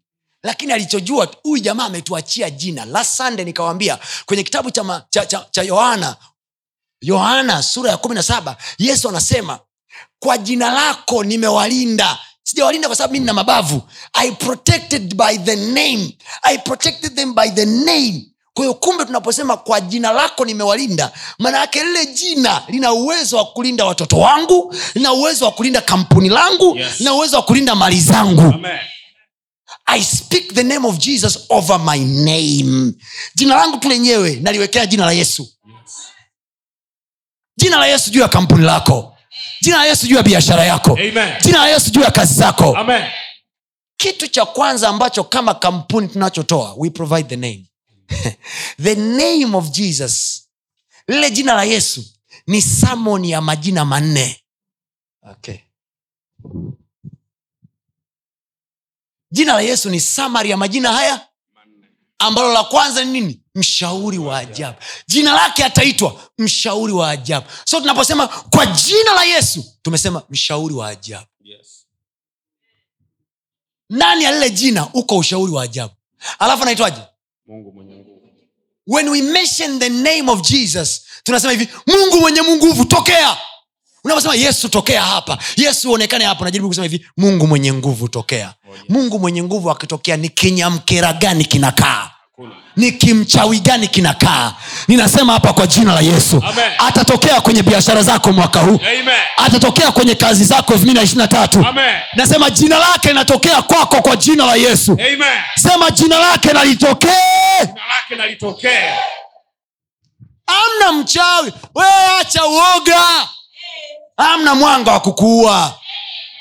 Lakini 0.43 0.72
alichojua 0.72 1.35
huyu 1.43 1.62
jamaa 1.62 1.85
ametuachia 1.85 2.51
jina. 2.51 2.85
La 2.85 3.05
sande 3.05 3.44
nikawambia 3.44 3.98
kwenye 4.27 4.43
kitabu 4.43 4.70
cha, 4.70 4.85
ma- 4.85 5.05
cha, 5.10 5.27
cha, 5.27 5.47
cha 5.51 5.62
yohana 7.02 7.62
sura 7.62 7.90
ya 7.90 7.97
kumi 7.97 8.14
na 8.14 8.22
saba 8.22 8.56
yesu 8.78 9.09
anasema 9.09 9.59
kwa 10.18 10.39
jina 10.39 10.70
lako 10.70 11.24
nimewalinda. 11.24 12.18
Sijawalinda 12.43 12.89
kwa 12.89 12.97
sababu 12.97 13.12
mi 13.12 13.18
nina 13.18 13.32
mabavu. 13.32 13.82
I 14.12 14.32
protected 14.32 15.14
by 15.14 15.39
the 15.39 15.56
name. 15.56 16.18
I 16.43 16.59
protected 16.59 17.14
them 17.14 17.35
by 17.35 17.51
the 17.51 17.66
name 17.66 18.27
kwa 18.61 18.66
hiyo 18.66 18.74
kumbe 18.74 19.05
tunaposema 19.05 19.57
kwa 19.57 19.81
jina 19.81 20.12
lako 20.12 20.45
nimewalinda 20.45 21.12
maana 21.39 21.59
yake 21.59 21.82
lile 21.85 22.07
jina 22.07 22.62
lina 22.69 22.93
uwezo 22.93 23.37
wa 23.37 23.45
kulinda 23.45 23.85
watoto 23.85 24.19
wangu 24.19 24.74
lina 24.95 25.12
uwezo 25.12 25.45
wa 25.45 25.51
kulinda 25.51 25.81
kampuni 25.81 26.28
langu 26.28 26.77
Yes. 26.77 26.99
lina 26.99 27.15
uwezo 27.15 27.37
wa 27.37 27.43
kulinda 27.43 27.74
mali 27.74 28.01
zangu 28.01 28.41
Amen. 28.41 28.78
i 29.87 30.03
speak 30.03 30.55
the 30.55 30.62
name 30.62 30.89
of 30.89 30.99
jesus 30.99 31.39
over 31.49 31.81
my 31.81 31.99
name 31.99 32.93
jina 33.35 33.55
langu 33.57 33.77
tu 33.78 33.89
lenyewe 33.89 34.37
naliwekea 34.43 34.87
jina 34.87 35.07
la 35.07 35.12
yesu 35.12 35.49
jina 37.57 37.77
la 37.78 37.87
yesu 37.87 38.11
juu 38.11 38.20
ya 38.20 38.28
kampuni 38.28 38.65
lako 38.65 39.16
jina 39.62 39.77
la 39.77 39.85
yesu 39.87 40.07
juu 40.07 40.16
ya 40.16 40.23
biashara 40.23 40.65
yako 40.65 40.91
Amen. 40.93 41.35
jina 41.43 41.59
la 41.59 41.69
yesu 41.69 41.91
juu 41.91 42.01
ya 42.01 42.11
kazi 42.11 42.35
zako 42.35 42.77
Amen. 42.77 43.03
kitu 43.97 44.28
cha 44.28 44.45
kwanza 44.45 44.89
ambacho 44.89 45.24
kama 45.24 45.55
kampuni 45.55 46.09
tunachotoa 46.09 46.74
we 46.77 46.91
provide 46.91 47.28
the 47.28 47.37
name 47.37 47.66
the 48.82 48.95
name 48.95 49.55
of 49.57 49.70
jesus. 49.70 50.47
Lile 51.09 51.31
jina 51.31 51.55
la 51.55 51.65
yesu 51.65 52.05
ni 52.47 52.62
samoni 52.62 53.31
ya 53.31 53.41
majina 53.41 53.85
manne. 53.85 54.37
Okay. 55.31 55.59
jina 59.31 59.53
la 59.55 59.61
yesu 59.61 59.91
ni 59.91 60.01
samari 60.01 60.51
ya 60.51 60.57
majina 60.57 60.93
haya 60.93 61.27
ambalo 62.19 62.53
la 62.53 62.65
kwanza 62.65 63.05
ni 63.05 63.11
nini? 63.20 63.41
Mshauri 63.55 64.19
wa 64.19 64.39
ajabu. 64.39 64.78
Jina 65.07 65.32
lake 65.32 65.65
ataitwa 65.65 66.20
mshauri 66.39 66.93
wa 66.93 67.11
ajabu. 67.11 67.47
So 67.65 67.81
tunaposema 67.81 68.28
kwa 68.28 68.66
jina 68.66 69.12
la 69.15 69.24
yesu 69.24 69.65
tumesema 69.82 70.23
mshauri 70.31 70.74
wa 70.74 70.89
ajabu. 70.89 71.27
Yes. 71.43 71.87
ndani 73.91 74.24
ya 74.24 74.32
lile 74.32 74.51
jina 74.51 74.93
uko 74.95 75.19
ushauri 75.19 75.53
wa 75.53 75.62
ajabu? 75.62 75.95
Alafu 76.39 76.62
anaitwaje? 76.62 77.01
Mungu. 77.47 77.73
When 78.86 79.09
we 79.09 79.23
mention 79.23 79.78
the 79.78 79.89
name 79.89 80.31
of 80.31 80.40
jesus 80.43 81.01
tunasema 81.24 81.52
hivi 81.52 81.69
mungu 81.86 82.20
mwenye 82.20 82.43
nguvu 82.43 82.85
tokea. 82.85 83.36
Unaposema 84.05 84.35
yesu 84.35 84.69
tokea 84.69 85.02
hapa. 85.02 85.39
Yesu 85.57 85.90
uonekane 85.90 86.24
hapa 86.24 86.40
unajaribu 86.40 86.69
kusema 86.69 86.86
hivi 86.86 87.07
mungu 87.16 87.47
mwenye 87.47 87.73
nguvu 87.73 88.09
tokea. 88.09 88.55
Mungu 88.89 89.19
mwenye 89.19 89.43
nguvu 89.43 89.70
akitokea 89.70 90.16
ni 90.16 90.28
kinyamkera 90.28 91.12
gani 91.12 91.44
kinakaa. 91.44 92.11
Ni 92.76 92.92
kimchawi 92.92 93.60
gani 93.60 93.88
kinakaa 93.88 94.52
ninasema 94.88 95.32
hapa 95.32 95.52
kwa 95.52 95.66
jina 95.66 95.94
la 95.94 96.00
yesu 96.00 96.36
Amen. 96.46 96.70
atatokea 96.78 97.40
kwenye 97.40 97.62
biashara 97.62 98.02
zako 98.02 98.32
mwaka 98.32 98.60
huu 98.60 98.80
Amen. 99.00 99.14
atatokea 99.36 99.92
kwenye 99.92 100.14
kazi 100.14 100.44
zako 100.44 100.72
elfu 100.72 100.82
mbili 100.82 100.98
na 100.98 101.02
ishiri 101.04 101.18
na 101.20 101.28
tatu 101.28 101.66
Amen. 101.68 101.94
nasema 102.14 102.50
jina 102.50 102.78
lake 102.78 103.08
linatokea 103.08 103.62
kwako 103.62 104.02
kwa 104.02 104.16
jina 104.16 104.46
la 104.46 104.54
yesu 104.54 104.92
Amen. 104.92 105.22
sema 105.56 105.90
jina 105.90 106.18
lake 106.18 106.52
nalitokee 106.52 107.08
amna 110.46 110.92
mchawi 110.92 111.52
we 111.74 111.84
acha 112.20 112.46
uoga 112.46 113.04
amna 114.16 114.54
mwanga 114.54 114.92
wa 114.92 115.00
kukuua 115.00 115.74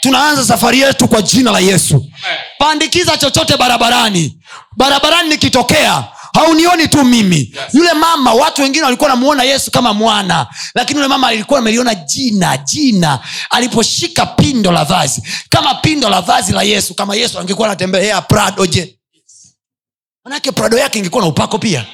tunaanza 0.02 0.46
safari 0.46 0.80
yetu 0.80 1.08
kwa 1.08 1.22
jina 1.22 1.52
la 1.52 1.60
yesu. 1.60 2.06
Pandikiza 2.58 3.18
chochote 3.18 3.58
barabarani. 3.58 4.40
Barabarani 4.78 5.30
nikitokea 5.30 6.04
haunioni 6.34 6.88
tu 6.88 7.04
mimi. 7.06 7.36
Yes. 7.38 7.74
yule 7.74 7.94
mama 7.94 8.34
watu 8.34 8.62
wengine 8.62 8.86
walikuwa 8.86 9.10
namuona 9.10 9.44
yesu 9.44 9.72
kama 9.72 9.94
mwana 9.94 10.48
lakini 10.76 10.98
yule 11.00 11.08
mama 11.10 11.28
alikuwa 11.28 11.60
ameliona 11.60 11.96
jina 11.96 12.58
jina 12.58 13.20
aliposhika 13.50 14.26
pindo 14.26 14.72
la 14.72 14.86
vazi. 14.86 15.24
Kama 15.50 15.74
pindo 15.76 16.10
la 16.10 16.22
vazi 16.22 16.52
la 16.52 16.64
yesu 16.64 16.94
kama 16.94 17.16
yesu 17.16 17.40
angekuwa 17.40 17.68
anatembelea 17.68 18.22
prado 18.22 18.66
je? 18.66 19.00
Manake 20.26 20.52
prado 20.52 20.78
yake 20.78 21.00
ingekuwa 21.00 21.22
na 21.24 21.28
upako 21.30 21.58
pia. 21.60 21.86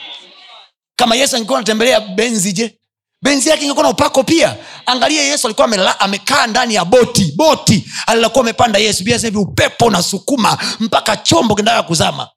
Kama 0.95 1.15
yesu 1.15 1.35
angekuwa 1.35 1.57
anatembelea 1.59 1.99
benzi 1.99 2.53
je 2.53 2.77
benzi 3.25 3.49
yake 3.49 3.63
ingekuwa 3.63 3.83
na 3.83 3.89
upako 3.89 4.23
pia. 4.23 4.57
Angalia 4.85 5.23
yesu 5.23 5.47
alikuwa 5.47 5.99
amekaa 5.99 6.47
ndani 6.47 6.73
ya 6.73 6.85
boti 6.85 7.31
boti. 7.35 7.91
Alilokuwa 8.07 8.41
amepanda 8.43 8.79
yesu 8.79 9.03
hivi 9.03 9.37
upepo 9.37 9.85
unasukuma 9.85 10.57
mpaka 10.79 11.17
chombo 11.17 11.55
kinataka 11.55 11.83
kuzama. 11.83 12.29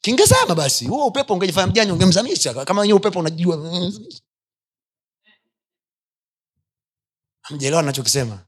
Kingezama 0.00 0.54
basi 0.54 0.86
huo 0.86 1.06
upepo 1.06 1.34
ungejifanya 1.34 1.66
mjani 1.66 1.92
ungemzamisha. 1.92 2.64
Kama 2.64 2.80
wenyewe 2.80 2.96
upepo 2.98 3.18
unajua 3.18 3.56
mjelewa 7.50 7.82
nachokisema 7.82 8.38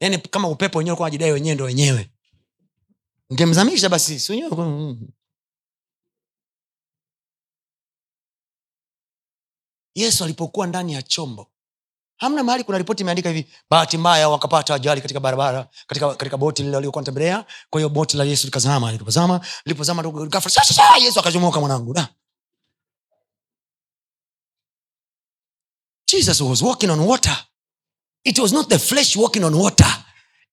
yaani 0.00 0.18
kama 0.18 0.48
upepo 0.48 0.78
wenyewe 0.78 0.92
ulikuwa 0.92 1.06
unajidai 1.06 1.32
wenyewe 1.32 1.54
ndo 1.54 1.64
wenyewe. 1.64 2.10
Ngemzamisha 3.32 3.88
basi 3.88 4.20
si 4.20 4.42
yesu 9.94 10.24
alipokuwa 10.24 10.66
ndani 10.66 10.92
ya 10.92 11.02
chombo 11.02 11.46
hamna 12.16 12.42
mahali 12.44 12.64
kuna 12.64 12.78
ripoti 12.78 13.02
imeandika 13.02 13.28
hivi 13.28 13.46
bahati 13.70 13.98
mbaya 13.98 14.28
wakapata 14.28 14.74
ajali 14.74 15.00
katika 15.00 15.20
barabara 15.20 15.68
katika, 15.86 16.14
katika 16.14 16.36
boti 16.36 16.62
lile 16.62 16.74
waliokuwa 16.76 17.02
natembelea 17.02 17.44
kwa 17.70 17.80
hiyo 17.80 17.88
boti 17.88 18.16
la 18.16 18.24
yesu 18.24 18.46
likazama 18.46 18.92
likazama 18.92 19.40
lipozama 19.64 20.02
ghafla, 20.02 20.50
sha, 20.50 20.64
sha, 20.64 20.74
sha, 20.74 20.96
yesu 20.96 21.20
akachomoka 21.20 21.60
mwanangu 21.60 21.94
jesus 26.12 26.40
was 26.40 26.62
walking 26.62 26.90
on 26.90 27.00
water. 27.00 27.36
It 28.24 28.38
was 28.38 28.52
not 28.52 28.68
the 28.68 28.78
flesh 28.78 29.16
walking 29.16 29.44
on 29.44 29.54
water. 29.54 29.88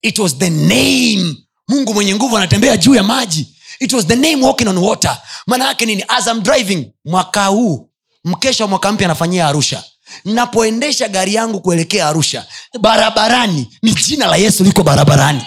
It 0.02 0.18
was 0.20 0.38
the 0.38 0.50
name. 0.50 1.36
Mungu 1.68 1.94
mwenye 1.94 2.16
nguvu 2.16 2.38
anatembea 2.38 2.78
juu 2.78 2.96
ya 2.96 3.04
maji. 3.04 3.56
It 3.80 3.94
was 3.94 4.08
the 4.08 4.16
name 4.16 4.46
walking 4.46 4.68
on 4.68 4.78
water. 4.78 5.22
Maana 5.48 5.66
yake 5.68 5.86
nini? 5.86 6.04
As 6.08 6.28
I'm 6.28 6.42
driving 6.42 6.94
mwaka 7.06 7.46
huu 7.46 7.89
mkesha 8.24 8.64
wa 8.64 8.68
mwaka 8.70 8.92
mpya 8.92 9.06
anafanyia 9.08 9.48
arusha. 9.48 9.84
Napoendesha 10.26 11.08
gari 11.08 11.34
yangu 11.34 11.62
kuelekea 11.62 12.08
arusha 12.08 12.46
barabarani 12.80 13.78
ni 13.82 13.94
jina 13.94 14.26
la 14.28 14.36
yesu 14.36 14.64
liko 14.64 14.84
barabarani. 14.84 15.46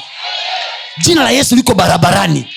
Jina 1.02 1.22
la 1.24 1.30
yesu 1.30 1.56
liko 1.56 1.74
barabarani. 1.74 2.48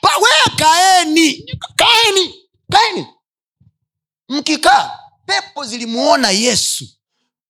Pa- 0.00 0.16
we 0.20 0.52
kaeni 0.56 1.44
kaeni 1.76 2.34
kaeni. 2.72 3.06
Mkikaa 4.28 4.98
pepo 5.26 5.64
zilimuona 5.64 6.30
yesu. 6.30 6.84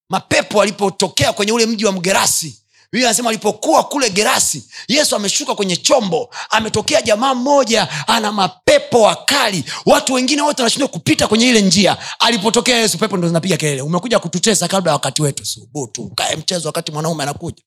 Mapepo 0.09 0.63
alipotokea 0.63 1.33
kwenye 1.33 1.53
ule 1.53 1.67
mji 1.67 1.85
wa 1.87 1.93
mgerasi 1.93 2.60
biblia 2.93 3.09
anasema 3.09 3.31
alipokuwa 3.31 3.85
kule 3.85 4.11
gerasi 4.11 4.71
yesu 4.89 5.17
ameshuka 5.17 5.55
kwenye 5.55 5.77
chombo 5.77 6.35
ametokea 6.51 7.03
jamaa 7.03 7.35
mmoja 7.35 8.09
ana 8.09 8.33
mapepo 8.33 9.01
wakali. 9.03 9.65
Watu 9.87 10.13
wengine 10.15 10.43
wote 10.43 10.63
wanashindwa 10.63 10.89
kupita 10.89 11.29
kwenye 11.29 11.49
ile 11.49 11.63
njia. 11.63 11.99
Alipotokea 12.21 12.77
yesu 12.79 12.99
pepo 12.99 13.17
ndo 13.17 13.29
zinapiga 13.29 13.57
kelele. 13.57 13.83
Umekuja 13.83 14.19
kututesa 14.19 14.69
kabla 14.69 14.93
wakati 14.93 15.23
wetu 15.23 15.45
subutu 15.47 16.03
ukae 16.03 16.37
mchezo 16.37 16.69
wakati 16.69 16.93
mwanaume 16.93 17.23
anakuja. 17.23 17.63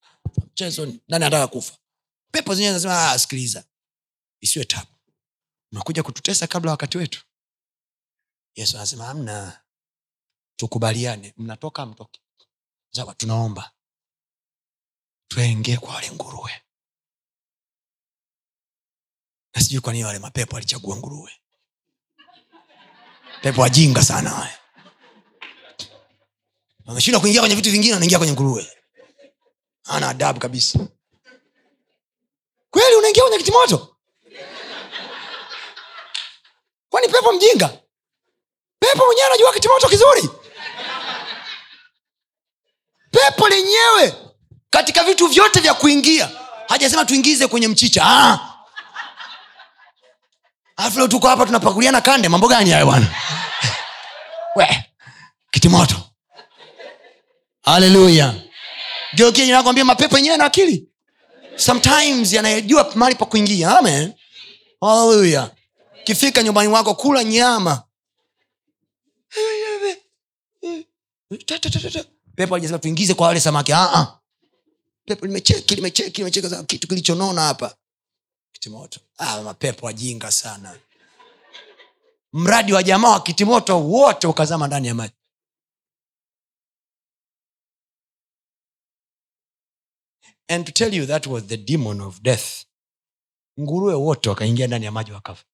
Mchezo 0.52 0.86
nani 0.86 1.00
anataka 1.08 1.48
kufa? 1.48 1.74
Pepo 2.32 2.56
zenyewe 2.56 2.80
zinasema 2.80 3.12
"Ah, 3.12 3.20
sikiliza. 3.20 3.64
Isiwe 4.42 4.66
tabu. 4.66 4.88
Umekuja 5.72 6.04
kututesa 6.04 6.48
kabla 6.48 6.72
wakati 6.72 6.98
wetu. 6.98 7.22
Yesu 8.56 8.78
anasema 8.78 9.08
amna 9.10 9.60
tukubaliane. 10.56 11.34
Mnatoka 11.38 11.86
mtoke. 11.86 12.20
Sawa 12.96 13.16
tunaomba 13.16 13.72
tuengee 15.34 15.78
kwa 15.78 15.94
wale 15.96 16.12
nguruwe. 16.12 16.62
Na 19.56 19.62
sijui 19.62 19.82
kwa 19.82 19.94
nini 19.94 20.06
wale 20.06 20.20
mapepo 20.20 20.58
alichagua 20.58 20.96
nguruwe. 20.96 21.32
Pepo 23.42 23.62
wajinga 23.62 24.04
sana 24.04 24.34
wale. 24.36 24.54
Wameshindwa 26.86 27.22
kuingia 27.22 27.42
kwenye 27.42 27.56
vitu 27.56 27.72
vingine 27.72 27.94
wanaingia 27.94 28.18
kwenye 28.18 28.34
nguruwe. 28.34 28.72
Ana 29.84 30.10
adabu 30.10 30.40
kabisa. 30.40 30.80
Kweli 32.70 32.96
unaingia 32.96 33.24
kwenye 33.24 33.38
kitimoto? 33.38 33.98
Kwani 36.90 37.08
pepo 37.08 37.32
mjinga? 37.34 37.68
Pepo 38.80 39.06
mwenyewe 39.06 39.28
anajua 39.28 39.54
kitimoto 39.54 39.90
kizuri. 39.90 40.30
Pepo 43.12 43.50
lenyewe 43.50 44.33
katika 44.74 45.04
vitu 45.04 45.28
vyote 45.28 45.60
vya 45.60 45.74
kuingia 45.74 46.30
hajasema 46.68 47.06
tuingize 47.06 47.48
kwenye 47.48 47.68
mchicha 47.68 48.04
ah. 48.06 48.40
alafu 50.78 51.08
tuko 51.08 51.28
hapa 51.28 51.46
tunapakuliana 51.46 52.02
kande 52.02 52.30
mambo 52.30 52.48
gani 52.48 52.70
hayo 52.72 52.86
bwana? 52.86 53.08
Kitimoto. 55.52 55.96
Haleluya 57.64 58.34
geukie 59.14 59.46
nakwambia 59.52 59.86
mapepo 59.86 60.18
yenyewe 60.18 60.38
na 60.38 60.46
akili. 60.46 60.88
Sometimes 61.56 62.34
yanayejua 62.34 62.92
mahali 62.96 63.16
pa 63.16 63.26
kuingia. 63.26 63.78
Amen. 63.80 64.14
Haleluya 64.82 65.52
kifika 66.04 66.44
nyumbani 66.44 66.70
wako 66.70 66.96
kula 66.96 67.24
nyama. 67.24 67.84
Pepo 72.36 72.56
ajasema 72.56 72.80
tuingize 72.80 73.14
kwa 73.14 73.28
wale 73.28 73.40
samaki 73.40 73.74
ah. 73.74 74.23
Pepo 75.06 75.26
limecheki 75.26 75.76
limecheki 75.76 76.22
limecheki 76.22 76.66
kitu 76.66 76.88
kilichonona 76.88 77.42
hapa. 77.42 77.78
Kitimoto. 78.52 79.00
Ah, 79.18 79.42
mapepo 79.42 79.86
wajinga 79.86 80.32
sana. 80.32 80.80
Mradi 82.34 82.74
wa 82.74 82.84
jamaa 82.84 83.10
wa 83.10 83.24
kitimoto 83.24 83.80
wote 83.88 84.28
ukazama 84.28 84.68
ndani 84.68 84.88
ya 84.88 84.96
maji. 84.96 85.14
And 90.48 90.66
to 90.66 90.72
tell 90.72 90.94
you 90.94 91.06
that 91.06 91.28
was 91.28 91.44
the 91.48 91.58
demon 91.58 92.02
of 92.02 92.22
death 92.22 92.66
nguruwe 93.60 93.94
wote 93.94 94.30
wakaingia 94.30 94.68
ndani 94.68 94.86
ya 94.86 94.92
maji 94.92 95.12
wakafa. 95.12 95.46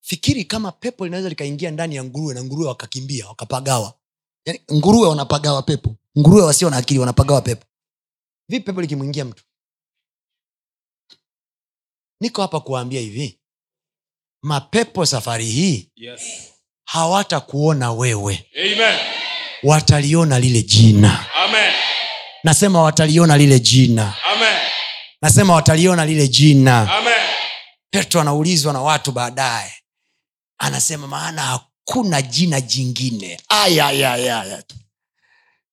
Fikiri 0.00 0.44
kama 0.44 0.72
pepo 0.72 1.04
linaweza 1.04 1.28
likaingia 1.28 1.70
ndani 1.70 1.94
ya 1.96 2.04
nguruwe 2.04 2.34
na 2.34 2.44
nguruwe 2.44 2.68
wakakimbia 2.68 3.28
wakapagawa. 3.28 3.94
Yani, 4.44 4.60
nguruwe 4.72 5.08
wanapagawa 5.08 5.62
pepo 5.62 5.96
nguruwe 6.18 6.42
wasio 6.42 6.70
na 6.70 6.76
akili 6.76 7.00
wanapagawa 7.00 7.40
pepo 7.42 7.66
vipi 8.48 8.64
pepo 8.66 8.80
likimwingia 8.80 9.24
mtu 9.24 9.44
niko 12.20 12.42
hapa 12.42 12.60
kuwaambia 12.60 13.00
hivi 13.00 13.40
mapepo 14.42 15.06
safari 15.06 15.44
hii 15.46 15.90
Yes. 15.96 16.22
hawatakuona 16.84 17.92
wewe 17.92 18.46
Amen. 18.56 18.98
wataliona 19.62 20.38
lile 20.38 20.62
jina 20.62 21.34
Amen. 21.34 21.72
nasema 22.44 22.82
wataliona 22.82 23.36
lile 23.38 23.60
jina 23.60 24.14
Amen. 24.24 24.58
nasema 25.22 25.54
wataliona 25.54 26.06
lile 26.06 26.28
jina 26.28 26.92
Amen. 26.98 27.28
petro 27.90 28.20
anaulizwa 28.20 28.72
na 28.72 28.80
watu 28.82 29.12
baadaye 29.12 29.74
anasema 30.58 31.06
maana 31.06 31.42
hakuna 31.42 32.22
jina 32.22 32.60
jingine 32.60 33.40
ayayayaya 33.48 34.64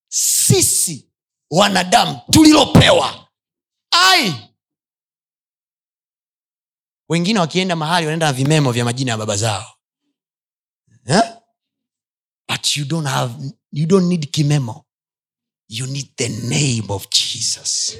sisi 0.08 1.10
wanadamu 1.50 2.20
tulilopewa. 2.30 3.28
Ai! 3.90 4.34
Wengine 7.08 7.38
wakienda 7.40 7.76
mahali 7.76 8.06
wanaenda 8.06 8.26
na 8.26 8.32
vimemo 8.32 8.72
vya 8.72 8.84
majina 8.84 9.12
ya 9.12 9.18
baba 9.18 9.36
zao. 9.36 9.74
Eh? 11.06 11.22
but 12.48 12.76
you 12.76 12.84
don't 12.84 13.06
have 13.06 13.34
you 13.72 13.86
don't 13.86 14.06
need 14.08 14.30
kimemo. 14.30 14.84
You 15.68 15.86
need 15.86 16.08
the 16.16 16.28
name 16.28 16.84
of 16.90 17.08
jesus. 17.10 17.96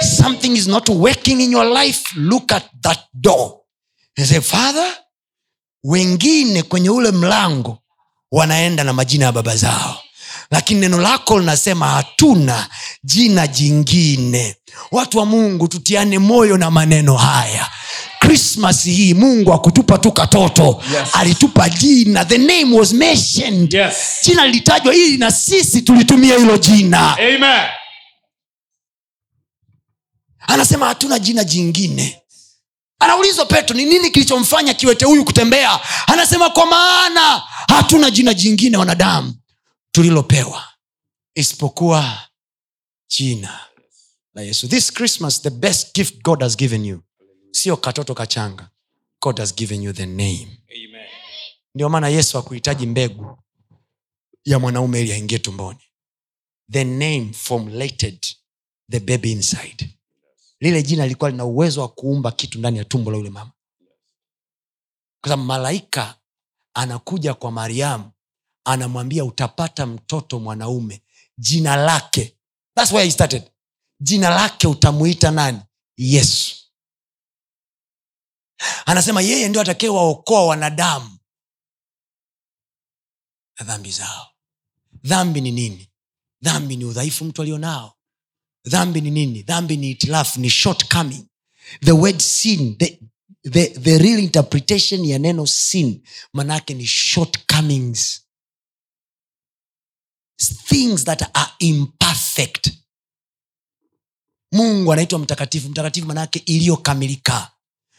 Something 0.00 0.56
is 0.56 0.66
not 0.68 0.88
working 0.88 1.40
in 1.40 1.50
your 1.50 1.64
life 1.64 2.04
look 2.16 2.52
at 2.52 2.64
that 2.82 3.00
door. 3.12 3.60
And 4.16 4.26
say 4.26 4.40
father 4.40 4.96
wengine 5.84 6.62
kwenye 6.62 6.90
ule 6.90 7.10
mlango 7.10 7.78
wanaenda 8.32 8.84
na 8.84 8.92
majina 8.92 9.24
ya 9.24 9.32
baba 9.32 9.56
zao 9.56 10.02
lakini 10.54 10.80
neno 10.80 10.98
lako 10.98 11.38
linasema 11.38 11.88
hatuna 11.88 12.68
jina 13.04 13.46
jingine. 13.46 14.56
Watu 14.90 15.18
wa 15.18 15.26
mungu 15.26 15.68
tutiane 15.68 16.18
moyo 16.18 16.56
na 16.56 16.70
maneno 16.70 17.16
haya. 17.16 17.70
Krismas 18.18 18.84
hii 18.84 19.14
mungu 19.14 19.52
akutupa 19.52 19.98
tu 19.98 20.12
katoto. 20.12 20.82
Yes. 20.92 21.08
alitupa 21.12 21.68
jina. 21.68 22.24
The 22.24 22.38
name 22.38 22.78
was 22.78 22.92
mentioned. 22.92 23.74
Yes. 23.74 23.94
jina 24.24 24.46
lilitajwa 24.46 24.94
ili 24.94 25.18
na 25.18 25.30
sisi 25.30 25.82
tulitumia 25.82 26.38
hilo 26.38 26.58
jina. 26.58 27.16
Amen. 27.18 27.68
anasema 30.46 30.86
hatuna 30.86 31.18
jina 31.18 31.44
jingine. 31.44 32.20
Anaulizwa 32.98 33.46
petro 33.46 33.76
ni 33.76 33.84
nini 33.84 34.10
kilichomfanya 34.10 34.74
kiwete 34.74 35.04
huyu 35.04 35.24
kutembea? 35.24 35.80
Anasema 36.06 36.50
kwa 36.50 36.66
maana 36.66 37.42
hatuna 37.68 38.10
jina 38.10 38.34
jingine 38.34 38.76
wanadamu 38.76 39.34
tulilopewa 39.94 40.64
isipokuwa 41.34 42.28
jina 43.08 43.60
la 44.34 44.42
yesu. 44.42 44.68
This 44.68 44.92
christmas 44.92 45.42
the 45.42 45.50
best 45.50 45.94
gift 45.94 46.22
god 46.22 46.40
has 46.42 46.56
given 46.56 46.84
you 46.84 47.02
sio 47.50 47.76
katoto 47.76 48.14
kachanga. 48.14 48.70
God 49.22 49.38
has 49.38 49.54
given 49.54 49.82
you 49.82 49.92
the 49.92 50.06
name. 50.06 50.60
Ndio 51.74 51.88
maana 51.88 52.08
yesu 52.08 52.38
akuhitaji 52.38 52.86
mbegu 52.86 53.38
ya 54.44 54.58
mwanaume 54.58 55.00
ili 55.00 55.12
aingie 55.12 55.38
tumboni. 55.38 55.78
The 56.72 56.84
name 56.84 57.32
formulated 57.32 58.26
the 58.90 59.00
baby 59.00 59.32
inside. 59.32 59.98
Lile 60.60 60.82
jina 60.82 61.02
lilikuwa 61.02 61.30
lina 61.30 61.44
uwezo 61.44 61.80
wa 61.80 61.88
kuumba 61.88 62.32
kitu 62.32 62.58
ndani 62.58 62.78
ya 62.78 62.84
tumbo 62.84 63.10
la 63.10 63.16
yule 63.16 63.30
mama. 63.30 63.52
Kwa 65.24 65.36
malaika 65.36 66.18
anakuja 66.74 67.34
kwa 67.34 67.50
mariamu 67.52 68.10
anamwambia 68.64 69.24
utapata 69.24 69.86
mtoto 69.86 70.40
mwanaume 70.40 71.02
jina 71.38 71.76
lake. 71.76 72.36
That's 72.76 72.92
where 72.92 73.04
he 73.04 73.10
started. 73.10 73.50
Jina 74.00 74.30
lake 74.30 74.66
utamuita 74.68 75.30
nani? 75.30 75.60
Yesu. 75.96 76.56
Anasema 78.86 79.22
yeye 79.22 79.48
ndio 79.48 79.60
atakayewaokoa 79.60 80.46
wanadamu 80.46 81.18
na 83.58 83.66
dhambi 83.66 83.90
zao. 83.90 84.26
Dhambi 85.04 85.40
ni 85.40 85.50
nini? 85.50 85.90
Dhambi 86.42 86.76
ni 86.76 86.84
udhaifu 86.84 87.24
mtu 87.24 87.42
alionao. 87.42 87.94
Dhambi 88.64 89.00
ni 89.00 89.10
nini? 89.10 89.42
Dhambi 89.42 89.76
ni 89.76 89.90
itilafu 89.90 90.40
ni 90.40 90.50
shortcoming. 90.50 91.26
The 91.84 91.92
word 91.92 92.18
sin 92.20 92.78
the, 92.78 93.00
the, 93.50 93.66
the 93.68 93.98
real 93.98 94.18
interpretation 94.18 95.04
ya 95.04 95.18
neno 95.18 95.46
sin 95.46 96.02
manaake 96.32 96.74
ni 96.74 96.86
shortcomings 96.86 98.23
things 100.38 101.04
that 101.04 101.22
are 101.34 101.50
imperfect. 101.58 102.70
Mungu 104.52 104.92
anaitwa 104.92 105.18
mtakatifu. 105.18 105.68
Mtakatifu 105.68 106.06
manaake 106.06 106.38
iliyokamilika. 106.46 107.50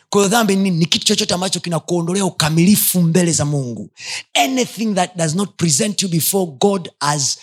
Kwa 0.09 0.21
hiyo 0.21 0.29
dhambi 0.29 0.55
ni 0.55 0.63
nini? 0.63 0.77
ni 0.77 0.85
kitu 0.85 1.05
chochote 1.05 1.33
ambacho 1.33 1.59
kinakuondolea 1.59 2.25
ukamilifu 2.25 3.01
mbele 3.01 3.31
za 3.31 3.45
mungu. 3.45 3.91
Anything 4.33 4.93
that 4.95 5.15
does 5.15 5.35
not 5.35 5.55
present 5.57 6.01
you 6.03 6.09
before 6.09 6.51
god 6.51 6.91
as 6.99 7.37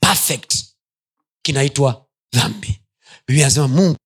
perfect 0.00 0.64
kinaitwa 1.42 2.06
dhambi. 2.32 2.80
Biblia 3.26 3.46
anasema 3.46 3.68
mungu 3.68 3.96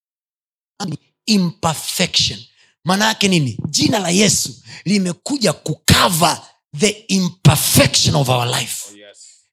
imperfection. 1.27 2.39
Maana 2.85 3.05
yake 3.07 3.29
nini? 3.29 3.59
Jina 3.69 3.99
la 3.99 4.11
yesu 4.11 4.55
limekuja 4.85 5.53
kukava 5.53 6.47
the 6.77 6.89
imperfection 6.89 8.15
of 8.17 8.29
our 8.29 8.47
life 8.61 8.85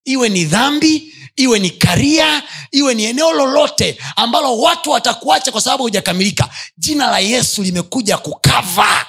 iwe 0.06 0.30
ni 0.30 0.46
dhambi 0.46 1.14
iwe 1.36 1.60
ni 1.60 1.70
karia 1.70 2.44
iwe 2.72 2.94
ni 2.94 3.04
eneo 3.06 3.34
lolote 3.34 3.98
ambalo 4.16 4.58
watu 4.58 4.90
watakuacha 4.92 5.52
kwa 5.52 5.62
sababu 5.62 5.84
hujakamilika. 5.84 6.50
Jina 6.78 7.12
la 7.12 7.20
yesu 7.20 7.64
limekuja 7.64 8.18
kukava 8.18 9.06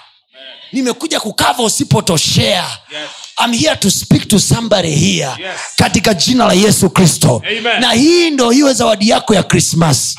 limekuja 0.72 1.20
kukava 1.20 1.62
usipotoshea 1.62 2.64
Yes. 2.92 3.10
I'm 3.44 3.52
here 3.52 3.76
to 3.76 3.90
speak 3.90 4.28
to 4.28 4.38
somebody 4.38 4.90
here 4.94 5.28
Yes. 5.38 5.60
katika 5.76 6.14
jina 6.14 6.46
la 6.46 6.52
yesu 6.52 6.90
kristo 6.90 7.42
na 7.80 7.92
hii 7.92 8.30
ndo 8.30 8.52
iwe 8.52 8.72
zawadi 8.74 9.08
yako 9.08 9.34
ya 9.34 9.42
krismas 9.42 10.16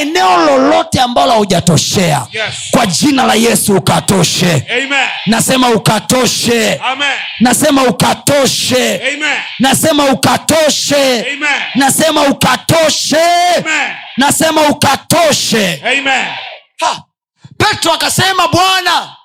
eneo 0.00 0.36
lolote 0.36 1.00
ambalo 1.00 1.32
haujatoshea 1.32 2.26
Yes. 2.32 2.44
kwa 2.70 2.86
jina 2.86 3.22
la 3.26 3.34
yesu 3.34 3.76
ukatoshe 3.76 4.52
Amen. 4.52 5.08
nasema 5.26 5.68
ukatoshe 5.70 6.74
Amen. 6.74 7.08
nasema 7.40 7.82
ukatoshe 7.82 8.94
Amen. 8.96 9.38
nasema 9.58 10.04
ukatoshe 10.08 11.20
Amen. 11.20 11.62
nasema 11.74 12.22
ukatoshe 12.22 13.16
Amen. 13.58 13.90
nasema 14.16 14.68
ukatoshe 14.68 15.82
Amen. 15.84 16.24
ha. 16.80 17.02
petro 17.58 17.92
akasema 17.92 18.48
bwana 18.48 19.16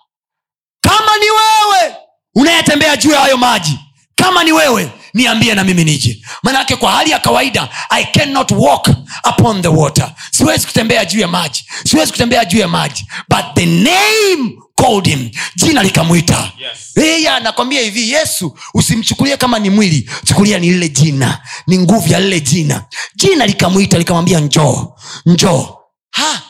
kama 0.81 1.17
ni 1.17 1.25
wewe 1.31 1.95
unayetembea 2.35 2.97
juu 2.97 3.11
ya 3.11 3.19
hayo 3.19 3.37
maji 3.37 3.79
kama 4.15 4.43
ni 4.43 4.51
wewe 4.51 4.91
niambie 5.13 5.55
na 5.55 5.63
mimi 5.63 5.83
nije. 5.83 6.21
Manake 6.43 6.75
kwa 6.75 6.91
hali 6.91 7.11
ya 7.11 7.19
kawaida 7.19 7.69
i 7.89 8.05
cannot 8.05 8.51
walk 8.51 8.89
upon 9.29 9.61
the 9.61 9.67
water. 9.67 10.13
Siwezi 10.31 10.67
kutembea 10.67 11.05
juu 11.05 11.19
ya 11.19 11.27
maji 11.27 11.65
siwezi 11.85 12.11
kutembea 12.11 12.45
juu 12.45 12.57
ya 12.59 12.67
maji. 12.67 13.05
But 13.29 13.45
the 13.55 13.65
name 13.65 14.57
called 14.75 15.05
him. 15.07 15.31
Jina 15.55 15.83
likamwita. 15.83 16.51
Yes. 16.57 16.97
yeye 16.97 17.29
anakwambia 17.29 17.81
hivi 17.81 18.11
yesu 18.11 18.57
usimchukulie 18.73 19.37
kama 19.37 19.59
ni 19.59 19.69
mwili 19.69 20.09
chukulia 20.25 20.59
ni 20.59 20.69
lile 20.71 20.89
jina 20.89 21.41
ni 21.67 21.77
nguvu 21.77 22.09
ya 22.13 22.19
lile 22.19 22.39
jina. 22.39 22.85
Jina 23.15 23.45
likamwita 23.45 23.97
likamwambia 23.97 24.39
njoo 24.39 24.87
njoo. 25.25 25.77
Ha! 26.11 26.41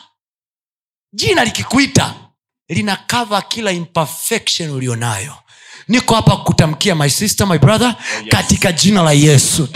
Jina 1.12 1.44
likikuita 1.44 2.14
lina 2.70 2.96
cover 3.10 3.42
kila 3.48 3.72
imperfection 3.72 4.70
ulionayo. 4.70 5.34
Niko 5.88 6.14
hapa 6.14 6.36
kutamkia 6.36 6.94
my 6.94 7.10
sister 7.10 7.46
my 7.46 7.58
brother 7.58 7.86
yes. 8.18 8.28
katika 8.28 8.72
jina 8.72 9.02
la 9.02 9.12
yesu. 9.12 9.68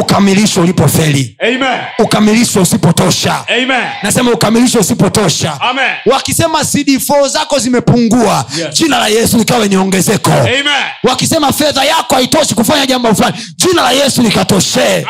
Ukamilisho 0.00 0.60
ulipofeli. 0.62 1.36
Ukamilisho 1.98 2.62
usipotosha. 2.62 3.44
Amen. 3.48 3.84
nasema 4.02 4.30
ukamilisho 4.30 4.80
usipotosha. 4.80 5.60
Amen. 5.60 5.90
wakisema 6.06 6.60
cd4 6.60 7.28
zako 7.28 7.58
zimepungua 7.58 8.46
Yes. 8.58 8.74
jina 8.74 8.98
la 8.98 9.08
yesu 9.08 9.38
likawe 9.38 9.68
ni 9.68 9.76
ongezeko. 9.76 10.30
Wakisema 11.02 11.52
fedha 11.52 11.84
yako 11.84 12.14
haitoshi 12.14 12.54
kufanya 12.54 12.86
jambo 12.86 13.14
fulani 13.14 13.38
jina 13.56 13.82
la 13.82 13.92
yesu 13.92 14.22
likatoshee 14.22 15.06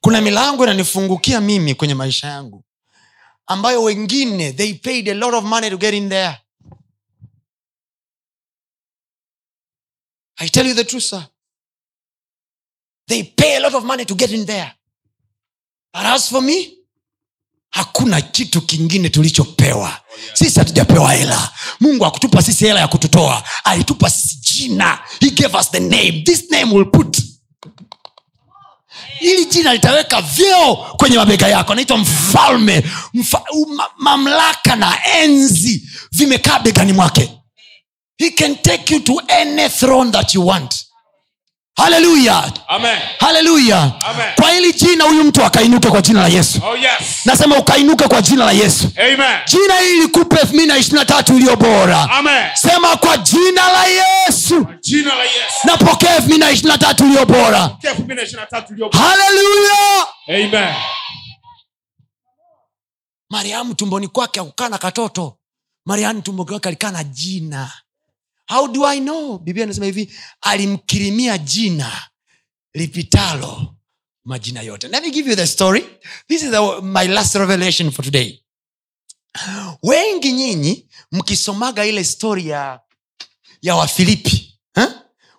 kuna 0.00 0.20
milango 0.20 0.64
inanifungukia 0.64 1.40
mimi 1.40 1.74
kwenye 1.74 1.94
maisha 1.94 2.26
yangu 2.26 2.64
ambayo 3.48 3.82
wengine 3.82 4.52
they 4.52 4.74
paid 4.74 5.08
a 5.08 5.14
lot 5.14 5.36
of 5.36 5.44
money 5.44 5.70
to 5.70 5.76
get 5.76 5.94
in 5.94 6.08
there. 6.08 6.38
I 10.40 10.48
tell 10.48 10.66
you 10.66 10.74
the 10.74 10.84
truth 10.84 11.02
sir. 11.04 11.26
They 13.08 13.22
pay 13.24 13.56
a 13.56 13.60
lot 13.60 13.74
of 13.74 13.84
money 13.84 14.04
to 14.04 14.14
get 14.14 14.30
in 14.32 14.46
there. 14.46 14.72
But 15.92 16.04
as 16.06 16.28
for 16.30 16.42
me 16.42 16.74
hakuna 17.70 18.20
kitu 18.20 18.60
kingine 18.62 19.08
tulichopewa. 19.10 20.00
Sisi 20.34 20.58
hatujapewa 20.58 21.12
hela. 21.12 21.52
Mungu 21.80 22.06
akutupa 22.06 22.42
sisi 22.42 22.64
hela 22.66 22.80
ya 22.80 22.88
kututoa. 22.88 23.44
Alitupa 23.64 24.10
sisi 24.10 24.36
jina. 24.54 25.00
He 25.20 25.30
gave 25.30 25.58
us 25.58 25.70
the 25.70 25.80
name. 25.80 26.22
This 26.24 26.50
name 26.50 26.72
will 26.74 26.90
put 26.90 27.18
hili 29.20 29.44
jina 29.46 29.72
litaweka 29.74 30.20
vyeo 30.22 30.74
kwenye 30.76 31.16
mabega 31.16 31.48
yako. 31.48 31.72
Anaitwa 31.72 31.98
mfalme. 31.98 32.84
Mfa, 33.14 33.42
um, 33.52 33.78
mamlaka 33.98 34.76
na 34.76 34.98
enzi 35.20 35.82
vimekaa 36.12 36.58
begani 36.58 36.92
mwake. 36.92 37.30
He 38.18 38.30
can 38.30 38.56
take 38.56 38.94
you 38.94 39.00
to 39.00 39.22
any 39.28 39.68
throne 39.68 40.10
that 40.10 40.34
you 40.34 40.46
want 40.46 40.74
haleluya 41.78 42.52
Amen. 42.68 42.98
haleluya 43.20 43.92
kwa 44.36 44.50
hili 44.50 44.72
jina 44.72 45.04
huyu 45.04 45.24
mtu 45.24 45.44
akainuke 45.44 45.88
kwa 45.90 46.02
jina 46.02 46.20
la 46.20 46.28
yesu. 46.28 46.60
Oh 46.64 46.76
yes. 46.76 46.92
nasema 47.24 47.56
ukainuke 47.58 48.08
kwa 48.08 48.22
jina 48.22 48.44
la 48.44 48.52
yesu. 48.52 48.90
Amen. 48.96 49.38
jina 49.46 49.76
hili 49.78 50.00
likupe 50.00 50.36
elfu 50.36 50.54
mbili 50.54 50.66
na 50.66 50.76
ishirina 50.78 51.04
tatu 51.04 51.34
iliyo 51.36 51.56
bora. 51.56 52.10
Amen. 52.10 52.44
sema 52.54 52.96
kwa 52.96 53.16
jina 53.16 53.72
la 53.72 53.84
yesu. 53.86 54.66
Jina 54.80 55.14
la 55.14 55.22
Yesu. 55.24 55.64
napokea 55.64 56.10
elfu 56.16 56.26
mbili 56.26 56.40
na 56.40 56.50
ishirina 56.50 56.78
tatu 56.78 57.04
iliyo 57.04 57.26
bora. 57.26 57.70
Haleluya 58.92 60.06
mariamu 63.30 63.74
tumboni 63.74 64.08
kwake 64.08 64.40
akukaa 64.40 64.68
na 64.68 64.78
katoto. 64.78 65.38
Mariamu 65.86 66.22
tumboni 66.22 66.48
kwake 66.50 66.68
alikaa 66.68 66.90
na 66.90 67.04
jina 67.04 67.72
how 68.48 68.68
do 68.72 68.86
i 68.86 69.00
know? 69.00 69.38
Biblia 69.38 69.64
anasema 69.64 69.86
hivi 69.86 70.12
alimkirimia 70.40 71.38
jina 71.38 72.08
lipitalo 72.74 73.74
majina 74.24 74.62
yote. 74.62 74.88
Let 74.88 75.02
me 75.04 75.10
give 75.10 75.30
you 75.30 75.36
the 75.36 75.46
story. 75.46 75.84
This 76.28 76.42
is 76.42 76.50
the, 76.50 76.80
my 76.82 77.08
last 77.08 77.34
revelation 77.34 77.90
for 77.90 78.04
today. 78.04 78.44
Wengi 79.82 80.32
nyinyi 80.32 80.88
mkisomaga 81.12 81.86
ile 81.86 82.04
story 82.04 82.46
ya 82.48 82.80
ya 83.62 83.76
wafilipi 83.76 84.58
eh? 84.76 84.88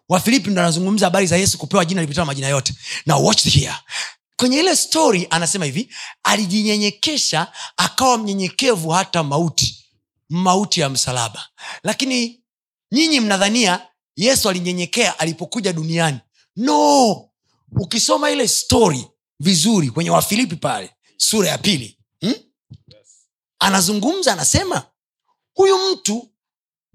wafilipi 0.10 0.50
ndo 0.50 0.62
anazungumza 0.62 1.06
habari 1.06 1.28
za 1.28 1.38
yesu 1.38 1.58
kupewa 1.58 1.86
jina 1.86 2.02
lipitalo 2.02 2.26
majina 2.26 2.48
yote. 2.48 2.74
Now 3.06 3.26
watch 3.26 3.44
here. 3.48 3.74
Kwenye 4.36 4.60
ile 4.60 4.76
story 4.76 5.28
anasema 5.30 5.66
hivi 5.66 5.94
alijinyenyekesha 6.24 7.48
akawa 7.78 8.18
mnyenyekevu 8.18 8.90
hata 8.90 9.24
mauti 9.24 9.86
mauti 10.30 10.80
ya 10.82 10.90
msalaba. 10.90 11.48
Lakini 11.84 12.39
nyinyi 12.92 13.20
mnadhania 13.20 13.88
yesu 14.16 14.50
alinyenyekea 14.50 15.20
alipokuja 15.20 15.74
duniani. 15.74 16.20
No! 16.56 17.30
Ukisoma 17.72 18.32
ile 18.32 18.48
story 18.48 19.08
vizuri 19.40 19.90
kwenye 19.92 20.10
wafilipi 20.10 20.56
pale 20.56 20.96
sura 21.18 21.50
ya 21.50 21.58
pili 21.58 22.00
hmm? 22.22 22.36
anazungumza 23.60 24.34
anasema 24.34 24.86
huyu 25.54 25.78
mtu 25.92 26.32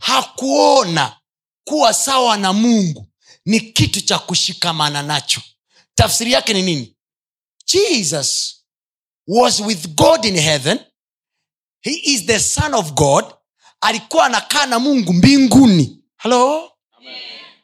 hakuona 0.00 1.16
kuwa 1.64 1.94
sawa 1.94 2.36
na 2.36 2.52
mungu. 2.52 3.06
Ni 3.46 3.60
kitu 3.60 4.00
cha 4.00 4.18
kushikamana 4.18 5.02
nacho. 5.02 5.40
Tafsiri 5.94 6.32
yake 6.32 6.52
ni 6.52 6.62
nini? 6.62 6.96
Jesus 7.66 8.56
was 9.26 9.60
with 9.60 9.88
god 9.88 10.24
in 10.24 10.36
heaven. 10.40 10.78
He 11.80 11.90
is 12.04 12.26
the 12.26 12.40
son 12.40 12.74
of 12.74 12.92
god 12.92 13.24
alikuwa 13.84 14.26
anakaa 14.26 14.66
na 14.66 14.78
mungu 14.78 15.12
mbinguni. 15.12 16.00
Halo 16.16 16.72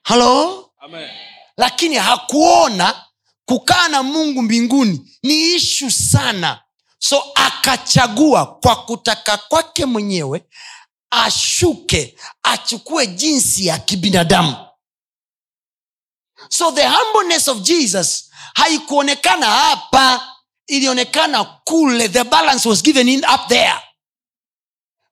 halo 0.02 0.70
Amen. 0.78 1.08
lakini 1.56 1.96
hakuona 1.96 3.04
kukaa 3.44 3.88
na 3.88 4.02
mungu 4.02 4.42
mbinguni 4.42 5.18
ni 5.22 5.54
ishu 5.54 5.90
sana. 5.90 6.62
So 6.98 7.22
akachagua 7.34 8.46
kwa 8.46 8.76
kutaka 8.84 9.36
kwake 9.36 9.86
mwenyewe 9.86 10.44
ashuke 11.10 12.18
achukue 12.42 13.06
jinsi 13.06 13.66
ya 13.66 13.78
kibinadamu. 13.78 14.56
So 16.48 16.72
the 16.72 16.88
humbleness 16.88 17.48
of 17.48 17.58
jesus 17.62 18.30
haikuonekana 18.54 19.46
hapa 19.46 20.28
ilionekana 20.66 21.44
kule. 21.44 22.08
The 22.08 22.24
balance 22.24 22.68
was 22.68 22.82
given 22.82 23.08
in 23.08 23.24
up 23.34 23.48
there 23.48 23.74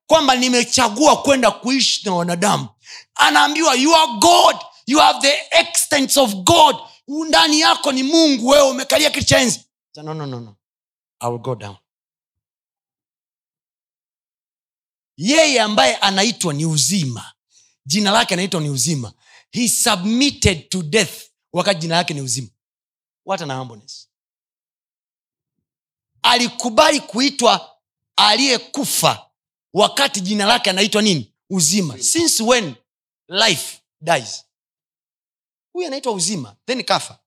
kwamba 0.09 0.37
nimechagua 0.37 1.23
kwenda 1.23 1.51
kuishi 1.51 2.07
na 2.07 2.15
wanadamu. 2.15 2.69
Anaambiwa 3.15 3.75
you 3.75 3.95
are 3.97 4.13
god. 4.19 4.57
You 4.87 4.99
have 4.99 5.21
the 5.21 5.59
extents 5.61 6.17
of 6.17 6.35
god. 6.35 6.77
Ndani 7.09 7.61
yako 7.61 7.93
ni 7.93 8.03
mungu. 8.03 8.49
Wewe 8.49 8.71
umekalia 8.71 9.11
kiti 9.11 9.27
cha 9.27 9.39
enzi. 9.41 9.61
No, 9.97 10.15
no, 10.15 10.27
no, 10.27 10.41
no. 10.41 10.57
I 11.21 11.29
will 11.31 11.39
go 11.41 11.55
down. 11.55 11.77
Yeye 15.17 15.61
ambaye 15.61 15.97
anaitwa 15.97 16.55
ni 16.55 16.67
uzima. 16.67 17.33
Jina 17.87 18.11
lake 18.11 18.35
anaitwa 18.35 18.61
ni 18.61 18.71
uzima. 18.71 19.13
He 19.51 19.69
submitted 19.69 20.69
to 20.69 20.83
death. 20.83 21.23
Wakati 21.53 21.81
jina 21.81 21.97
lake 21.97 22.15
ni 22.15 22.21
uzima. 22.21 22.49
What 23.27 23.43
an 23.43 23.83
alikubali 26.23 27.01
kuitwa 27.01 27.77
aliyekufa 28.17 29.28
wakati 29.75 30.21
jina 30.21 30.47
lake 30.47 30.71
anaitwa 30.71 31.03
nini? 31.03 31.33
Uzima. 31.51 31.99
Since 31.99 32.43
when 32.43 32.75
life 33.29 33.79
dies? 34.01 34.45
Huyu 35.73 35.87
anaitwa 35.87 36.13
uzima 36.13 36.57
then 36.67 36.85
kafa. 36.85 37.19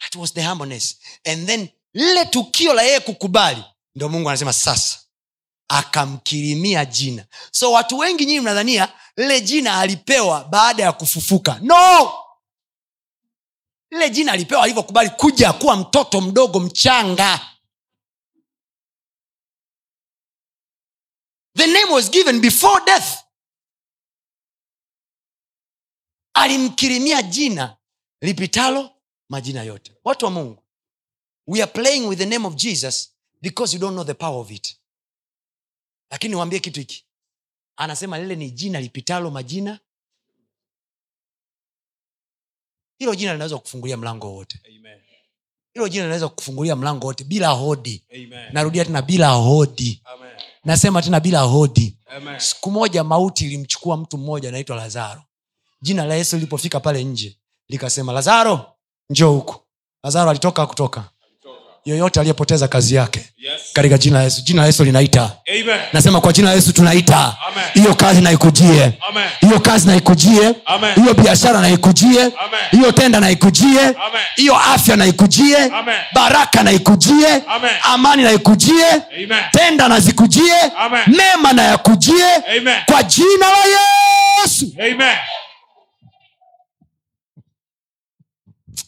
That 0.00 0.16
was 0.16 0.34
the 0.34 0.42
humbleness 0.42 0.96
and 1.24 1.46
then 1.46 1.68
lile 1.94 2.24
tukio 2.24 2.74
la 2.74 2.82
yeye 2.82 3.00
kukubali 3.00 3.64
ndio 3.94 4.08
mungu 4.08 4.28
anasema 4.28 4.52
sasa 4.52 5.00
akamkirimia 5.68 6.84
jina. 6.84 7.24
So 7.50 7.72
watu 7.72 7.98
wengi 7.98 8.26
nyinyi 8.26 8.40
mnadhania 8.40 8.92
lile 9.16 9.40
jina 9.40 9.78
alipewa 9.80 10.44
baada 10.44 10.82
ya 10.82 10.92
kufufuka. 10.92 11.58
No! 11.62 12.12
Lile 13.90 14.10
jina 14.10 14.32
alipewa 14.32 14.62
alivyokubali 14.62 15.10
kuja 15.10 15.52
kuwa 15.52 15.76
mtoto 15.76 16.20
mdogo 16.20 16.60
mchanga 16.60 17.40
the 21.56 21.66
name 21.66 21.92
was 21.92 22.10
given 22.10 22.40
before 22.40 22.80
death. 22.86 23.22
Alimkirimia 26.34 27.22
jina 27.22 27.76
lipitalo 28.20 28.90
majina 29.28 29.62
yote. 29.62 29.92
Watu 30.04 30.24
wa 30.24 30.30
mungu 30.30 30.62
we 31.46 31.62
are 31.62 31.72
playing 31.72 32.06
with 32.08 32.18
the 32.18 32.26
name 32.26 32.46
of 32.46 32.54
jesus 32.54 33.12
because 33.42 33.74
you 33.76 33.80
don't 33.80 33.94
know 33.94 34.04
the 34.04 34.14
power 34.14 34.40
of 34.40 34.50
it. 34.50 34.76
Lakini 36.10 36.30
niwaambie 36.30 36.60
kitu 36.60 36.80
hiki. 36.80 37.06
Anasema 37.76 38.18
lile 38.18 38.36
ni 38.36 38.50
jina 38.50 38.80
lipitalo 38.80 39.30
majina. 39.30 39.80
Hilo 42.98 43.14
jina 43.14 43.32
linaweza 43.32 43.58
kufungulia 43.58 43.96
mlango 43.96 44.34
wote. 44.34 44.60
Amen. 44.68 45.00
hilo 45.74 45.88
jina 45.88 46.04
linaweza 46.04 46.28
kufungulia 46.28 46.76
mlango 46.76 47.06
wote 47.06 47.24
bila 47.24 47.48
hodi. 47.48 48.04
Amen. 48.14 48.52
narudia 48.52 48.84
tena 48.84 49.02
bila 49.02 49.28
hodi. 49.30 50.02
Amen. 50.04 50.25
Nasema 50.66 51.02
tena 51.02 51.20
bila 51.20 51.40
hodi. 51.40 51.96
Amen. 52.16 52.40
siku 52.40 52.70
moja 52.70 53.04
mauti 53.04 53.44
ilimchukua 53.46 53.96
mtu 53.96 54.18
mmoja 54.18 54.48
anaitwa 54.48 54.76
lazaro. 54.76 55.22
Jina 55.82 56.04
la 56.04 56.14
yesu 56.14 56.36
lilipofika 56.36 56.80
pale 56.80 57.04
nje 57.04 57.38
likasema 57.68 58.12
lazaro 58.12 58.60
njoo 59.10 59.32
huku. 59.32 59.56
Lazaro 60.04 60.30
alitoka 60.30 60.66
kutoka? 60.66 61.04
Yoyote 61.84 62.20
aliyepoteza 62.20 62.68
kazi 62.68 62.94
yake. 62.94 63.32
Katika 63.72 63.98
jina 63.98 64.18
la 64.18 64.24
yesu. 64.24 64.42
Jina 64.42 64.60
la 64.62 64.66
yesu 64.66 64.84
linaita. 64.84 65.30
Amen. 65.50 65.80
nasema 65.92 66.20
kwa 66.20 66.32
jina 66.32 66.48
la 66.48 66.54
yesu 66.54 66.72
tunaita. 66.72 67.36
Hiyo 67.74 67.94
kazi 67.94 68.20
naikujie. 68.20 68.92
Hiyo 69.40 69.60
kazi 69.60 69.86
naikujie. 69.86 70.54
Hiyo 70.94 71.14
biashara 71.14 71.60
naikujie. 71.60 72.30
Hiyo 72.70 72.92
tenda 72.92 73.20
naikujie. 73.20 73.94
Hiyo 74.36 74.56
afya 74.56 74.96
naikujie. 74.96 75.70
Baraka 76.14 76.62
naikujie. 76.62 77.42
Amani 77.82 78.22
naikujie. 78.22 79.02
Tenda 79.52 79.88
nazikujie. 79.88 80.54
Mema 81.06 81.52
nayakujie. 81.52 82.24
Kwa 82.86 83.02
jina 83.02 83.46
la 83.50 83.64
yesu. 83.64 84.72
Amen. 84.78 85.16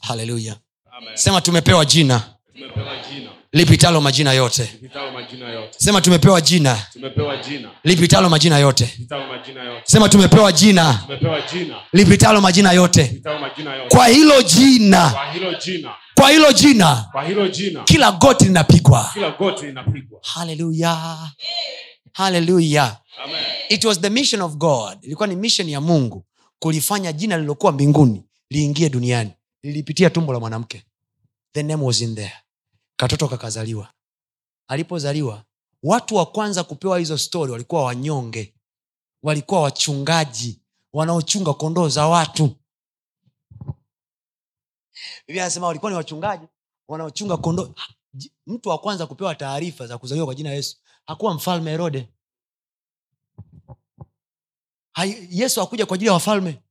haleluya 0.01 0.57
Amen. 0.93 1.17
sema 1.17 1.41
tumepewa 1.41 1.85
jina. 1.85 2.23
Tumepewa 2.55 2.97
jina. 3.11 3.31
Lipitalo 3.53 4.01
majina 4.01 4.33
yote 4.33 4.71
Vitao 4.83 5.11
majina 5.13 5.49
yote. 5.49 5.75
sema 5.79 6.01
tumepewa 6.01 6.41
jina 6.41 6.83
Tumepewa 6.93 7.37
jina. 7.37 7.71
lipitalo 7.85 8.29
majina 8.29 8.59
yote 8.59 8.95
majina 9.31 9.63
yote. 9.65 9.83
sema 9.85 10.09
tumepewa 10.09 10.53
jina 10.53 10.95
Tumepewa 11.07 11.41
jina. 11.53 11.77
lipitalo 11.93 12.41
majina 12.41 12.73
yote 12.73 13.03
Vitao 13.03 13.39
majina 13.39 13.75
yote. 13.75 13.97
kwa 13.97 14.07
hilo 14.09 14.43
jina 14.43 15.11
Kwa 15.11 15.33
hilo 15.33 15.55
jina. 15.55 15.95
kwa 16.15 16.31
hilo 16.31 16.53
jina 16.53 17.09
Kwa 17.13 17.25
hilo 17.25 17.49
jina. 17.49 17.83
kila 17.85 18.13
goti 18.13 18.45
linapigwa 18.45 19.11
Kila 19.15 19.31
goti 19.31 19.67
linapigwa. 19.67 20.21
haleluya 20.23 21.19
haleluya 22.13 22.97
it 23.69 23.85
was 23.85 24.01
the 24.01 24.11
mission 24.11 24.43
of 24.43 24.53
god 24.57 24.99
ilikuwa 25.03 25.29
ni 25.29 25.37
mission 25.37 25.69
ya 25.69 25.81
mungu 25.81 26.25
kulifanya 26.59 27.13
jina 27.13 27.37
lililokuwa 27.37 27.73
mbinguni 27.73 28.25
liingie 28.51 28.89
duniani 28.89 29.31
lilipitia 29.63 30.11
tumbo 30.11 30.33
la 30.33 30.41
mwanamke 30.41 30.83
the 31.53 31.63
name 31.63 31.85
was 31.85 32.01
in 32.01 32.15
there 32.15 32.33
katoto 32.99 33.29
kakazaliwa. 33.29 33.93
Alipozaliwa 34.69 35.45
watu 35.83 36.15
wa 36.17 36.27
kwanza 36.27 36.65
kupewa 36.65 36.99
hizo 36.99 37.19
stori 37.19 37.53
walikuwa 37.53 37.85
wanyonge. 37.85 38.55
Walikuwa 39.23 39.61
wachungaji 39.63 40.61
wanaochunga 40.93 41.55
kondoo 41.55 41.89
za 41.89 42.07
watu. 42.07 42.57
Biblia 45.27 45.43
anasema 45.45 45.67
walikuwa 45.67 45.91
ni 45.91 45.97
wachungaji 45.97 46.47
wanaochunga 46.89 47.37
kondoo. 47.37 47.75
Mtu 48.47 48.69
wa 48.69 48.79
kwanza 48.79 49.07
kupewa 49.07 49.35
taarifa 49.35 49.87
za 49.87 49.99
kuzaliwa 49.99 50.27
kwa 50.27 50.35
jina 50.35 50.51
yesu 50.51 50.77
hakuwa 51.07 51.35
mfalme 51.35 51.71
herode. 51.71 52.09
Yesu 55.31 55.61
hakuja 55.61 55.87
kwa 55.87 55.95
ajili 55.95 56.07
ya 56.07 56.13
wafalme. 56.13 56.63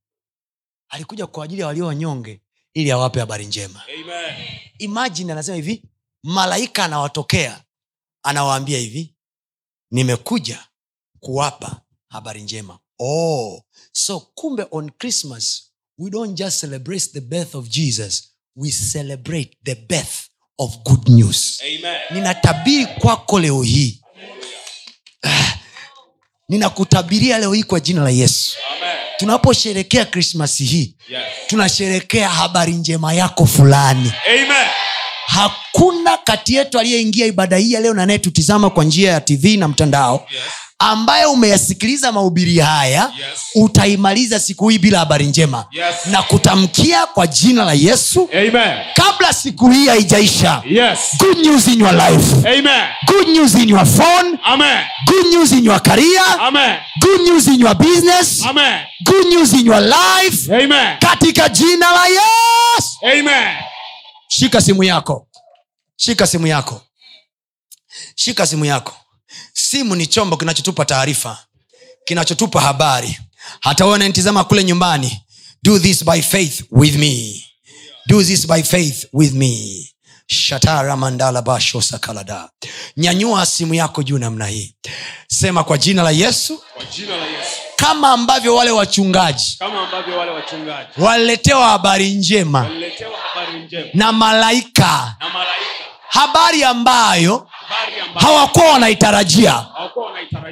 Alikuja 0.88 1.26
kwa 1.26 1.44
ajili 1.44 1.60
ya 1.60 1.66
walio 1.66 1.86
wanyonge 1.86 2.40
ili 2.74 2.90
awape 2.90 3.20
habari 3.20 3.46
njema. 3.46 3.82
Amen. 3.94 4.34
imagine 4.78 5.32
anasema 5.32 5.56
hivi 5.56 5.84
malaika 6.22 6.84
anawatokea 6.84 7.60
anawaambia 8.22 8.78
hivi 8.78 9.14
nimekuja 9.90 10.66
kuwapa 11.20 11.80
habari 12.08 12.42
njema 12.42 12.78
oh, 12.98 13.62
so 13.92 14.20
kumbe 14.20 14.66
on 14.70 14.90
christmas 14.90 15.62
we 15.98 16.10
don't 16.10 16.38
just 16.38 16.60
celebrate 16.60 17.06
the 17.06 17.20
birth 17.20 17.54
of 17.54 17.68
jesus 17.68 18.28
we 18.56 18.70
celebrate 18.92 19.56
the 19.64 19.74
birth 19.74 20.14
of 20.58 20.76
good 20.78 21.08
news 21.08 21.60
Amen. 21.62 22.00
ninatabiri 22.10 22.86
kwako 22.86 23.40
leo 23.40 23.62
hii 23.62 24.00
Ah, 25.22 25.52
ninakutabiria 26.48 27.38
leo 27.38 27.52
hii 27.52 27.62
kwa 27.62 27.80
jina 27.80 28.02
la 28.02 28.10
yesu 28.10 28.56
tunaposherekea 29.16 30.04
krismasi 30.04 30.64
hii 30.64 30.96
Yes. 31.08 31.22
tunasherekea 31.46 32.28
habari 32.28 32.72
njema 32.72 33.12
yako 33.14 33.46
fulani 33.46 34.12
Amen. 34.28 34.68
Hakuna 35.28 36.16
kati 36.24 36.54
yetu 36.54 36.78
aliyeingia 36.78 37.26
ibada 37.26 37.56
hii 37.56 37.72
ya 37.72 37.80
leo 37.80 37.94
na 37.94 38.02
anayetutizama 38.02 38.70
kwa 38.70 38.84
njia 38.84 39.12
ya 39.12 39.20
tv 39.20 39.56
na 39.56 39.68
mtandao 39.68 40.26
Yes. 40.30 40.42
ambaye 40.78 41.26
umeyasikiliza 41.26 42.12
mahubiri 42.12 42.58
haya 42.58 43.02
Yes. 43.18 43.40
utaimaliza 43.54 44.40
siku 44.40 44.68
hii 44.68 44.78
bila 44.78 44.98
habari 44.98 45.26
njema 45.26 45.64
Yes. 45.72 45.94
na 46.06 46.22
kutamkia 46.22 47.06
kwa 47.06 47.26
jina 47.26 47.64
la 47.64 47.72
yesu 47.72 48.28
Amen. 48.32 48.78
kabla 48.94 49.32
siku 49.32 49.70
hii 49.70 49.86
haijaisha 49.88 50.62
Yes. 50.70 50.98
good 51.18 51.38
news 51.46 51.66
in 51.68 51.80
your 51.80 51.92
life 51.94 52.48
Amen. 52.58 52.82
good 53.06 53.28
news 53.28 53.54
in 53.54 53.68
your 53.68 53.86
phone 53.86 54.38
Amen. 54.44 54.78
good 55.06 55.34
news 55.34 55.52
in 55.52 55.64
your 55.64 55.82
career 55.82 56.22
Amen. 56.40 56.76
good 57.00 57.20
news 57.28 57.46
in 57.46 57.60
your 57.60 57.74
business 57.76 58.42
Amen. 58.46 58.80
good 59.04 59.26
news 59.26 59.52
in 59.52 59.66
your 59.66 59.80
life 59.80 60.54
Amen. 60.64 60.98
katika 60.98 61.48
jina 61.48 61.86
la 61.92 62.06
yesu 62.06 62.98
Amen. 63.02 63.54
Shika 64.28 64.60
simu 64.60 64.84
yako. 64.84 65.28
Shika 65.96 66.26
simu 66.26 66.46
yako. 66.46 66.82
Shika 68.14 68.46
simu 68.46 68.64
yako. 68.64 68.96
Simu 69.52 69.96
ni 69.96 70.06
chombo 70.06 70.36
kinachotupa 70.36 70.84
taarifa 70.84 71.38
kinachotupa 72.04 72.60
habari. 72.60 73.18
Hata 73.60 73.84
wewe 73.84 73.96
unanitizama 73.96 74.44
kule 74.44 74.64
nyumbani 74.64 75.22
do 75.62 75.78
this 75.78 76.04
by 76.04 76.22
faith 76.22 76.62
with 76.70 76.96
me. 76.96 77.44
Do 78.06 78.22
this 78.24 78.46
by 78.46 78.62
faith 78.62 79.04
with 79.12 79.32
me. 79.32 79.84
Shatara 80.26 80.96
mandala 80.96 81.42
bashosa 81.42 81.98
kalada 81.98 82.50
nyanyua 82.96 83.46
simu 83.46 83.74
yako 83.74 84.02
juu 84.02 84.18
namna 84.18 84.46
hii. 84.46 84.74
Sema 85.28 85.64
kwa 85.64 85.78
jina 85.78 86.02
la 86.02 86.10
yesu. 86.10 86.62
Kwa 86.74 86.84
jina 86.84 87.16
la 87.16 87.26
Yesu. 87.26 87.60
Kama 87.78 88.08
ambavyo 88.12 88.54
wale 88.56 88.70
wachungaji 88.70 89.56
Kama 89.58 89.80
ambavyo 89.82 90.18
wale 90.18 90.30
wachungaji 90.30 90.88
waliletewa 90.96 91.66
habari 91.68 92.10
njema 92.10 92.58
waliletewa 92.60 93.12
habari 93.34 93.60
njema 93.64 93.88
na 93.94 94.12
malaika. 94.12 95.14
Na 95.20 95.28
malaika, 95.28 95.84
habari 96.08 96.64
ambayo 96.64 97.48
hawakuwa 98.14 98.72
wanaitarajia 98.72 99.64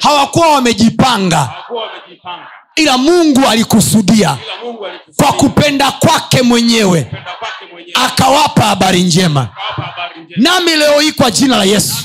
hawakuwa 0.03 0.49
wamejipanga. 0.55 1.51
Ila 2.77 2.99
mungu 2.99 3.47
alikusudia 3.49 4.37
kwa 5.17 5.33
kupenda 5.33 5.91
kwake 5.93 6.43
mwenyewe 6.43 7.03
kupenda 7.03 7.33
kwake 7.39 7.65
mwenyewe. 7.73 7.95
akawapa 8.07 8.63
habari 8.63 9.03
njema. 9.03 9.49
Nami 10.37 10.77
leo 10.77 11.01
hii 11.01 11.13
kwa 11.13 11.31
jina 11.31 11.57
la 11.57 11.65
yesu. 11.65 11.97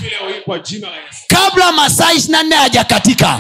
Kabla 1.28 1.72
masaa 1.72 2.12
ishiri 2.14 2.32
na 2.32 2.44
nne 2.44 2.56
hajakatika 2.56 3.40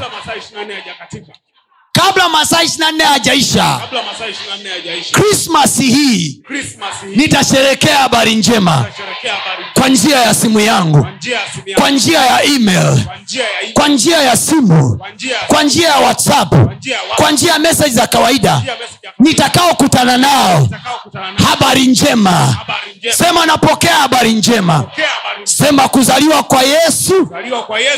kabla 2.05 2.29
masaa 2.29 2.63
24 2.63 2.63
hajakatika, 2.63 2.63
ishirina 2.63 2.91
nne 2.91 3.03
hajaisha 3.03 3.77
kabla 3.81 4.03
masaa 4.03 4.27
ishirini 4.27 4.49
na 4.49 4.57
nne 4.57 4.69
hayajaisha 4.69 5.11
krismas 5.11 5.77
hii 5.79 6.41
nitasherekea 7.15 7.97
habari 7.97 8.35
njema 8.35 8.85
kwa 9.73 9.89
njia 9.89 10.19
ya 10.19 10.33
simu 10.33 10.59
yangu 10.59 11.01
kwa 11.03 11.09
njia 11.11 11.39
ya 11.39 11.47
simu 11.53 11.75
kwa 11.75 11.89
njia 11.89 12.19
ya 12.21 12.43
email 12.43 12.99
kwa 13.73 13.87
njia 13.87 14.17
ya 14.21 14.37
simu 14.37 14.97
kwa 14.97 15.09
njia 15.09 15.35
ya 15.37 15.41
kwa 15.47 15.63
njia 15.63 15.87
ya 15.89 15.97
whatsapp 15.99 16.53
kwa 17.15 17.31
njia 17.31 17.51
ya 17.53 17.59
meseji 17.59 17.95
za 17.95 18.07
kawaida 18.07 18.61
nitakaokutana 19.19 20.17
nao 20.17 20.67
habari 21.49 21.87
njema 21.87 22.55
sema 23.11 23.45
napokea 23.45 23.95
habari 23.95 24.33
njema 24.33 24.83
sema 25.43 25.87
kuzaliwa 25.89 26.43
kwa 26.43 26.61
yesu 26.63 27.27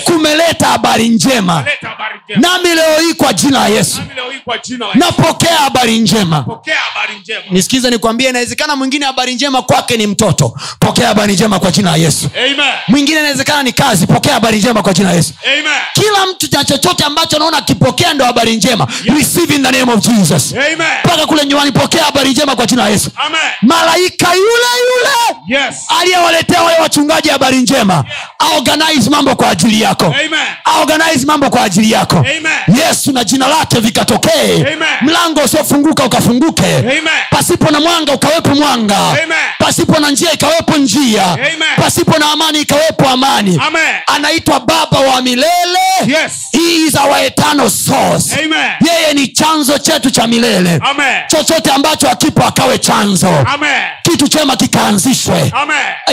kumeleta 0.05 0.67
habari 0.67 1.09
njema 1.09 1.61
leta 1.65 1.89
habari 1.89 2.19
njema. 2.25 2.47
nami 2.49 2.75
leo 2.75 2.99
hii 2.99 3.13
kwa 3.13 3.33
jina 3.33 3.59
la 3.59 3.67
yesu 3.67 3.92
Yesu. 3.97 4.01
Napokea 4.99 5.55
habari 5.57 5.99
njema. 5.99 6.37
Nisikize 7.51 7.89
nikwambie 7.89 8.29
inawezekana 8.29 8.75
mwingine 8.75 9.05
habari 9.05 9.35
njema 9.35 9.61
kwake 9.61 9.97
ni 9.97 10.07
mtoto. 10.07 10.53
Pokea 10.79 11.07
habari 11.07 11.33
njema 11.33 11.59
kwa 11.59 11.71
jina 11.71 11.91
la 11.91 11.97
yesu. 11.97 12.29
Mwingine 12.87 13.19
inawezekana 13.19 13.63
ni 13.63 13.71
kazi. 13.71 14.07
Pokea 14.07 14.33
habari 14.33 14.57
njema 14.57 14.81
kwa 14.83 14.93
jina 14.93 15.09
la 15.09 15.15
yesu. 15.15 15.33
Amen. 15.45 15.63
kila 15.93 16.25
mtu 16.25 16.47
na 16.51 16.63
chochote 16.63 17.03
ambacho 17.03 17.35
anaona 17.35 17.57
akipokea 17.57 18.13
ndo 18.13 18.25
habari 18.25 18.55
njema. 18.55 18.87
Receive 19.17 19.55
in 19.55 19.63
the 19.63 19.71
name 19.79 19.93
of 19.93 19.99
jesus. 19.99 20.53
Mpaka 21.05 21.25
kule 21.25 21.45
nyumbani 21.45 21.71
pokea 21.71 22.03
habari 22.03 22.29
njema 22.29 22.55
kwa 22.55 22.65
jina 22.65 22.83
la 22.83 22.89
yesu. 22.89 23.09
Amen. 23.15 23.39
malaika 23.61 24.33
yule 24.33 24.67
yule 24.83 25.13
Yes. 25.47 25.75
aliyewaletea 25.99 26.61
wale 26.63 26.79
wachungaji 26.79 27.29
habari 27.29 27.57
njema 27.57 28.03
aorganize 28.51 29.09
mambo 29.09 29.35
kwa 29.35 29.49
ajili 29.49 29.81
yako 29.81 30.15
aorganize 30.65 31.25
mambo 31.25 31.49
kwa 31.49 31.63
ajili 31.63 31.91
yako 31.91 32.17
Amen. 32.17 32.79
yesu 32.87 33.11
na 33.11 33.23
jina 33.23 33.47
lake 33.47 33.79
vikatokee 33.79 34.65
mlango 35.01 35.39
usiofunguka 35.41 36.05
ukafunguke 36.05 36.75
Amen. 36.77 37.01
pasipo 37.29 37.71
na 37.71 37.79
mwanga 37.79 38.13
ukawepo 38.13 38.49
mwanga 38.49 38.97
Amen. 38.97 39.37
pasipo 39.59 39.99
na 39.99 40.09
njia 40.11 40.31
ikawepo 40.33 40.77
njia 40.77 41.23
Amen. 41.25 41.53
pasipo 41.75 42.17
na 42.19 42.31
amani 42.31 42.59
ikawepo 42.61 43.09
amani 43.09 43.59
Amen. 43.67 43.95
anaitwa 44.07 44.59
baba 44.59 44.99
wa 44.99 45.21
milele 45.21 45.47
Yes. 46.07 46.31
He 46.51 46.85
is 46.87 46.95
our 46.95 47.17
eternal 47.25 47.69
source 47.69 48.33
Amen. 48.43 48.71
yeye 48.87 49.13
ni 49.13 49.27
chanzo 49.27 49.77
chetu 49.77 50.09
cha 50.11 50.27
milele 50.27 50.79
Amen. 50.89 51.21
chochote 51.27 51.71
ambacho 51.71 52.09
akipo 52.09 52.43
akawe 52.45 52.77
chanzo 52.77 53.29
Amen. 53.53 53.81
kitu 54.03 54.27
chema 54.27 54.55
kikaanzishwe 54.55 55.51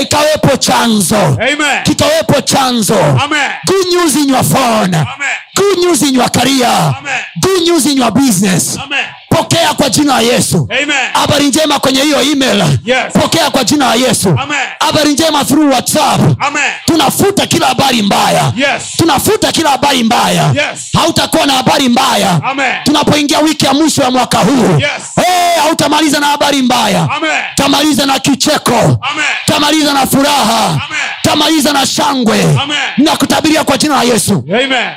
ikawepo 0.01 0.57
chanzo 0.57 1.16
Amen. 1.16 1.82
Kikawepo 2.20 2.40
chanzo 2.40 2.94
Amen. 2.94 3.51
good 3.66 3.86
news 3.88 4.16
in 4.16 4.28
your 4.28 4.44
phone 4.44 4.94
Amen. 4.94 5.36
Good 5.60 5.78
news 5.86 6.02
in 6.02 6.14
your 6.14 6.28
career 6.30 6.66
Amen. 6.98 7.20
good 7.40 7.62
news 7.68 7.86
in 7.86 7.98
your 7.98 8.10
business 8.12 8.78
Amen. 8.84 9.04
pokea 9.30 9.74
kwa 9.74 9.90
jina 9.90 10.14
la 10.14 10.20
yesu 10.20 10.68
habari 11.12 11.44
njema 11.48 11.78
kwenye 11.78 12.02
hiyo 12.02 12.22
email 12.22 12.64
Yes. 12.84 13.12
pokea 13.12 13.50
kwa 13.50 13.64
jina 13.64 13.86
la 13.88 13.94
yesu 13.94 14.38
habari 14.80 15.12
njema 15.12 15.44
through 15.44 15.70
whatsapp 15.72 16.20
Amen. 16.40 16.62
tunafuta 16.84 17.46
kila 17.46 17.66
habari 17.66 18.02
mbaya 18.02 18.52
Yes. 18.56 18.82
tunafuta 18.96 19.52
kila 19.52 19.70
habari 19.70 20.02
mbaya 20.04 20.42
Yes. 20.54 20.80
hautakuwa 20.92 21.46
na 21.46 21.52
habari 21.52 21.88
mbaya 21.88 22.40
tunapoingia 22.84 23.38
wiki 23.38 23.64
ya 23.64 23.74
mwisho 23.74 24.02
ya 24.02 24.10
mwaka 24.10 24.38
huu 24.38 24.78
Yes. 24.78 24.90
hey, 25.26 25.60
hautamaliza 25.62 26.20
na 26.20 26.26
habari 26.26 26.62
mbaya 26.62 27.08
Amen. 27.16 27.30
tamaliza 27.54 28.06
na 28.06 28.18
kicheko 28.18 28.74
Amen. 28.78 29.24
tamaliza 29.46 29.92
na 29.92 30.06
furaha 30.06 30.64
Amen. 30.68 30.80
tamaliza 31.22 31.72
na 31.72 31.86
shangwe 31.86 32.42
Amen. 32.62 32.76
na 32.96 33.16
kutabiria 33.16 33.64
kwa 33.64 33.78
jina 33.78 33.96
la 33.96 34.02
yesu 34.02 34.44
Amen. 34.48 34.90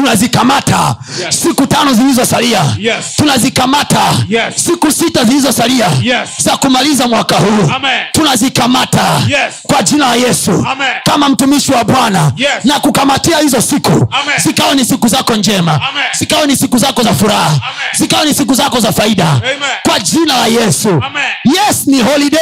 Tunazikamata 0.00 0.96
Yes. 1.24 1.42
siku 1.42 1.66
tano 1.66 1.92
zilizosalia 1.92 2.64
Yes. 2.78 3.04
tunazikamata 3.16 4.00
Yes. 4.28 4.54
siku 4.64 4.92
sita 4.92 5.24
zilizosalia 5.24 5.86
Yes. 6.02 6.28
za 6.38 6.56
kumaliza 6.56 7.08
mwaka 7.08 7.36
huu 7.36 7.70
Amen. 7.76 8.00
tunazikamata 8.12 9.20
Yes. 9.28 9.54
kwa 9.62 9.82
jina 9.82 10.06
la 10.06 10.14
yesu 10.14 10.50
Amen. 10.50 10.88
kama 11.04 11.28
mtumishi 11.28 11.72
wa 11.72 11.84
bwana 11.84 12.32
Yes. 12.36 12.50
na 12.64 12.80
kukamatia 12.80 13.38
hizo 13.38 13.60
siku 13.62 13.90
Amen. 13.92 14.34
zikawa 14.38 14.74
ni 14.74 14.84
siku 14.84 15.08
zako 15.08 15.36
njema 15.36 15.72
Amen. 15.74 16.04
zikawa 16.18 16.46
ni 16.46 16.56
siku 16.56 16.78
zako 16.78 17.02
za 17.02 17.14
furaha 17.14 17.50
zikawa 17.92 18.24
ni 18.24 18.34
siku 18.34 18.54
zako 18.54 18.80
za 18.80 18.92
faida 18.92 19.28
Amen. 19.30 19.58
kwa 19.88 20.00
jina 20.00 20.36
la 20.36 20.46
yesu 20.46 20.88
Amen. 20.88 21.30
yes 21.44 21.86
ni 21.86 22.02
holiday 22.02 22.40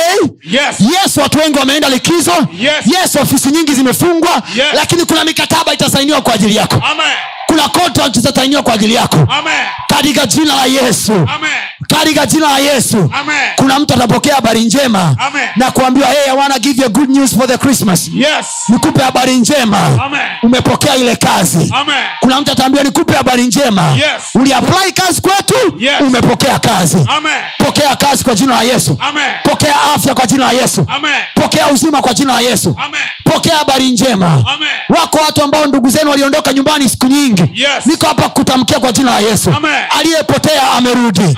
Yes. 0.50 0.80
yes 0.80 1.16
watu 1.16 1.38
wengi 1.38 1.58
wameenda 1.58 1.88
likizo 1.88 2.32
Yes. 2.58 2.72
yes 2.86 3.16
ofisi 3.16 3.50
nyingi 3.50 3.74
zimefungwa 3.74 4.42
Yes. 4.56 4.66
lakini 4.74 5.04
kuna 5.04 5.24
mikataba 5.24 5.74
itasainiwa 5.74 6.20
kwa 6.20 6.34
ajili 6.34 6.56
yako 6.56 6.74
Amen. 6.92 7.06
Kuna 7.48 7.68
contract 7.68 8.14
zitasainiwa 8.16 8.62
kwa 8.62 8.74
ajili 8.74 8.94
yako 8.94 9.16
Amen. 9.16 9.52
katika 9.88 10.26
jina 10.26 10.54
la 10.56 10.64
yesu 10.64 11.12
Amen. 11.12 11.50
katika 11.88 12.26
jina 12.26 12.48
la 12.48 12.58
yesu 12.58 12.96
Amen. 13.20 13.36
kuna 13.56 13.78
mtu 13.78 13.94
atapokea 13.94 14.34
habari 14.34 14.60
njema 14.64 15.16
Amen. 15.18 15.48
na 15.56 15.70
kuambiwa 15.70 16.08
hey, 16.08 16.30
I 16.32 16.36
wanna 16.36 16.58
give 16.58 16.82
you 16.82 16.88
good 16.90 17.10
news 17.10 17.36
for 17.36 17.46
the 17.48 17.58
christmas 17.58 18.10
Yes. 18.14 18.46
nikupe 18.68 19.02
habari 19.02 19.36
njema 19.36 19.78
Amen. 20.04 20.20
umepokea 20.42 20.96
ile 20.96 21.16
kazi 21.16 21.72
Amen. 21.80 21.96
kuna 22.20 22.40
mtu 22.40 22.52
ataambiwa 22.52 22.84
nikupe 22.84 23.14
habari 23.14 23.46
njema 23.46 23.82
Yes. 23.82 24.22
uliapply 24.34 24.92
kazi 24.92 25.20
kwetu 25.20 25.54
Yes. 25.78 25.92
umepokea 26.00 26.58
kazi 26.58 26.96
Amen. 27.16 27.32
pokea 27.58 27.96
kazi 27.96 28.24
kwa 28.24 28.34
jina 28.34 28.54
la 28.54 28.62
yesu 28.62 28.96
Amen. 29.08 29.30
pokea 29.42 29.74
afya 29.94 30.14
kwa 30.14 30.26
jina 30.26 30.44
la 30.44 30.52
yesu 30.52 30.84
Amen. 30.96 31.12
pokea 31.34 31.68
uzima 31.68 32.02
kwa 32.02 32.14
jina 32.14 32.32
la 32.32 32.40
yesu 32.40 32.76
Amen. 32.84 33.00
pokea 33.24 33.56
habari 33.56 33.90
njema 33.90 34.26
Amen. 34.26 34.68
wako 34.88 35.18
watu 35.26 35.42
ambao 35.42 35.66
ndugu 35.66 35.90
zenu 35.90 36.10
waliondoka 36.10 36.52
nyumbani 36.52 36.88
siku 36.88 37.06
nyingi 37.06 37.37
Yes. 37.54 37.86
niko 37.86 38.06
hapa 38.06 38.28
kutamkia 38.28 38.80
kwa 38.80 38.92
jina 38.92 39.10
la 39.10 39.20
yesu. 39.20 39.54
Aliyepotea 39.98 40.70
amerudi. 40.72 41.36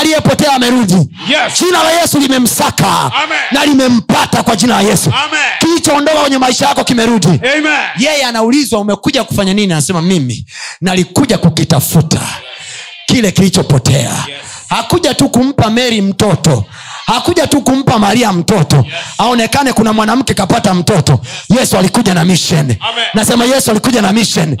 Aliyepotea 0.00 0.52
amerudi. 0.52 0.94
Yes. 1.28 1.60
jina 1.60 1.82
la 1.82 1.90
yesu 2.00 2.18
limemsaka 2.18 3.10
na 3.50 3.64
limempata 3.66 4.42
kwa 4.42 4.56
jina 4.56 4.74
la 4.74 4.80
yesu. 4.88 5.12
Kilichoondoka 5.58 6.20
kwenye 6.20 6.38
maisha 6.38 6.66
yako 6.68 6.84
kimerudi. 6.84 7.28
Amen. 7.28 7.78
yeye 7.98 8.24
anaulizwa 8.24 8.80
umekuja 8.80 9.24
kufanya 9.24 9.54
nini? 9.54 9.72
Anasema 9.72 10.02
mimi 10.02 10.46
nalikuja 10.80 11.38
kukitafuta 11.38 12.20
kile 13.06 13.32
kilichopotea. 13.32 14.24
Hakuja 14.68 15.14
tu 15.14 15.28
kumpa 15.28 15.70
meri 15.70 16.00
mtoto 16.02 16.64
hakuja 17.06 17.46
tu 17.46 17.60
kumpa 17.62 17.98
maria 17.98 18.32
mtoto. 18.32 18.84
Aonekane 19.18 19.72
kuna 19.72 19.92
mwanamke 19.92 20.34
kapata 20.34 20.74
mtoto. 20.74 21.20
Yesu 21.58 21.78
alikuja 21.78 22.14
na 22.14 22.24
misheni 22.24 22.78
nasema 23.14 23.44
yesu 23.44 23.70
alikuja 23.70 24.02
na 24.02 24.12
mission. 24.12 24.56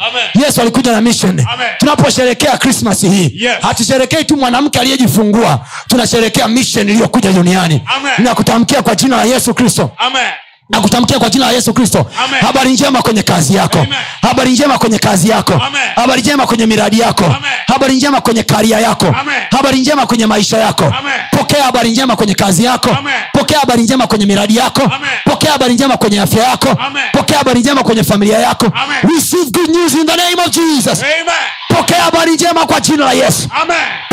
Yesu 0.46 0.60
alikuja 0.60 0.92
na 0.92 1.00
misheni 1.00 1.46
tunaposherekea 1.78 2.58
krismas 2.58 3.00
hii 3.02 3.32
Yes. 3.34 3.54
hatusherekei 3.62 4.24
tu 4.24 4.36
mwanamke 4.36 4.78
aliyejifungua. 4.80 5.60
Tunasherekea 5.88 6.48
misheni 6.48 6.92
iliyokuja 6.92 7.32
duniani. 7.32 7.82
Nakutamkia 8.18 8.82
kwa 8.82 8.94
jina 8.94 9.16
la 9.16 9.24
yesu 9.24 9.54
kristo. 9.54 9.90
Amen. 9.98 10.22
Nakutamkia 10.70 11.18
kwa 11.18 11.30
jina 11.30 11.46
la 11.46 11.52
yesu 11.52 11.74
kristo 11.74 12.06
habari 12.40 12.70
njema 12.72 13.02
kwenye 13.02 13.22
kazi 13.22 13.54
yako 13.54 13.78
Amen. 13.78 13.98
habari 14.22 14.50
njema 14.52 14.78
kwenye 14.78 14.98
kazi 14.98 15.28
yako 15.28 15.52
Amen. 15.52 15.82
habari 15.96 16.20
njema 16.22 16.46
kwenye 16.46 16.66
miradi 16.66 17.00
yako 17.00 17.24
Amen. 17.24 17.50
habari 17.66 17.94
njema 17.96 18.20
kwenye 18.20 18.42
karia 18.42 18.78
yako 18.80 19.06
Amen. 19.06 19.34
habari 19.50 19.80
njema 19.80 20.06
kwenye 20.06 20.26
maisha 20.26 20.58
yako 20.58 20.84
Amen. 20.84 21.12
pokea 21.30 21.64
habari 21.64 21.90
njema 21.90 22.16
kwenye 22.16 22.34
kazi 22.34 22.64
yako 22.64 22.90
Amen. 22.98 23.14
pokea 23.32 23.58
habari 23.58 23.82
njema 23.82 24.06
kwenye 24.06 24.26
miradi 24.26 24.56
yako 24.56 24.82
Amen. 24.82 25.10
pokea 25.24 25.52
habari 25.52 25.74
njema 25.74 25.96
kwenye 25.96 26.20
afya 26.20 26.44
yako 26.44 26.68
Amen. 26.86 27.02
pokea 27.12 27.38
habari 27.38 27.60
njema 27.60 27.82
kwenye 27.82 28.04
familia 28.04 28.38
yako 28.38 28.66
Amen. 28.66 29.14
receive 29.16 29.50
good 29.50 29.68
news 29.76 29.94
in 29.94 30.06
the 30.06 30.16
name 30.16 30.42
of 30.46 30.50
jesus 30.50 31.02
Amen. 31.02 31.34
Pokea 31.76 32.02
habari 32.02 32.32
njema 32.34 32.66
kwa 32.66 32.80
jina 32.80 33.04
la 33.04 33.12
yesu. 33.12 33.48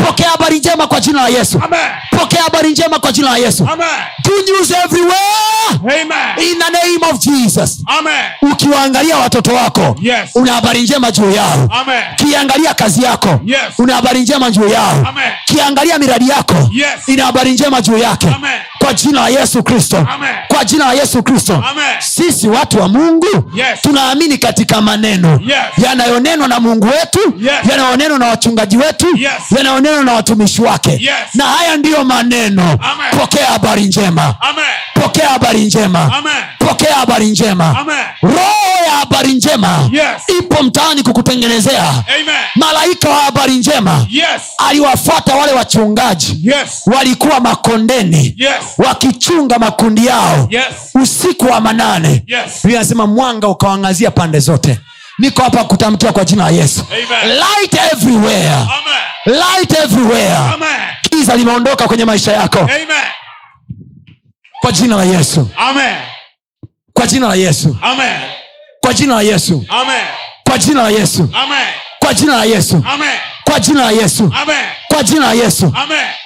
Pokea 0.06 0.30
habari 0.30 0.58
njema 0.58 0.86
kwa 0.86 1.00
jina 1.00 1.22
la 1.22 1.28
yesu. 1.28 1.60
Pokea 2.18 2.42
habari 2.42 2.70
njema 2.70 2.98
kwa 2.98 3.12
jina 3.12 3.30
la 3.30 3.36
yesu. 3.36 3.64
Good 4.24 4.48
news 4.48 4.70
everywhere. 4.84 5.18
Amen. 5.72 6.48
in 6.50 6.58
the 6.58 6.70
name 6.70 7.12
of 7.12 7.18
jesus. 7.20 7.78
Ukiwaangalia 8.42 9.16
watoto 9.16 9.54
wako 9.54 9.96
Yes. 10.00 10.30
una 10.34 10.52
habari 10.52 10.82
njema 10.82 11.10
juu 11.10 11.30
yao. 11.30 11.68
Kiangalia 12.16 12.74
kazi 12.74 13.02
yako 13.02 13.40
Yes. 13.44 13.58
una 13.78 13.94
habari 13.94 14.20
njema 14.20 14.50
juu 14.50 14.68
yao. 14.68 15.06
Kiangalia 15.44 15.98
miradi 15.98 16.28
yako 16.28 16.54
Yes. 16.72 16.88
ina 17.06 17.24
habari 17.26 17.50
njema 17.52 17.80
juu 17.80 17.98
yake. 17.98 18.26
Amen. 18.26 18.50
kwa 18.78 18.94
jina 18.94 19.20
la 19.20 19.28
yesu 19.28 19.62
kristo. 19.62 20.06
Kwa 20.48 20.64
jina 20.64 20.86
la 20.86 20.92
yesu 20.92 21.22
kristo. 21.22 21.64
Sisi 21.98 22.48
watu 22.48 22.78
wa 22.80 22.88
mungu 22.88 23.26
Yes. 23.54 23.80
tunaamini 23.82 24.38
katika 24.38 24.80
maneno. 24.80 25.40
Yes. 25.46 25.84
yanayonenwa 25.86 26.48
na 26.48 26.60
mungu 26.60 26.86
wetu 26.86 27.34
Yes. 27.40 27.51
Yanayonenwa 27.70 28.18
na 28.18 28.26
wachungaji 28.26 28.76
wetu 28.76 29.06
Yes. 29.16 29.32
yanayonenwa 29.56 30.04
na 30.04 30.12
watumishi 30.12 30.62
wake 30.62 30.90
Yes. 30.90 31.12
na 31.34 31.44
haya 31.44 31.76
ndiyo 31.76 32.04
maneno 32.04 32.62
Amen. 32.62 33.20
pokea 33.20 33.46
habari 33.46 33.82
njema 33.82 34.34
Amen. 34.40 34.64
pokea 34.94 35.28
habari 35.28 35.60
njema 35.64 36.12
Amen. 36.18 36.32
pokea 36.58 36.94
habari 36.94 37.26
njema 37.26 37.78
Amen. 37.78 37.96
roho 38.22 38.84
ya 38.86 38.90
habari 38.92 39.32
njema 39.32 39.88
Yes. 39.92 40.38
ipo 40.38 40.62
mtaani 40.62 41.02
kukutengenezea 41.02 41.88
Amen. 41.88 42.34
malaika 42.54 43.08
wa 43.08 43.16
habari 43.16 43.54
njema 43.54 44.06
Yes. 44.10 44.26
aliwafuata 44.68 45.34
wale 45.34 45.52
wachungaji 45.52 46.38
Yes. 46.42 46.82
walikuwa 46.86 47.40
makondeni 47.40 48.34
Yes. 48.38 48.52
wakichunga 48.78 49.58
makundi 49.58 50.06
yao 50.06 50.46
Yes. 50.50 50.64
usiku 51.02 51.44
wa 51.44 51.60
manane 51.60 52.22
Yes. 52.26 52.64
anasema 52.64 53.06
mwanga 53.06 53.48
ukawangazia 53.48 54.10
pande 54.10 54.38
zote 54.40 54.78
niko 55.18 55.42
hapa 55.42 55.64
kutamkia 55.64 56.12
kwa 56.12 56.24
jina 56.24 56.44
la 56.44 56.50
yesu 56.50 56.86
Amen. 56.90 57.36
light 57.38 57.74
everywhere 57.92 58.48
Amen. 58.54 59.38
light 59.40 59.72
everywhere 59.78 60.36
Amen. 60.36 60.80
giza 61.10 61.36
limeondoka 61.36 61.88
kwenye 61.88 62.04
maisha 62.04 62.32
yako 62.32 62.58
Amen. 62.58 62.88
kwa 64.60 64.72
jina 64.72 64.96
la 64.96 65.04
yesu 65.04 65.48
Amen. 65.56 65.96
kwa 66.92 67.06
jina 67.06 67.28
la 67.28 67.34
yesu 67.34 67.76
Amen. 67.82 68.20
kwa 68.80 68.94
jina 68.94 69.14
la 69.14 69.22
yesu 69.22 69.64
Amen. 69.68 70.04
kwa 70.44 70.58
jina 70.58 70.82
la 70.82 70.90
yesu 70.90 71.28
Amen. 71.34 71.66
Kwa 72.02 72.14
jina 72.14 72.36
la 72.36 72.44
yesu 72.44 72.82
Amen. 72.94 73.08
kwa 73.44 73.60
jina 73.60 73.80
la 73.84 73.90
yesu 73.90 74.32
Amen. 74.42 74.56
kwa 74.88 75.02
jina 75.02 75.26
la 75.26 75.32
yesu 75.32 75.72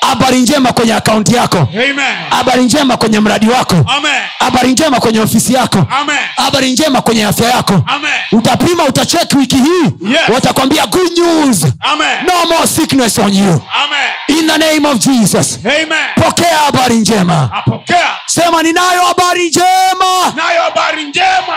habari 0.00 0.36
njema 0.40 0.72
kwenye 0.72 0.94
akaunti 0.94 1.34
yako 1.34 1.58
Amen. 1.58 2.16
habari 2.30 2.62
njema 2.64 2.96
kwenye 2.96 3.20
mradi 3.20 3.48
wako 3.48 3.74
Amen. 3.96 4.22
habari 4.38 4.72
njema 4.72 5.00
kwenye 5.00 5.20
ofisi 5.20 5.54
yako 5.54 5.86
Amen. 6.00 6.18
habari 6.36 6.70
njema 6.72 7.02
kwenye 7.02 7.24
afya 7.24 7.50
yako 7.50 7.82
Amen. 7.86 8.10
utapima 8.32 8.84
utacheki 8.84 9.36
wiki 9.36 9.56
hii 9.56 9.84
Yes. 10.12 10.20
watakwambia 10.34 10.86
good 10.86 11.18
news 11.18 11.64
Amen. 11.80 12.24
no 12.26 12.48
more 12.54 12.66
sickness 12.66 13.18
on 13.18 13.34
you 13.34 13.62
Amen. 13.84 14.38
in 14.40 14.46
the 14.48 14.58
name 14.58 14.88
of 14.88 14.98
jesus 14.98 15.58
Amen. 15.64 16.24
pokea 16.24 16.58
habari 16.58 16.94
njema 16.94 17.50
Apokea 17.54 18.08
sema 18.26 18.62
ninayo 18.62 19.02
habari 19.04 19.48
njema 19.48 20.30
ninayo 20.34 20.62
habari 20.62 21.04
njema. 21.04 21.56